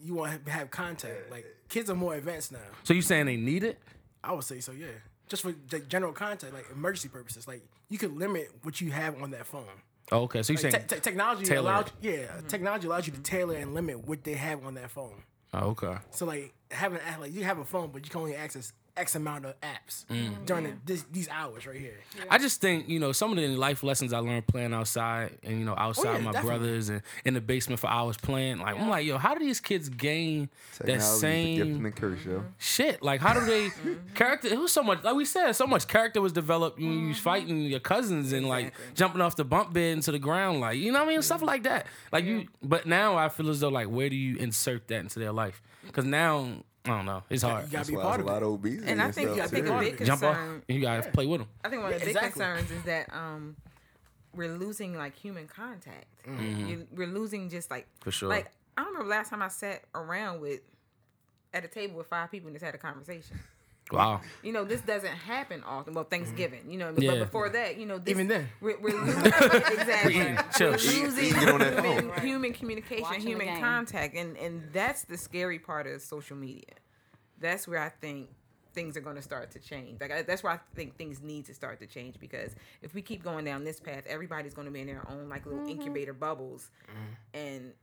you 0.03 0.15
want 0.15 0.43
to 0.45 0.51
have 0.51 0.71
contact. 0.71 1.31
Like 1.31 1.45
kids 1.69 1.89
are 1.89 1.95
more 1.95 2.15
advanced 2.15 2.51
now. 2.51 2.59
So 2.83 2.93
you 2.93 3.01
saying 3.01 3.25
they 3.27 3.37
need 3.37 3.63
it? 3.63 3.79
I 4.23 4.33
would 4.33 4.43
say 4.43 4.59
so. 4.59 4.71
Yeah, 4.71 4.87
just 5.29 5.43
for 5.43 5.53
the 5.69 5.79
general 5.79 6.11
contact, 6.13 6.53
like 6.53 6.65
emergency 6.73 7.07
purposes. 7.09 7.47
Like 7.47 7.61
you 7.89 7.97
could 7.97 8.15
limit 8.17 8.49
what 8.63 8.81
you 8.81 8.91
have 8.91 9.21
on 9.21 9.31
that 9.31 9.45
phone. 9.45 9.63
Oh, 10.11 10.21
okay, 10.21 10.41
so 10.41 10.53
you 10.53 10.57
Like, 10.63 10.71
saying 10.71 10.85
te- 10.87 10.95
te- 10.95 11.01
technology 11.01 11.43
tailor 11.45 11.69
allows, 11.69 11.87
it. 11.87 11.93
yeah, 12.01 12.13
mm-hmm. 12.27 12.47
technology 12.47 12.87
allows 12.87 13.07
you 13.07 13.13
to 13.13 13.19
tailor 13.19 13.55
and 13.55 13.73
limit 13.73 14.07
what 14.07 14.23
they 14.23 14.33
have 14.35 14.65
on 14.65 14.73
that 14.75 14.89
phone. 14.89 15.21
oh, 15.53 15.69
okay. 15.71 15.95
So 16.11 16.25
like 16.25 16.53
having 16.71 16.99
like 17.19 17.33
you 17.33 17.43
have 17.43 17.59
a 17.59 17.65
phone, 17.65 17.89
but 17.91 18.03
you 18.05 18.09
can 18.09 18.21
only 18.21 18.35
access 18.35 18.71
X 18.97 19.15
amount 19.15 19.45
of 19.45 19.59
apps 19.61 20.05
Mm. 20.09 20.29
mm 20.29 20.45
during 20.45 20.63
the, 20.63 20.73
this, 20.85 21.05
these 21.11 21.29
hours 21.29 21.65
right 21.67 21.79
here. 21.79 21.99
I 22.29 22.37
just 22.37 22.61
think 22.61 22.87
you 22.87 22.99
know 22.99 23.11
some 23.11 23.31
of 23.31 23.37
the 23.37 23.47
life 23.55 23.83
lessons 23.83 24.13
I 24.13 24.19
learned 24.19 24.47
playing 24.47 24.73
outside 24.73 25.37
and 25.43 25.59
you 25.59 25.65
know 25.65 25.75
oh, 25.77 25.81
outside 25.81 26.07
Oh, 26.07 26.11
yeah, 26.13 26.19
my 26.19 26.31
definitely. 26.31 26.59
brothers 26.59 26.89
and 26.89 27.01
in 27.25 27.33
the 27.33 27.41
basement 27.41 27.79
for 27.79 27.87
hours 27.87 28.17
playing. 28.17 28.59
Like 28.59 28.79
I'm 28.79 28.89
like, 28.89 29.05
yo, 29.05 29.17
how 29.17 29.33
do 29.33 29.39
these 29.39 29.59
kids 29.59 29.89
gain 29.89 30.49
that 30.79 30.87
Technology 30.87 31.03
is 31.03 31.23
a 31.23 31.55
gift 31.55 31.67
same 31.67 31.75
and 31.75 31.87
a 31.87 31.91
curse, 31.91 32.25
yo. 32.25 32.31
Mm-hmm. 32.31 32.47
shit? 32.57 33.03
Like 33.03 33.21
how 33.21 33.33
do 33.33 33.45
they 33.45 33.65
mm-hmm. 33.69 34.13
character? 34.13 34.47
It 34.47 34.59
was 34.59 34.71
so 34.71 34.83
much 34.83 35.03
like 35.03 35.15
we 35.15 35.25
said, 35.25 35.51
so 35.53 35.67
much 35.67 35.87
character 35.87 36.21
was 36.21 36.31
developed 36.31 36.79
when 36.79 36.91
you 36.91 37.07
was 37.09 37.17
mm-hmm. 37.17 37.23
fighting 37.23 37.61
your 37.61 37.79
cousins 37.79 38.31
and 38.31 38.47
like 38.47 38.73
jumping 38.95 39.21
off 39.21 39.35
the 39.35 39.45
bump 39.45 39.73
bed 39.73 39.93
into 39.93 40.11
the 40.11 40.19
ground, 40.19 40.61
like 40.61 40.77
you 40.77 40.91
know 40.91 40.99
what 40.99 41.09
I 41.09 41.13
mean, 41.13 41.21
stuff 41.21 41.41
like 41.41 41.63
that. 41.63 41.87
Like 42.11 42.25
you, 42.25 42.47
but 42.63 42.85
now 42.85 43.17
I 43.17 43.29
feel 43.29 43.49
as 43.49 43.59
though 43.59 43.69
like 43.69 43.87
where 43.87 44.09
do 44.09 44.15
you 44.15 44.37
insert 44.37 44.87
that 44.87 44.99
into 44.99 45.19
their 45.19 45.31
life? 45.31 45.61
Because 45.85 46.05
now 46.05 46.63
I 46.89 46.97
don't 46.97 47.05
know, 47.05 47.23
it's 47.29 47.43
hard. 47.43 47.65
You 47.65 47.71
gotta 47.71 47.77
That's 47.77 47.89
be 47.89 47.95
why 47.95 48.01
part 48.03 48.17
there's 48.17 48.27
a 48.27 48.29
of 48.29 48.33
lot 48.33 48.43
it. 48.43 48.45
of 48.45 48.51
obesity 48.53 48.91
And 48.91 49.01
I 49.01 49.05
and 49.05 49.15
think 49.15 49.29
stuff 49.31 49.41
I 49.43 49.47
think 49.47 49.65
too. 49.67 49.73
a 49.73 49.79
big 49.79 50.05
Jump 50.05 50.23
off, 50.23 50.35
concern. 50.35 50.63
you 50.67 50.81
gotta 50.81 51.09
play 51.11 51.25
with 51.25 51.41
them. 51.41 51.49
I 51.63 51.69
think 51.69 51.81
one 51.83 51.93
of 51.93 51.99
the 51.99 52.05
Yeah, 52.05 52.13
big 52.13 52.15
exactly. 52.15 52.41
concerns 52.43 52.71
is 52.71 52.83
that 52.83 53.13
um, 53.13 53.55
we're 54.33 54.55
losing 54.57 54.95
like 54.95 55.15
human 55.15 55.47
contact. 55.47 56.05
You, 56.27 56.87
we're 56.95 57.07
losing 57.07 57.49
just 57.49 57.69
like 57.71 57.87
For 58.01 58.11
sure. 58.11 58.29
Like 58.29 58.51
I 58.77 58.83
don't 58.83 58.93
remember 58.93 59.09
last 59.09 59.29
time 59.29 59.41
I 59.41 59.47
sat 59.47 59.83
around 59.95 60.41
with 60.41 60.61
at 61.53 61.63
a 61.65 61.67
table 61.67 61.97
with 61.97 62.07
five 62.07 62.29
people 62.29 62.47
and 62.47 62.55
just 62.55 62.65
had 62.65 62.75
a 62.75 62.77
conversation. 62.77 63.39
Wow. 63.91 64.21
You 64.43 64.51
know, 64.51 64.63
this 64.65 64.81
doesn't 64.81 65.13
happen 65.13 65.63
often. 65.63 65.93
Well, 65.93 66.03
Thanksgiving, 66.03 66.69
you 66.69 66.77
know, 66.77 66.91
but 66.93 67.03
Yeah. 67.03 67.15
before 67.19 67.49
that, 67.49 67.77
you 67.77 67.85
know, 67.85 67.97
this, 67.97 68.11
Even 68.11 68.27
then. 68.27 68.49
we're, 68.61 68.77
we're 68.79 68.99
losing 69.05 69.25
exactly. 69.25 70.15
eating. 70.15 70.37
We're 70.59 70.75
Eat- 70.75 71.03
losing 71.03 71.25
eat, 71.25 71.33
get 71.33 71.49
on 71.49 71.59
that 71.59 71.83
human, 71.85 72.19
human 72.21 72.53
communication, 72.53 73.03
Watching 73.03 73.21
human 73.21 73.59
contact, 73.61 74.15
and 74.15 74.37
and 74.37 74.63
that's 74.73 75.03
the 75.05 75.17
scary 75.17 75.59
part 75.59 75.87
of 75.87 76.01
social 76.01 76.35
media. 76.37 76.63
That's 77.39 77.67
where 77.67 77.79
I 77.81 77.89
think 77.89 78.29
things 78.73 78.95
are 78.97 79.01
going 79.01 79.15
to 79.15 79.21
start 79.21 79.51
to 79.51 79.59
change. 79.59 79.99
Like 80.01 80.11
I, 80.11 80.21
that's 80.21 80.43
where 80.43 80.53
I 80.53 80.59
think 80.75 80.97
things 80.97 81.21
need 81.21 81.45
to 81.45 81.53
start 81.53 81.79
to 81.79 81.87
change 81.87 82.19
because 82.19 82.55
if 82.81 82.93
we 82.93 83.01
keep 83.01 83.23
going 83.23 83.45
down 83.45 83.63
this 83.63 83.79
path, 83.79 84.03
everybody's 84.07 84.53
going 84.53 84.65
to 84.67 84.71
be 84.71 84.81
in 84.81 84.87
their 84.87 85.03
own 85.09 85.29
like 85.29 85.45
little 85.45 85.61
mm-hmm. 85.61 85.69
incubator 85.71 86.13
bubbles, 86.13 86.69
and 87.33 87.73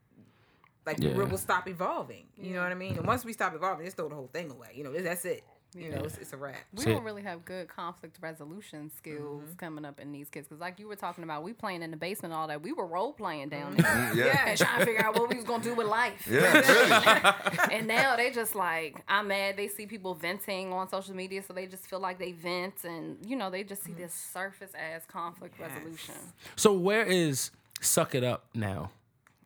Like 0.86 0.98
Yeah. 1.00 1.14
we 1.16 1.24
will 1.24 1.38
stop 1.38 1.66
evolving. 1.68 2.26
You 2.36 2.52
know 2.55 2.62
what 2.62 2.70
I 2.70 2.74
mean? 2.74 2.96
And 2.98 3.07
once 3.07 3.24
we 3.24 3.32
stop 3.32 3.55
evolving, 3.55 3.86
just 3.86 3.96
throw 3.96 4.09
the 4.09 4.14
whole 4.14 4.28
thing 4.32 4.50
away. 4.50 4.68
You 4.74 4.84
know, 4.84 4.92
that's 4.92 5.24
it. 5.24 5.42
You 5.77 5.91
know, 5.91 6.05
it's, 6.05 6.18
it's 6.18 6.33
a 6.33 6.37
wrap. 6.37 6.55
We 6.72 6.85
See- 6.85 6.93
don't 6.93 7.03
really 7.03 7.22
have 7.22 7.45
good 7.45 7.66
conflict 7.66 8.18
resolution 8.20 8.91
skills 8.97 9.43
mm-hmm. 9.43 9.57
coming 9.57 9.85
up 9.85 9.99
in 9.99 10.12
these 10.12 10.29
kids 10.29 10.47
because, 10.47 10.61
like 10.61 10.79
you 10.79 10.87
were 10.87 10.95
talking 10.97 11.25
about, 11.25 11.43
we 11.43 11.53
playing 11.53 11.83
in 11.83 11.91
the 11.91 11.97
basement 11.97 12.33
and 12.33 12.41
all 12.41 12.47
that. 12.47 12.62
We 12.62 12.72
were 12.72 12.87
role 12.87 13.12
playing 13.12 13.49
down 13.49 13.77
mm-hmm. 13.77 13.83
there 13.83 13.93
mm-hmm. 13.93 14.18
Yeah. 14.18 14.49
and 14.49 14.59
trying 14.59 14.79
to 14.81 14.87
figure 14.87 15.05
out 15.05 15.18
what 15.18 15.29
we 15.29 15.37
was 15.37 15.45
gonna 15.45 15.64
do 15.64 15.75
with 15.75 15.89
life. 15.89 16.29
Yeah, 16.31 16.53
really. 16.53 17.72
and 17.72 17.87
now 17.89 18.14
they 18.16 18.31
just 18.31 18.55
like 18.55 19.03
I'm 19.09 19.29
mad. 19.29 19.57
They 19.57 19.68
see 19.68 19.87
people 19.87 20.14
venting 20.14 20.72
on 20.72 20.89
social 20.89 21.14
media, 21.14 21.43
so 21.43 21.53
they 21.53 21.66
just 21.66 21.87
feel 21.87 22.01
like 22.01 22.18
they 22.18 22.33
vent, 22.33 22.85
and 22.85 23.18
you 23.27 23.37
know 23.37 23.51
they 23.51 23.64
just 23.64 23.83
see 23.83 23.93
this 23.93 24.14
surface 24.14 24.70
ass 24.75 25.03
conflict 25.09 25.59
resolution. 25.59 26.14
So 26.55 26.72
where 26.72 27.05
is 27.05 27.51
suck 27.81 28.14
it 28.14 28.22
up 28.22 28.45
now? 28.55 28.91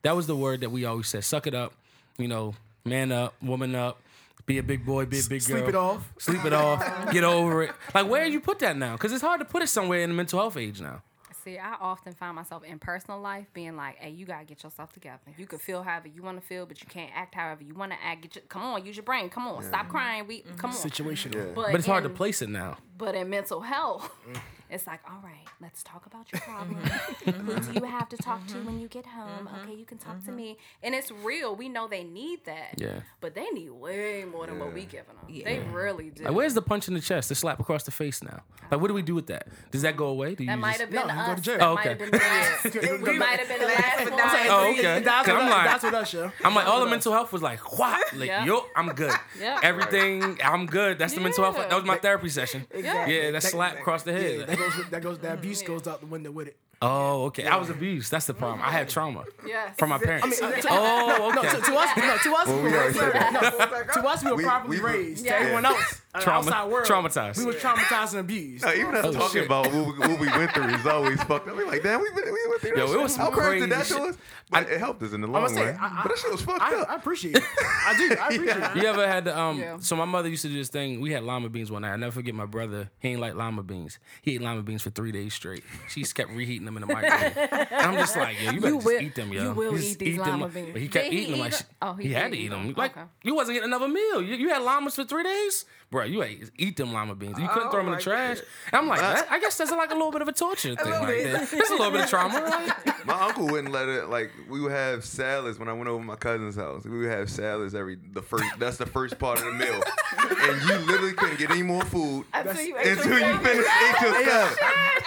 That 0.03 0.15
was 0.15 0.27
the 0.27 0.37
word 0.37 0.61
that 0.61 0.71
we 0.71 0.85
always 0.85 1.09
said. 1.09 1.25
Suck 1.25 1.47
it 1.47 1.55
up. 1.55 1.73
You 2.19 2.29
know, 2.29 2.55
man 2.85 3.13
up, 3.13 3.35
woman 3.43 3.75
up, 3.75 4.01
be 4.49 4.59
a 4.59 4.63
big 4.63 4.85
boy, 4.85 5.05
be 5.05 5.21
a 5.21 5.23
big 5.29 5.45
girl. 5.45 5.59
Sleep 5.59 5.69
it 5.69 5.75
off. 5.75 6.13
Sleep 6.19 6.45
it 6.45 6.53
off. 6.53 7.13
Get 7.13 7.23
over 7.23 7.63
it. 7.65 7.71
Like 7.95 8.09
where 8.09 8.27
you 8.27 8.41
put 8.41 8.59
that 8.61 8.77
now? 8.77 8.93
Because 8.93 9.13
it's 9.13 9.23
hard 9.23 9.41
to 9.41 9.45
put 9.45 9.63
it 9.63 9.69
somewhere 9.69 10.01
in 10.01 10.11
the 10.11 10.17
mental 10.17 10.41
health 10.41 10.57
age 10.57 10.81
now. 10.81 11.03
See, 11.45 11.59
I 11.59 11.75
often 11.81 12.15
find 12.15 12.35
myself 12.35 12.65
in 12.65 12.79
personal 12.79 13.21
life 13.21 13.47
being 13.55 13.77
like, 13.77 13.97
"Hey, 13.97 14.11
you 14.11 14.27
gotta 14.27 14.45
get 14.45 14.65
yourself 14.65 14.93
together. 14.93 15.21
You 15.37 15.47
can 15.47 15.59
feel 15.59 15.83
however 15.83 16.09
you 16.09 16.23
want 16.23 16.41
to 16.41 16.47
feel, 16.47 16.67
but 16.67 16.81
you 16.81 16.89
can't 16.89 17.11
act 17.15 17.35
however 17.35 17.63
you 17.63 17.75
want 17.75 17.93
to 17.93 17.99
act. 18.03 18.23
Get 18.23 18.37
your, 18.37 18.45
come 18.49 18.63
on, 18.63 18.85
use 18.85 18.97
your 18.97 19.05
brain. 19.05 19.31
Come 19.31 19.47
on, 19.47 19.63
stop 19.63 19.89
crying. 19.89 20.27
We 20.27 20.41
mm-hmm. 20.41 20.57
come 20.57 20.71
on. 20.71 20.77
Situational. 20.77 21.55
But 21.55 21.75
it's 21.75 21.87
hard 21.87 22.05
to 22.05 22.11
place 22.11 22.43
it 22.43 22.49
now. 22.49 22.79
But 22.99 23.15
in 23.15 23.31
mental 23.31 23.61
health, 23.61 24.11
mm. 24.29 24.37
it's 24.71 24.87
like, 24.87 25.01
all 25.09 25.21
right, 25.23 25.47
let's 25.63 25.83
talk 25.83 26.05
about 26.07 26.27
your 26.33 26.41
mm-hmm. 26.41 26.53
problem. 26.53 26.81
Mm-hmm. 26.83 27.51
Who 27.51 27.73
do 27.73 27.81
you 27.81 27.87
have 27.87 28.09
to 28.11 28.17
talk 28.17 28.47
to 28.49 28.55
when 28.55 28.67
mm-hmm. 28.67 28.79
you 28.81 28.89
get 28.89 29.07
home? 29.07 29.49
Okay, 29.63 29.75
you 29.75 29.85
can 29.85 29.99
talk 29.99 30.25
to 30.25 30.33
me. 30.33 30.59
And 30.83 30.95
it's 30.95 31.11
real. 31.11 31.55
We 31.55 31.69
know 31.69 31.87
they 31.89 32.05
need 32.05 32.45
that. 32.47 32.75
Yeah. 32.77 33.01
But 33.21 33.35
they 33.35 33.49
need 33.51 33.71
way 33.71 34.25
more 34.31 34.47
than 34.47 34.59
what 34.59 34.75
we 34.75 34.83
giving 34.83 35.07
them. 35.07 35.27
Yeah. 35.29 35.45
They 35.45 35.61
really 35.73 36.11
do. 36.11 36.25
Like 36.25 36.35
where's 36.35 36.55
the 36.55 36.63
punch 36.63 36.89
in 36.89 36.95
the 36.95 37.01
chest, 37.01 37.29
the 37.29 37.35
slap 37.35 37.61
across 37.61 37.85
the 37.85 37.91
face 37.93 38.23
now? 38.23 38.43
Like 38.71 38.81
what 38.81 38.89
do 38.89 38.95
we 38.95 39.03
do 39.03 39.15
with 39.15 39.29
that? 39.29 39.47
Does 39.71 39.83
that 39.83 39.97
go 39.97 40.07
away? 40.09 40.35
Do 40.35 40.43
you 40.45 40.51
that 40.51 40.59
might 40.59 40.79
just- 40.79 40.81
have 40.81 40.91
been 40.91 41.07
No, 41.07 41.15
you 41.15 41.21
go 41.21 41.27
to 41.27 41.33
us. 41.33 41.41
jail. 41.41 41.59
That 41.59 41.69
Oh, 41.69 41.75
might 41.75 41.85
have 41.85 42.01
okay. 42.01 42.11
been 42.11 42.11
the 42.11 42.19
last. 42.19 42.63
That 43.09 43.19
might 43.19 43.39
have 43.39 43.49
been 43.49 43.59
the 43.61 43.67
last 43.67 44.09
one. 44.09 44.47
Oh, 44.49 44.71
okay. 44.73 45.01
That's 45.01 45.27
'Cause 45.27 45.35
what 45.35 45.43
I'm 45.45 45.51
like- 45.51 45.65
that's 45.67 45.85
what 45.85 45.95
us, 45.95 46.13
yo. 46.13 46.33
I'm 46.45 46.55
like, 46.55 46.67
all 46.67 46.81
the 46.81 46.91
mental 46.91 47.13
health 47.13 47.33
was 47.33 47.43
like, 47.43 47.79
what? 47.79 48.15
Like, 48.15 48.29
Yeah. 48.29 48.45
yo, 48.45 48.65
I'm 48.77 48.89
good. 48.93 49.15
Yeah. 49.41 49.61
Everything, 49.63 50.39
I'm 50.45 50.67
good. 50.67 50.99
That's 50.99 51.15
the 51.15 51.21
mental 51.21 51.45
health. 51.45 51.57
That 51.57 51.75
was 51.75 51.85
my 51.85 51.97
therapy 51.97 52.29
session. 52.29 52.67
Exactly. 52.71 52.88
Yeah, 52.95 53.31
that 53.33 53.43
slap 53.43 53.79
across 53.79 54.03
the 54.03 54.13
Yeah, 54.13 54.19
head. 54.19 54.47
that 54.49 54.59
goes. 54.59 54.73
That 54.91 55.03
goes. 55.03 55.19
That 55.21 55.35
abuse 55.39 55.63
goes 55.63 55.87
out 55.87 56.01
the 56.01 56.07
window 56.07 56.31
with 56.31 56.49
it. 56.49 56.57
Oh, 56.81 57.25
okay. 57.25 57.45
I 57.45 57.57
was 57.57 57.71
abused. 57.71 58.13
That's 58.13 58.27
the 58.27 58.35
problem. 58.35 58.61
I 58.63 58.71
had 58.71 58.89
trauma 58.89 59.25
Yes. 59.45 59.75
from 59.77 59.91
my 59.91 59.99
parents. 59.99 60.41
I 60.41 60.49
mean, 60.51 60.61
to- 60.63 60.69
oh, 60.71 61.33
No, 61.35 61.41
okay. 61.41 61.49
to, 61.51 61.57
to 61.61 61.75
us, 61.77 61.89
no, 61.97 62.17
to 62.17 62.35
us, 62.37 62.47
Well, 62.47 62.57
we 62.59 62.63
we 62.63 62.71
were, 62.71 62.77
already 62.79 62.99
said 62.99 63.13
that. 63.15 63.33
no, 63.33 64.01
to 64.01 64.09
us, 64.09 64.25
we 64.25 64.31
were 64.31 64.37
We- 64.37 64.45
properly 64.45 64.77
we 64.77 64.83
were- 64.85 64.89
raised. 64.91 65.25
Yeah. 65.27 65.33
To 65.33 65.39
everyone 65.41 65.65
else, 65.65 66.01
Trauma- 66.21 66.39
outside 66.51 66.71
world, 66.71 66.87
traumatized. 66.87 67.39
We 67.39 67.47
were 67.47 67.53
traumatized 67.55 68.11
and 68.13 68.21
abused. 68.21 68.65
No, 68.65 68.73
even 68.75 68.95
us 68.95 69.05
Oh, 69.07 69.13
talking 69.13 69.29
shit. 69.41 69.47
about 69.47 69.67
what 69.73 69.75
we, 69.87 69.93
what 70.09 70.21
we 70.21 70.29
went 70.29 70.53
through 70.53 70.67
is 70.69 70.87
always 70.87 71.21
fucked 71.25 71.49
up. 71.49 71.57
We 71.57 71.65
like, 71.65 71.83
damn, 71.83 72.01
we, 72.01 72.11
been, 72.13 72.33
we 72.33 72.47
went 72.49 72.61
through 72.61 72.71
that 72.71 72.79
Yo, 72.79 72.85
it 72.85 72.89
shit. 72.91 73.01
was 73.01 73.13
some 73.15 73.23
How 73.25 73.31
crazy 73.33 73.61
did 73.67 73.71
that 73.71 73.77
crazy 73.87 73.95
to 73.97 74.07
shit. 74.13 74.17
Us? 74.53 74.65
But 74.65 74.73
it 74.73 74.79
helped 74.79 75.03
us 75.03 75.13
in 75.13 75.21
the 75.21 75.27
long 75.27 75.43
gonna 75.45 75.55
say, 75.55 75.65
run. 75.67 75.77
I- 75.81 75.87
I- 75.87 76.03
but 76.03 76.09
that 76.11 76.19
shit 76.19 76.33
was 76.33 76.43
fucked 76.43 76.61
I, 76.63 76.81
up. 76.81 76.91
I 76.91 76.95
appreciate 76.97 77.37
it. 77.37 77.43
I 77.87 77.97
do. 77.97 78.17
I 78.21 78.29
appreciate 78.35 78.57
it. 78.57 78.77
You 78.77 78.89
ever 78.89 79.07
had 79.07 79.25
the 79.25 79.39
um? 79.39 79.59
Yeah. 79.59 79.79
So 79.81 79.97
my 79.97 80.05
mother 80.05 80.29
used 80.29 80.43
to 80.43 80.49
do 80.49 80.55
this 80.57 80.69
thing. 80.69 81.01
We 81.01 81.13
had 81.13 81.23
lima 81.25 81.49
beans 81.49 81.71
one 81.71 81.83
night. 81.83 81.93
I 81.93 81.97
never 81.97 82.13
forget 82.13 82.35
my 82.35 82.47
brother. 82.47 82.91
He 82.99 83.09
ain't 83.09 83.21
like 83.21 83.35
lima 83.35 83.63
beans. 83.63 83.99
He 84.23 84.35
ate 84.35 84.43
lima 84.43 84.63
beans 84.63 84.83
for 84.83 84.91
three 84.91 85.13
days 85.13 85.35
straight. 85.35 85.65
She 85.89 86.01
just 86.01 86.15
kept 86.15 86.31
reheating 86.31 86.65
them 86.65 86.77
in 86.77 86.87
the 86.87 86.93
microwave. 86.93 87.49
I'm 87.73 87.95
just 87.97 88.17
like, 88.17 88.41
yo, 88.43 88.51
you 88.53 88.61
better 88.61 88.69
You 88.75 88.75
just 88.77 88.87
will- 88.87 89.01
eat 89.03 89.15
them, 89.15 89.33
yo. 89.33 89.43
you 89.45 89.53
will 89.53 89.73
just 89.77 89.91
eat 89.93 89.99
these 89.99 90.17
them. 90.19 90.27
lima 90.41 90.49
beans. 90.49 90.69
But 90.73 90.83
he 90.83 90.89
kept 90.89 91.05
Did 91.05 91.13
he 91.13 91.19
eating 91.21 91.31
them 91.33 91.41
eat 91.41 91.43
like 91.43 91.59
them? 91.59 91.67
Oh, 91.83 91.93
he 91.95 92.09
he, 92.09 92.15
had 92.15 92.33
to 92.33 92.39
eat 92.39 92.45
eat 92.45 92.49
them. 92.51 92.67
them. 92.69 92.75
Like 92.77 92.97
Okay. 92.97 93.07
you 93.23 93.35
wasn't 93.35 93.57
getting 93.57 93.69
another 93.71 93.89
meal. 93.89 94.23
You, 94.23 94.35
you 94.37 94.49
had 94.51 94.63
limas 94.63 94.95
for 94.95 95.05
three 95.05 95.23
days, 95.25 95.65
bro. 95.91 96.05
You 96.05 96.23
ate 96.23 96.51
eat 96.57 96.77
them 96.77 96.93
lima 96.93 97.15
beans. 97.15 97.39
You 97.39 97.49
couldn't 97.49 97.69
Oh 97.69 97.71
throw 97.71 97.81
them 97.81 97.93
in 97.93 97.99
the 97.99 98.03
trash. 98.03 98.39
And 98.73 98.75
I'm 98.81 98.89
like, 98.89 99.01
that, 99.01 99.27
I 99.31 99.39
guess 99.41 99.57
that's 99.59 99.71
like 99.71 99.91
a 99.91 99.95
little 99.95 100.11
bit 100.13 100.23
of 100.23 100.29
a 100.29 100.33
torture 100.33 100.75
thing 100.77 100.85
little 100.91 101.07
right 101.07 101.23
there. 101.25 101.43
It's 101.43 101.71
a 101.71 101.75
little 101.75 101.91
bit 101.91 102.03
of 102.03 102.11
trauma. 102.11 102.41
Right? 102.41 103.07
My 103.07 103.21
uncle 103.27 103.47
wouldn't 103.47 103.73
let 103.73 103.89
it. 103.89 104.09
Like 104.09 104.31
we 104.49 104.61
would 104.61 104.73
have 104.73 105.05
salads 105.05 105.59
when 105.59 105.69
I 105.69 105.73
went 105.73 105.89
over 105.89 106.01
to 106.01 106.05
my 106.07 106.17
cousin's 106.17 106.57
house. 106.57 106.85
We 106.85 106.99
would 106.99 107.11
have 107.11 107.31
salads 107.31 107.75
every 107.75 107.99
the 108.13 108.23
first. 108.23 108.45
That's 108.59 108.77
the 108.77 108.87
first 108.87 109.19
part 109.19 109.39
of 109.39 109.45
the 109.47 109.53
meal, 109.53 109.83
and 110.19 110.63
you 110.63 110.75
literally 110.87 111.13
couldn't 111.15 111.39
get 111.39 111.51
any 111.51 111.63
more 111.63 111.85
food 111.85 112.25
Until 112.33 112.61
you 112.63 112.77
ate 112.79 112.87
until 112.99 113.19
your 113.19 113.31
you 113.33 113.39
finished 113.39 113.69
ate 113.69 114.01
your 114.03 114.25
salad. 114.25 114.59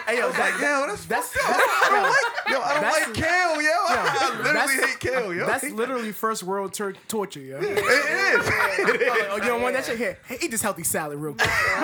Hey, 0.07 0.17
yo, 0.17 0.23
I 0.23 0.27
was 0.27 0.37
like, 0.37 0.53
yo, 0.55 0.85
that's 0.87 1.05
that's 1.05 1.37
I 1.37 1.87
don't 1.89 2.03
like, 2.03 2.53
yo, 2.53 2.61
I 2.61 2.73
don't 2.73 2.81
That's- 2.81 3.07
like 3.07 3.13
kale, 3.15 3.61
yo. 3.61 3.69
I 3.87 4.29
literally 4.37 4.53
that's- 4.53 4.85
hate 4.89 4.99
kale, 4.99 5.33
yo. 5.33 5.45
that's 5.47 5.63
literally 5.71 6.11
first 6.11 6.43
world 6.43 6.73
tur- 6.73 6.95
torture, 7.07 7.39
yo. 7.39 7.59
it 7.61 7.63
is. 7.63 8.51
Oh, 9.31 9.35
you 9.37 9.43
don't 9.43 9.61
want 9.61 9.75
that 9.75 9.85
shit 9.85 9.97
here? 9.97 10.17
Hey, 10.25 10.37
eat 10.41 10.51
this 10.51 10.61
healthy 10.61 10.83
salad 10.83 11.17
real 11.17 11.33
quick. 11.33 11.49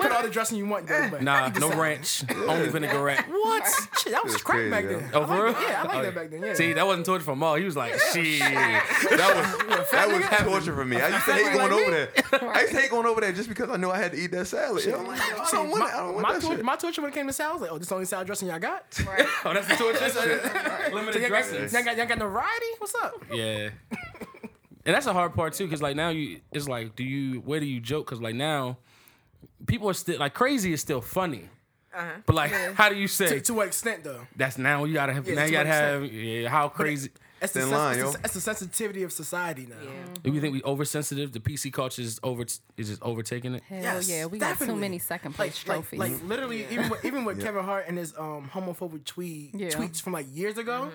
Put 0.00 0.12
all 0.12 0.22
the 0.22 0.30
dressing 0.30 0.56
you 0.58 0.66
want, 0.66 0.86
though, 0.86 1.08
but 1.10 1.22
Nah, 1.22 1.48
no 1.48 1.70
ranch, 1.70 2.24
only 2.48 2.68
vinaigrette. 2.68 3.26
What? 3.28 3.66
Shit, 3.98 4.12
that 4.12 4.24
was 4.24 4.34
It's 4.34 4.42
crack 4.42 4.56
crazy, 4.58 4.70
back 4.70 4.84
yo. 4.84 4.98
then. 5.00 5.10
Oh, 5.12 5.26
for 5.26 5.44
real? 5.44 5.52
Yeah, 5.52 5.82
I 5.82 5.86
like 5.86 5.96
oh, 5.96 6.02
that 6.02 6.14
back 6.14 6.30
then. 6.30 6.42
Yeah. 6.42 6.54
See, 6.68 6.72
that 6.74 6.86
wasn't 6.86 7.06
torture 7.06 7.24
for 7.24 7.36
Maul. 7.36 7.56
He 7.56 7.64
was 7.64 7.76
like, 7.76 7.92
shit. 8.12 8.40
That 8.42 9.34
was 9.36 9.90
That 9.90 10.08
was 10.08 10.46
torture 10.46 10.74
for 10.74 10.84
me. 10.84 10.96
I 11.00 11.08
used 11.08 11.24
to 11.24 11.32
hate 11.32 11.52
going 11.52 11.72
over 11.72 11.90
there. 11.90 12.08
I 12.54 12.60
used 12.62 12.72
to 12.74 12.80
hate 12.80 12.90
going 12.90 13.06
over 13.06 13.20
there 13.20 13.32
just 13.32 13.48
because 13.48 13.68
I 13.70 13.76
knew 13.76 13.90
I 13.90 13.98
had 13.98 14.12
to 14.12 14.18
eat 14.18 14.30
that 14.32 14.46
salad. 14.46 14.84
Yo, 14.84 14.98
I'm 14.98 15.06
like, 15.06 15.20
I 15.20 15.48
don't 15.50 15.70
want 15.70 15.82
it. 15.82 15.94
I 15.94 15.96
don't 15.98 16.14
want 16.14 16.22
my, 16.22 16.32
that 16.34 16.42
tor- 16.42 16.56
shit. 16.56 16.64
my 16.64 16.76
torture 16.76 17.02
when 17.02 17.10
it 17.10 17.14
came 17.14 17.26
to 17.26 17.32
salad, 17.32 17.50
I 17.50 17.54
was 17.54 17.62
like, 17.62 17.72
oh, 17.72 17.78
this 17.78 17.88
the 17.88 17.94
only 17.94 18.06
salad 18.06 18.26
dressing 18.26 18.48
y'all 18.48 18.58
got? 18.58 18.92
So 18.94 19.04
Right. 19.04 19.26
Oh, 19.44 19.52
that's 19.54 19.66
the 19.68 19.74
torture. 19.76 19.98
y'all 20.08 20.94
Limited 20.94 21.20
got, 21.20 21.28
dressings. 21.28 21.72
y'all 21.72 21.84
got, 21.84 21.96
y'all 21.96 22.06
got 22.06 22.18
no 22.18 22.28
variety? 22.28 22.66
What's 22.78 22.94
up? 22.96 23.14
Yeah. 23.32 23.70
And 24.84 24.94
that's 24.96 25.06
a 25.06 25.12
hard 25.12 25.34
part 25.34 25.52
too, 25.54 25.64
because 25.64 25.80
like 25.82 25.94
now 25.96 26.08
you, 26.08 26.40
it's 26.52 26.68
like, 26.68 26.96
do 26.96 27.04
you, 27.04 27.40
where 27.40 27.60
do 27.60 27.66
you 27.66 27.80
joke? 27.80 28.06
Because 28.06 28.20
like 28.20 28.34
now, 28.34 28.78
people 29.66 29.88
are 29.88 29.94
still 29.94 30.18
like 30.18 30.34
crazy 30.34 30.72
is 30.72 30.80
still 30.80 31.00
funny, 31.00 31.48
but 32.26 32.34
like, 32.34 32.52
how 32.74 32.88
do 32.88 32.96
you 32.96 33.08
say 33.08 33.28
To, 33.28 33.40
to 33.40 33.54
what 33.54 33.66
extent, 33.68 34.04
though? 34.04 34.26
that's 34.36 34.58
now 34.58 34.84
you 34.84 34.94
gotta 34.94 35.12
have 35.12 35.26
Yeah, 35.28 35.34
now 35.34 35.44
you 35.44 35.52
gotta 35.52 35.68
have 35.68 36.04
yeah 36.12 36.48
how 36.48 36.68
crazy. 36.68 37.10
That's 37.40 37.54
the, 37.54 37.60
Thin 37.62 37.70
line, 37.72 37.94
it's 37.94 37.98
yo. 38.04 38.12
the- 38.12 38.18
that's 38.18 38.34
the 38.34 38.40
sensitivity 38.40 39.02
of 39.02 39.12
society 39.12 39.66
now. 39.68 39.74
Do 40.22 40.30
you 40.32 40.40
think 40.40 40.52
we 40.54 40.62
oversensitive? 40.62 41.32
The 41.32 41.40
PC 41.40 41.72
culture 41.72 42.00
is 42.02 42.20
over 42.22 42.42
is 42.44 42.60
just 42.88 43.02
overtaking 43.02 43.56
it. 43.56 43.64
Hell 43.68 43.82
Yes, 43.82 44.08
yeah, 44.08 44.26
we 44.26 44.38
got 44.38 44.60
too 44.60 44.76
many 44.76 45.00
second 45.00 45.34
place 45.34 45.66
Like, 45.66 45.76
trophies. 45.78 45.98
like, 45.98 46.12
like 46.12 46.22
literally, 46.24 46.66
even 46.70 46.88
with, 46.88 47.04
even 47.04 47.24
with 47.24 47.42
Kevin 47.42 47.64
Hart 47.64 47.86
and 47.88 47.98
his 47.98 48.16
um 48.16 48.48
homophobic 48.52 49.04
tweet 49.04 49.54
Yeah. 49.54 49.70
tweets 49.70 50.00
from 50.00 50.12
like 50.12 50.26
years 50.32 50.56
ago, 50.56 50.92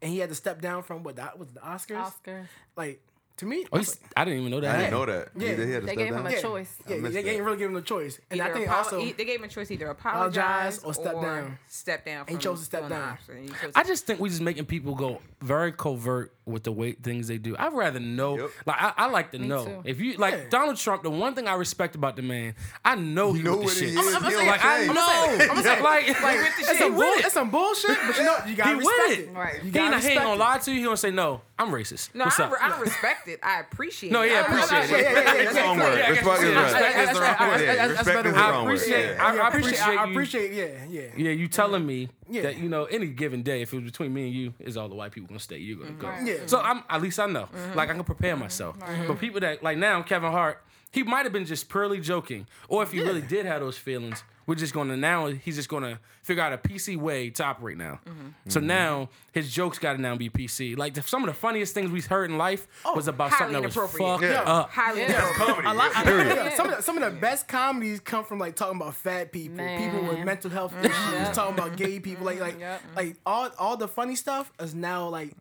and 0.00 0.10
he 0.10 0.18
had 0.18 0.30
to 0.30 0.34
step 0.34 0.62
down 0.62 0.82
from 0.82 1.02
what 1.02 1.16
that 1.16 1.38
was 1.38 1.48
the 1.52 1.60
Oscars. 1.60 1.98
Oscar. 2.06 2.48
Like 2.74 3.02
to 3.38 3.46
me, 3.46 3.64
Oh, 3.72 3.76
I 3.76 3.78
he's, 3.78 3.88
like, 4.00 4.12
I 4.16 4.24
didn't 4.24 4.40
even 4.40 4.50
know 4.50 4.60
that. 4.60 4.74
I 4.74 4.78
didn't 4.78 4.90
know 4.92 5.06
that. 5.06 5.28
Yeah. 5.36 5.48
He- 5.56 5.64
he 5.66 5.70
had 5.72 5.82
They 5.82 5.86
step 5.94 5.96
gave 5.98 6.14
him 6.14 6.26
a 6.26 6.40
choice. 6.40 6.76
Yeah, 6.86 6.96
missed 6.98 7.14
they 7.14 7.22
that. 7.22 7.30
ain't 7.32 7.42
really 7.42 7.56
giving 7.56 7.74
him 7.76 7.82
a 7.82 7.84
choice, 7.84 8.20
and 8.30 8.40
I 8.42 8.52
think 8.52 8.68
apo- 8.68 8.76
also 8.76 9.00
e- 9.00 9.12
they 9.12 9.24
gave 9.24 9.38
him 9.38 9.44
a 9.44 9.48
choice 9.48 9.70
either 9.70 9.86
apologize 9.88 10.78
or 10.84 10.94
step 10.94 11.14
down. 11.20 11.58
Step 11.68 12.04
down. 12.04 12.26
he 12.26 12.34
from 12.34 12.40
chose 12.40 12.58
to 12.60 12.64
step 12.66 12.80
doing 12.82 12.90
down. 12.92 13.08
Oscar, 13.14 13.32
and 13.32 13.42
he 13.44 13.48
chose 13.48 13.72
I 13.74 13.82
just 13.84 14.06
think 14.06 14.20
we're 14.20 14.28
just 14.28 14.40
making 14.42 14.66
people 14.66 14.94
go 14.94 15.20
very 15.40 15.72
covert 15.72 16.32
with 16.44 16.64
the 16.64 16.72
way 16.72 16.92
things 16.92 17.28
they 17.28 17.38
do. 17.38 17.56
I'd 17.58 17.72
rather 17.72 18.00
know. 18.00 18.36
Yep. 18.38 18.50
Like 18.66 18.76
I, 18.82 18.92
I 18.96 19.06
like 19.06 19.30
to 19.32 19.38
know. 19.38 19.64
too. 19.64 19.82
If 19.84 20.00
you 20.00 20.14
like 20.16 20.34
Yeah. 20.34 20.48
Donald 20.50 20.76
Trump, 20.76 21.02
the 21.04 21.10
one 21.10 21.34
thing 21.34 21.46
I 21.48 21.54
respect 21.54 21.94
about 21.94 22.16
the 22.16 22.22
man, 22.22 22.54
I 22.84 22.96
know 22.96 23.32
he 23.32 23.42
know 23.42 23.56
with 23.56 23.66
what 23.66 23.74
the 23.76 23.84
he 23.86 23.90
shit. 23.92 23.98
I'm, 23.98 24.04
He 24.08 24.14
I'm 24.16 24.22
don't 24.22 24.32
saying, 24.32 24.46
like 24.48 24.64
I 24.64 24.86
know. 24.86 25.46
I'm 25.52 25.62
saying, 25.62 25.82
like, 25.82 26.08
like 26.22 26.36
That's 26.40 26.58
he 26.72 26.78
some, 26.78 26.90
bull, 26.94 26.98
with 26.98 27.18
it. 27.18 27.22
that's 27.22 27.34
some 27.34 27.50
bullshit, 27.50 27.96
but 28.06 28.16
you 28.16 28.24
know 28.24 28.36
you 28.46 28.56
gotta 28.56 28.70
He 28.70 28.74
respect 28.76 29.08
with 29.08 29.18
it. 29.18 29.22
it. 29.28 29.32
Right. 29.34 29.54
You 29.56 29.62
He 29.62 29.70
gotta 29.70 29.94
ain't, 29.96 30.04
he 30.04 30.10
ain't 30.10 30.20
gonna 30.22 30.38
lie 30.40 30.58
to 30.58 30.70
you. 30.72 30.78
He 30.78 30.84
gonna 30.84 30.96
say 30.96 31.10
no. 31.10 31.40
I'm 31.62 31.70
racist. 31.72 32.14
No, 32.14 32.24
What's 32.24 32.38
I, 32.40 32.44
up? 32.44 32.52
re- 32.52 32.58
I 32.60 32.80
respect 32.80 33.28
it. 33.28 33.40
I 33.42 33.60
appreciate 33.60 34.12
No, 34.12 34.22
it. 34.22 34.30
yeah, 34.30 34.38
I 34.38 34.40
appreciate 34.40 34.84
it. 34.84 34.90
Yeah, 34.90 34.96
yeah, 34.98 35.08
yeah, 35.08 35.24
That's 35.24 35.36
yeah, 35.36 35.52
the 35.52 35.60
wrong 35.60 35.78
word. 35.78 35.98
Respect 35.98 36.42
is 36.42 36.54
that's- 36.54 36.72
That's 36.72 37.12
the 37.12 37.20
wrong 37.20 37.48
word. 37.50 37.60
Yeah, 37.60 37.66
that's- 37.66 37.76
that's 37.76 38.06
respect 38.06 38.26
is 38.26 38.32
the 38.34 38.38
I 38.38 38.50
wrong 38.50 38.64
word. 38.64 38.74
appreciate. 38.74 39.16
I, 39.16 39.22
I 39.22 39.36
I 39.36 39.48
appreciate. 39.48 39.72
appreciate. 39.72 39.82
I 39.98 40.04
you- 40.04 40.10
appreciate. 40.10 40.52
Yeah, 40.52 40.84
yeah. 40.90 41.08
Yeah, 41.16 41.30
you 41.30 41.48
telling 41.48 41.86
me 41.86 42.08
that 42.42 42.58
you 42.58 42.68
know 42.68 42.84
any 42.84 43.06
given 43.06 43.42
day, 43.42 43.62
if 43.62 43.72
it 43.72 43.76
was 43.76 43.84
between 43.84 44.12
me 44.12 44.26
and 44.26 44.34
you, 44.34 44.54
is 44.60 44.76
all 44.76 44.88
the 44.88 44.94
white 44.94 45.12
people 45.12 45.28
gonna 45.28 45.40
stay. 45.40 45.58
You're 45.58 45.78
gonna 45.78 45.92
go. 45.92 46.12
Yeah. 46.24 46.46
So 46.46 46.60
I'm 46.60 46.82
at 46.90 47.00
least 47.02 47.18
I 47.20 47.26
know. 47.26 47.44
Mm-hmm. 47.44 47.76
Like 47.76 47.90
I 47.90 47.94
can 47.94 48.04
prepare 48.04 48.32
mm-hmm. 48.32 48.42
myself. 48.42 48.76
But 49.06 49.18
people 49.20 49.40
that 49.40 49.62
like 49.62 49.78
now 49.78 50.02
Kevin 50.02 50.30
Hart, 50.32 50.62
he 50.90 51.02
might 51.02 51.24
have 51.24 51.32
been 51.32 51.46
just 51.46 51.68
purely 51.68 52.00
joking, 52.00 52.46
or 52.68 52.82
if 52.82 52.92
he 52.92 53.00
really 53.00 53.22
did 53.22 53.46
have 53.46 53.60
those 53.60 53.78
feelings, 53.78 54.24
we're 54.46 54.54
just 54.54 54.74
gonna 54.74 54.96
now 54.96 55.26
he's 55.26 55.56
just 55.56 55.68
gonna 55.68 55.98
figure 56.22 56.42
out 56.42 56.52
a 56.52 56.58
PC 56.58 56.96
way 56.96 57.30
to 57.30 57.44
operate 57.44 57.76
now. 57.76 58.00
So 58.48 58.58
mm-hmm. 58.58 58.66
now 58.66 59.08
his 59.32 59.52
jokes 59.52 59.78
got 59.78 59.94
to 59.94 60.00
now 60.00 60.16
be 60.16 60.30
PC. 60.30 60.76
Like 60.76 60.94
the, 60.94 61.02
some 61.02 61.22
of 61.22 61.28
the 61.28 61.34
funniest 61.34 61.74
things 61.74 61.90
we've 61.90 62.06
heard 62.06 62.30
in 62.30 62.38
life 62.38 62.66
oh, 62.84 62.94
was 62.94 63.08
about 63.08 63.32
something 63.32 63.52
that 63.52 63.62
was 63.62 63.76
inappropriate. 63.76 64.08
fucked 64.08 64.24
Yeah. 64.24 64.52
up. 64.52 64.70
Highly 64.70 65.00
Yeah. 65.02 65.26
inappropriate. 65.26 65.72
A 65.72 65.74
lot, 65.74 65.90
yeah, 65.94 66.56
some 66.56 66.68
of 66.68 66.76
the, 66.76 66.82
some 66.82 66.98
of 66.98 67.12
the 67.12 67.18
best 67.20 67.48
comedies 67.48 68.00
come 68.00 68.24
from 68.24 68.38
like 68.38 68.56
talking 68.56 68.80
about 68.80 68.94
fat 68.94 69.32
people, 69.32 69.66
people 69.78 70.02
with 70.02 70.18
mental 70.20 70.50
health 70.50 70.72
mm-hmm. 70.74 70.86
issues, 70.86 71.34
talking 71.34 71.54
about 71.58 71.76
gay 71.76 71.98
people, 72.00 72.24
like 72.26 72.40
like 72.40 72.58
Yep. 72.60 72.82
like 72.96 73.16
all 73.26 73.50
all 73.58 73.76
the 73.76 73.88
funny 73.88 74.14
stuff 74.14 74.52
is 74.60 74.74
now 74.74 75.08
like 75.08 75.34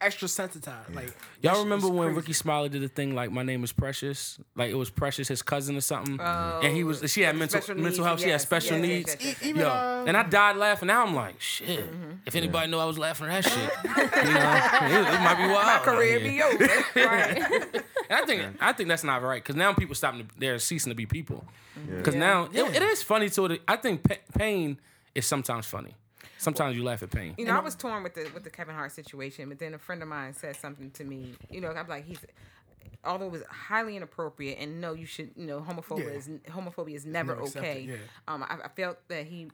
extra 0.00 0.28
sensitized. 0.28 0.94
Like 0.94 1.14
Y'all 1.42 1.62
remember 1.62 1.88
when. 1.88 2.14
Rickey 2.14 2.32
Smiley 2.32 2.68
did 2.68 2.82
the 2.82 2.88
thing 2.88 3.14
like 3.14 3.30
"My 3.30 3.42
name 3.42 3.62
is 3.64 3.72
Precious"? 3.72 4.38
Like 4.56 4.70
it 4.70 4.74
was 4.74 4.90
Precious, 4.90 5.28
his 5.28 5.42
cousin 5.42 5.76
or 5.76 5.80
something, 5.80 6.18
oh, 6.20 6.60
and 6.62 6.74
he 6.76 6.84
was 6.84 7.02
she 7.10 7.22
had 7.22 7.36
mental 7.36 7.60
Special 7.60 7.74
mental 7.74 7.90
needs, 7.90 8.06
health. 8.06 8.20
She 8.20 8.28
had 8.30 8.40
special 8.40 8.78
yes, 8.78 8.86
yes, 8.86 8.96
needs. 8.96 9.16
yes, 9.24 9.24
yes, 9.40 9.48
even 9.48 9.60
Yo, 9.62 10.04
and 10.06 10.16
I 10.16 10.20
um, 10.22 10.30
died 10.30 10.56
laughing. 10.56 10.86
Now 10.88 11.04
I'm 11.04 11.14
like, 11.14 11.40
shit. 11.40 11.80
Mm-hmm. 11.80 12.10
If 12.26 12.34
anybody 12.36 12.70
knew 12.70 12.78
I 12.78 12.84
was 12.84 12.98
laughing 12.98 13.28
at 13.28 13.42
that 13.44 13.50
shit, 13.52 13.70
you 13.84 14.34
know, 14.34 15.10
it, 15.10 15.14
it 15.14 15.20
might 15.20 15.36
be 15.36 15.52
wild. 15.52 15.66
My 15.66 15.78
career 15.84 16.20
be 16.20 16.42
over. 16.42 16.68
Right. 16.96 17.38
And 18.10 18.22
I 18.22 18.24
think 18.26 18.42
I 18.60 18.72
think 18.72 18.88
that's 18.88 19.04
not 19.04 19.22
right 19.22 19.42
because 19.42 19.56
now 19.56 19.72
people 19.72 19.94
stopping. 19.94 20.20
To, 20.20 20.26
they're 20.38 20.58
ceasing 20.58 20.90
to 20.90 20.96
be 20.96 21.06
people. 21.06 21.44
Because 21.96 22.14
Yeah. 22.14 22.20
now 22.20 22.48
Yeah. 22.52 22.68
it, 22.68 22.76
it 22.76 22.82
is 22.82 23.02
funny 23.02 23.28
to 23.30 23.44
it. 23.46 23.62
I 23.68 23.76
think 23.76 24.02
pain 24.36 24.78
is 25.14 25.26
sometimes 25.26 25.66
funny. 25.66 25.94
Sometimes 26.38 26.76
you 26.76 26.84
laugh 26.84 27.02
at 27.02 27.10
pain. 27.10 27.34
You 27.36 27.44
know, 27.44 27.56
I 27.56 27.60
was 27.60 27.74
torn 27.74 28.02
with 28.02 28.14
the 28.14 28.30
with 28.32 28.44
the 28.44 28.50
Kevin 28.50 28.74
Hart 28.74 28.92
situation, 28.92 29.48
but 29.48 29.58
then 29.58 29.74
a 29.74 29.78
friend 29.78 30.02
of 30.02 30.08
mine 30.08 30.32
said 30.34 30.56
something 30.56 30.90
to 30.92 31.04
me. 31.04 31.34
You 31.50 31.60
know, 31.60 31.70
I'm 31.70 31.88
like, 31.88 32.04
he's 32.04 32.18
although 33.04 33.26
it 33.26 33.32
was 33.32 33.42
highly 33.50 33.96
inappropriate, 33.96 34.58
and 34.60 34.80
no, 34.80 34.92
you 34.92 35.06
should, 35.06 35.30
you 35.36 35.46
know, 35.46 35.60
homophobia 35.60 36.04
Yeah. 36.04 36.10
is 36.18 36.28
homophobia 36.50 36.94
is 36.94 37.06
never 37.06 37.34
Never 37.36 37.46
okay. 37.48 37.86
yeah. 37.88 37.96
Um, 38.26 38.42
I, 38.42 38.58
I 38.64 38.68
felt 38.68 38.98
that 39.08 39.26
he, 39.26 39.48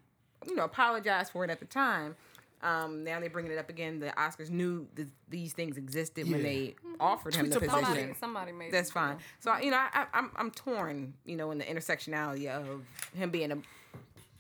you 0.47 0.55
know, 0.55 0.65
apologized 0.65 1.33
for 1.33 1.45
it 1.45 1.51
at 1.51 1.59
the 1.61 1.67
time. 1.67 2.17
Um, 2.63 3.05
now 3.05 3.21
they're 3.21 3.29
bringing 3.29 3.53
it 3.53 3.59
up 3.59 3.69
again. 3.69 4.01
The 4.01 4.07
Oscars 4.17 4.49
knew 4.49 4.87
that 4.95 5.07
these 5.29 5.53
things 5.53 5.77
existed 5.77 6.25
when 6.31 6.41
Yeah. 6.41 6.47
they 6.47 6.75
offered 6.99 7.35
him 7.35 7.47
Tweets 7.47 7.53
the 7.55 7.61
position. 7.61 7.85
somebody, 7.85 8.15
somebody 8.15 8.53
made 8.53 8.73
That's 8.73 8.89
it, 8.89 8.93
fine. 8.95 9.19
So 9.41 9.55
you 9.59 9.71
know, 9.71 9.77
I, 9.77 10.07
I'm 10.15 10.31
I'm 10.37 10.51
torn. 10.51 11.13
You 11.27 11.37
know, 11.37 11.51
in 11.51 11.59
the 11.59 11.65
intersectionality 11.65 12.49
of 12.49 12.83
him 13.15 13.31
being 13.31 13.53
a 13.53 13.59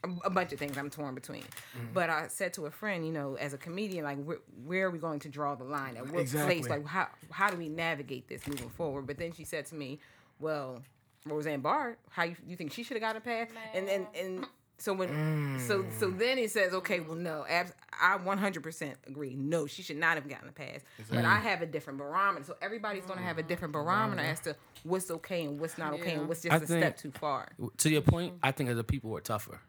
a, 0.04 0.26
a 0.26 0.30
bunch 0.30 0.52
of 0.52 0.58
things 0.58 0.76
I'm 0.76 0.90
torn 0.90 1.14
between. 1.14 1.42
Mm-hmm. 1.42 1.86
But 1.92 2.10
I 2.10 2.28
said 2.28 2.52
to 2.54 2.66
a 2.66 2.70
friend, 2.70 3.06
you 3.06 3.12
know, 3.12 3.34
as 3.36 3.54
a 3.54 3.58
comedian, 3.58 4.04
like 4.04 4.22
where, 4.22 4.38
where 4.64 4.86
are 4.86 4.90
we 4.90 4.98
going 4.98 5.20
to 5.20 5.28
draw 5.28 5.54
the 5.54 5.64
line? 5.64 5.96
At 5.96 6.10
what 6.10 6.20
Exactly. 6.20 6.60
place? 6.60 6.68
Like 6.68 6.86
how 6.86 7.08
how 7.30 7.50
do 7.50 7.56
we 7.56 7.68
navigate 7.68 8.28
this 8.28 8.46
moving 8.46 8.70
forward? 8.70 9.06
But 9.06 9.18
then 9.18 9.32
she 9.32 9.44
said 9.44 9.66
to 9.66 9.74
me, 9.74 9.98
well, 10.38 10.82
Roseanne 11.26 11.60
Barr, 11.60 11.96
how 12.10 12.24
you 12.24 12.36
you 12.46 12.56
think 12.56 12.72
she 12.72 12.82
should 12.82 12.96
have 12.96 13.02
got 13.02 13.16
a 13.16 13.20
pass? 13.20 13.48
And 13.74 13.88
then 13.88 14.06
and. 14.18 14.46
So 14.76 14.92
when 14.92 15.08
mm. 15.08 15.60
so 15.60 15.84
so 16.00 16.10
then 16.10 16.36
he 16.36 16.48
says, 16.48 16.74
okay, 16.74 16.98
well 16.98 17.16
no, 17.16 17.46
abs- 17.48 17.72
I 17.92 18.18
100% 18.18 18.94
agree. 19.06 19.34
No, 19.36 19.68
she 19.68 19.82
should 19.82 19.96
not 19.96 20.16
have 20.16 20.28
gotten 20.28 20.48
a 20.48 20.52
pass. 20.52 20.80
But 21.08 21.24
I 21.24 21.36
have 21.36 21.62
a 21.62 21.66
different 21.66 22.00
barometer. 22.00 22.44
So 22.44 22.56
everybody's 22.60 23.04
going 23.04 23.20
to 23.20 23.24
have 23.24 23.38
a 23.38 23.44
different 23.44 23.72
mm. 23.72 23.84
barometer 23.84 24.22
mm-hmm. 24.22 24.32
as 24.32 24.40
to 24.40 24.56
what's 24.82 25.10
okay 25.12 25.44
and 25.44 25.60
what's 25.60 25.78
not 25.78 25.92
okay 25.94 26.14
Yeah. 26.14 26.18
and 26.18 26.28
what's 26.28 26.42
just 26.42 26.52
I 26.52 26.56
a 26.56 26.60
think- 26.60 26.82
step 26.82 26.96
too 26.96 27.12
far. 27.12 27.50
to 27.78 27.88
your 27.88 28.02
point, 28.02 28.34
I 28.42 28.50
think 28.50 28.68
as 28.68 28.76
a 28.76 28.82
people 28.82 29.10
we're 29.10 29.20
tougher. 29.20 29.60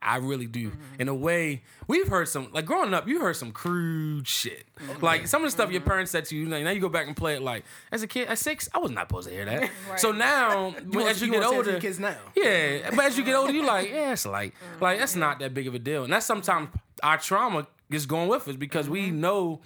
I 0.00 0.16
really 0.16 0.46
do. 0.46 0.70
Mm-hmm. 0.70 1.00
In 1.00 1.08
a 1.08 1.14
way, 1.14 1.62
we've 1.86 2.08
heard 2.08 2.28
some 2.28 2.48
like 2.52 2.66
growing 2.66 2.94
up, 2.94 3.08
you 3.08 3.20
heard 3.20 3.36
some 3.36 3.52
crude 3.52 4.28
shit. 4.28 4.64
Mm-hmm. 4.78 5.04
Like 5.04 5.26
some 5.26 5.42
of 5.42 5.46
the 5.46 5.50
stuff 5.50 5.70
your 5.70 5.80
mm-hmm. 5.80 5.88
parents 5.90 6.10
said 6.10 6.24
to 6.26 6.36
you, 6.36 6.46
like, 6.46 6.64
now 6.64 6.70
you 6.70 6.80
go 6.80 6.88
back 6.88 7.06
and 7.06 7.16
play 7.16 7.34
it 7.34 7.42
like 7.42 7.64
as 7.90 8.02
a 8.02 8.06
kid 8.06 8.28
at 8.28 8.38
six, 8.38 8.68
I 8.74 8.78
was 8.78 8.90
not 8.90 9.08
supposed 9.08 9.28
to 9.28 9.34
hear 9.34 9.44
that. 9.44 9.70
So 9.96 10.12
now 10.12 10.74
want- 10.92 11.08
as 11.08 11.20
you, 11.20 11.26
you 11.26 11.32
get 11.32 11.40
want 11.40 11.42
to 11.42 11.48
say 11.48 11.60
it 11.60 11.64
to 11.64 11.70
older, 11.70 11.80
kids 11.80 11.98
now. 11.98 12.16
Yeah, 12.36 12.90
but 12.90 13.04
as 13.06 13.18
you 13.18 13.24
get 13.24 13.34
older, 13.34 13.52
you 13.52 13.64
like, 13.64 13.90
yeah, 13.92 14.12
it's 14.12 14.26
like 14.26 14.54
like 14.80 14.98
that's 14.98 15.16
not 15.16 15.40
that 15.40 15.54
big 15.54 15.66
of 15.66 15.74
a 15.74 15.78
deal. 15.78 16.04
And 16.04 16.12
that's 16.12 16.26
sometimes 16.26 16.68
our 17.02 17.18
trauma 17.18 17.66
is 17.90 18.06
going 18.06 18.28
with 18.28 18.46
us 18.46 18.56
because 18.56 18.88
we 18.88 19.10
know 19.10 19.60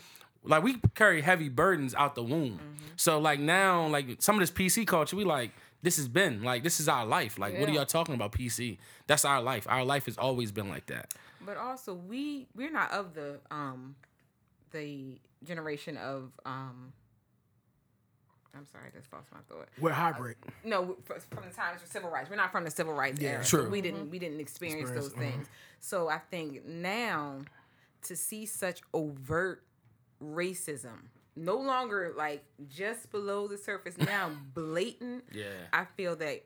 like 0.44 0.62
we 0.62 0.76
carry 0.94 1.20
heavy 1.20 1.48
burdens 1.48 1.94
out 1.94 2.14
the 2.14 2.22
womb. 2.22 2.58
So 2.96 3.18
like 3.18 3.40
now, 3.40 3.86
like 3.88 4.22
some 4.22 4.36
of 4.36 4.40
this 4.40 4.50
PC 4.50 4.86
culture, 4.86 5.16
we 5.16 5.24
like 5.24 5.50
this 5.82 5.96
has 5.96 6.08
been 6.08 6.42
like 6.42 6.62
this 6.62 6.80
is 6.80 6.88
our 6.88 7.04
life. 7.04 7.38
Like 7.38 7.58
what 7.58 7.68
are 7.68 7.72
y'all 7.72 7.84
talking 7.86 8.14
about 8.14 8.32
PC? 8.32 8.78
That's 9.06 9.24
our 9.24 9.42
life. 9.42 9.66
Our 9.68 9.84
life 9.84 10.06
has 10.06 10.16
always 10.16 10.52
been 10.52 10.68
like 10.68 10.86
that. 10.86 11.12
But 11.44 11.56
also, 11.56 11.92
we 11.94 12.46
we're 12.54 12.70
not 12.70 12.92
of 12.92 13.14
the 13.14 13.40
um 13.50 13.96
the 14.70 15.18
generation 15.44 15.96
of 15.96 16.30
um. 16.46 16.92
I'm 18.54 18.66
sorry, 18.66 18.84
I 18.94 18.98
just 18.98 19.10
lost 19.10 19.28
my 19.32 19.38
thought. 19.48 19.66
we're 19.80 19.92
hybrid. 19.92 20.36
No, 20.62 20.98
from 21.06 21.42
the 21.48 21.54
times 21.56 21.82
of 21.82 21.88
civil 21.88 22.10
rights, 22.10 22.28
we're 22.28 22.36
not 22.36 22.52
from 22.52 22.64
the 22.64 22.70
civil 22.70 22.92
rights 22.92 23.18
Yeah. 23.18 23.30
era. 23.30 23.44
True. 23.44 23.64
So 23.64 23.70
we 23.70 23.80
didn't 23.80 24.10
we 24.10 24.18
didn't 24.18 24.40
experience, 24.40 24.90
Experience, 24.90 25.08
those 25.14 25.18
things. 25.18 25.46
So 25.80 26.08
I 26.10 26.18
think 26.18 26.66
now 26.66 27.40
to 28.02 28.14
see 28.14 28.44
such 28.44 28.82
overt 28.92 29.62
racism, 30.22 31.08
no 31.36 31.56
longer 31.56 32.12
like 32.16 32.44
just 32.68 33.10
below 33.10 33.48
the 33.48 33.58
surface, 33.58 33.96
now 33.98 34.30
blatant. 34.54 35.24
Yeah. 35.32 35.44
I 35.72 35.84
feel 35.96 36.16
that 36.16 36.44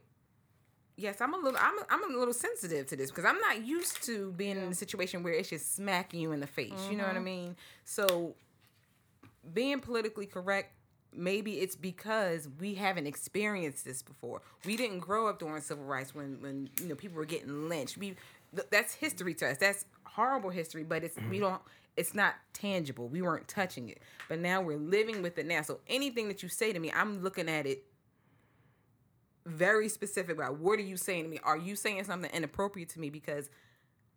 yes, 0.97 1.20
I'm 1.20 1.34
a 1.34 1.39
little 1.39 1.59
I'm 1.61 1.78
a, 1.78 1.87
I'm 1.91 2.14
a 2.14 2.18
little 2.18 2.34
sensitive 2.34 2.87
to 2.89 2.97
this 2.97 3.11
because 3.11 3.24
I'm 3.24 3.41
not 3.41 3.64
used 3.64 4.05
to 4.05 4.32
being 4.32 4.57
in 4.57 4.64
a 4.64 4.74
situation 4.74 5.22
where 5.22 5.32
it's 5.32 5.51
just 5.51 5.74
smacking 5.74 6.20
you 6.20 6.32
in 6.32 6.41
the 6.41 6.47
face. 6.47 6.72
You 6.91 6.97
know 6.97 7.05
what 7.05 7.12
I 7.12 7.16
mm-hmm. 7.16 7.24
mean? 7.24 7.57
So 7.84 8.34
being 9.53 9.80
politically 9.80 10.26
correct 10.26 10.72
maybe 11.16 11.61
it's 11.61 11.76
because 11.76 12.49
we 12.61 12.74
haven't 12.74 13.07
experienced 13.07 13.84
this 13.84 14.03
before. 14.03 14.43
We 14.64 14.76
didn't 14.76 15.01
grow 15.01 15.28
up 15.28 15.39
during 15.39 15.61
civil 15.62 15.84
rights 15.84 16.14
when 16.14 16.41
when 16.41 16.68
you 16.80 16.89
know 16.89 16.95
people 16.95 17.16
were 17.16 17.24
getting 17.24 17.68
lynched. 17.68 17.97
We 17.97 18.16
th- 18.55 18.68
that's 18.70 18.95
history 18.95 19.34
to 19.34 19.51
us. 19.51 19.57
That's 19.59 19.84
horrible 20.05 20.51
history, 20.51 20.84
but 20.84 21.03
it's 21.03 21.16
we 21.16 21.22
mm-hmm. 21.22 21.41
don't 21.41 21.62
it's 21.97 22.14
not 22.14 22.34
tangible. 22.53 23.09
We 23.09 23.22
weren't 23.22 23.49
touching 23.49 23.88
it. 23.88 24.01
But 24.28 24.40
now 24.40 24.61
we're 24.61 24.78
living 24.78 25.22
with 25.22 25.38
it 25.38 25.47
now. 25.47 25.62
So 25.62 25.80
anything 25.86 26.28
that 26.28 26.42
you 26.42 26.49
say 26.49 26.72
to 26.72 26.78
me, 26.78 26.92
I'm 26.94 27.22
looking 27.22 27.49
at 27.49 27.66
it 27.66 27.84
very 29.47 29.88
specific 29.88 30.36
about 30.36 30.59
what 30.59 30.78
are 30.78 30.82
you 30.82 30.97
saying 30.97 31.24
to 31.24 31.30
me? 31.30 31.38
Are 31.42 31.57
you 31.57 31.76
saying 31.76 32.05
something 32.05 32.30
inappropriate 32.32 32.88
to 32.90 33.01
me 33.01 33.11
because 33.11 33.49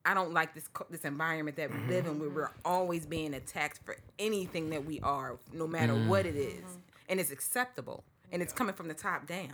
I 0.05 0.13
don't 0.13 0.34
like 0.34 0.53
this 0.55 0.67
this 0.89 1.01
environment 1.01 1.57
that 1.57 1.71
we 1.71 1.93
live 1.93 2.05
in 2.07 2.19
where 2.19 2.30
we're 2.30 2.51
always 2.65 3.05
being 3.05 3.34
attacked 3.34 3.82
for 3.84 3.97
anything 4.17 4.69
that 4.71 4.86
we 4.86 4.99
are, 5.01 5.38
no 5.51 5.67
matter 5.67 5.93
what 5.93 6.25
it 6.25 6.36
is, 6.36 6.61
mm-hmm. 6.61 6.80
and 7.09 7.19
it's 7.19 7.32
acceptable, 7.32 8.03
and 8.32 8.41
it's 8.41 8.53
coming 8.53 8.73
from 8.73 8.88
the 8.88 8.93
top 8.93 9.27
down. 9.27 9.53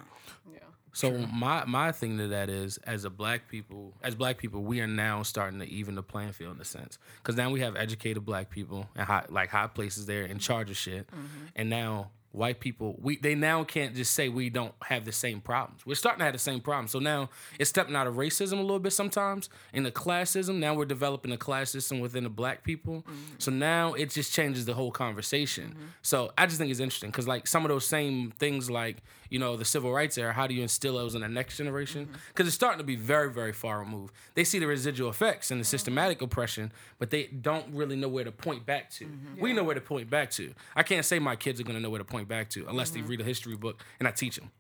Yeah. 0.52 0.60
So 0.96 1.12
my 1.12 1.66
my 1.66 1.92
thing 1.92 2.18
to 2.20 2.30
that 2.30 2.50
is, 2.50 2.78
as 2.78 3.04
a 3.04 3.10
black 3.10 3.50
people, 3.50 3.94
as 4.02 4.16
black 4.16 4.38
people, 4.38 4.64
we 4.64 4.80
are 4.80 4.88
now 4.88 5.24
starting 5.24 5.60
to 5.60 5.66
even 5.68 5.96
the 5.96 6.04
playing 6.04 6.32
field 6.32 6.56
in 6.56 6.62
a 6.62 6.66
sense, 6.66 6.98
because 7.18 7.36
now 7.36 7.52
we 7.52 7.60
have 7.60 7.76
educated 7.76 8.26
black 8.26 8.50
people 8.50 8.88
and 8.96 9.06
high, 9.06 9.26
like 9.30 9.50
high 9.50 9.68
places 9.68 10.06
there 10.06 10.24
in 10.24 10.40
charge 10.40 10.70
of 10.70 10.78
shit, 10.78 11.06
mm-hmm. 11.08 11.48
and 11.58 11.70
now 11.70 12.12
white 12.36 12.60
people, 12.60 12.96
we 13.02 13.18
they 13.18 13.34
now 13.34 13.64
can't 13.64 13.96
just 13.96 14.12
say 14.12 14.30
we 14.30 14.50
don't 14.50 14.74
have 14.84 15.06
the 15.06 15.12
same 15.12 15.42
problems. 15.42 15.86
We're 15.86 15.96
starting 15.96 16.20
to 16.20 16.26
have 16.26 16.34
the 16.34 16.40
same 16.40 16.60
problems. 16.60 16.92
So 16.92 17.00
now 17.00 17.30
it's 17.58 17.70
stepping 17.70 17.96
out 17.96 18.08
of 18.08 18.16
racism 18.16 18.60
a 18.60 18.62
little 18.62 18.80
bit 18.80 18.94
sometimes 18.94 19.50
into 19.74 19.92
classism. 19.92 20.60
Now 20.60 20.76
we're 20.76 20.86
developing 20.86 21.32
a 21.32 21.38
class 21.38 21.72
system 21.72 22.00
within 22.00 22.24
the 22.24 22.30
black 22.30 22.64
people. 22.64 23.04
Mm-hmm. 23.08 23.36
So 23.40 23.52
now 23.52 23.94
it 23.94 24.12
just 24.12 24.34
changes 24.34 24.66
the 24.66 24.74
whole 24.74 24.92
conversation. 24.92 25.70
Mm-hmm. 25.70 25.86
So 26.02 26.32
I 26.38 26.46
just 26.46 26.58
think 26.58 26.72
it's 26.72 26.80
interesting 26.80 27.10
because 27.10 27.28
like 27.28 27.48
some 27.48 27.64
of 27.64 27.70
those 27.70 27.88
same 27.88 28.32
things 28.32 28.70
like 28.70 28.98
you 29.36 29.40
know 29.40 29.58
the 29.58 29.66
civil 29.66 29.92
rights 29.92 30.18
era, 30.18 30.32
how 30.32 30.48
do 30.48 30.54
you 30.54 30.62
instill 30.62 30.94
those 30.94 31.14
in 31.14 31.20
the 31.20 31.28
next 31.28 31.58
generation? 31.58 32.06
Mm-hmm. 32.06 32.16
Because 32.30 32.48
it's 32.48 32.56
starting 32.56 32.78
to 32.78 32.86
be 32.86 32.96
very 32.96 33.30
very 33.30 33.52
far 33.52 33.80
removed. 33.80 34.14
They 34.34 34.46
see 34.46 34.60
the 34.60 34.66
residual 34.66 35.10
effects 35.10 35.52
and 35.52 35.60
the 35.60 35.64
mm-hmm. 35.64 35.72
systematic 35.72 36.22
oppression, 36.22 36.72
but 37.00 37.10
they 37.10 37.26
don't 37.26 37.66
really 37.74 37.98
know 37.98 38.08
where 38.08 38.24
to 38.24 38.32
point 38.32 38.66
back 38.66 38.90
to. 38.92 39.04
Mm-hmm. 39.04 39.42
We 39.42 39.52
know 39.52 39.66
where 39.66 39.76
to 39.76 39.82
point 39.82 40.10
back 40.10 40.32
to. 40.32 40.54
I 40.74 40.84
can't 40.84 41.06
say 41.06 41.20
my 41.20 41.36
kids 41.36 41.60
are 41.60 41.64
gonna 41.64 41.82
know 41.82 41.90
where 41.90 42.00
to 42.00 42.06
point 42.06 42.30
back 42.30 42.50
to 42.52 42.66
unless 42.70 42.92
they 42.92 43.02
read 43.02 43.20
a 43.20 43.26
history 43.26 43.58
book 43.58 43.84
and 44.00 44.08
I 44.08 44.12
teach 44.12 44.38
them. 44.38 44.52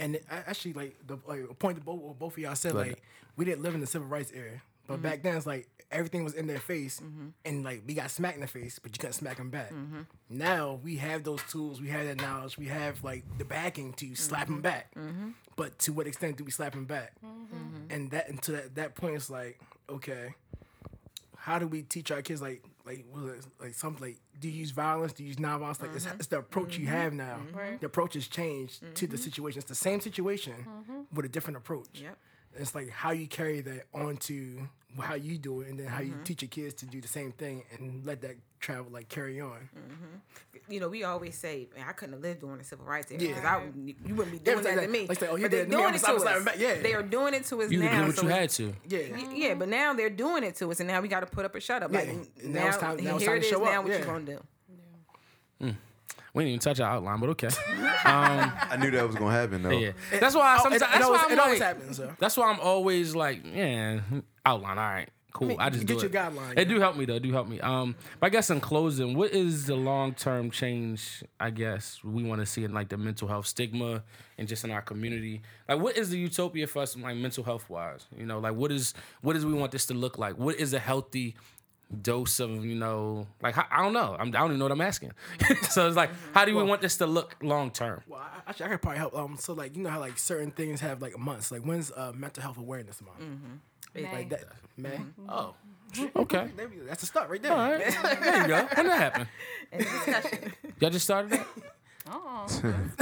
And 0.00 0.18
actually, 0.28 0.72
like 0.72 0.96
the 1.06 1.18
like, 1.24 1.44
a 1.48 1.54
point 1.54 1.76
that 1.76 1.84
both 1.84 2.18
both 2.18 2.32
of 2.32 2.38
y'all 2.38 2.56
said, 2.56 2.72
Go 2.72 2.80
ahead. 2.80 2.94
like 2.94 3.02
we 3.36 3.44
didn't 3.44 3.62
live 3.62 3.76
in 3.76 3.80
the 3.80 3.86
civil 3.86 4.08
rights 4.08 4.32
era, 4.34 4.62
but 4.86 4.94
mm-hmm. 4.94 5.02
back 5.02 5.22
then 5.22 5.36
it's 5.36 5.46
like 5.46 5.68
everything 5.90 6.24
was 6.24 6.34
in 6.34 6.46
their 6.46 6.58
face, 6.58 7.00
mm-hmm. 7.00 7.28
and 7.44 7.64
like 7.64 7.82
we 7.86 7.94
got 7.94 8.10
smacked 8.10 8.36
in 8.36 8.40
the 8.40 8.46
face, 8.46 8.78
but 8.78 8.92
you 8.92 8.98
couldn't 8.98 9.14
smack 9.14 9.36
them 9.36 9.50
back. 9.50 9.72
Mm-hmm. 9.72 10.00
Now 10.30 10.80
we 10.82 10.96
have 10.96 11.24
those 11.24 11.42
tools, 11.44 11.80
we 11.80 11.88
have 11.88 12.06
that 12.06 12.20
knowledge, 12.20 12.58
we 12.58 12.66
have 12.66 13.02
like 13.04 13.24
the 13.38 13.44
backing 13.44 13.92
to 13.94 14.14
slap 14.14 14.46
them 14.46 14.60
back. 14.60 14.92
But 15.56 15.78
to 15.80 15.92
what 15.92 16.06
extent 16.06 16.36
do 16.36 16.44
we 16.44 16.50
slap 16.50 16.72
them 16.72 16.84
back? 16.84 17.12
And 17.90 18.10
that 18.10 18.28
and 18.28 18.42
to 18.42 18.52
that, 18.52 18.74
that 18.74 18.94
point, 18.94 19.16
it's 19.16 19.30
like 19.30 19.60
okay, 19.88 20.34
how 21.36 21.58
do 21.58 21.66
we 21.66 21.82
teach 21.82 22.10
our 22.10 22.22
kids 22.22 22.42
like 22.42 22.64
like 22.84 23.00
it, 23.00 23.46
like 23.60 23.74
something 23.74 24.08
like 24.08 24.20
do 24.40 24.48
you 24.48 24.60
use 24.60 24.70
violence? 24.70 25.12
Do 25.12 25.22
you 25.22 25.28
use 25.28 25.38
non-violence? 25.38 25.80
Like 25.80 25.90
it's, 25.94 26.06
it's 26.06 26.26
the 26.26 26.38
approach 26.38 26.76
you 26.76 26.86
have 26.86 27.12
now. 27.12 27.38
The 27.80 27.86
approach 27.86 28.14
has 28.14 28.28
changed 28.28 28.82
to 28.96 29.06
the 29.06 29.18
situation. 29.18 29.58
It's 29.58 29.68
the 29.68 29.74
same 29.74 30.00
situation 30.00 30.54
with 31.12 31.24
a 31.24 31.28
different 31.28 31.56
approach. 31.56 31.88
Yep. 31.94 32.18
It's 32.58 32.74
like 32.74 32.90
how 32.90 33.10
you 33.12 33.26
carry 33.26 33.60
that 33.62 33.84
onto 33.94 34.66
how 34.98 35.14
you 35.14 35.36
do 35.36 35.60
it, 35.60 35.68
and 35.68 35.78
then 35.78 35.86
how 35.88 36.00
you 36.00 36.12
mm-hmm. 36.12 36.22
teach 36.22 36.40
your 36.40 36.48
kids 36.48 36.72
to 36.74 36.86
do 36.86 37.02
the 37.02 37.08
same 37.08 37.30
thing 37.32 37.62
and 37.72 38.04
let 38.06 38.22
that 38.22 38.36
travel 38.60 38.86
like 38.90 39.10
carry 39.10 39.40
on. 39.42 39.68
Mm-hmm. 39.76 40.72
You 40.72 40.80
know, 40.80 40.88
we 40.88 41.04
always 41.04 41.36
say, 41.36 41.68
"Man, 41.76 41.84
I 41.86 41.92
couldn't 41.92 42.14
have 42.14 42.22
lived 42.22 42.40
during 42.40 42.56
the 42.58 42.64
civil 42.64 42.86
rights 42.86 43.10
era 43.12 43.20
Yeah. 43.20 43.28
because 43.28 43.44
I 43.44 43.56
wouldn't- 43.58 43.96
you 44.08 44.14
wouldn't 44.14 44.32
be 44.32 44.38
Yeah, 44.38 44.54
doing 44.54 44.64
like 44.64 44.74
that 44.76 44.80
to 44.82 44.88
me." 44.88 45.06
like 45.06 45.20
say, 45.20 45.28
"Oh, 45.28 45.36
you 45.36 45.42
but 45.42 45.50
they're 45.50 45.60
it 45.64 45.68
me, 45.68 45.76
doing 45.76 45.94
it 45.94 45.98
to 45.98 46.12
us. 46.14 46.44
back." 46.44 46.58
Yeah. 46.58 46.80
They 46.80 46.94
are 46.94 47.02
doing 47.02 47.34
it 47.34 47.44
to 47.44 47.62
us 47.62 47.70
You 47.70 47.80
now. 47.80 47.98
did 47.98 48.06
what 48.06 48.16
so 48.16 48.22
you 48.22 48.28
had 48.28 48.50
to. 48.50 48.74
Yeah. 48.88 49.30
Yeah, 49.34 49.54
but 49.54 49.68
now 49.68 49.92
they're 49.92 50.08
doing 50.10 50.44
it 50.44 50.56
to 50.56 50.70
us, 50.70 50.80
and 50.80 50.88
now 50.88 51.00
we 51.02 51.08
got 51.08 51.20
to 51.20 51.26
put 51.26 51.44
up 51.44 51.54
a 51.54 51.60
shut 51.60 51.82
up. 51.82 51.92
Like 51.92 52.06
Yeah, 52.06 52.12
n- 52.12 52.26
and 52.42 52.54
now 52.54 52.60
now, 52.60 52.68
it's 52.68 52.76
time- 52.78 52.96
now 53.04 53.16
it's 53.16 53.24
time 53.26 53.36
it 53.36 53.40
to 53.40 53.44
is. 53.44 53.50
show 53.50 53.62
Now 53.64 53.78
up, 53.80 53.84
what 53.84 53.92
yeah. 53.92 53.98
you 53.98 54.04
gonna 54.06 54.24
do? 54.24 54.42
Hmm. 55.60 55.70
We 56.36 56.42
didn't 56.44 56.48
even 56.50 56.60
touch 56.60 56.80
our 56.80 56.90
outline, 56.96 57.18
but 57.18 57.30
okay. 57.30 57.48
I 58.04 58.76
knew 58.78 58.90
that 58.90 59.06
was 59.06 59.16
gonna 59.16 59.30
happen 59.34 59.62
though. 59.62 59.70
Yeah, 59.70 59.92
that's 60.20 60.34
why. 60.34 60.56
Oh, 60.58 60.62
Sometimes, 60.64 60.82
it, 60.82 60.84
it 60.84 60.88
that's 60.92 61.04
always, 61.06 61.18
why 61.20 61.24
I'm 61.26 61.32
it 61.32 61.38
always 61.38 61.60
like, 61.60 61.66
happens. 61.66 61.96
So. 61.96 62.12
That's 62.18 62.36
why 62.36 62.50
I'm 62.50 62.60
always 62.60 63.16
like, 63.16 63.40
yeah, 63.44 64.00
outline. 64.44 64.76
All 64.78 64.84
right, 64.84 65.08
cool. 65.32 65.48
mean, 65.48 65.56
I 65.58 65.70
just 65.70 65.86
get 65.86 65.94
do 65.98 66.06
your 66.06 66.10
it. 66.10 66.12
guideline, 66.12 66.52
It 66.52 66.58
yeah. 66.58 66.64
do 66.64 66.78
help 66.80 66.96
me 66.96 67.06
though. 67.06 67.14
It 67.14 67.22
do 67.22 67.32
help 67.32 67.48
me. 67.48 67.58
Um, 67.60 67.94
but 68.20 68.26
I 68.26 68.28
guess 68.28 68.50
in 68.50 68.60
closing, 68.60 69.16
what 69.16 69.30
is 69.32 69.64
the 69.64 69.76
long 69.76 70.12
term 70.12 70.50
change? 70.50 71.24
I 71.40 71.48
guess 71.48 72.04
we 72.04 72.22
want 72.22 72.42
to 72.42 72.46
see 72.46 72.64
in 72.64 72.74
like 72.74 72.90
the 72.90 72.98
mental 72.98 73.28
health 73.28 73.46
stigma 73.46 74.02
and 74.36 74.46
just 74.46 74.62
in 74.62 74.70
our 74.70 74.82
community. 74.82 75.40
Like, 75.68 75.80
what 75.80 75.96
is 75.96 76.10
the 76.10 76.18
utopia 76.18 76.66
for 76.66 76.82
us, 76.82 76.94
like 76.98 77.16
mental 77.16 77.44
health 77.44 77.68
wise? 77.70 78.04
You 78.14 78.26
know, 78.26 78.40
like 78.40 78.54
what 78.54 78.70
is 78.70 78.92
what 79.22 79.36
is 79.36 79.46
we 79.46 79.54
want 79.54 79.72
this 79.72 79.86
to 79.86 79.94
look 79.94 80.18
like? 80.18 80.36
What 80.36 80.56
is 80.56 80.74
a 80.74 80.78
healthy 80.78 81.34
dose 82.02 82.40
of 82.40 82.64
you 82.64 82.74
know 82.74 83.26
like 83.42 83.56
I 83.56 83.82
don't 83.82 83.92
know. 83.92 84.16
I'm, 84.18 84.28
I 84.28 84.30
don't 84.32 84.46
even 84.48 84.58
know 84.58 84.64
what 84.64 84.72
I'm 84.72 84.80
asking. 84.80 85.12
so 85.70 85.86
it's 85.86 85.96
like, 85.96 86.10
how 86.34 86.44
do 86.44 86.54
we 86.56 86.62
want 86.62 86.80
this 86.82 86.96
to 86.98 87.06
look 87.06 87.36
long 87.42 87.70
term? 87.70 88.02
Well, 88.08 88.20
I, 88.20 88.50
actually, 88.50 88.66
I 88.66 88.68
could 88.70 88.82
probably 88.82 88.98
help. 88.98 89.16
Um, 89.16 89.36
so 89.38 89.52
like 89.52 89.76
you 89.76 89.82
know 89.82 89.90
how 89.90 90.00
like 90.00 90.18
certain 90.18 90.50
things 90.50 90.80
have 90.80 91.00
like 91.00 91.18
months. 91.18 91.50
Like 91.52 91.62
when's 91.62 91.90
uh, 91.92 92.12
mental 92.14 92.42
health 92.42 92.58
awareness 92.58 93.00
month? 93.00 93.18
May. 93.94 94.02
Like 94.12 94.28
that, 94.30 94.44
May. 94.76 95.00
Oh, 95.28 95.54
Okay. 96.16 96.48
there 96.56 96.68
we 96.68 96.76
go. 96.76 96.84
That's 96.84 97.02
a 97.02 97.06
start 97.06 97.30
right 97.30 97.40
there. 97.42 97.52
All 97.52 97.70
right. 97.70 97.80
There 98.20 98.42
you 98.42 98.48
go. 98.48 98.68
When 98.74 98.86
that 98.88 98.98
happened? 98.98 99.28
Discussion. 99.78 100.52
Y'all 100.80 100.90
just 100.90 101.04
started 101.04 101.30
that? 101.32 101.46
Oh, 102.08 102.46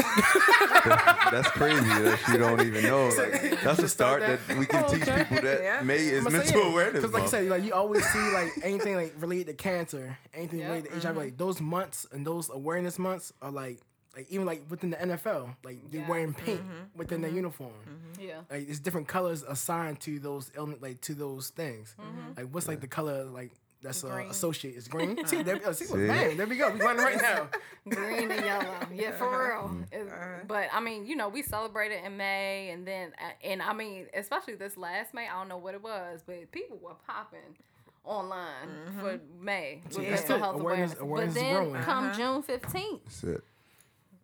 That's 1.31 1.49
crazy 1.51 1.81
that 1.81 2.19
you 2.29 2.39
don't 2.39 2.61
even 2.63 2.85
know. 2.85 3.09
Like, 3.09 3.61
that's 3.63 3.79
a 3.81 3.89
start 3.89 4.21
that 4.21 4.41
we 4.59 4.67
can 4.67 4.85
teach 4.89 5.01
people 5.05 5.43
that 5.43 5.61
Yeah. 5.63 5.81
May 5.83 5.97
is 5.99 6.25
mental 6.29 6.61
it. 6.61 6.67
awareness. 6.67 7.03
Because 7.03 7.13
like 7.13 7.23
I 7.25 7.27
said, 7.27 7.49
like 7.49 7.65
you 7.65 7.73
always 7.73 8.05
see 8.07 8.33
like 8.33 8.51
anything 8.63 8.95
like 8.97 9.15
related 9.19 9.47
to 9.49 9.55
cancer, 9.63 10.17
anything 10.33 10.61
Yeah. 10.61 10.69
related 10.69 10.93
to 10.93 11.01
HIV, 11.09 11.17
like 11.17 11.37
those 11.37 11.61
months 11.61 12.07
and 12.13 12.27
those 12.27 12.51
awareness 12.51 12.99
months 12.99 13.33
are 13.43 13.51
like 13.51 13.79
like 14.17 14.27
even 14.31 14.47
like 14.47 14.63
within 14.71 14.91
the 14.91 14.97
NFL, 14.97 15.57
like 15.65 15.91
they're 15.91 16.03
Yeah. 16.03 16.09
wearing 16.09 16.35
pink 16.35 16.61
within 16.95 17.21
their 17.21 17.33
uniform. 17.33 17.73
yeah. 18.21 18.41
Like 18.51 18.69
it's 18.69 18.79
different 18.79 19.09
colors 19.09 19.43
assigned 19.43 20.01
to 20.01 20.19
those 20.21 20.51
illness, 20.57 20.79
like 20.81 21.01
to 21.03 21.15
those 21.15 21.49
things. 21.51 21.95
Like 22.37 22.47
what's 22.53 22.69
like 22.69 22.81
the 22.81 22.87
color 22.87 23.25
like 23.25 23.51
that's 23.85 24.03
uh, 24.03 24.09
Green. 24.09 24.31
associated? 24.31 24.79
Is 24.79 24.89
green. 24.89 25.25
see, 25.27 25.43
there, 25.43 25.61
oh, 25.65 25.71
see, 25.73 25.85
See? 25.85 26.07
bang, 26.07 26.37
there 26.37 26.47
we 26.47 26.57
go. 26.57 26.71
We 26.71 26.81
running 26.81 27.05
right 27.05 27.21
now. 27.23 27.49
green 27.89 28.31
and 28.33 28.45
yellow. 28.45 28.75
Yeah, 28.93 29.13
for 29.13 29.29
real. 29.31 29.69
Mm. 29.69 29.85
It's- 29.93 30.41
But 30.49 30.69
I 30.73 30.81
mean, 30.81 31.07
you 31.07 31.15
know, 31.15 31.29
we 31.29 31.43
celebrated 31.43 32.03
in 32.05 32.17
May, 32.17 32.71
and 32.71 32.85
then, 32.87 33.13
uh, 33.23 33.31
and 33.47 33.63
I 33.63 33.73
mean, 33.73 34.07
especially 34.15 34.55
this 34.57 34.77
last 34.77 35.15
May, 35.15 35.29
I 35.29 35.39
don't 35.39 35.49
know 35.49 35.59
what 35.59 35.75
it 35.75 35.83
was, 35.83 36.23
but 36.27 36.51
people 36.51 36.79
were 36.83 36.95
popping 37.07 37.57
online 38.05 38.69
for 39.01 39.19
May 39.41 39.81
with 39.87 39.99
Yeah. 40.03 40.11
mental 40.11 40.39
health 40.39 40.61
awareness. 40.61 40.95
Awareness- 40.99 41.01
awareness 41.01 41.35
but 41.35 41.41
is 41.41 41.43
then 41.53 41.55
growing. 41.71 41.83
come 41.83 42.13
June 42.15 42.43
fifteenth, 42.43 43.05
That's 43.05 43.25
it. 43.25 43.45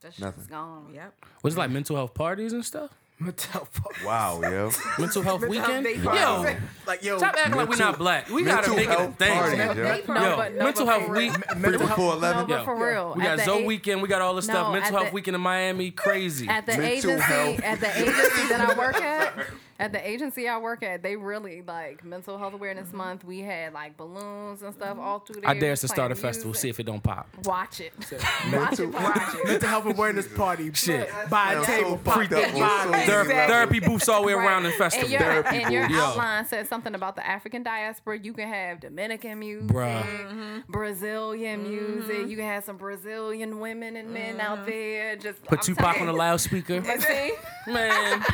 that 0.01 0.09
shit's 0.15 0.21
Nothing. 0.21 0.45
gone. 0.49 0.93
Yep. 0.95 1.15
Was 1.43 1.55
it 1.55 1.59
like 1.59 1.71
mental 1.71 1.97
health 1.97 2.15
parties 2.15 2.53
and 2.53 2.65
stuff? 2.65 2.91
Mental 3.23 3.51
health. 3.53 3.81
Wow, 4.05 4.41
yo. 4.43 4.71
Mental 4.99 5.23
health 5.23 5.47
weekend? 5.47 5.85
day 5.85 5.97
Yo, 5.97 6.05
parties. 6.05 6.57
Like 6.87 7.05
yo, 7.05 7.19
stop 7.19 7.35
acting 7.37 7.55
like 7.55 7.69
we're 7.69 7.77
not 7.77 7.99
black. 7.99 8.31
We 8.31 8.45
gotta 8.45 8.69
mental 8.71 8.77
make 8.77 8.87
it 8.89 8.91
a 8.91 8.97
health 8.97 9.19
thing. 9.19 9.33
parties, 9.39 9.59
man. 9.59 9.77
yo. 9.77 9.83
No, 10.15 10.31
Yo, 10.31 10.37
but 10.37 10.55
no, 10.55 10.65
mental 10.65 10.87
health 10.87 11.09
week. 11.11 11.33
real. 11.33 11.33
Three 11.35 11.61
mental 11.61 11.81
before 11.87 12.07
No, 12.07 12.13
eleven. 12.15 12.47
but 12.47 12.59
Yo, 12.61 12.65
for 12.65 12.77
real. 12.77 13.13
We 13.15 13.23
got 13.23 13.37
the 13.39 13.45
Zoe 13.45 13.63
a- 13.63 13.67
weekend. 13.67 14.01
We 14.03 14.09
got 14.09 14.23
all 14.23 14.35
this 14.35 14.47
stuff. 14.47 14.73
Mental 14.73 14.91
health 14.97 15.09
the- 15.11 15.15
weekend 15.15 15.35
in 15.35 15.41
Miami. 15.43 15.91
Crazy. 15.91 16.49
At 16.49 16.65
the 16.65 16.73
Mental 16.79 16.87
agency, 17.11 17.23
health. 17.23 17.61
at 17.63 17.81
the 17.81 17.99
agency 18.01 18.49
that 18.49 18.61
I 18.63 18.79
work 18.79 18.97
at, 18.97 19.35
at 19.81 19.93
the 19.93 20.09
agency 20.09 20.47
I 20.47 20.59
work 20.59 20.83
at, 20.83 21.03
they 21.03 21.17
really 21.17 21.63
like 21.63 22.05
mental 22.05 22.37
health 22.37 22.53
awareness 22.53 22.89
mm-hmm. 22.89 22.99
month. 22.99 23.25
We 23.25 23.41
had 23.41 23.73
like 23.73 23.97
balloons 23.97 24.63
and 24.63 24.75
stuff 24.75 24.91
mm-hmm. 24.91 25.01
all 25.01 25.21
through 25.21 25.41
there. 25.41 25.51
I 25.51 25.59
dare 25.59 25.75
to 25.75 25.89
start 25.89 26.13
a 26.13 26.15
festival. 26.15 26.53
See 26.53 26.69
if 26.69 26.79
it 26.79 26.85
don't 26.85 27.03
pop. 27.03 27.29
Watch 27.45 27.81
it. 27.81 27.95
Mental, 28.51 28.87
mental 29.45 29.69
health 29.69 29.87
awareness 29.87 30.29
party. 30.29 30.71
Shit. 30.75 31.11
Buy 31.31 31.53
a 31.53 31.55
Sounds 31.55 31.67
table. 31.67 31.91
so 31.91 31.97
pop 31.99 32.19
up 32.19 32.29
so 32.29 32.37
vibe. 32.37 32.91
many 32.91 33.07
Ther- 33.07 33.25
levels. 33.25 33.51
Therapy 33.51 33.81
booths 33.81 34.09
all 34.09 34.21
the 34.21 34.27
way 34.27 34.33
around 34.35 34.65
the 34.65 34.69
And 34.69 34.79
festival. 34.79 35.09
your, 35.09 35.21
Therapy 35.21 35.63
and 35.63 35.73
your 35.73 35.89
booth. 35.89 35.97
Yo. 35.97 36.03
outline 36.03 36.45
said 36.47 36.69
something 36.69 36.95
about 36.95 37.17
the 37.17 37.27
African 37.27 37.63
diaspora. 37.63 38.19
You 38.19 38.35
can 38.35 38.49
have 38.49 38.81
Dominican 38.81 39.39
music, 39.39 39.69
Bruh. 39.69 40.03
Mm-hmm. 40.03 40.73
Brazilian 40.73 41.63
music. 41.63 42.29
You 42.29 42.37
can 42.37 42.47
have 42.47 42.65
some 42.65 42.77
Brazilian 42.77 43.61
women 43.61 43.97
and 43.97 44.13
men 44.13 44.41
out 44.41 44.67
there. 44.67 45.17
Just 45.17 45.43
Put 45.45 45.61
I'm 45.61 45.65
Tupac 45.65 46.01
on 46.01 46.09
a 46.09 46.13
loudspeaker. 46.13 46.81
But 46.91 47.03
see, 47.03 47.33
Man, 47.67 48.25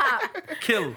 kill 0.61 0.85
him. 0.85 0.95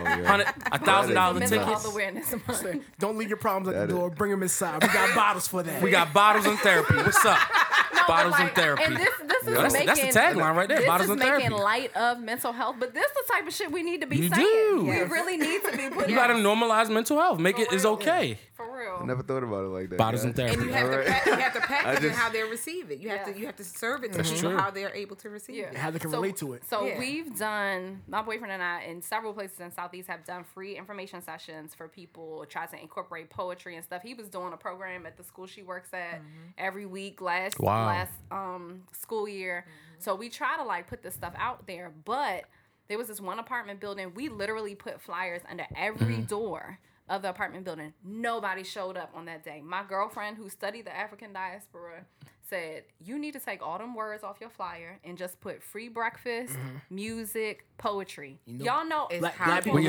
Oh, 0.00 0.04
wow, 0.04 0.16
yo. 0.16 0.24
Hundred, 0.24 0.46
a 0.72 0.78
thousand 0.78 1.14
dollar 1.14 1.34
That 1.38 1.44
is 1.44 1.50
mental 1.50 1.68
tickets. 1.68 1.86
awareness 1.92 2.32
month. 2.48 2.84
Don't 2.98 3.16
leave 3.18 3.28
your 3.28 3.36
problems 3.38 3.68
at 3.68 3.74
That 3.74 3.88
the 3.88 3.94
is- 3.94 3.98
door. 4.00 4.10
Bring 4.10 4.30
them 4.30 4.42
inside. 4.42 4.82
We 4.82 4.88
got 4.88 5.14
bottles 5.14 5.48
for 5.48 5.62
that. 5.62 5.82
We 5.82 5.90
got 5.90 6.12
bottles 6.12 6.46
and 6.46 6.58
therapy. 6.58 6.94
What's 6.96 7.24
up? 7.24 7.38
No, 7.94 7.98
but 8.08 8.14
Bottles 8.16 8.34
and 8.36 8.44
like- 8.44 8.54
therapy. 8.56 8.82
And 8.84 8.96
this, 8.96 9.08
this 9.28 9.42
is 9.42 9.54
That's, 9.54 9.72
making 9.74 9.86
that's 9.86 10.00
the 10.00 10.06
tagline 10.20 10.54
right 10.56 10.66
there. 10.66 10.78
This 10.78 10.86
Bottles 10.86 11.04
is 11.04 11.10
and 11.10 11.18
making 11.20 11.50
therapy. 11.50 11.54
light 11.62 11.94
of 11.96 12.18
mental 12.20 12.50
health, 12.52 12.76
but 12.80 12.94
this 12.94 13.04
is 13.04 13.12
the 13.12 13.32
type 13.32 13.46
of 13.46 13.52
shit 13.52 13.70
we 13.70 13.82
need 13.82 14.00
to 14.00 14.06
be 14.06 14.16
You 14.16 14.28
saying. 14.30 14.40
do. 14.42 14.80
We 14.84 14.86
Yes. 14.96 15.10
really 15.10 15.36
need 15.36 15.62
to 15.64 15.76
be 15.76 15.88
putting. 15.90 16.08
You 16.10 16.16
gotta 16.16 16.32
normalize 16.34 16.88
mental 16.90 17.18
health. 17.20 17.38
Make 17.38 17.58
it 17.58 17.70
is 17.70 17.84
okay. 17.84 18.38
for 18.54 18.64
real. 18.76 18.98
I 19.02 19.04
never 19.04 19.22
thought 19.22 19.42
about 19.44 19.64
it 19.66 19.68
like 19.68 19.90
that. 19.90 19.98
Bottles 19.98 20.22
guys. 20.22 20.24
and 20.26 20.34
therapy. 20.36 20.54
And 20.56 20.64
you 20.66 20.72
have 20.72 20.88
Alright. 20.88 21.06
to 21.06 21.12
pa- 21.12 21.30
you 21.30 21.36
have 21.42 21.52
to 21.52 21.60
package 21.68 21.98
it 22.04 22.08
just- 22.08 22.18
how 22.18 22.28
they 22.30 22.42
receive 22.44 22.90
it. 22.90 22.98
You 22.98 23.08
have 23.10 23.26
Yeah. 23.28 23.32
to 23.34 23.38
you 23.38 23.46
have 23.46 23.56
to 23.56 23.64
serve 23.64 24.04
it 24.04 24.12
to 24.14 24.22
people 24.22 24.38
true. 24.38 24.56
how 24.56 24.70
they're 24.70 24.94
able 24.94 25.16
to 25.16 25.28
receive 25.28 25.56
Yeah. 25.56 25.64
it. 25.66 25.76
How 25.76 25.90
they 25.90 25.98
can 25.98 26.10
relate 26.10 26.36
to 26.38 26.54
it. 26.54 26.64
So 26.70 26.86
Yeah. 26.86 26.98
we've 26.98 27.38
done 27.38 28.00
my 28.08 28.22
boyfriend 28.22 28.52
and 28.52 28.62
I 28.62 28.84
in 28.84 29.02
several 29.02 29.32
places 29.34 29.60
in 29.60 29.70
Southeast 29.82 30.08
have 30.08 30.24
done 30.24 30.44
free 30.44 30.76
information 30.76 31.20
sessions 31.22 31.74
for 31.74 31.88
people 31.88 32.44
try 32.48 32.66
to 32.66 32.80
incorporate 32.80 33.30
poetry 33.30 33.74
and 33.74 33.84
stuff. 33.84 34.02
He 34.02 34.14
was 34.14 34.28
doing 34.28 34.52
a 34.52 34.56
program 34.56 35.06
at 35.06 35.16
the 35.16 35.24
school 35.24 35.46
she 35.46 35.62
works 35.62 35.88
at 35.92 36.20
mm-hmm. 36.20 36.50
every 36.56 36.86
week 36.86 37.20
last 37.20 37.58
Wow. 37.58 37.86
last 37.86 38.12
um 38.30 38.82
school 38.92 39.28
year. 39.28 39.64
Mm-hmm. 39.66 40.02
So 40.02 40.14
we 40.14 40.28
try 40.28 40.56
to 40.56 40.62
like 40.62 40.86
put 40.86 41.02
this 41.02 41.14
stuff 41.14 41.34
out 41.36 41.66
there, 41.66 41.92
but 42.04 42.44
there 42.88 42.98
was 42.98 43.08
this 43.08 43.20
one 43.20 43.38
apartment 43.38 43.80
building. 43.80 44.12
We 44.14 44.28
literally 44.28 44.74
put 44.74 45.00
flyers 45.00 45.42
under 45.50 45.66
every 45.76 46.16
mm-hmm. 46.16 46.24
door 46.24 46.78
of 47.08 47.22
the 47.22 47.30
apartment 47.30 47.64
building. 47.64 47.92
Nobody 48.04 48.62
showed 48.62 48.96
up 48.96 49.10
on 49.14 49.24
that 49.24 49.44
day. 49.44 49.62
My 49.64 49.82
girlfriend 49.82 50.36
who 50.36 50.48
studied 50.48 50.86
the 50.86 50.96
African 50.96 51.32
diaspora 51.32 52.04
said, 52.52 52.82
You 53.02 53.18
need 53.18 53.32
to 53.32 53.40
take 53.40 53.62
all 53.66 53.78
them 53.78 53.94
words 53.94 54.22
off 54.22 54.36
your 54.40 54.50
flyer 54.50 54.98
and 55.04 55.16
just 55.16 55.40
put 55.40 55.62
free 55.62 55.88
breakfast, 55.88 56.52
mm-hmm. 56.52 56.94
music, 56.94 57.64
poetry. 57.78 58.38
know- 58.46 58.64
Y'all 58.64 58.84
know 58.86 59.06
It's 59.10 59.20
Black- 59.20 59.34
how 59.36 59.46
black 59.46 59.58
you 59.64 59.72
people 59.72 59.80
We 59.80 59.86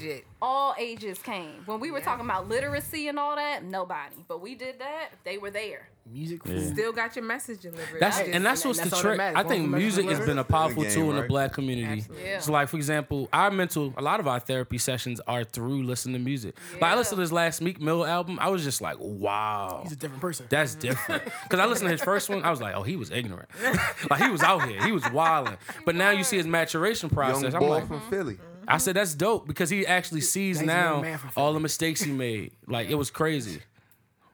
free. 0.00 0.08
it. 0.10 0.24
all 0.40 0.74
ages 0.78 1.18
came. 1.18 1.62
When 1.66 1.78
we 1.78 1.90
were 1.90 1.98
Yeah. 1.98 2.04
talking 2.06 2.24
about 2.24 2.48
literacy 2.48 3.08
and 3.08 3.18
all 3.18 3.36
that, 3.36 3.64
nobody. 3.64 4.16
But 4.28 4.40
we 4.40 4.54
did 4.54 4.78
that, 4.78 5.10
they 5.24 5.36
were 5.36 5.50
there. 5.50 5.88
Music, 6.12 6.40
Yeah. 6.44 6.72
Still 6.72 6.92
got 6.92 7.16
your 7.16 7.24
message 7.24 7.60
delivered. 7.60 8.00
That's 8.00 8.20
It's 8.20 8.28
and 8.30 8.46
that's 8.46 8.62
and 8.62 8.68
what's 8.68 8.78
that's 8.78 8.90
the 8.90 8.96
trick. 8.96 9.20
I 9.20 9.42
think 9.42 9.68
music 9.68 10.06
has 10.06 10.24
been 10.24 10.38
a 10.38 10.44
powerful 10.44 10.84
game, 10.84 10.92
tool 10.92 11.10
in 11.10 11.16
the 11.16 11.22
black 11.22 11.52
community. 11.52 12.00
Absolutely. 12.00 12.24
Yeah. 12.24 12.38
So, 12.40 12.52
like 12.52 12.68
for 12.68 12.76
example, 12.76 13.28
our 13.32 13.50
mental, 13.50 13.92
a 13.96 14.02
lot 14.02 14.20
of 14.20 14.28
our 14.28 14.38
therapy 14.38 14.78
sessions 14.78 15.20
are 15.26 15.42
through 15.44 15.82
listening 15.82 16.14
to 16.14 16.20
music. 16.20 16.56
Like 16.74 16.92
I 16.92 16.96
listened 16.96 17.16
to 17.16 17.22
this 17.22 17.32
last 17.32 17.60
Meek 17.60 17.80
Mill 17.80 18.06
album, 18.06 18.38
I 18.40 18.48
was 18.48 18.62
just 18.62 18.80
like, 18.80 18.96
wow. 19.00 19.80
He's 19.82 19.92
a 19.92 19.96
different 19.96 20.22
person. 20.22 20.46
That's 20.48 20.74
different. 20.74 21.22
Because 21.46 21.60
I 21.60 21.66
listened 21.66 21.86
to 21.88 21.92
his 21.92 22.02
first 22.02 22.28
one, 22.28 22.42
I 22.42 22.50
was 22.50 22.60
like, 22.60 22.74
oh, 22.74 22.82
he 22.82 22.96
was 22.96 23.10
ignorant. 23.10 23.48
like 24.10 24.20
he 24.20 24.28
was 24.30 24.42
out 24.42 24.68
here, 24.68 24.82
he 24.84 24.92
was 24.92 25.08
wilding. 25.10 25.56
But 25.84 25.94
now 25.94 26.10
you 26.10 26.24
see 26.24 26.36
his 26.36 26.46
maturation 26.46 27.08
Young 27.08 27.14
process. 27.14 27.54
I'm 27.54 27.60
boy 27.60 27.68
like, 27.68 27.86
from 27.88 28.00
Philly. 28.10 28.38
I 28.68 28.78
said 28.78 28.96
that's 28.96 29.14
dope 29.14 29.46
because 29.46 29.70
he 29.70 29.86
actually 29.86 30.22
sees 30.22 30.58
He's 30.58 30.66
now 30.66 31.18
all 31.36 31.52
the 31.52 31.60
mistakes 31.60 32.00
he 32.02 32.10
made. 32.12 32.52
Like 32.66 32.88
it 32.88 32.96
was 32.96 33.10
crazy. 33.10 33.60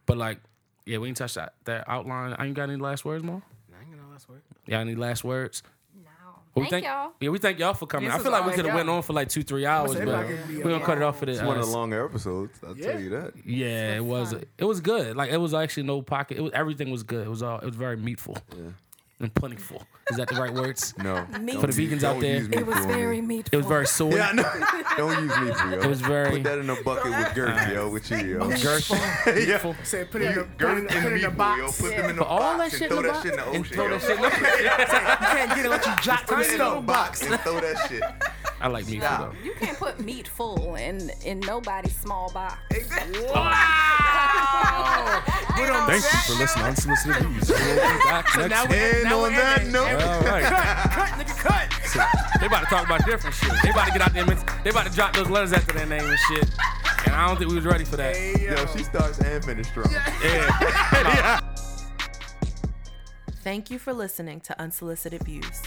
But 0.07 0.16
like, 0.16 0.39
yeah, 0.87 0.99
we 0.99 1.09
ain't 1.09 1.16
touch 1.16 1.35
that 1.35 1.55
that 1.64 1.85
outline. 1.89 2.35
I 2.39 2.47
ain't 2.47 2.55
got 2.55 2.68
any 2.70 2.76
last 2.80 3.05
words, 3.05 3.22
Mom? 3.24 3.43
I 3.76 3.83
ain't 3.83 3.91
gonna 3.97 4.11
last 4.12 4.28
word. 4.28 4.43
Y'all 4.66 4.80
any 4.80 4.95
last 4.95 5.24
words? 5.24 5.62
No. 5.95 6.03
Well, 6.55 6.64
we 6.64 6.70
Thank 6.70 6.85
y'all. 6.85 7.12
Yeah, 7.20 7.30
we 7.30 7.39
thank 7.39 7.59
y'all 7.59 7.72
for 7.74 7.87
coming. 7.87 8.11
This 8.11 8.18
I 8.20 8.22
feel 8.22 8.30
like 8.33 8.45
we 8.47 8.53
could 8.53 8.66
have 8.66 8.74
went 8.74 8.89
on 8.89 9.03
for 9.03 9.12
like 9.14 9.28
two, 9.30 9.43
three 9.43 9.64
hours, 9.64 9.95
but 9.95 10.07
like, 10.07 10.26
it'd 10.28 10.49
be 10.49 10.57
we're 10.59 10.70
a- 10.70 10.72
gonna 10.74 10.85
cut 10.85 10.99
it 10.99 11.03
off 11.05 11.18
for 11.18 11.26
this. 11.26 11.39
It's 11.39 11.47
one 11.47 11.59
of 11.59 11.64
the 11.66 11.72
longer 11.72 12.05
episodes. 12.05 12.59
I'll 12.66 12.76
Yeah. 12.76 12.93
tell 12.93 13.01
you 13.01 13.11
that. 13.11 13.33
yeah, 13.47 13.95
it 13.97 14.05
was. 14.05 14.35
It 14.59 14.64
was 14.64 14.80
good. 14.80 15.16
Like 15.16 15.30
it 15.30 15.39
was 15.39 15.55
actually 15.55 15.85
no 15.85 16.03
pocket. 16.03 16.37
It 16.39 16.43
was 16.43 16.53
everything 16.53 16.91
was 16.91 17.03
good. 17.03 17.26
It 17.26 17.30
was 17.30 17.43
all. 17.43 17.59
It 17.59 17.64
was 17.66 17.76
very 17.76 17.97
meatful 17.97 18.37
and 19.20 19.33
plentiful. 19.35 19.83
Is 20.12 20.18
that 20.18 20.28
the 20.28 20.34
right 20.40 20.52
words? 20.52 20.94
No. 20.98 21.24
Me- 21.40 21.52
Don't 21.52 21.60
For 21.62 21.66
the 21.68 21.82
use- 21.82 22.02
vegans 22.02 22.04
out 22.04 22.20
there. 22.20 22.36
It 22.52 22.66
was 22.66 22.84
very 22.86 23.20
me. 23.20 23.38
meatful. 23.42 23.48
It 23.52 23.56
was 23.56 23.66
very 23.66 23.86
soy. 23.86 24.14
Yeah, 24.14 24.28
I 24.28 24.32
know. 24.32 24.42
Don't 24.98 25.22
use 25.24 25.36
me 25.40 25.52
for 25.54 25.68
yo. 25.70 25.80
It 25.80 25.86
was 25.88 26.00
very- 26.02 26.30
Put 26.32 26.42
that 26.44 26.58
in 26.58 26.68
a 26.70 26.76
bucket 26.82 27.10
with 27.10 27.34
Girth, 27.40 27.68
yo. 27.72 27.88
With 27.88 28.10
you, 28.10 28.16
yo. 28.18 28.48
Girth. 28.62 28.90
yeah. 29.48 29.74
Say 29.84 30.04
put 30.04 30.20
it 30.22 30.32
in 30.32 30.38
the, 30.38 30.44
put 30.58 30.70
in, 30.70 30.76
and 30.78 30.88
put 30.88 31.12
it 31.12 31.16
in 31.16 31.22
the 31.22 31.30
box. 31.30 31.80
yo. 31.80 31.88
Put 31.88 31.96
them 31.96 32.10
in 32.10 32.16
the 32.16 32.24
all 32.24 32.58
box 32.58 32.58
that 32.58 32.64
and 32.64 32.72
shit 32.78 32.88
throw 32.90 32.98
in 32.98 33.02
the 33.04 33.08
that 33.08 33.14
box 33.14 33.24
shit 33.24 33.32
in 33.32 33.38
the 33.38 33.44
and 33.46 33.56
ocean, 33.64 33.74
throw 33.74 33.84
yo. 33.84 33.90
that 33.90 34.00
shit 34.02 34.16
in 34.16 34.22
the 34.22 34.28
You 34.28 34.34
can't 35.32 35.48
get 35.50 35.58
it 35.58 35.64
unless 35.64 35.86
you 35.86 35.92
drop 36.02 36.26
Put 36.26 36.36
the 36.36 36.42
it 36.42 36.48
in 36.50 36.54
stone 36.56 36.74
the 36.76 36.82
box. 36.82 37.20
box 37.20 37.32
and 37.32 37.40
throw 37.40 37.60
that 37.60 37.76
shit. 37.88 38.02
I 38.60 38.68
like 38.68 38.86
meat 38.86 39.00
Stop. 39.02 39.20
though. 39.32 39.38
You 39.44 39.54
can't 39.54 39.78
put 39.78 39.98
meat 39.98 40.28
full 40.28 40.74
in 40.76 41.10
in 41.24 41.40
nobody's 41.40 41.96
small 41.96 42.30
box. 42.32 42.58
Thank 42.72 43.16
you 46.04 46.10
for 46.26 46.34
listening. 46.38 46.64
Unsolicited 46.66 47.26
views. 47.26 47.48
We'll 47.48 47.58
be 47.58 47.64
back 48.04 48.26
next 48.36 48.50
now 48.50 48.62
week. 48.62 48.70
we- 48.70 48.76
And 48.78 49.04
Now 49.04 49.16
on 49.16 49.22
we're 49.22 49.30
that 49.36 49.66
note, 49.66 49.88
All 50.03 50.20
right. 50.22 50.42
Cut, 50.44 51.09
nigga, 51.18 51.38
cut. 51.38 52.40
They 52.40 52.46
about 52.46 52.61
to 52.61 52.66
talk 52.66 52.86
about 52.86 53.05
different 53.05 53.34
shit. 53.36 53.53
They 53.62 53.70
about 53.70 53.86
to 53.86 53.92
get 53.92 54.00
out 54.03 54.12
there. 54.12 54.24
and- 54.28 54.44
They 54.64 54.70
about 54.70 54.86
to 54.86 54.92
drop 54.92 55.14
those 55.14 55.28
letters 55.28 55.53
after 55.53 55.72
their 55.72 55.86
name 55.86 56.05
and 56.05 56.18
shit. 56.28 56.48
And 57.07 57.14
I 57.14 57.26
don't 57.26 57.36
think 57.36 57.50
we 57.50 57.57
was 57.57 57.64
ready 57.66 57.84
for 57.84 57.96
that. 57.96 58.14
yo, 58.40 58.66
she 58.76 58.84
starts 58.84 59.18
and 59.20 59.44
finishes 59.44 59.70
strong. 59.72 59.92
Yeah. 60.24 61.40
Thank 63.44 63.70
you 63.72 63.78
for 63.80 63.92
listening 63.92 64.40
to 64.42 64.61
Unsolicited 64.61 65.24
Views. 65.24 65.62